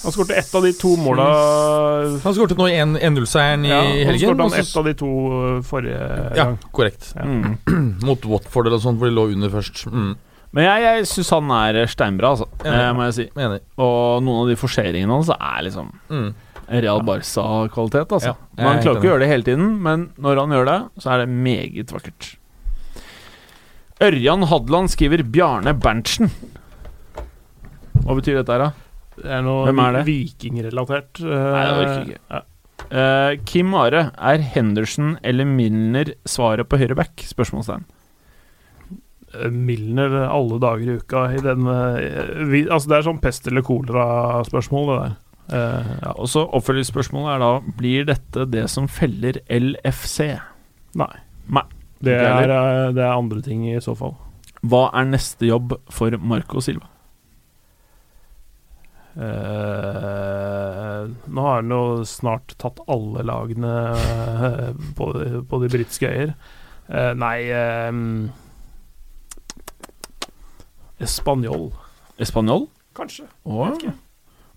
Han 0.00 0.14
skårte 0.14 0.34
ett 0.40 0.54
av 0.56 0.64
de 0.64 0.72
to 0.80 0.94
måla 1.00 1.26
Han 2.24 2.34
skårte 2.36 2.56
nå 2.58 2.66
i 2.70 2.78
1-0-seieren 2.80 3.66
i 3.68 3.70
ja, 3.72 3.80
han 3.82 3.92
helgen. 4.10 4.22
skårte 4.24 4.46
han 4.48 4.58
ett 4.62 4.76
av 4.80 4.88
de 4.88 4.94
to 5.02 5.10
forrige 5.68 5.68
forrige 5.70 6.00
ja, 6.38 6.44
gang. 6.44 6.58
korrekt. 6.72 7.12
Ja. 7.16 7.24
mm. 7.28 7.54
Mot 8.08 8.24
Watford 8.24 8.70
eller 8.70 8.80
sånt, 8.82 8.98
hvor 9.00 9.10
de 9.10 9.16
lå 9.16 9.28
under 9.34 9.52
først. 9.52 9.84
Mm. 9.92 10.14
Men 10.56 10.64
jeg, 10.66 10.82
jeg 10.82 11.06
syns 11.12 11.28
han 11.36 11.50
er 11.54 11.76
steinbra, 11.86 12.32
altså. 12.34 12.48
Enig. 12.64 12.78
Eh, 12.80 12.92
må 12.96 13.04
jeg 13.06 13.14
si. 13.20 13.26
Enig. 13.38 13.60
Og 13.78 14.24
noen 14.26 14.40
av 14.42 14.48
de 14.50 14.56
forseringene 14.58 15.14
hans 15.20 15.30
er 15.36 15.66
liksom 15.68 15.92
Mm. 16.10 16.30
Real 16.70 17.02
Barca-kvalitet, 17.02 18.12
altså. 18.14 18.36
Ja, 18.36 18.62
er 18.62 18.82
klarer 18.84 19.00
ikke 19.00 19.08
å 19.08 19.10
gjøre 19.10 19.24
det 19.24 19.30
hele 19.32 19.46
tiden, 19.46 19.72
men 19.82 20.04
når 20.22 20.42
han 20.44 20.54
gjør 20.54 20.68
det, 20.68 20.76
så 21.02 21.14
er 21.14 21.24
det 21.24 21.32
meget 21.34 21.94
vakkert. 21.94 22.28
Ørjan 24.00 24.46
Hadland 24.48 24.92
skriver 24.92 25.24
Bjarne 25.26 25.74
Berntsen. 25.76 26.30
Hva 28.00 28.14
betyr 28.16 28.38
dette 28.40 28.54
her, 28.54 28.68
da? 28.68 28.70
Det 29.20 29.32
er 29.36 29.42
noe 29.44 29.66
Hvem 29.66 29.82
er 29.82 29.98
det? 29.98 30.04
vikingrelatert. 30.06 31.20
eh, 31.20 31.26
Nei, 31.28 31.64
det 31.66 31.74
orker 31.82 32.06
ikke. 32.06 32.22
ja. 32.30 32.44
Uh, 32.90 33.36
Kim 33.46 33.74
Are, 33.76 34.06
er 34.16 34.42
Henderson 34.54 35.18
eller 35.22 35.44
Milner 35.46 36.14
svaret 36.26 36.66
på 36.66 36.78
høyre 36.80 36.96
back? 36.98 37.20
Spørsmålstegn. 37.28 37.84
Eh, 39.36 39.50
Milner 39.52 40.16
alle 40.24 40.58
dager 40.62 40.88
i 40.88 40.96
uka 40.98 41.26
i 41.36 41.42
den 41.44 41.68
uh, 41.68 42.00
vi, 42.50 42.64
Altså, 42.66 42.88
det 42.90 42.96
er 42.96 43.06
sånn 43.10 43.20
pest 43.22 43.46
eller 43.50 43.62
kolera-spørsmål, 43.66 44.88
det 44.90 44.96
der. 45.04 45.18
Eh, 45.50 45.90
ja. 46.02 46.12
Og 46.14 46.28
så 46.30 46.44
Oppfølgingsspørsmålet 46.46 47.32
er 47.34 47.42
da 47.42 47.74
Blir 47.80 48.06
dette 48.06 48.44
det 48.46 48.68
som 48.70 48.86
feller 48.90 49.40
LFC? 49.50 50.36
Nei. 51.00 51.12
Nei. 51.50 51.66
Det 52.00 52.14
er, 52.16 52.52
eh, 52.54 52.92
det 52.96 53.02
er 53.04 53.12
andre 53.12 53.42
ting 53.44 53.66
i 53.68 53.80
så 53.82 53.92
fall. 53.98 54.14
Hva 54.62 54.86
er 54.96 55.10
neste 55.10 55.48
jobb 55.48 55.74
for 55.92 56.16
Marco 56.20 56.62
Silva? 56.64 56.86
Uh, 59.10 61.10
nå 61.26 61.44
har 61.44 61.56
han 61.58 61.72
jo 61.74 62.04
snart 62.06 62.54
tatt 62.62 62.78
alle 62.88 63.24
lagene 63.26 63.72
uh, 63.90 64.68
på, 64.96 65.08
på 65.50 65.60
de 65.64 65.70
britiske 65.72 66.08
øyer. 66.08 66.30
Uh, 66.86 67.10
nei 67.18 67.50
um, 67.90 68.30
Spanjol, 71.02 71.72
Espanol? 72.22 72.68
kanskje. 72.96 73.26
Ikke. 73.74 73.96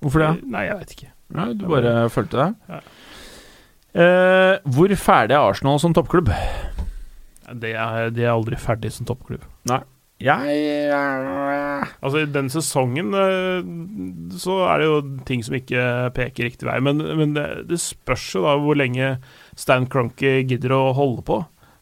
Hvorfor 0.04 0.24
det? 0.24 0.32
Nei, 0.52 0.68
jeg 0.68 0.80
vet 0.82 0.94
ikke. 0.98 1.10
Nei, 1.34 1.48
du 1.58 1.66
bare 1.72 1.96
fulgte 2.14 2.40
det? 2.42 2.50
Ja. 2.70 2.82
Eh, 3.94 4.56
hvor 4.74 4.94
ferdig 4.98 5.36
er 5.38 5.48
Arsenal 5.52 5.80
som 5.82 5.94
toppklubb? 5.96 6.32
Det 7.62 7.74
er, 7.78 8.10
de 8.14 8.24
er 8.26 8.34
aldri 8.34 8.58
ferdig 8.60 8.92
som 8.96 9.08
toppklubb. 9.08 9.46
Jeg 10.24 10.56
Altså, 12.00 12.22
i 12.24 12.30
den 12.32 12.50
sesongen 12.54 13.12
eh, 13.18 14.38
så 14.40 14.60
er 14.70 14.80
det 14.80 14.88
jo 14.88 15.00
ting 15.28 15.44
som 15.46 15.58
ikke 15.58 15.88
peker 16.16 16.48
riktig 16.48 16.68
vei, 16.70 16.78
men, 16.86 17.02
men 17.20 17.34
det, 17.36 17.48
det 17.70 17.82
spørs 17.82 18.30
jo 18.38 18.46
da 18.46 18.56
hvor 18.62 18.78
lenge 18.80 19.18
Stan 19.60 19.88
Cronky 19.90 20.40
gidder 20.48 20.76
å 20.78 20.84
holde 20.98 21.26
på. 21.28 21.42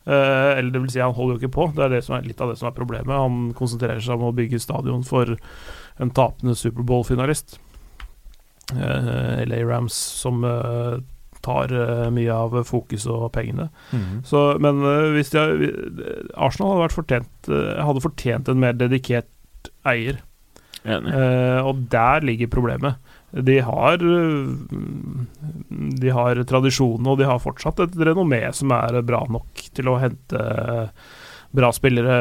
Eh, 0.10 0.58
eller 0.58 0.72
det 0.74 0.82
vil 0.86 0.94
si, 0.94 1.04
han 1.04 1.16
holder 1.18 1.38
jo 1.38 1.42
ikke 1.44 1.56
på. 1.60 1.68
Det 1.78 1.86
er 1.86 1.96
det 1.96 2.04
som 2.08 2.18
er 2.18 2.26
litt 2.28 2.42
av 2.42 2.52
det 2.52 2.58
som 2.60 2.72
er 2.72 2.78
problemet. 2.78 3.14
Han 3.14 3.52
konsentrerer 3.58 4.02
seg 4.02 4.18
om 4.18 4.32
å 4.32 4.38
bygge 4.38 4.62
stadion 4.64 5.06
for 5.08 5.36
en 6.02 6.16
tapende 6.18 6.58
Superbowl-finalist. 6.58 7.60
Eh, 8.76 9.44
LA 9.48 9.64
Rams, 9.68 9.94
som 9.94 10.44
eh, 10.48 11.00
tar 11.42 11.72
eh, 11.74 12.10
mye 12.14 12.32
av 12.34 12.60
fokus 12.70 13.08
og 13.10 13.32
pengene. 13.34 13.70
Mhm. 13.92 14.22
Så, 14.28 14.44
men 14.62 14.82
hvis 15.16 15.32
de, 15.34 15.72
Arsenal 16.36 16.78
hadde, 16.82 16.94
fortjent, 16.96 17.50
hadde 17.82 18.04
fortjent 18.06 18.50
en 18.54 18.60
mer 18.62 18.74
dedikert 18.78 19.72
eier. 19.86 20.22
Eh, 20.86 21.60
og 21.62 21.84
der 21.94 22.22
ligger 22.26 22.48
problemet. 22.50 22.96
De 23.32 23.60
har 23.64 23.98
De 24.02 26.10
har 26.12 26.42
tradisjonen, 26.50 27.08
og 27.08 27.20
de 27.22 27.28
har 27.30 27.40
fortsatt 27.40 27.80
et 27.86 27.94
renommé 27.96 28.42
som 28.54 28.72
er 28.76 28.98
bra 29.08 29.22
nok 29.32 29.62
til 29.78 29.88
å 29.92 30.00
hente 30.02 30.42
bra 31.56 31.70
spillere. 31.76 32.18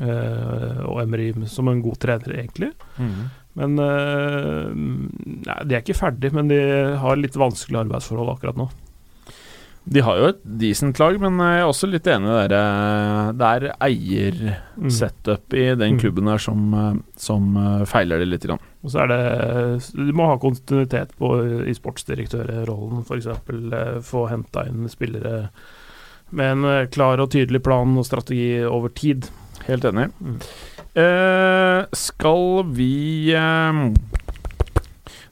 eh, 0.00 0.78
og 0.88 1.02
Emery 1.02 1.26
som 1.52 1.68
en 1.68 1.82
god 1.84 1.98
trener, 2.00 2.32
egentlig. 2.40 2.70
Mhm. 2.96 3.26
Men 3.58 3.76
eh, 3.78 4.70
nei, 4.74 5.58
De 5.68 5.74
er 5.76 5.82
ikke 5.82 5.98
ferdig, 5.98 6.32
men 6.32 6.48
de 6.48 6.60
har 7.02 7.18
litt 7.20 7.36
vanskelige 7.36 7.84
arbeidsforhold 7.86 8.32
akkurat 8.36 8.56
nå. 8.62 8.70
De 9.84 9.98
har 10.06 10.14
jo 10.20 10.26
et 10.30 10.42
decent 10.60 11.00
lag, 11.02 11.16
men 11.18 11.40
jeg 11.42 11.58
er 11.58 11.66
også 11.66 11.88
litt 11.90 12.06
enig 12.06 12.28
i 12.30 12.34
det 12.46 12.48
der, 12.52 13.32
Det 13.34 13.48
er 13.48 13.64
eiersetup 13.82 15.54
i 15.58 15.64
den 15.74 15.96
Mm. 15.96 15.98
klubben 16.00 16.24
der 16.30 16.38
som, 16.38 16.72
eh, 16.74 16.94
som 17.16 17.56
eh, 17.56 17.84
feiler 17.84 18.18
det 18.22 18.28
litt. 18.28 18.46
Grann. 18.46 18.60
Og 18.84 18.90
så 18.90 19.02
er 19.02 19.08
det 19.08 19.92
Du 19.94 20.12
må 20.12 20.26
ha 20.30 20.36
kontinuitet 20.38 21.10
på, 21.18 21.32
i 21.66 21.74
sportsdirektørrollen, 21.74 23.02
f.eks. 23.04 23.26
Få 24.06 24.28
henta 24.30 24.66
inn 24.68 24.88
spillere 24.88 25.48
med 26.30 26.52
en 26.52 26.64
eh, 26.64 26.86
klar 26.86 27.18
og 27.20 27.30
tydelig 27.30 27.62
plan 27.62 27.98
og 27.98 28.06
strategi 28.06 28.62
over 28.64 28.88
tid. 28.88 29.28
Helt 29.66 29.84
enig. 29.84 30.10
Mm. 30.20 30.38
Eh, 30.92 31.84
skal 31.96 32.64
vi 32.76 33.32
eh, 33.32 33.72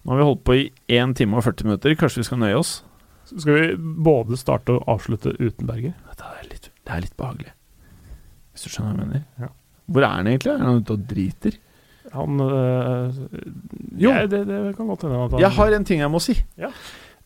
Nå 0.01 0.09
har 0.15 0.17
vi 0.17 0.25
holdt 0.25 0.45
på 0.49 0.55
i 0.57 0.63
1 0.89 1.13
time 1.19 1.37
og 1.37 1.45
40 1.45 1.69
minutter. 1.69 1.97
Kanskje 2.01 2.23
vi 2.23 2.29
skal 2.31 2.41
nøye 2.41 2.57
oss? 2.57 2.79
Skal 3.31 3.59
vi 3.59 3.67
både 3.77 4.39
starte 4.41 4.79
og 4.79 4.89
avslutte 4.91 5.35
uten 5.37 5.69
Berger? 5.69 5.93
Det 6.17 6.31
er 6.31 6.47
litt, 6.49 6.71
det 6.87 6.95
er 6.95 7.05
litt 7.05 7.17
behagelig. 7.21 7.53
Hvis 8.55 8.65
du 8.65 8.73
skjønner 8.73 8.97
hva 8.97 9.05
jeg 9.05 9.11
mener? 9.11 9.27
Ja. 9.45 9.51
Hvor 9.91 10.07
er 10.07 10.17
han 10.17 10.31
egentlig? 10.31 10.55
Er 10.55 10.65
han 10.65 10.81
ute 10.81 10.97
og 10.97 11.05
driter? 11.11 11.61
Han 12.11 12.41
øh, 12.43 13.21
Jo. 14.01 14.11
jeg, 14.17 14.31
det, 14.33 14.41
det 14.49 14.59
kan 14.79 14.89
godt 14.89 15.05
hende 15.07 15.39
Jeg 15.39 15.53
har 15.61 15.77
en 15.77 15.85
ting 15.87 16.01
jeg 16.03 16.11
må 16.11 16.19
si. 16.25 16.35
Ja. 16.59 16.73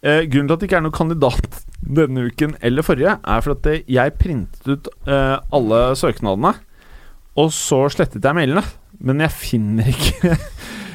Eh, 0.04 0.26
grunnen 0.28 0.50
til 0.50 0.56
at 0.58 0.60
det 0.60 0.68
ikke 0.68 0.76
er 0.82 0.84
noen 0.84 0.96
kandidat 0.98 1.62
denne 1.80 2.26
uken 2.28 2.56
eller 2.60 2.84
forrige, 2.84 3.14
er 3.16 3.44
for 3.44 3.54
at 3.54 3.88
jeg 3.88 4.14
printet 4.20 4.68
ut 4.68 4.90
eh, 5.08 5.36
alle 5.56 5.80
søknadene, 5.96 6.52
og 7.40 7.52
så 7.54 7.84
slettet 7.92 8.24
jeg 8.24 8.36
mailene. 8.36 8.64
Men 9.04 9.24
jeg 9.24 9.34
finner 9.34 9.90
ikke 9.90 10.36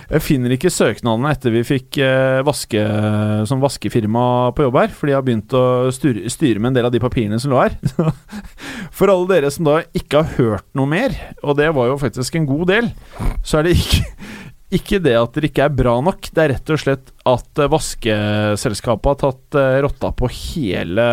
Jeg 0.09 0.23
finner 0.25 0.49
ikke 0.55 0.71
søknadene 0.73 1.29
etter 1.35 1.53
vi 1.53 1.59
fikk 1.61 1.99
eh, 2.01 2.39
vaske, 2.41 2.81
som 3.45 3.59
vaskefirma 3.61 4.23
på 4.57 4.65
jobb 4.65 4.79
her, 4.79 4.95
fordi 4.97 5.13
jeg 5.13 5.19
har 5.19 5.25
begynt 5.27 5.53
å 5.53 5.65
styre, 5.93 6.23
styre 6.33 6.63
med 6.63 6.71
en 6.71 6.79
del 6.79 6.87
av 6.89 6.95
de 6.95 7.01
papirene 7.03 7.37
som 7.37 7.53
lå 7.53 7.59
her. 7.61 7.75
For 8.97 9.13
alle 9.13 9.29
dere 9.29 9.51
som 9.53 9.67
da 9.69 9.83
ikke 9.93 10.23
har 10.23 10.33
hørt 10.39 10.65
noe 10.73 10.89
mer, 10.89 11.13
og 11.43 11.59
det 11.61 11.69
var 11.77 11.91
jo 11.91 11.99
faktisk 12.01 12.39
en 12.39 12.49
god 12.49 12.71
del, 12.71 12.89
så 13.45 13.59
er 13.59 13.69
det 13.69 13.75
ikke 13.77 14.01
ikke 14.79 14.99
det 15.01 15.15
at 15.17 15.37
det 15.37 15.49
ikke 15.49 15.65
er 15.65 15.77
bra 15.77 15.95
nok, 16.05 16.29
det 16.33 16.41
er 16.43 16.51
rett 16.55 16.71
og 16.73 16.81
slett 16.81 17.13
at 17.29 17.61
eh, 17.61 17.69
vaskeselskapet 17.73 19.11
har 19.13 19.19
tatt 19.23 19.59
eh, 19.61 19.77
rotta 19.85 20.11
på 20.13 20.29
hele 20.33 21.05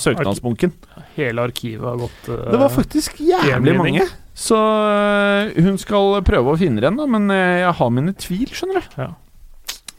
søknadsbunken. 0.00 0.72
Hele 1.18 1.44
arkivet 1.48 1.84
har 1.84 2.00
gått 2.00 2.28
uh, 2.30 2.48
Det 2.52 2.60
var 2.60 2.72
faktisk 2.72 3.20
jævlig 3.20 3.76
mange. 3.76 4.08
Så 4.38 4.58
øh, 4.58 5.56
hun 5.66 5.78
skal 5.82 6.20
prøve 6.26 6.52
å 6.54 6.58
finne 6.60 6.82
henne 6.84 7.00
da, 7.00 7.06
men 7.10 7.26
øh, 7.34 7.54
jeg 7.64 7.76
har 7.80 7.94
mine 7.94 8.14
tvil, 8.14 8.48
skjønner 8.54 8.78
du. 8.84 8.98
Ja. 9.02 9.08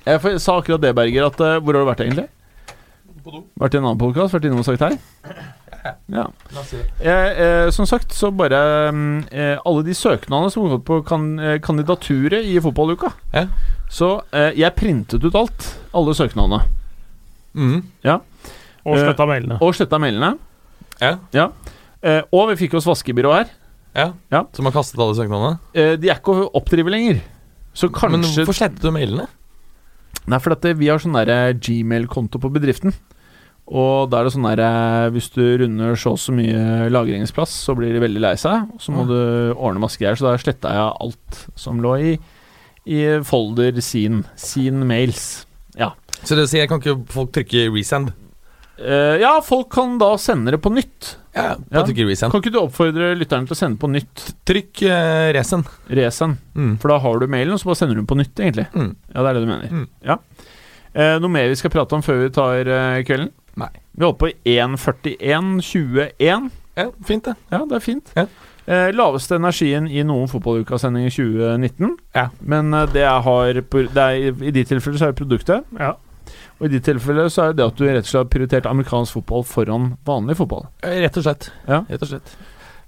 Jeg 0.07 0.39
sa 0.41 0.55
akkurat 0.57 0.81
det, 0.81 0.93
Berger, 0.95 1.27
at 1.27 1.41
øh, 1.43 1.57
hvor 1.59 1.75
har 1.75 1.83
du 1.83 1.89
vært 1.89 2.03
egentlig? 2.05 2.29
På 3.23 3.33
do. 3.35 3.41
Vært 3.59 3.75
i 3.75 3.79
en 3.81 3.87
annen 3.89 3.99
podkast? 3.99 4.33
Vært 4.37 4.47
innom 4.47 4.61
og 4.63 4.69
sagt 4.69 4.85
hei? 4.87 4.93
Ja. 6.11 6.25
Jeg, 6.99 7.35
eh, 7.39 7.69
som 7.71 7.85
sagt, 7.87 8.11
så 8.13 8.27
bare 8.35 8.57
mm, 8.91 9.29
eh, 9.31 9.61
Alle 9.63 9.83
de 9.87 9.93
søknadene 9.95 10.51
som 10.51 10.65
går 10.67 10.81
på 10.83 10.97
kan, 11.07 11.27
eh, 11.39 11.55
kandidaturet 11.63 12.43
i 12.51 12.57
fotballuka. 12.59 13.13
Ja. 13.31 13.45
Så 13.87 14.09
eh, 14.35 14.49
jeg 14.59 14.75
printet 14.75 15.23
ut 15.23 15.37
alt. 15.39 15.69
Alle 15.95 16.15
søknadene. 16.17 16.59
Mhm. 17.55 17.79
Og 18.09 18.97
Eh, 18.97 19.05
sletta 19.05 19.25
mailene. 19.29 19.61
Og 19.63 19.77
sletta 19.77 20.01
mailene. 20.03 20.33
Ja. 20.99 21.47
Eh, 22.03 22.21
og 22.27 22.51
vi 22.51 22.59
fikk 22.65 22.75
oss 22.79 22.87
vaskebyrå 22.89 23.31
her. 23.37 23.47
Ja. 23.95 24.13
Ja. 24.31 24.43
Som 24.53 24.65
har 24.69 24.75
kastet 24.75 24.99
alle 25.01 25.15
søknadene? 25.17 25.59
Eh, 25.73 25.95
de 25.99 26.09
er 26.11 26.19
ikke 26.19 26.35
å 26.35 26.49
oppdrive 26.59 26.91
lenger. 26.93 27.21
Så 27.73 27.89
Men 28.09 28.21
hvorfor 28.25 28.55
slettet 28.55 28.81
du 28.81 28.91
mailene? 28.91 29.27
Nei, 30.29 30.39
for 30.39 30.53
at 30.53 30.65
eh, 30.65 30.73
vi 30.77 30.89
har 30.89 30.99
sånn 31.01 31.13
Gmail-konto 31.59 32.39
på 32.41 32.51
bedriften. 32.53 32.93
Og 33.69 34.09
da 34.09 34.19
er 34.19 34.25
det 34.25 34.33
sånn 34.33 34.47
der 34.49 34.61
eh, 34.65 35.09
Hvis 35.13 35.29
du 35.35 35.43
runder 35.61 35.93
så 35.95 36.15
og 36.15 36.17
så 36.21 36.33
mye 36.33 36.89
lagringsplass, 36.89 37.51
så 37.67 37.75
blir 37.77 37.93
de 37.93 38.01
veldig 38.01 38.21
lei 38.21 38.35
seg. 38.35 38.69
Så 38.81 38.91
må 38.91 39.05
Ja. 39.05 39.09
du 39.11 39.53
ordne 39.57 39.79
masse 39.83 39.97
greier. 40.01 40.17
Så 40.17 40.25
da 40.25 40.37
sletta 40.41 40.73
jeg 40.73 40.97
alt 41.01 41.45
som 41.55 41.79
lå 41.81 41.93
i, 42.01 42.19
i 42.89 43.03
folder 43.23 43.79
sin. 43.81 44.23
Sin 44.35 44.85
mails. 44.87 45.45
Så 46.19 46.35
det 46.35 46.49
sier, 46.51 46.67
kan 46.67 46.81
ikke 46.81 46.97
folk 47.07 47.31
trykke 47.31 47.69
resend? 47.71 48.09
Eh, 48.79 49.15
ja, 49.21 49.41
folk 49.43 49.71
kan 49.73 49.97
da 49.99 50.17
sende 50.17 50.51
det 50.55 50.61
på 50.63 50.71
nytt. 50.73 51.17
Ja, 51.35 51.55
Ja. 51.71 51.83
Kan 51.83 52.41
ikke 52.41 52.51
du 52.51 52.59
oppfordre 52.61 53.15
lytterne 53.15 53.47
til 53.47 53.55
å 53.55 53.59
sende 53.59 53.79
på 53.79 53.87
nytt 53.91 54.33
Trykk 54.49 54.81
uh, 54.89 55.29
Resen. 55.35 55.63
Resen. 55.87 56.37
Mm. 56.55 56.77
For 56.81 56.89
da 56.91 56.97
har 57.03 57.19
du 57.19 57.27
mailen, 57.27 57.53
og 57.53 57.59
så 57.61 57.69
bare 57.69 57.79
sender 57.79 57.95
du 57.95 58.01
den 58.01 58.09
på 58.09 58.17
nytt, 58.19 58.39
egentlig. 58.39 58.67
Mm. 58.73 58.95
Ja, 59.13 59.21
det 59.21 59.29
er 59.29 59.33
det 59.33 59.43
du 59.43 59.49
mener. 59.51 59.69
Mm. 59.69 59.87
Ja. 60.07 60.17
Uh, 60.95 61.17
noe 61.21 61.31
mer 61.31 61.51
vi 61.51 61.59
skal 61.59 61.73
prate 61.73 61.95
om 61.95 62.03
før 62.05 62.23
vi 62.23 62.29
tar 62.33 62.71
kvelden? 63.07 63.31
Nei. 63.59 63.71
Vi 63.93 64.07
holdt 64.07 64.21
på 64.21 64.31
i 64.31 64.57
1.41,21. 64.57 66.49
Ja, 66.79 66.87
fint 67.05 67.25
det. 67.27 67.35
Ja, 67.51 67.63
det 67.67 67.75
er 67.75 67.83
fint. 67.83 68.11
Ja. 68.15 68.25
Eh, 68.69 68.91
laveste 68.93 69.35
energien 69.39 69.87
i 69.89 70.03
noen 70.05 70.29
fotballuka-sending 70.29 71.07
i 71.07 71.11
2019. 71.11 71.95
Ja. 72.15 72.27
Men 72.39 72.69
det, 72.93 73.03
har, 73.03 73.57
det 73.57 74.03
er, 74.03 74.43
i 74.45 74.53
de 74.53 74.63
tilfeller 74.63 74.99
så 75.01 75.09
er 75.09 75.15
det 75.15 75.19
produktet. 75.19 75.65
Ja. 75.79 75.95
Og 76.59 76.65
i 76.67 76.71
ditt 76.73 76.83
tilfelle 76.83 77.29
så 77.31 77.49
er 77.49 77.53
det 77.55 77.65
at 77.65 77.75
du 77.79 77.85
rett 77.87 78.03
og 78.03 78.09
slett 78.09 78.19
har 78.25 78.29
prioritert 78.33 78.65
amerikansk 78.67 79.13
fotball 79.19 79.43
foran 79.47 79.97
vanlig 80.05 80.35
fotball. 80.35 80.65
Eh, 80.83 80.99
Rett 81.05 81.17
og 81.17 81.23
slett. 81.23 81.51
Ja. 81.67 81.85
Rett 81.89 82.01
og 82.03 82.09
slett. 82.09 82.33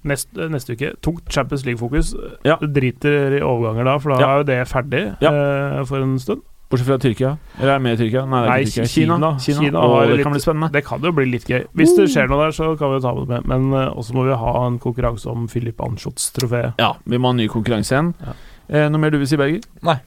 Nest, 0.04 0.32
neste 0.34 0.74
uke 0.76 0.96
tungt 1.06 1.28
Champions 1.32 1.64
League-fokus. 1.64 2.14
Ja. 2.44 2.56
Du 2.60 2.66
driter 2.68 3.38
i 3.38 3.42
overganger 3.46 3.86
da, 3.86 3.98
for 4.00 4.10
da 4.16 4.20
Ja. 4.20 4.32
er 4.34 4.38
jo 4.40 4.44
det 4.44 4.68
ferdig 4.68 5.16
Ja. 5.22 5.30
eh, 5.32 5.84
for 5.86 6.02
en 6.02 6.18
stund. 6.20 6.42
Bortsett 6.72 6.88
fra 6.88 6.98
Tyrkia. 6.98 7.38
Eller 7.60 7.76
er 7.76 7.80
med 7.80 8.00
i 8.00 8.04
Tyrkia? 8.06 8.26
Nei, 8.26 8.44
er 8.46 8.50
Nei, 8.50 8.64
Tyrkia. 8.64 8.86
Kina. 8.88 9.16
Kina. 9.18 9.40
Kina. 9.40 9.60
Kina 9.62 9.80
Å, 9.80 10.08
det 10.08 10.16
litt- 10.18 10.24
kan 10.24 10.32
bli 10.32 10.40
spennende. 10.40 10.72
Det 10.72 10.86
kan 10.86 11.02
jo 11.02 11.12
bli 11.12 11.26
litt 11.26 11.44
gøy. 11.46 11.66
Hvis 11.76 11.96
det 11.98 12.08
skjer 12.10 12.30
noe 12.30 12.46
der, 12.46 12.52
så 12.52 12.78
kan 12.80 12.90
vi 12.90 12.96
jo 12.96 13.00
ta 13.02 13.14
med 13.14 13.28
det 13.28 13.46
med. 13.46 13.46
Men 13.46 13.74
eh, 13.74 13.90
også 13.94 14.14
må 14.14 14.24
vi 14.26 14.34
ha 14.36 14.66
en 14.68 14.80
konkurranse 14.80 15.28
om 15.28 15.48
Philip 15.48 15.76
Anschots-trofeet. 15.82 16.74
Ja, 16.80 16.94
vi 17.06 17.18
må 17.18 17.24
ha 17.28 17.30
en 17.32 17.38
ny 17.38 17.48
konkurranse 17.48 17.92
igjen. 17.92 18.14
Ja. 18.26 18.34
Eh, 18.70 18.90
noe 18.90 18.98
mer 19.00 19.10
du 19.12 19.18
vil 19.18 19.28
si, 19.28 19.36
Berger? 19.36 19.62
Nei. 19.84 20.00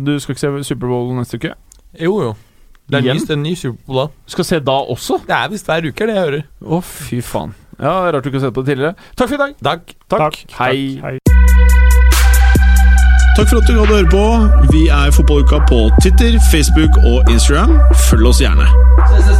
Du 0.00 0.18
skal 0.20 0.34
ikke 0.34 0.62
se 0.64 0.74
Superbowl 0.74 1.12
neste 1.18 1.34
uke? 1.42 1.54
Jo, 2.00 2.20
jo. 2.22 2.36
Det 2.92 3.00
er 3.00 3.14
vist 3.16 3.30
en 3.32 3.42
ny 3.42 3.54
Superbowl 3.56 3.98
da. 4.02 4.06
Skal 4.28 4.44
se 4.44 4.58
da 4.60 4.76
også? 4.92 5.22
Det 5.26 5.32
er 5.36 5.48
visst 5.48 5.68
hver 5.70 5.86
uke, 5.88 6.04
er 6.04 6.10
det 6.10 6.16
jeg 6.16 6.24
hører. 6.26 6.42
Å, 6.60 6.80
fy 6.84 7.22
faen. 7.24 7.54
Ja, 7.80 7.94
Rart 8.12 8.24
du 8.24 8.28
ikke 8.28 8.38
har 8.38 8.44
sett 8.46 8.54
på 8.54 8.62
det 8.66 8.74
tidligere. 8.74 8.94
Takk 9.16 9.30
for 9.30 9.34
i 9.34 9.40
dag. 9.40 9.54
Takk. 9.64 9.94
Takk. 10.12 10.36
Hei. 10.58 10.76
Hei. 11.00 11.14
Takk 13.38 13.48
for 13.48 13.62
at 13.62 13.66
du 13.66 13.72
hadde 13.80 13.96
høre 13.96 14.12
på. 14.12 14.24
Vi 14.74 14.84
er 14.92 15.10
Fotballuka 15.16 15.62
på 15.72 15.80
Twitter, 16.02 16.36
Facebook 16.52 17.00
og 17.00 17.32
Instagram. 17.32 17.78
Følg 18.10 18.28
oss 18.28 18.44
gjerne. 18.44 18.68
Se, 19.08 19.24
se, 19.26 19.32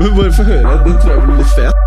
Men 0.00 0.16
bare 0.16 0.32
få 0.32 0.42
høre. 0.42 0.78
Den 0.88 0.96
tror 1.00 1.10
jeg 1.12 1.22
blir 1.28 1.36
litt 1.36 1.52
fet. 1.58 1.83